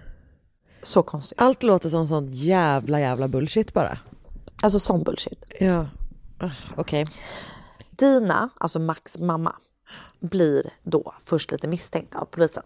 Så 0.82 1.02
konstigt. 1.02 1.40
Allt 1.40 1.62
låter 1.62 1.88
som 1.88 2.08
sånt 2.08 2.30
jävla 2.30 3.00
jävla 3.00 3.28
bullshit 3.28 3.72
bara. 3.72 3.98
Alltså 4.62 4.78
sån 4.78 5.02
bullshit. 5.02 5.44
Ja. 5.60 5.88
Ah, 6.38 6.50
Okej. 6.76 7.04
Dina, 7.90 8.48
alltså 8.58 8.78
Max 8.78 9.18
mamma, 9.18 9.56
blir 10.20 10.70
då 10.82 11.14
först 11.20 11.52
lite 11.52 11.68
misstänkt 11.68 12.14
av 12.14 12.24
polisen. 12.24 12.62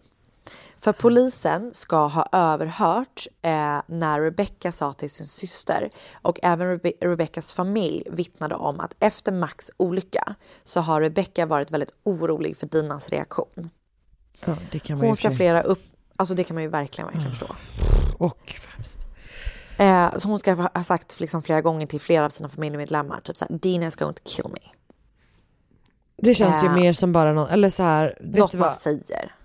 För 0.83 0.93
polisen 0.93 1.73
ska 1.73 2.07
ha 2.07 2.27
överhört 2.31 3.27
eh, 3.41 3.81
när 3.87 4.21
Rebecca 4.21 4.71
sa 4.71 4.93
till 4.93 5.09
sin 5.09 5.27
syster 5.27 5.89
och 6.21 6.39
även 6.43 6.67
Rebe- 6.67 6.93
Rebeccas 7.01 7.53
familj 7.53 8.03
vittnade 8.11 8.55
om 8.55 8.79
att 8.79 8.95
efter 8.99 9.31
Max 9.31 9.71
olycka 9.77 10.35
så 10.63 10.79
har 10.79 11.01
Rebecca 11.01 11.45
varit 11.45 11.71
väldigt 11.71 11.93
orolig 12.03 12.57
för 12.57 12.67
Dinas 12.67 13.09
reaktion. 13.09 13.69
Ja, 14.45 14.55
det 14.71 14.79
kan 14.79 14.97
man 14.97 15.03
ju 15.03 15.09
Hon 15.09 15.15
ska 15.15 15.31
flera 15.31 15.61
upp, 15.61 15.83
alltså 16.15 16.35
det 16.35 16.43
kan 16.43 16.55
man 16.55 16.63
ju 16.63 16.69
verkligen, 16.69 17.07
verkligen 17.07 17.31
förstå. 17.31 17.55
Och 18.17 18.55
främst. 18.59 19.05
Eh, 19.77 20.17
så 20.17 20.27
hon 20.27 20.39
ska 20.39 20.53
ha 20.53 20.83
sagt 20.83 21.19
liksom 21.19 21.43
flera 21.43 21.61
gånger 21.61 21.87
till 21.87 22.01
flera 22.01 22.25
av 22.25 22.29
sina 22.29 22.49
familjemedlemmar, 22.49 23.21
typ 23.21 23.37
såhär, 23.37 23.57
Dina 23.57 23.87
is 23.87 23.95
going 23.95 24.13
to 24.13 24.21
kill 24.25 24.45
me. 24.49 24.59
Det 26.17 26.35
känns 26.35 26.63
ju 26.63 26.67
Eh, 26.67 26.73
mer 26.73 26.93
som 26.93 27.11
bara 27.11 27.33
någon, 27.33 27.49
eller 27.49 27.69
så 27.69 27.83
här, 27.83 28.17
vet 28.21 28.39
Något 28.39 28.53
man 28.53 28.73
säger. 28.73 29.35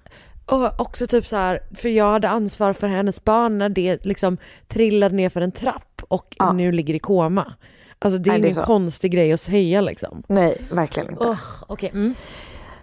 Och 0.51 0.81
också 0.81 1.07
typ 1.07 1.27
så 1.27 1.37
här, 1.37 1.61
för 1.75 1.89
jag 1.89 2.13
hade 2.13 2.29
ansvar 2.29 2.73
för 2.73 2.87
hennes 2.87 3.25
barn 3.25 3.59
när 3.59 3.69
det 3.69 4.05
liksom 4.05 4.39
trillade 4.69 5.15
ner 5.15 5.29
för 5.29 5.41
en 5.41 5.53
trapp 5.53 6.03
och 6.09 6.37
nu 6.55 6.73
ligger 6.73 6.95
i 6.95 6.99
koma. 6.99 7.55
Alltså 7.99 8.19
det 8.19 8.31
är 8.31 8.39
Nej, 8.39 8.53
det 8.55 8.61
är 8.61 8.65
konstig 8.65 9.13
grej 9.13 9.33
att 9.33 9.41
säga 9.41 9.81
liksom. 9.81 10.23
Nej, 10.29 10.63
verkligen 10.71 11.11
inte. 11.11 11.39
Okej. 11.69 11.91
Mm. 11.95 12.15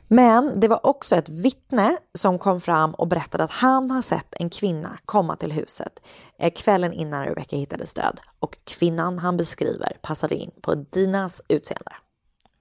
Men 0.08 0.60
det 0.60 0.68
var 0.68 0.86
också 0.86 1.16
ett 1.16 1.30
vittne 1.30 1.98
som 2.14 2.40
kom 2.40 2.62
fram 2.62 2.94
och 2.94 3.08
berättade 3.08 3.44
att 3.44 3.52
han 3.52 3.92
har 3.92 4.02
sett 4.02 4.34
en 4.40 4.50
kvinna 4.50 4.98
komma 5.06 5.36
till 5.36 5.52
huset 5.52 6.00
eh, 6.40 6.54
kvällen 6.54 6.94
innan 6.94 7.26
Rebecca 7.26 7.56
hittades 7.56 7.94
död. 7.94 8.20
Och 8.40 8.58
kvinnan 8.64 9.20
han 9.20 9.38
beskriver 9.38 9.98
passade 10.02 10.36
in 10.36 10.52
på 10.62 10.76
Dinas 10.76 11.42
utseende. 11.48 11.92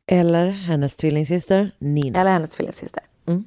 Eller 0.07 0.51
hennes 0.51 0.97
tvillingsyster 0.97 1.71
Nina. 1.79 2.21
Eller 2.21 2.31
hennes 2.31 2.51
tvillingsyster. 2.51 3.03
Mm. 3.27 3.45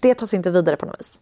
Det 0.00 0.14
tas 0.14 0.34
inte 0.34 0.50
vidare 0.50 0.76
på 0.76 0.86
något 0.86 1.00
vis. 1.00 1.20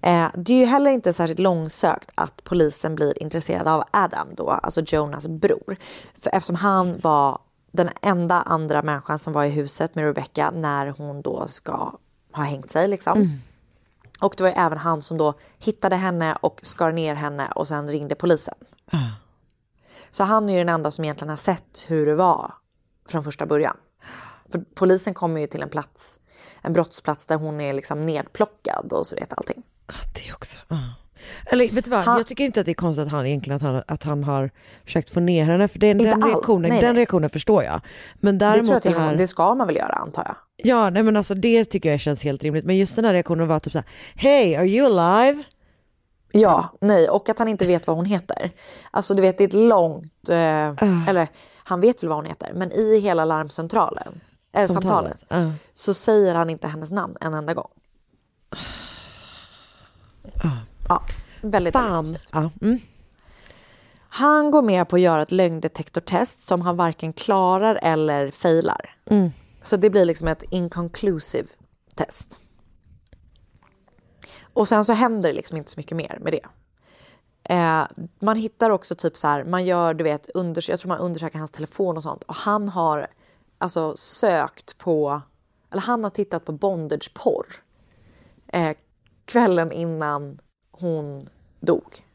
Eh, 0.00 0.28
det 0.34 0.52
är 0.52 0.58
ju 0.58 0.64
heller 0.64 0.90
inte 0.90 1.12
särskilt 1.12 1.40
långsökt 1.40 2.10
att 2.14 2.44
polisen 2.44 2.94
blir 2.94 3.22
intresserad 3.22 3.68
av 3.68 3.84
Adam 3.90 4.28
då, 4.36 4.50
alltså 4.50 4.80
Jonas 4.80 5.28
bror. 5.28 5.76
För 6.18 6.30
eftersom 6.34 6.56
han 6.56 7.00
var 7.00 7.38
den 7.72 7.90
enda 8.02 8.34
andra 8.34 8.82
människan 8.82 9.18
som 9.18 9.32
var 9.32 9.44
i 9.44 9.50
huset 9.50 9.94
med 9.94 10.04
Rebecca 10.04 10.50
när 10.50 10.86
hon 10.86 11.22
då 11.22 11.46
ska 11.48 11.92
ha 12.32 12.42
hängt 12.42 12.70
sig 12.70 12.88
liksom. 12.88 13.18
Mm. 13.18 13.38
Och 14.20 14.34
det 14.36 14.42
var 14.42 14.50
ju 14.50 14.56
även 14.56 14.78
han 14.78 15.02
som 15.02 15.18
då 15.18 15.34
hittade 15.58 15.96
henne 15.96 16.36
och 16.40 16.60
skar 16.62 16.92
ner 16.92 17.14
henne 17.14 17.48
och 17.54 17.68
sen 17.68 17.88
ringde 17.88 18.14
polisen. 18.14 18.54
Så 20.10 20.24
han 20.24 20.48
är 20.48 20.52
ju 20.52 20.58
den 20.58 20.68
enda 20.68 20.90
som 20.90 21.04
egentligen 21.04 21.30
har 21.30 21.36
sett 21.36 21.84
hur 21.86 22.06
det 22.06 22.14
var 22.14 22.54
från 23.08 23.22
första 23.22 23.46
början. 23.46 23.76
För 24.48 24.64
polisen 24.74 25.14
kommer 25.14 25.40
ju 25.40 25.46
till 25.46 25.62
en 25.62 25.68
plats, 25.68 26.20
en 26.62 26.72
brottsplats 26.72 27.26
där 27.26 27.36
hon 27.36 27.60
är 27.60 27.72
liksom 27.72 28.06
nedplockad 28.06 28.92
och 28.92 29.06
så 29.06 29.16
vet 29.16 29.32
allting. 29.38 29.62
Det 30.14 30.32
också. 30.34 30.58
ja. 30.68 30.78
Eller 31.46 31.68
vet 31.68 31.84
du 31.84 31.90
vad, 31.90 32.06
jag 32.06 32.26
tycker 32.26 32.44
inte 32.44 32.60
att 32.60 32.66
det 32.66 32.72
är 32.72 32.74
konstigt 32.74 33.06
att 33.06 33.12
han 33.12 33.26
egentligen 33.26 33.56
att 33.56 33.62
han, 33.62 33.82
att 33.88 34.02
han 34.02 34.24
har 34.24 34.50
försökt 34.84 35.10
få 35.10 35.20
ner 35.20 35.44
henne, 35.44 35.68
för 35.68 35.84
Inte 35.84 36.04
den, 36.04 36.22
alls. 36.22 36.32
reaktionen, 36.32 36.68
Nej, 36.70 36.80
den 36.80 36.94
nej. 36.94 36.98
reaktionen 37.00 37.30
förstår 37.30 37.62
jag. 37.64 37.80
Men 38.14 38.38
Det, 38.38 38.44
tror 38.44 38.50
däremot 38.52 38.84
jag 38.84 38.94
det 38.94 39.00
här... 39.00 39.16
det 39.16 39.26
ska 39.26 39.54
man 39.54 39.66
väl 39.66 39.76
göra 39.76 39.92
antar 39.92 40.22
jag. 40.26 40.36
Ja, 40.56 40.90
nej 40.90 41.02
men 41.02 41.16
alltså 41.16 41.34
det 41.34 41.64
tycker 41.64 41.90
jag 41.90 42.00
känns 42.00 42.24
helt 42.24 42.42
rimligt. 42.42 42.64
Men 42.64 42.76
just 42.76 42.96
den 42.96 43.04
här 43.04 43.12
reaktionen 43.12 43.48
var 43.48 43.58
typ 43.58 43.72
såhär, 43.72 43.88
Hey, 44.14 44.54
are 44.56 44.66
you 44.66 44.98
alive? 45.00 45.42
Ja, 46.32 46.68
nej, 46.80 47.08
och 47.08 47.28
att 47.28 47.38
han 47.38 47.48
inte 47.48 47.66
vet 47.66 47.86
vad 47.86 47.96
hon 47.96 48.04
heter. 48.06 48.50
Alltså 48.90 49.14
du 49.14 49.22
vet, 49.22 49.38
det 49.38 49.44
är 49.44 49.48
ett 49.48 49.54
långt, 49.54 50.28
eh, 50.28 51.08
eller 51.08 51.28
han 51.56 51.80
vet 51.80 52.02
väl 52.02 52.08
vad 52.08 52.18
hon 52.18 52.26
heter, 52.26 52.52
men 52.54 52.72
i 52.72 53.00
hela 53.00 53.24
larmcentralen, 53.24 54.20
äh, 54.54 54.66
samtalet, 54.66 55.18
Samtalet, 55.20 55.24
ja. 55.28 55.52
så 55.72 55.94
säger 55.94 56.34
han 56.34 56.50
inte 56.50 56.68
hennes 56.68 56.90
namn 56.90 57.16
en 57.20 57.34
enda 57.34 57.54
gång. 57.54 57.70
Ja, 60.88 61.02
väldigt, 61.40 61.72
Fan. 61.72 61.94
konstigt. 61.94 62.30
Ja, 62.32 62.50
mm. 62.62 62.78
Han 64.08 64.50
går 64.50 64.62
med 64.62 64.88
på 64.88 64.96
att 64.96 65.02
göra 65.02 65.22
ett 65.22 65.32
lögndetektortest 65.32 66.40
som 66.40 66.60
han 66.60 66.76
varken 66.76 67.12
klarar 67.12 67.78
eller 67.82 68.30
failar. 68.30 68.96
Mm. 69.06 69.32
Så 69.62 69.76
det 69.76 69.90
blir 69.90 70.04
liksom 70.04 70.28
ett 70.28 70.42
inconclusive 70.42 71.48
test. 71.94 72.40
Och 74.54 74.68
sen 74.68 74.84
så 74.84 74.92
händer 74.92 75.28
det 75.28 75.34
liksom 75.34 75.56
inte 75.56 75.70
så 75.70 75.80
mycket 75.80 75.96
mer 75.96 76.18
med 76.20 76.32
det. 76.32 76.46
Eh, 77.54 77.86
man 78.18 78.36
hittar 78.36 78.70
också 78.70 78.94
typ 78.94 79.16
så 79.16 79.26
här, 79.26 79.44
man 79.44 79.64
gör, 79.64 79.94
du 79.94 80.04
vet, 80.04 80.30
unders- 80.34 80.70
jag 80.70 80.80
tror 80.80 80.88
man 80.88 80.98
undersöker 80.98 81.38
hans 81.38 81.50
telefon 81.50 81.96
och 81.96 82.02
sånt. 82.02 82.22
Och 82.22 82.34
han 82.34 82.68
har 82.68 83.06
alltså 83.64 83.96
sökt 83.96 84.78
på, 84.78 85.20
eller 85.72 85.82
han 85.82 86.04
har 86.04 86.10
tittat 86.10 86.44
på 86.44 86.52
bondageporr 86.52 87.46
eh, 88.52 88.76
kvällen 89.24 89.72
innan 89.72 90.38
hon 90.70 91.28
dog. 91.60 92.06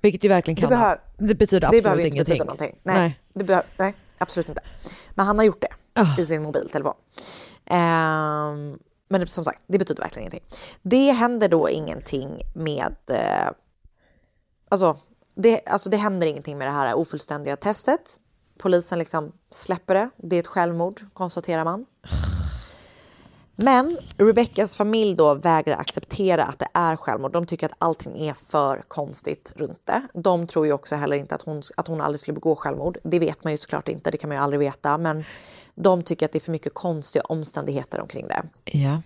Vilket 0.00 0.24
ju 0.24 0.28
verkligen 0.28 0.56
kan 0.56 0.70
Det 0.70 0.76
ha. 0.76 0.82
behöver- 0.82 1.02
Det 1.28 1.34
betyder 1.34 1.60
det 1.60 1.66
absolut 1.66 1.86
inte 2.06 2.08
ingenting. 2.16 2.24
betyda 2.32 2.44
någonting. 2.44 2.80
Nej, 2.82 3.20
Det 3.32 3.44
behöver, 3.44 3.68
nej, 3.78 3.94
absolut 4.18 4.48
inte. 4.48 4.62
Men 5.10 5.26
han 5.26 5.38
har 5.38 5.44
gjort 5.44 5.60
det 5.60 5.68
Ah. 5.94 6.20
i 6.20 6.26
sin 6.26 6.42
mobiltelefon. 6.42 6.94
Ehm, 7.66 8.78
men 9.08 9.20
det- 9.20 9.26
som 9.26 9.44
sagt, 9.44 9.62
det 9.66 9.78
betyder 9.78 10.02
verkligen 10.02 10.22
ingenting. 10.22 10.58
Det 10.82 11.10
händer 11.12 11.48
då 11.48 11.68
ingenting 11.70 12.40
med... 12.54 12.94
Eh, 13.06 13.50
alltså, 14.68 14.98
det, 15.34 15.68
alltså, 15.68 15.90
det 15.90 15.96
händer 15.96 16.26
ingenting 16.26 16.58
med 16.58 16.66
det 16.68 16.72
här 16.72 16.94
ofullständiga 16.94 17.56
testet. 17.56 18.20
Polisen 18.60 18.98
liksom 18.98 19.32
släpper 19.50 19.94
det. 19.94 20.10
Det 20.16 20.36
är 20.36 20.40
ett 20.40 20.46
självmord, 20.46 21.00
konstaterar 21.12 21.64
man. 21.64 21.86
Men 23.56 23.98
Rebeccas 24.16 24.76
familj 24.76 25.14
då 25.14 25.34
vägrar 25.34 25.76
acceptera 25.76 26.44
att 26.44 26.58
det 26.58 26.68
är 26.74 26.96
självmord. 26.96 27.32
De 27.32 27.46
tycker 27.46 27.66
att 27.66 27.74
allting 27.78 28.28
är 28.28 28.34
för 28.34 28.82
konstigt 28.88 29.52
runt 29.56 29.80
det. 29.84 30.02
De 30.14 30.46
tror 30.46 30.66
ju 30.66 30.72
också 30.72 30.96
heller 30.96 31.16
inte 31.16 31.34
att 31.34 31.42
hon, 31.42 31.62
att 31.76 31.88
hon 31.88 32.00
aldrig 32.00 32.20
skulle 32.20 32.34
begå 32.34 32.56
självmord. 32.56 32.98
Det 33.02 33.18
vet 33.18 33.44
man 33.44 33.52
ju 33.52 33.56
såklart 33.56 33.88
inte, 33.88 34.10
det 34.10 34.18
kan 34.18 34.28
man 34.28 34.36
ju 34.36 34.42
aldrig 34.42 34.60
veta. 34.60 34.98
Men 34.98 35.24
de 35.74 36.02
tycker 36.02 36.26
att 36.26 36.32
det 36.32 36.38
är 36.38 36.40
för 36.40 36.52
mycket 36.52 36.74
konstiga 36.74 37.22
omständigheter 37.22 38.00
omkring 38.00 38.28
det. 38.28 38.42
Ja. 38.64 39.02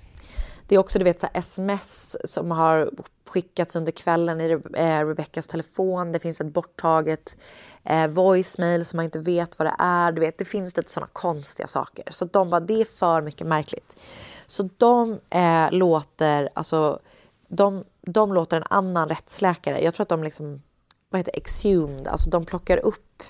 Det 0.66 0.74
är 0.74 0.78
också 0.78 0.99
du 0.99 1.05
vet, 1.05 1.20
så 1.20 1.28
sms 1.35 2.16
som 2.24 2.51
har 2.51 2.91
skickats 3.27 3.77
under 3.77 3.93
kvällen 3.93 4.41
i 4.41 4.51
eh, 4.74 5.07
Rebeccas 5.07 5.47
telefon. 5.47 6.12
Det 6.12 6.20
finns 6.20 6.41
ett 6.41 6.53
borttaget 6.53 7.36
eh, 7.85 8.07
voicemail 8.07 8.85
som 8.85 8.97
man 8.97 9.05
inte 9.05 9.19
vet 9.19 9.59
vad 9.59 9.66
det 9.66 9.74
är. 9.78 10.12
Du 10.12 10.20
vet, 10.20 10.39
det 10.39 10.45
finns 10.45 10.77
lite 10.77 10.93
sådana 10.93 11.11
konstiga 11.12 11.66
saker. 11.69 12.05
Så 12.11 12.24
de 12.24 12.51
bara, 12.51 12.61
det 12.61 12.81
är 12.81 12.85
för 12.85 13.23
mycket 13.23 13.47
märkligt. 13.47 14.01
Så 14.47 14.69
de 14.77 15.20
eh, 15.31 15.70
låter, 15.70 16.49
alltså, 16.55 17.01
de, 17.49 17.85
de 18.03 18.32
låter 18.32 18.57
en 18.57 18.65
annan 18.70 19.09
rättsläkare, 19.09 19.85
jag 19.85 19.95
tror 19.95 20.05
att 20.05 20.09
de 20.09 20.23
liksom, 20.24 20.62
vad 21.11 21.19
heter 21.19 21.36
exhumed, 21.36 22.09
alltså 22.09 22.31
de 22.31 22.45
plockar 22.45 22.78
upp 22.78 23.23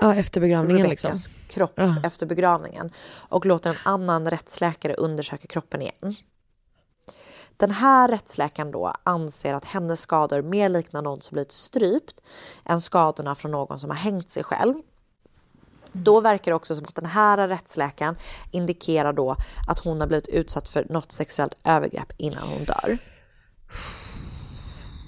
Ja, 0.00 0.14
efter 0.14 0.40
begravningen 0.40 0.88
liksom. 0.88 1.16
kropp 1.48 1.72
Ja. 1.74 1.96
efter 2.04 2.26
begravningen 2.26 2.90
och 3.28 3.46
låter 3.46 3.70
en 3.70 3.76
annan 3.84 4.30
rättsläkare 4.30 4.94
undersöka 4.94 5.46
kroppen 5.46 5.82
igen. 5.82 6.14
Den 7.56 7.70
här 7.70 8.08
rättsläkaren 8.08 8.70
då 8.70 8.92
anser 9.02 9.54
att 9.54 9.64
hennes 9.64 10.00
skador 10.00 10.42
mer 10.42 10.68
liknar 10.68 11.02
någon 11.02 11.20
som 11.20 11.34
blivit 11.34 11.52
strypt 11.52 12.20
än 12.64 12.80
skadorna 12.80 13.34
från 13.34 13.50
någon 13.50 13.78
som 13.78 13.90
har 13.90 13.96
hängt 13.96 14.30
sig 14.30 14.44
själv. 14.44 14.74
Då 15.92 16.20
verkar 16.20 16.50
det 16.50 16.54
också 16.54 16.74
som 16.74 16.84
att 16.84 16.94
den 16.94 17.06
här 17.06 17.48
rättsläkaren 17.48 18.16
indikerar 18.50 19.12
då 19.12 19.36
att 19.68 19.78
hon 19.78 20.00
har 20.00 20.08
blivit 20.08 20.28
utsatt 20.28 20.68
för 20.68 20.86
något 20.90 21.12
sexuellt 21.12 21.56
övergrepp 21.64 22.12
innan 22.16 22.48
hon 22.48 22.64
dör. 22.64 22.98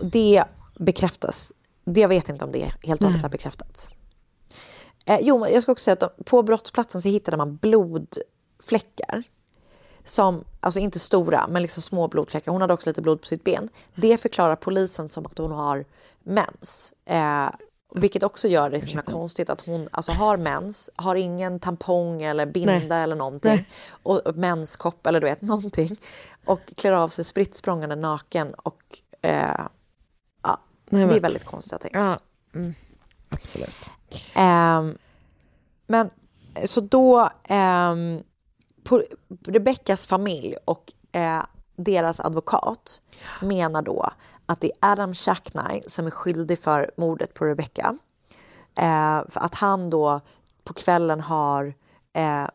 Det 0.03 0.45
bekräftas. 0.79 1.53
Det 1.85 2.01
jag 2.01 2.09
vet 2.09 2.29
inte 2.29 2.45
om 2.45 2.53
det 2.53 2.73
helt 2.83 3.01
och 3.01 3.07
hållet 3.07 3.23
har 3.23 3.29
bekräftats. 3.29 3.91
Eh, 5.05 5.19
jo, 5.20 5.47
jag 5.47 5.62
ska 5.62 5.73
också 5.73 5.83
säga 5.83 5.97
att 6.01 6.25
på 6.25 6.43
brottsplatsen 6.43 7.03
så 7.03 7.09
hittade 7.09 7.37
man 7.37 7.57
blodfläckar. 7.57 9.23
Som, 10.09 10.44
alltså 10.60 10.80
inte 10.80 10.98
stora, 10.98 11.47
men 11.48 11.62
liksom 11.62 11.82
små 11.82 12.09
blodfläckar. 12.09 12.52
Hon 12.52 12.60
hade 12.60 12.74
också 12.74 12.90
lite 12.90 13.02
blod 13.02 13.20
på 13.20 13.26
sitt 13.26 13.44
ben. 13.44 13.68
Det 13.94 14.18
förklarar 14.18 14.56
polisen 14.56 15.09
som 15.09 15.26
att 15.26 15.39
hon 15.39 15.52
har 15.52 15.85
mens. 16.22 16.93
Eh, 17.05 17.48
vilket 17.94 18.22
också 18.22 18.48
gör 18.48 18.70
det 18.70 18.80
så 18.80 19.02
konstigt 19.02 19.51
att 19.51 19.66
hon 19.66 19.89
alltså, 19.90 20.12
har 20.12 20.36
mens, 20.36 20.90
har 20.97 21.16
ingen 21.16 21.60
tampong 21.60 22.22
eller 22.22 22.47
binda 22.47 22.72
Nej. 22.72 23.02
eller 23.02 23.16
någonting. 23.16 23.51
Nej. 23.51 23.68
Och 24.02 24.26
och 24.26 24.36
menskopp 24.36 25.06
eller 25.06 25.20
du 25.20 25.26
vet 25.26 25.40
någonting. 25.43 25.97
Och 26.44 26.60
klär 26.76 26.93
av 26.93 27.09
sig 27.09 27.24
spritt 27.24 27.55
språngande 27.55 27.97
naken 27.97 28.55
och 28.55 28.82
eh, 29.22 29.66
ja, 30.43 30.60
Nej, 30.90 31.06
det 31.06 31.16
är 31.16 31.20
väldigt 31.20 31.44
konstiga 31.44 31.78
ting. 31.78 31.90
Ja, 31.94 32.18
mm, 32.55 32.74
absolut. 33.28 33.74
Ehm, 34.35 34.98
men 35.86 36.10
så 36.64 36.80
då, 36.80 37.30
um, 37.48 38.22
Rebeckas 39.47 40.06
familj 40.06 40.56
och 40.65 40.93
eh, 41.12 41.43
deras 41.77 42.20
advokat 42.20 43.02
menar 43.43 43.82
då 43.82 44.10
att 44.47 44.60
det 44.60 44.73
är 44.81 44.93
Adam 44.93 45.15
Shackney 45.15 45.82
som 45.86 46.06
är 46.06 46.10
skyldig 46.10 46.59
för 46.59 46.90
mordet 46.97 47.35
på 47.35 47.44
Rebecca. 47.44 47.98
Eh, 48.74 49.20
för 49.28 49.40
att 49.40 49.55
han 49.55 49.90
då 49.90 50.20
på 50.65 50.74
kvällen 50.74 51.20
har 51.20 51.74
eh, 52.12 52.47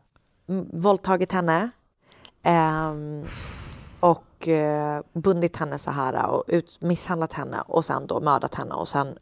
våldtagit 0.73 1.31
henne 1.31 1.69
eh, 2.43 2.93
och 3.99 4.47
eh, 4.47 5.01
bundit 5.14 5.57
henne 5.57 5.77
så 5.77 5.91
här 5.91 6.30
och 6.30 6.43
ut, 6.47 6.81
misshandlat 6.81 7.34
henne 7.34 7.61
och 7.68 7.85
sen 7.85 8.07
då 8.07 8.19
mördat 8.19 8.55
henne 8.55 8.76
och 8.76 8.88
sen 8.88 9.18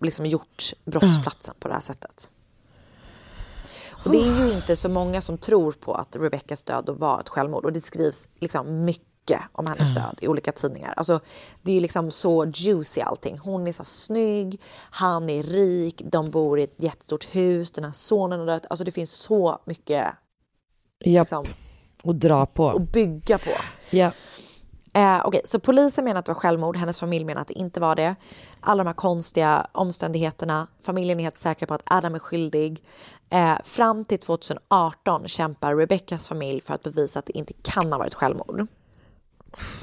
liksom 0.00 0.26
gjort 0.26 0.72
brottsplatsen 0.84 1.54
på 1.58 1.68
det 1.68 1.74
här 1.74 1.80
sättet. 1.80 2.30
Och 4.04 4.10
det 4.10 4.18
är 4.18 4.46
ju 4.46 4.52
inte 4.52 4.76
så 4.76 4.88
många 4.88 5.20
som 5.20 5.38
tror 5.38 5.72
på 5.72 5.94
att 5.94 6.16
Rebeckas 6.16 6.64
död 6.64 6.84
då 6.86 6.92
var 6.92 7.20
ett 7.20 7.28
självmord 7.28 7.64
och 7.64 7.72
det 7.72 7.80
skrivs 7.80 8.28
liksom 8.38 8.84
mycket 8.84 9.40
om 9.52 9.66
hennes 9.66 9.94
död 9.94 10.18
i 10.20 10.28
olika 10.28 10.52
tidningar. 10.52 10.94
Alltså, 10.96 11.20
det 11.62 11.72
är 11.76 11.80
liksom 11.80 12.10
så 12.10 12.44
juicy 12.54 13.00
allting. 13.00 13.38
Hon 13.38 13.66
är 13.66 13.72
så 13.72 13.84
snygg, 13.84 14.60
han 14.90 15.30
är 15.30 15.42
rik, 15.42 16.02
de 16.04 16.30
bor 16.30 16.58
i 16.58 16.62
ett 16.62 16.74
jättestort 16.76 17.24
hus, 17.34 17.72
den 17.72 17.84
här 17.84 17.92
sonen 17.92 18.38
har 18.38 18.46
dött. 18.46 18.66
Alltså 18.70 18.84
det 18.84 18.92
finns 18.92 19.10
så 19.12 19.58
mycket 19.64 20.06
Japp. 21.04 21.24
liksom, 21.24 21.46
Och 22.02 22.14
dra 22.14 22.46
på. 22.46 22.70
att 22.70 22.92
bygga 22.92 23.38
på. 23.38 23.50
Ja. 23.90 24.10
Eh, 24.96 25.20
Okej, 25.24 25.40
så 25.44 25.60
polisen 25.60 26.04
menar 26.04 26.18
att 26.18 26.26
det 26.26 26.32
var 26.32 26.40
självmord, 26.40 26.76
hennes 26.76 27.00
familj 27.00 27.24
menar 27.24 27.40
att 27.40 27.48
det 27.48 27.54
inte 27.54 27.80
var 27.80 27.96
det. 27.96 28.16
Alla 28.60 28.84
de 28.84 28.88
här 28.88 28.94
konstiga 28.94 29.66
omständigheterna, 29.72 30.66
familjen 30.80 31.20
är 31.20 31.24
helt 31.24 31.36
säker 31.36 31.66
på 31.66 31.74
att 31.74 31.82
Adam 31.86 32.14
är 32.14 32.18
skyldig. 32.18 32.84
Eh, 33.30 33.56
fram 33.64 34.04
till 34.04 34.18
2018 34.18 35.28
kämpar 35.28 35.76
Rebeckas 35.76 36.28
familj 36.28 36.60
för 36.60 36.74
att 36.74 36.82
bevisa 36.82 37.18
att 37.18 37.26
det 37.26 37.38
inte 37.38 37.52
kan 37.62 37.92
ha 37.92 37.98
varit 37.98 38.14
självmord. 38.14 38.66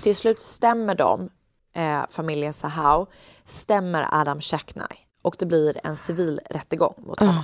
Till 0.01 0.15
slut 0.15 0.41
stämmer 0.41 0.95
de, 0.95 1.29
eh, 1.73 2.01
familjen 2.09 2.53
Sahau, 2.53 3.05
stämmer 3.45 4.07
Adam 4.11 4.41
Shackney 4.41 4.97
och 5.21 5.35
det 5.39 5.45
blir 5.45 5.77
en 5.83 5.95
civil 5.95 6.39
rättegång 6.49 6.93
mot 6.97 7.19
honom. 7.19 7.43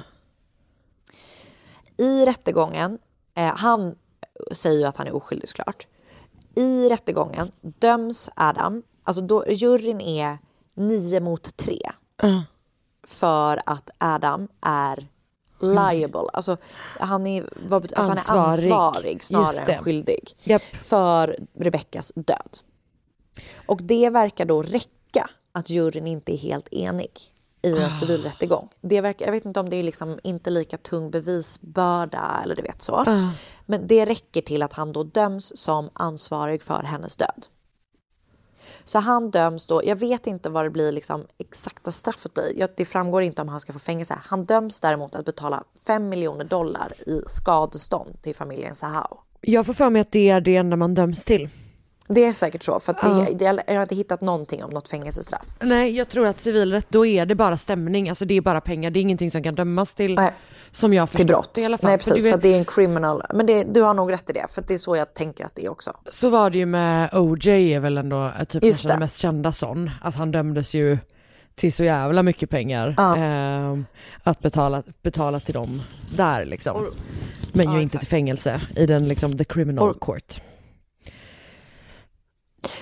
I 1.97 2.25
rättegången, 2.25 2.99
eh, 3.35 3.55
han 3.55 3.95
säger 4.51 4.79
ju 4.79 4.85
att 4.85 4.97
han 4.97 5.07
är 5.07 5.15
oskyldig 5.15 5.49
såklart. 5.49 5.87
I 6.57 6.89
rättegången 6.89 7.51
döms 7.61 8.29
Adam, 8.35 8.83
alltså 9.03 9.21
då, 9.21 9.47
juryn 9.47 10.01
är 10.01 10.37
nio 10.73 11.19
mot 11.19 11.57
tre. 11.57 11.81
För 13.07 13.61
att 13.65 13.89
Adam 13.97 14.47
är 14.61 15.07
liable, 15.59 16.29
alltså 16.33 16.57
han 16.99 17.27
är, 17.27 17.49
vad, 17.67 17.93
alltså 17.93 18.01
han 18.01 18.11
är 18.11 18.17
Ansvarig. 18.17 18.71
ansvarig 18.71 19.23
snarare 19.23 19.73
än 19.73 19.83
skyldig 19.83 20.35
Japp. 20.43 20.61
för 20.61 21.37
Rebeckas 21.53 22.11
död. 22.15 22.57
Och 23.65 23.83
det 23.83 24.09
verkar 24.09 24.45
då 24.45 24.63
räcka 24.63 25.29
att 25.51 25.69
juryn 25.69 26.07
inte 26.07 26.33
är 26.33 26.37
helt 26.37 26.67
enig 26.73 27.11
i 27.61 27.77
en 27.77 27.91
civilrättegång. 27.99 28.69
Det 28.81 29.01
verkar, 29.01 29.25
jag 29.25 29.31
vet 29.31 29.45
inte 29.45 29.59
om 29.59 29.69
det 29.69 29.75
är 29.75 29.83
liksom 29.83 30.19
inte 30.23 30.49
lika 30.49 30.77
tung 30.77 31.11
bevisbörda 31.11 32.41
eller 32.43 32.55
du 32.55 32.61
vet 32.61 32.81
så. 32.81 32.93
Ah. 32.93 33.29
Men 33.65 33.87
det 33.87 34.05
räcker 34.05 34.41
till 34.41 34.63
att 34.63 34.73
han 34.73 34.93
då 34.93 35.03
döms 35.03 35.57
som 35.57 35.89
ansvarig 35.93 36.63
för 36.63 36.83
hennes 36.83 37.15
död. 37.15 37.47
Så 38.85 38.99
han 38.99 39.31
döms 39.31 39.67
då, 39.67 39.81
jag 39.85 39.95
vet 39.95 40.27
inte 40.27 40.49
vad 40.49 40.65
det 40.65 40.69
blir 40.69 40.91
liksom 40.91 41.25
exakta 41.37 41.91
straffet 41.91 42.33
blir. 42.33 42.67
Det 42.77 42.85
framgår 42.85 43.21
inte 43.21 43.41
om 43.41 43.47
han 43.47 43.59
ska 43.59 43.73
få 43.73 43.79
fängelse. 43.79 44.19
Han 44.23 44.45
döms 44.45 44.81
däremot 44.81 45.15
att 45.15 45.25
betala 45.25 45.63
5 45.87 46.09
miljoner 46.09 46.45
dollar 46.45 46.93
i 47.07 47.21
skadestånd 47.27 48.21
till 48.21 48.35
familjen 48.35 48.75
Sahau. 48.75 49.17
Jag 49.41 49.65
får 49.65 49.73
för 49.73 49.89
mig 49.89 50.01
att 50.01 50.11
det 50.11 50.29
är 50.29 50.41
det 50.41 50.55
enda 50.55 50.75
man 50.75 50.95
döms 50.95 51.25
till. 51.25 51.49
Det 52.09 52.25
är 52.25 52.33
säkert 52.33 52.63
så, 52.63 52.79
för 52.79 52.91
att 52.93 53.01
det, 53.01 53.07
Ja. 53.43 53.53
det, 53.53 53.63
jag 53.67 53.75
har 53.75 53.81
inte 53.81 53.95
hittat 53.95 54.21
någonting 54.21 54.63
om 54.63 54.69
något 54.69 54.89
fängelsestraff. 54.89 55.45
Nej, 55.59 55.95
jag 55.97 56.09
tror 56.09 56.27
att 56.27 56.39
civilrätt, 56.39 56.85
då 56.89 57.05
är 57.05 57.25
det 57.25 57.35
bara 57.35 57.57
stämning, 57.57 58.09
alltså 58.09 58.25
det 58.25 58.33
är 58.37 58.41
bara 58.41 58.61
pengar, 58.61 58.89
det 58.91 58.99
är 58.99 59.01
ingenting 59.01 59.31
som 59.31 59.43
kan 59.43 59.55
dömas 59.55 59.93
till, 59.95 60.19
som 60.71 60.93
jag 60.93 61.09
Till 61.11 61.27
brott. 61.27 61.51
det 61.53 61.61
i 61.61 61.65
alla 61.65 61.77
fall. 61.77 61.89
Nej 61.89 61.99
För 61.99 62.05
precis, 62.11 62.23
för 62.29 62.33
att 62.35 62.41
det 62.41 62.53
är 62.53 62.57
en 62.57 62.65
criminal. 62.65 63.23
Men 63.33 63.45
det, 63.45 63.63
du 63.63 63.81
har 63.81 63.93
nog 63.93 64.11
rätt 64.11 64.29
i 64.29 64.33
det, 64.33 64.45
för 64.51 64.63
det 64.67 64.73
är 64.73 64.77
så 64.77 64.95
jag 64.95 65.13
tänker 65.13 65.45
att 65.45 65.55
det 65.55 65.65
är 65.65 65.69
också. 65.69 65.91
Så 66.11 66.29
var 66.29 66.49
det 66.49 66.57
ju 66.57 66.65
med 66.65 67.09
OJ 67.13 67.49
är 67.73 67.79
väl 67.79 67.97
ändå 67.97 68.31
eh, 68.39 68.43
typ 68.43 68.83
den 68.83 68.99
mest 68.99 69.17
kända 69.21 69.51
sån, 69.51 69.91
att 70.01 70.15
han 70.15 70.31
dömdes 70.31 70.73
ju 70.75 70.97
till 71.55 71.73
så 71.73 71.83
jävla 71.83 72.23
mycket 72.23 72.49
pengar 72.49 72.93
Ja. 72.97 73.17
eh, 73.17 73.77
att 74.23 74.39
betala, 74.39 74.83
betala 75.01 75.39
till 75.39 75.53
dem 75.53 75.81
där 76.17 76.45
liksom. 76.45 76.85
Men 77.53 77.73
ju 77.73 77.81
inte 77.81 77.97
till 77.97 78.07
fängelse 78.07 78.61
i 78.75 78.85
den 78.85 79.07
liksom 79.07 79.37
the 79.37 79.43
criminal 79.43 79.89
Och- 79.89 79.99
court. 79.99 80.41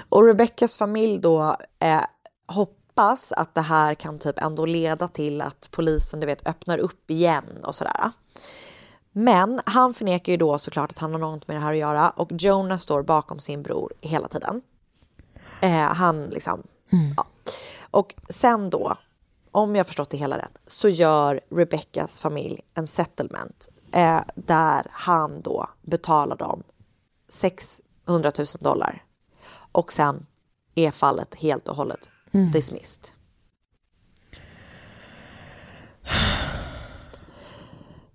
Och 0.09 0.25
Rebeckas 0.25 0.77
familj 0.77 1.19
då 1.19 1.57
eh, 1.79 2.01
hoppas 2.45 3.31
att 3.31 3.55
det 3.55 3.61
här 3.61 3.93
kan 3.93 4.19
typ 4.19 4.39
ändå 4.39 4.65
leda 4.65 5.07
till 5.07 5.41
att 5.41 5.67
polisen 5.71 6.19
du 6.19 6.25
vet 6.25 6.47
öppnar 6.47 6.77
upp 6.77 7.11
igen 7.11 7.45
och 7.63 7.75
sådär. 7.75 8.11
Men 9.11 9.59
han 9.65 9.93
förnekar 9.93 10.31
ju 10.31 10.37
då 10.37 10.57
såklart 10.57 10.91
att 10.91 10.99
han 10.99 11.11
har 11.11 11.19
något 11.19 11.47
med 11.47 11.57
det 11.57 11.61
här 11.61 11.71
att 11.71 11.77
göra 11.77 12.09
och 12.09 12.29
Jonah 12.31 12.77
står 12.77 13.03
bakom 13.03 13.39
sin 13.39 13.63
bror 13.63 13.93
hela 14.01 14.27
tiden. 14.27 14.61
Eh, 15.61 15.69
han 15.71 16.25
liksom, 16.25 16.63
ja. 17.17 17.25
Och 17.91 18.15
sen 18.29 18.69
då, 18.69 18.97
om 19.51 19.75
jag 19.75 19.87
förstått 19.87 20.09
det 20.09 20.17
hela 20.17 20.37
rätt, 20.37 20.57
så 20.67 20.89
gör 20.89 21.41
Rebeckas 21.49 22.19
familj 22.19 22.61
en 22.73 22.87
settlement 22.87 23.69
eh, 23.93 24.21
där 24.35 24.87
han 24.91 25.41
då 25.41 25.69
betalar 25.81 26.35
dem 26.35 26.63
600 27.29 28.31
000 28.37 28.47
dollar 28.59 29.04
och 29.75 29.91
sen 29.91 30.25
är 30.75 30.91
fallet 30.91 31.35
helt 31.35 31.67
och 31.67 31.75
hållet 31.75 32.11
Mm. 32.35 32.51
dismissed. 32.51 33.09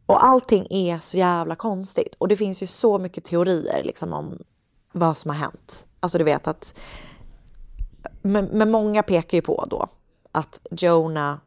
Och 0.07 0.25
allting 0.25 0.67
är 0.71 0.99
så 0.99 1.17
jävla 1.17 1.55
konstigt. 1.55 2.15
Och 2.19 2.29
det 2.29 2.37
finns 2.37 2.63
ju 2.63 2.67
så 2.67 2.99
mycket 2.99 3.25
teorier 3.25 3.83
liksom 3.85 4.13
om 4.13 4.39
vad 4.93 5.17
som 5.17 5.29
har 5.29 5.37
hänt. 5.39 5.87
Alltså 6.01 6.19
du 6.19 6.25
vet 6.25 6.47
att... 6.47 6.81
Men, 8.23 8.45
men 8.45 8.71
många 8.71 9.03
pekar 9.03 9.39
ju 9.39 9.43
på 9.43 9.65
då 9.71 9.89
att 10.33 10.67
Jonah, 10.71 11.39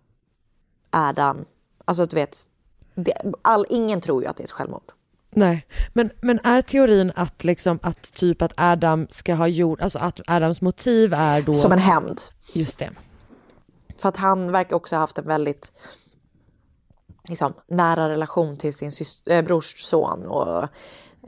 Adam, 0.89 1.45
alltså 1.85 2.05
du 2.05 2.15
vet, 2.15 2.47
det, 2.95 3.13
all, 3.41 3.65
ingen 3.69 4.01
tror 4.01 4.23
ju 4.23 4.29
att 4.29 4.37
det 4.37 4.43
är 4.43 4.45
ett 4.45 4.51
självmord. 4.51 4.91
Nej, 5.35 5.65
men, 5.93 6.09
men 6.21 6.39
är 6.43 6.61
teorin 6.61 7.11
att 7.15 7.43
liksom 7.43 7.79
att 7.81 8.13
typ 8.13 8.41
att 8.41 8.53
Adam 8.57 9.07
ska 9.09 9.33
ha 9.33 9.47
gjort, 9.47 9.81
alltså 9.81 9.99
att 9.99 10.19
Adams 10.27 10.61
motiv 10.61 11.13
är 11.13 11.41
då... 11.41 11.53
Som 11.53 11.71
en 11.71 11.79
hämnd. 11.79 12.21
Just 12.53 12.79
det. 12.79 12.89
För 13.97 14.09
att 14.09 14.17
han 14.17 14.51
verkar 14.51 14.75
också 14.75 14.95
ha 14.95 14.99
haft 14.99 15.17
en 15.17 15.27
väldigt 15.27 15.71
liksom, 17.29 17.53
nära 17.67 18.09
relation 18.09 18.57
till 18.57 18.73
sin 18.73 18.91
syster, 18.91 19.37
äh, 19.37 19.41
brors 19.41 19.77
son. 19.77 20.25
Och, 20.25 20.63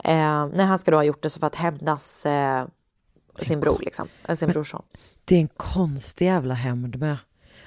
eh, 0.04 0.46
när 0.46 0.64
han 0.64 0.78
ska 0.78 0.90
då 0.90 0.96
ha 0.96 1.04
gjort 1.04 1.22
det 1.22 1.30
så 1.30 1.40
för 1.40 1.46
att 1.46 1.54
hämnas 1.54 2.26
eh, 2.26 2.66
sin 3.42 3.60
bror, 3.60 3.78
liksom. 3.80 4.08
Eh, 4.28 4.34
sin 4.34 4.48
brorson. 4.48 4.82
Det 5.24 5.36
är 5.36 5.40
en 5.40 5.48
konstig 5.56 6.26
jävla 6.26 6.54
hämnd 6.54 6.98
med. 6.98 7.16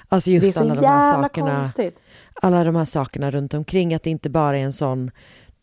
Alltså 0.08 0.30
just 0.30 0.60
alla 0.60 0.74
de 0.74 0.86
här 0.86 1.22
sakerna. 1.22 1.56
konstigt. 1.56 2.00
Alla 2.34 2.64
de 2.64 2.76
här 2.76 2.84
sakerna 2.84 3.30
runt 3.30 3.54
omkring, 3.54 3.94
att 3.94 4.02
det 4.02 4.10
inte 4.10 4.30
bara 4.30 4.58
är 4.58 4.62
en 4.62 4.72
sån, 4.72 5.10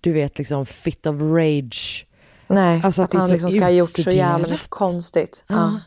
du 0.02 0.14
vet 0.14 0.38
liksom 0.38 0.66
fit 0.66 1.06
of 1.08 1.16
rage 1.22 2.08
Nej, 2.48 2.82
Alltså 2.84 3.02
att 3.02 3.16
att, 3.16 3.22
han 3.22 3.30
liksom 3.30 3.52
ska 3.52 3.62
ha 3.62 3.70
gjort 3.70 3.98
så 3.98 4.10
jävla 4.12 4.58
konstigt. 4.70 5.44
Ja. 5.48 5.56
Ja. 5.56 5.80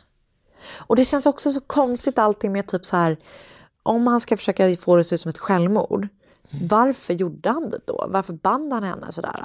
Och 0.77 0.95
det 0.95 1.05
känns 1.05 1.25
också 1.25 1.51
så 1.51 1.61
konstigt 1.61 2.19
allting 2.19 2.51
med 2.51 2.67
typ 2.67 2.85
så 2.85 2.95
här, 2.97 3.17
om 3.83 4.07
han 4.07 4.21
ska 4.21 4.37
försöka 4.37 4.75
få 4.75 4.95
det 4.95 4.99
att 4.99 5.07
se 5.07 5.15
ut 5.15 5.21
som 5.21 5.29
ett 5.29 5.37
självmord, 5.37 6.07
Mm. 6.53 6.67
varför 6.67 7.13
gjorde 7.13 7.49
han 7.49 7.69
det 7.69 7.79
då? 7.87 8.05
Varför 8.09 8.33
band 8.33 8.73
han 8.73 8.83
henne 8.83 9.11
sådär? 9.11 9.41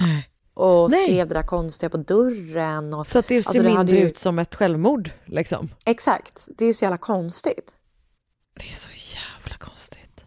Och 0.55 0.91
Nej. 0.91 1.05
skrev 1.05 1.29
det 1.29 1.35
där 1.35 1.43
konstiga 1.43 1.91
på 1.91 1.97
dörren. 1.97 2.95
Och, 2.95 3.07
Så 3.07 3.19
att 3.19 3.27
det 3.29 3.43
ser 3.43 3.49
Alltså, 3.49 3.63
det 3.63 3.75
mindre 3.77 3.97
ju- 3.97 4.07
ut 4.07 4.19
som 4.19 4.39
ett 4.39 4.55
självmord 4.55 5.11
liksom. 5.27 5.69
Exakt, 5.85 6.49
det 6.59 6.65
är 6.65 6.67
ju 6.67 6.75
så 6.75 6.85
jävla 6.85 6.99
konstigt. 6.99 7.71
Det 8.61 8.71
är 8.71 8.75
så 8.75 8.91
jävla 9.17 9.57
konstigt. 9.59 10.21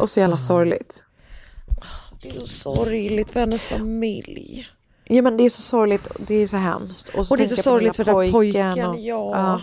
Och 0.00 0.10
så 0.10 0.20
jävla 0.20 0.36
sorgligt. 0.36 1.04
Det 2.22 2.28
är 2.28 2.40
så 2.40 2.46
sorgligt 2.46 3.30
för 3.30 3.40
hennes 3.40 3.64
familj. 3.64 4.66
Ja 5.04 5.22
men 5.22 5.36
det 5.36 5.44
är 5.44 5.50
så 5.50 5.62
sorgligt 5.62 6.06
och 6.06 6.20
det 6.26 6.34
är 6.34 6.46
så 6.46 6.56
hemskt. 6.56 7.10
så 7.12 7.18
Och 7.34 7.36
det 7.38 7.42
är 7.44 7.46
så 7.56 7.62
sorgligt 7.62 7.96
för 7.96 8.04
den 8.04 8.32
pojken, 8.32 8.86
och- 8.86 8.98
ja. 8.98 9.62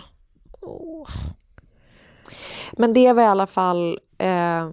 Men 2.72 2.92
det 2.92 3.12
var 3.12 3.22
i 3.22 3.26
alla 3.26 3.46
fall 3.46 3.98
eh, 4.18 4.70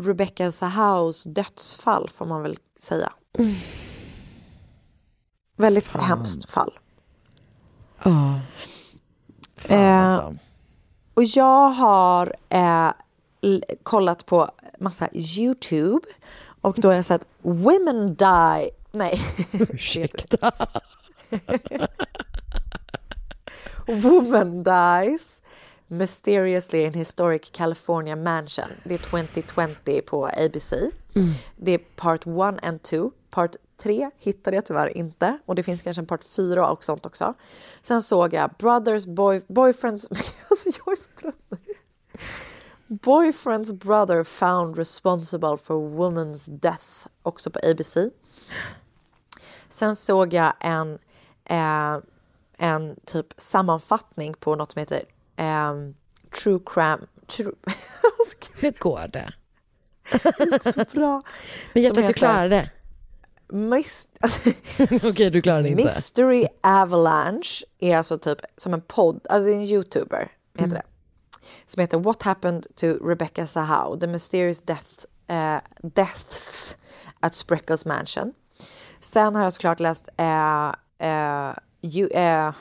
Rebecca 0.00 0.52
Sahaus 0.52 1.24
dödsfall 1.24 2.08
får 2.08 2.26
man 2.26 2.42
väl 2.42 2.56
säga. 2.80 3.12
Väldigt 5.56 5.92
hemskt 5.92 6.50
fall. 6.50 6.78
Ja. 8.04 8.40
Fan, 9.56 9.78
Eh, 9.78 10.02
alltså. 10.04 10.38
Och 11.14 11.24
jag 11.24 11.70
har 11.70 12.34
eh, 12.48 12.90
kollat 13.82 14.26
på 14.26 14.50
massa 14.80 15.08
YouTube 15.12 16.06
och 16.66 16.76
då 16.78 16.88
har 16.88 16.94
jag 16.94 17.04
sett 17.04 17.26
Women 17.42 18.14
Die. 18.14 18.70
Nej. 18.92 19.20
Ursäkta. 19.52 20.52
Woman 23.86 24.62
dies 24.62 25.42
mysteriously 25.86 26.84
in 26.84 26.92
historic 26.92 27.50
California 27.52 28.16
mansion. 28.16 28.70
Det 28.84 28.94
är 28.94 28.98
2020 28.98 30.00
på 30.06 30.26
ABC. 30.26 30.72
Det 31.56 31.72
är 31.72 31.78
part 31.78 32.26
1 32.26 32.64
and 32.64 32.82
2. 32.82 33.10
Part 33.30 33.56
3 33.82 34.10
hittade 34.18 34.56
jag 34.56 34.66
tyvärr 34.66 34.96
inte 34.96 35.38
och 35.46 35.54
det 35.54 35.62
finns 35.62 35.82
kanske 35.82 36.00
en 36.00 36.06
part 36.06 36.24
4 36.24 36.70
och 36.70 36.84
sånt 36.84 37.06
också. 37.06 37.34
Sen 37.82 38.02
såg 38.02 38.34
jag 38.34 38.50
Brothers 38.58 39.06
boy, 39.06 39.42
Boyfriends... 39.48 40.06
alltså 40.50 40.68
jag 40.86 40.92
är 40.92 40.96
så 40.96 41.12
trött 41.12 41.44
nu. 41.48 41.58
Boyfriend's 42.88 43.72
brother 43.72 44.24
found 44.24 44.78
responsible 44.78 45.56
for 45.56 45.74
woman's 45.76 46.50
death 46.50 47.06
också 47.22 47.50
på 47.50 47.58
ABC. 47.62 47.96
Sen 49.68 49.96
såg 49.96 50.32
jag 50.32 50.52
en, 50.60 50.98
eh, 51.44 51.98
en 52.58 52.96
typ 53.06 53.26
sammanfattning 53.36 54.34
på 54.34 54.54
något 54.56 54.72
som 54.72 54.80
heter 54.80 55.02
ehm, 55.36 55.94
True 56.42 56.60
Crime. 56.66 56.98
True, 57.26 57.52
Hur 58.60 58.70
går 58.78 59.08
det? 59.12 59.32
inte 60.40 60.72
så 60.72 60.84
bra. 60.92 61.22
Men 61.72 61.82
hjärtat, 61.82 62.06
du 62.06 62.12
klarar 62.12 62.48
det. 62.48 62.70
Mist- 63.48 64.18
Okej, 65.10 65.30
du 65.30 65.42
klarar 65.42 65.62
det 65.62 65.68
inte. 65.68 65.84
Mystery 65.84 66.46
Avalanche 66.62 67.64
är 67.78 67.96
alltså 67.96 68.18
typ 68.18 68.38
som 68.56 68.74
en 68.74 68.80
podd, 68.80 69.26
alltså 69.30 69.50
en 69.50 69.62
youtuber 69.62 70.32
heter 70.54 70.64
Mm. 70.64 70.70
det. 70.70 70.82
Som 71.66 71.80
heter 71.80 71.98
What 71.98 72.22
happened 72.22 72.66
to 72.76 72.86
Rebecca 73.00 73.46
Sahau, 73.46 74.00
the 74.00 74.06
mysterious 74.06 74.60
death, 74.60 75.06
eh, 75.28 75.60
deaths 75.82 76.76
at 77.20 77.34
Spreckles 77.34 77.86
mansion. 77.86 78.32
Sen 79.00 79.34
har 79.34 79.44
jag 79.44 79.52
såklart 79.52 79.80
läst 79.80 80.08
eh, 80.16 80.68
eh, 80.98 81.54
you, 81.82 82.08
eh, 82.10 82.52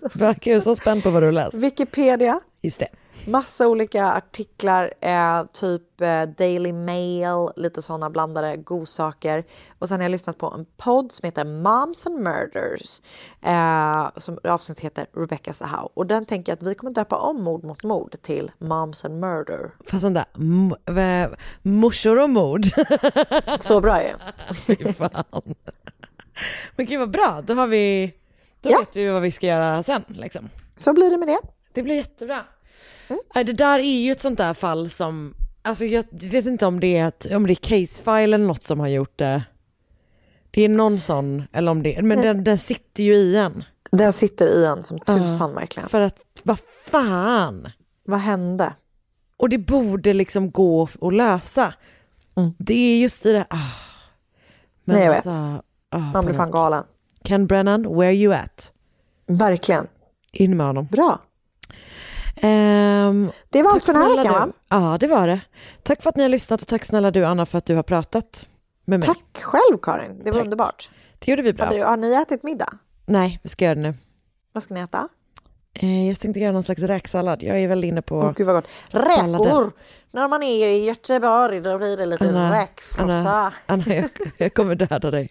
Verkar 0.14 0.50
ju 0.50 0.60
så 0.60 0.76
spänd 0.76 1.02
på 1.02 1.10
vad 1.10 1.22
du 1.22 1.32
läst. 1.32 1.54
Wikipedia. 1.54 2.40
Just 2.64 2.78
det. 2.80 2.88
Massa 3.26 3.68
olika 3.68 4.12
artiklar, 4.12 4.92
eh, 5.00 5.44
typ 5.52 6.00
eh, 6.00 6.22
Daily 6.22 6.72
Mail, 6.72 7.48
lite 7.56 7.82
sådana 7.82 8.10
blandade 8.10 8.56
godsaker. 8.56 9.44
Och 9.78 9.88
sen 9.88 9.96
har 10.00 10.04
jag 10.04 10.10
lyssnat 10.10 10.38
på 10.38 10.46
en 10.46 10.66
podd 10.76 11.12
som 11.12 11.26
heter 11.26 11.44
Moms 11.44 12.06
and 12.06 12.18
Murders. 12.18 13.00
Eh, 13.42 14.10
som 14.16 14.38
avsnitt 14.44 14.80
heter 14.80 15.06
Rebecca 15.16 15.52
Sahau. 15.52 15.88
Och 15.94 16.06
den 16.06 16.24
tänker 16.26 16.52
jag 16.52 16.56
att 16.56 16.62
vi 16.62 16.74
kommer 16.74 16.92
döpa 16.92 17.16
om 17.16 17.42
mord 17.42 17.64
mot 17.64 17.84
mord 17.84 18.14
till 18.22 18.50
Moms 18.58 19.04
and 19.04 19.20
Murder. 19.20 19.70
Fast 19.86 20.02
sånt 20.02 20.14
där, 20.34 21.36
morsor 21.62 22.22
och 22.22 22.30
mord. 22.30 22.66
Så 23.58 23.80
bra 23.80 24.02
ju. 24.02 24.14
Fy 24.54 24.92
fan. 24.92 25.54
Men 26.76 26.86
gud 26.86 26.98
vad 26.98 27.10
bra, 27.10 27.42
då 27.46 27.54
har 27.54 27.66
vi, 27.66 28.14
då 28.60 28.70
Ja. 28.70 28.78
vet 28.78 28.96
vi 28.96 29.08
vad 29.08 29.22
vi 29.22 29.30
ska 29.30 29.46
göra 29.46 29.82
sen 29.82 30.04
liksom. 30.08 30.48
Så 30.76 30.92
blir 30.92 31.10
det 31.10 31.16
med 31.18 31.28
det. 31.28 31.40
Det 31.72 31.82
blir 31.82 31.94
jättebra. 31.94 32.44
Nej, 33.34 33.44
Det 33.44 33.52
där 33.52 33.78
är 33.78 34.00
ju 34.00 34.12
ett 34.12 34.20
sånt 34.20 34.38
där 34.38 34.54
fall 34.54 34.90
som, 34.90 35.34
alltså 35.62 35.84
jag 35.84 36.04
vet 36.10 36.46
inte 36.46 36.66
om 36.66 36.80
det 36.80 36.98
är, 36.98 37.08
ett, 37.08 37.32
om 37.34 37.46
det 37.46 37.52
är 37.52 37.54
casefile 37.54 38.22
eller 38.22 38.38
något 38.38 38.62
som 38.62 38.80
har 38.80 38.88
gjort 38.88 39.18
det. 39.18 39.42
Det 40.50 40.62
är 40.62 40.68
någon 40.68 41.00
sån, 41.00 41.42
eller 41.52 41.70
om 41.70 41.82
det, 41.82 42.02
men 42.02 42.22
den, 42.22 42.44
den 42.44 42.58
sitter 42.58 43.02
ju 43.02 43.14
i 43.14 43.36
en. 43.36 43.64
Den 43.92 44.12
sitter 44.12 44.46
i 44.46 44.64
en 44.64 44.82
som 44.82 45.00
tusan 45.00 45.54
verkligen. 45.54 45.88
För 45.88 46.00
att, 46.00 46.24
vad 46.42 46.58
fan. 46.86 47.68
Vad 48.04 48.20
hände? 48.20 48.72
Och 49.36 49.48
det 49.48 49.58
borde 49.58 50.12
liksom 50.12 50.50
gå 50.50 50.88
att 51.00 51.14
lösa. 51.14 51.74
Det 52.58 52.74
är 52.74 52.98
just 53.00 53.26
i 53.26 53.32
det, 53.32 53.46
ah. 53.50 53.56
Men 54.84 54.96
Nej, 54.96 55.04
jag 55.04 55.12
vet. 55.12 55.26
alltså, 55.26 55.62
ah, 55.90 55.98
Man 55.98 56.24
blir 56.24 56.34
fan 56.34 56.50
galen. 56.50 56.84
Ken 57.24 57.46
Brennan, 57.46 57.82
where 57.96 58.12
you 58.12 58.34
at? 58.34 58.72
Verkligen. 59.26 59.86
In 60.32 60.56
med 60.56 60.66
honom. 60.66 60.86
Bra. 60.86 61.20
Ehm, 62.42 63.30
Det 63.50 63.62
var 63.62 63.70
allt 63.70 63.84
för 63.84 63.92
den 63.92 64.02
här 64.02 64.16
veckan, 64.16 64.32
va? 64.34 64.52
Ja, 64.68 64.96
det 65.00 65.06
var 65.06 65.26
det. 65.26 65.40
Tack 65.82 66.02
för 66.02 66.08
att 66.08 66.16
ni 66.16 66.22
har 66.22 66.28
lyssnat 66.28 66.62
och 66.62 66.68
tack 66.68 66.84
snälla 66.84 67.10
du 67.10 67.24
Anna 67.24 67.46
för 67.46 67.58
att 67.58 67.66
du 67.66 67.74
har 67.76 67.82
pratat 67.82 68.46
med 68.84 68.98
mig. 69.00 69.06
Tack 69.06 69.42
själv 69.42 69.78
Karin, 69.82 70.18
det 70.18 70.30
var 70.30 70.38
Tack. 70.38 70.44
underbart. 70.44 70.90
Det 71.18 71.30
gjorde 71.30 71.42
vi 71.42 71.52
bra. 71.52 71.64
Har, 71.66 71.72
du, 71.72 71.82
har 71.84 71.96
ni 71.96 72.12
ätit 72.14 72.42
middag? 72.42 72.68
Nej, 73.06 73.40
vi 73.42 73.48
ska 73.48 73.64
göra 73.64 73.74
det 73.74 73.80
nu. 73.80 73.94
Vad 74.52 74.62
ska 74.62 74.74
ni 74.74 74.80
äta? 74.80 75.08
Eh, 75.74 76.08
jag 76.08 76.20
tänkte 76.20 76.40
göra 76.40 76.52
någon 76.52 76.62
slags 76.62 76.82
räksallad. 76.82 77.42
Jag 77.42 77.60
är 77.60 77.68
väl 77.68 77.84
inne 77.84 78.02
på... 78.02 78.16
Åh 78.16 78.32
gud 78.36 78.46
vad 78.46 78.56
gott. 78.56 78.68
salladen. 78.92 79.46
Räkor! 79.46 79.72
När 80.12 80.28
man 80.28 80.42
är 80.42 80.66
i 80.68 80.84
Göteborg 80.84 81.60
då 81.60 81.78
blir 81.78 81.96
det 81.96 82.06
lite 82.06 82.28
Anna, 82.28 82.52
räkfrossa. 82.60 83.30
Anna, 83.30 83.52
Anna 83.66 83.84
jag, 83.94 84.08
jag 84.36 84.54
kommer 84.54 84.74
döda 84.74 85.10
dig. 85.10 85.30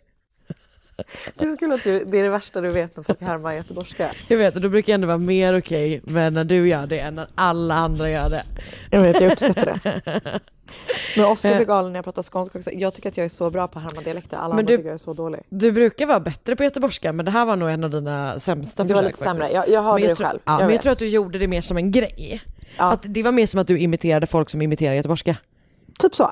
Det 1.36 1.46
är 1.46 1.52
så 1.52 1.58
kul 1.58 1.72
att 1.72 1.84
du, 1.84 2.06
det 2.06 2.20
är 2.20 2.24
det 2.24 2.30
värsta 2.30 2.62
du 2.62 2.70
vet 2.72 2.98
när 2.98 3.04
folk 3.04 3.22
härmar 3.22 3.54
göteborgska. 3.54 4.12
Jag 4.28 4.38
vet, 4.38 4.56
och 4.56 4.62
då 4.62 4.70
brukar 4.70 4.94
jag 4.94 4.96
ändå 4.96 5.08
vara 5.08 5.18
mer 5.18 5.58
okej 5.60 6.02
med 6.04 6.34
när 6.34 6.44
du 6.44 6.68
gör 6.70 6.88
det 6.88 7.00
än 7.00 7.16
när 7.16 7.28
alla 7.36 7.76
andra 7.76 8.10
gör 8.10 8.30
det. 8.30 8.46
Jag 8.92 9.02
vet, 9.02 9.22
jag 9.22 9.32
uppskattar 9.32 9.80
det. 9.84 10.02
Men 11.16 11.26
Oskar 11.26 11.56
blir 11.56 11.66
galen 11.66 11.92
när 11.92 11.98
jag 11.98 12.04
pratar 12.06 12.24
skånska 12.24 12.58
också. 12.58 12.72
Jag 12.72 12.94
tycker 12.94 13.10
att 13.10 13.18
jag 13.18 13.26
är 13.26 13.30
så 13.30 13.50
bra 13.50 13.68
på 13.68 13.80
att 13.80 13.84
härma 13.92 14.02
dialekter. 14.02 14.38
Alla 14.38 14.48
Men 14.56 14.60
andra 14.60 14.72
du- 14.72 14.78
tycker 14.78 14.90
jag 14.90 14.94
är 14.94 14.98
så 14.98 15.14
dålig. 15.14 15.42
Du 15.50 15.72
brukar 15.72 16.06
vara 16.06 16.20
bättre 16.20 16.56
på 16.56 16.64
göteborgska 16.64 17.14
men 17.14 17.26
det 17.26 17.32
här 17.32 17.46
var 17.46 17.56
nog 17.56 17.70
en 17.70 17.84
av 17.84 17.90
dina 17.90 18.40
sämsta 18.40 18.84
Det 18.84 18.94
var 18.94 19.02
försök 19.02 19.12
lite 19.18 19.24
sämre. 19.30 19.52
Jag, 19.52 19.70
jag 19.70 19.82
hörde 19.84 20.00
men 20.02 20.10
jag 20.10 20.18
det 20.18 20.24
själv. 20.26 20.40
Ja, 20.46 20.52
jag 20.52 20.58
men 20.60 20.62
jag 20.64 20.68
vet. 20.72 20.82
tror 20.82 20.92
att 20.92 21.00
du 21.00 21.08
gjorde 21.08 21.40
det 21.40 21.48
mer 21.48 21.62
som 21.62 21.78
en 21.78 21.92
grej. 21.92 22.42
Att 22.78 23.00
det 23.04 23.24
var 23.24 23.32
mer 23.32 23.46
som 23.48 23.60
att 23.60 23.68
du 23.68 23.80
imiterade 23.80 24.28
folk 24.28 24.50
som 24.50 24.62
imiterar 24.62 24.94
göteborgska. 24.94 25.36
Typ 26.00 26.16
så. 26.16 26.32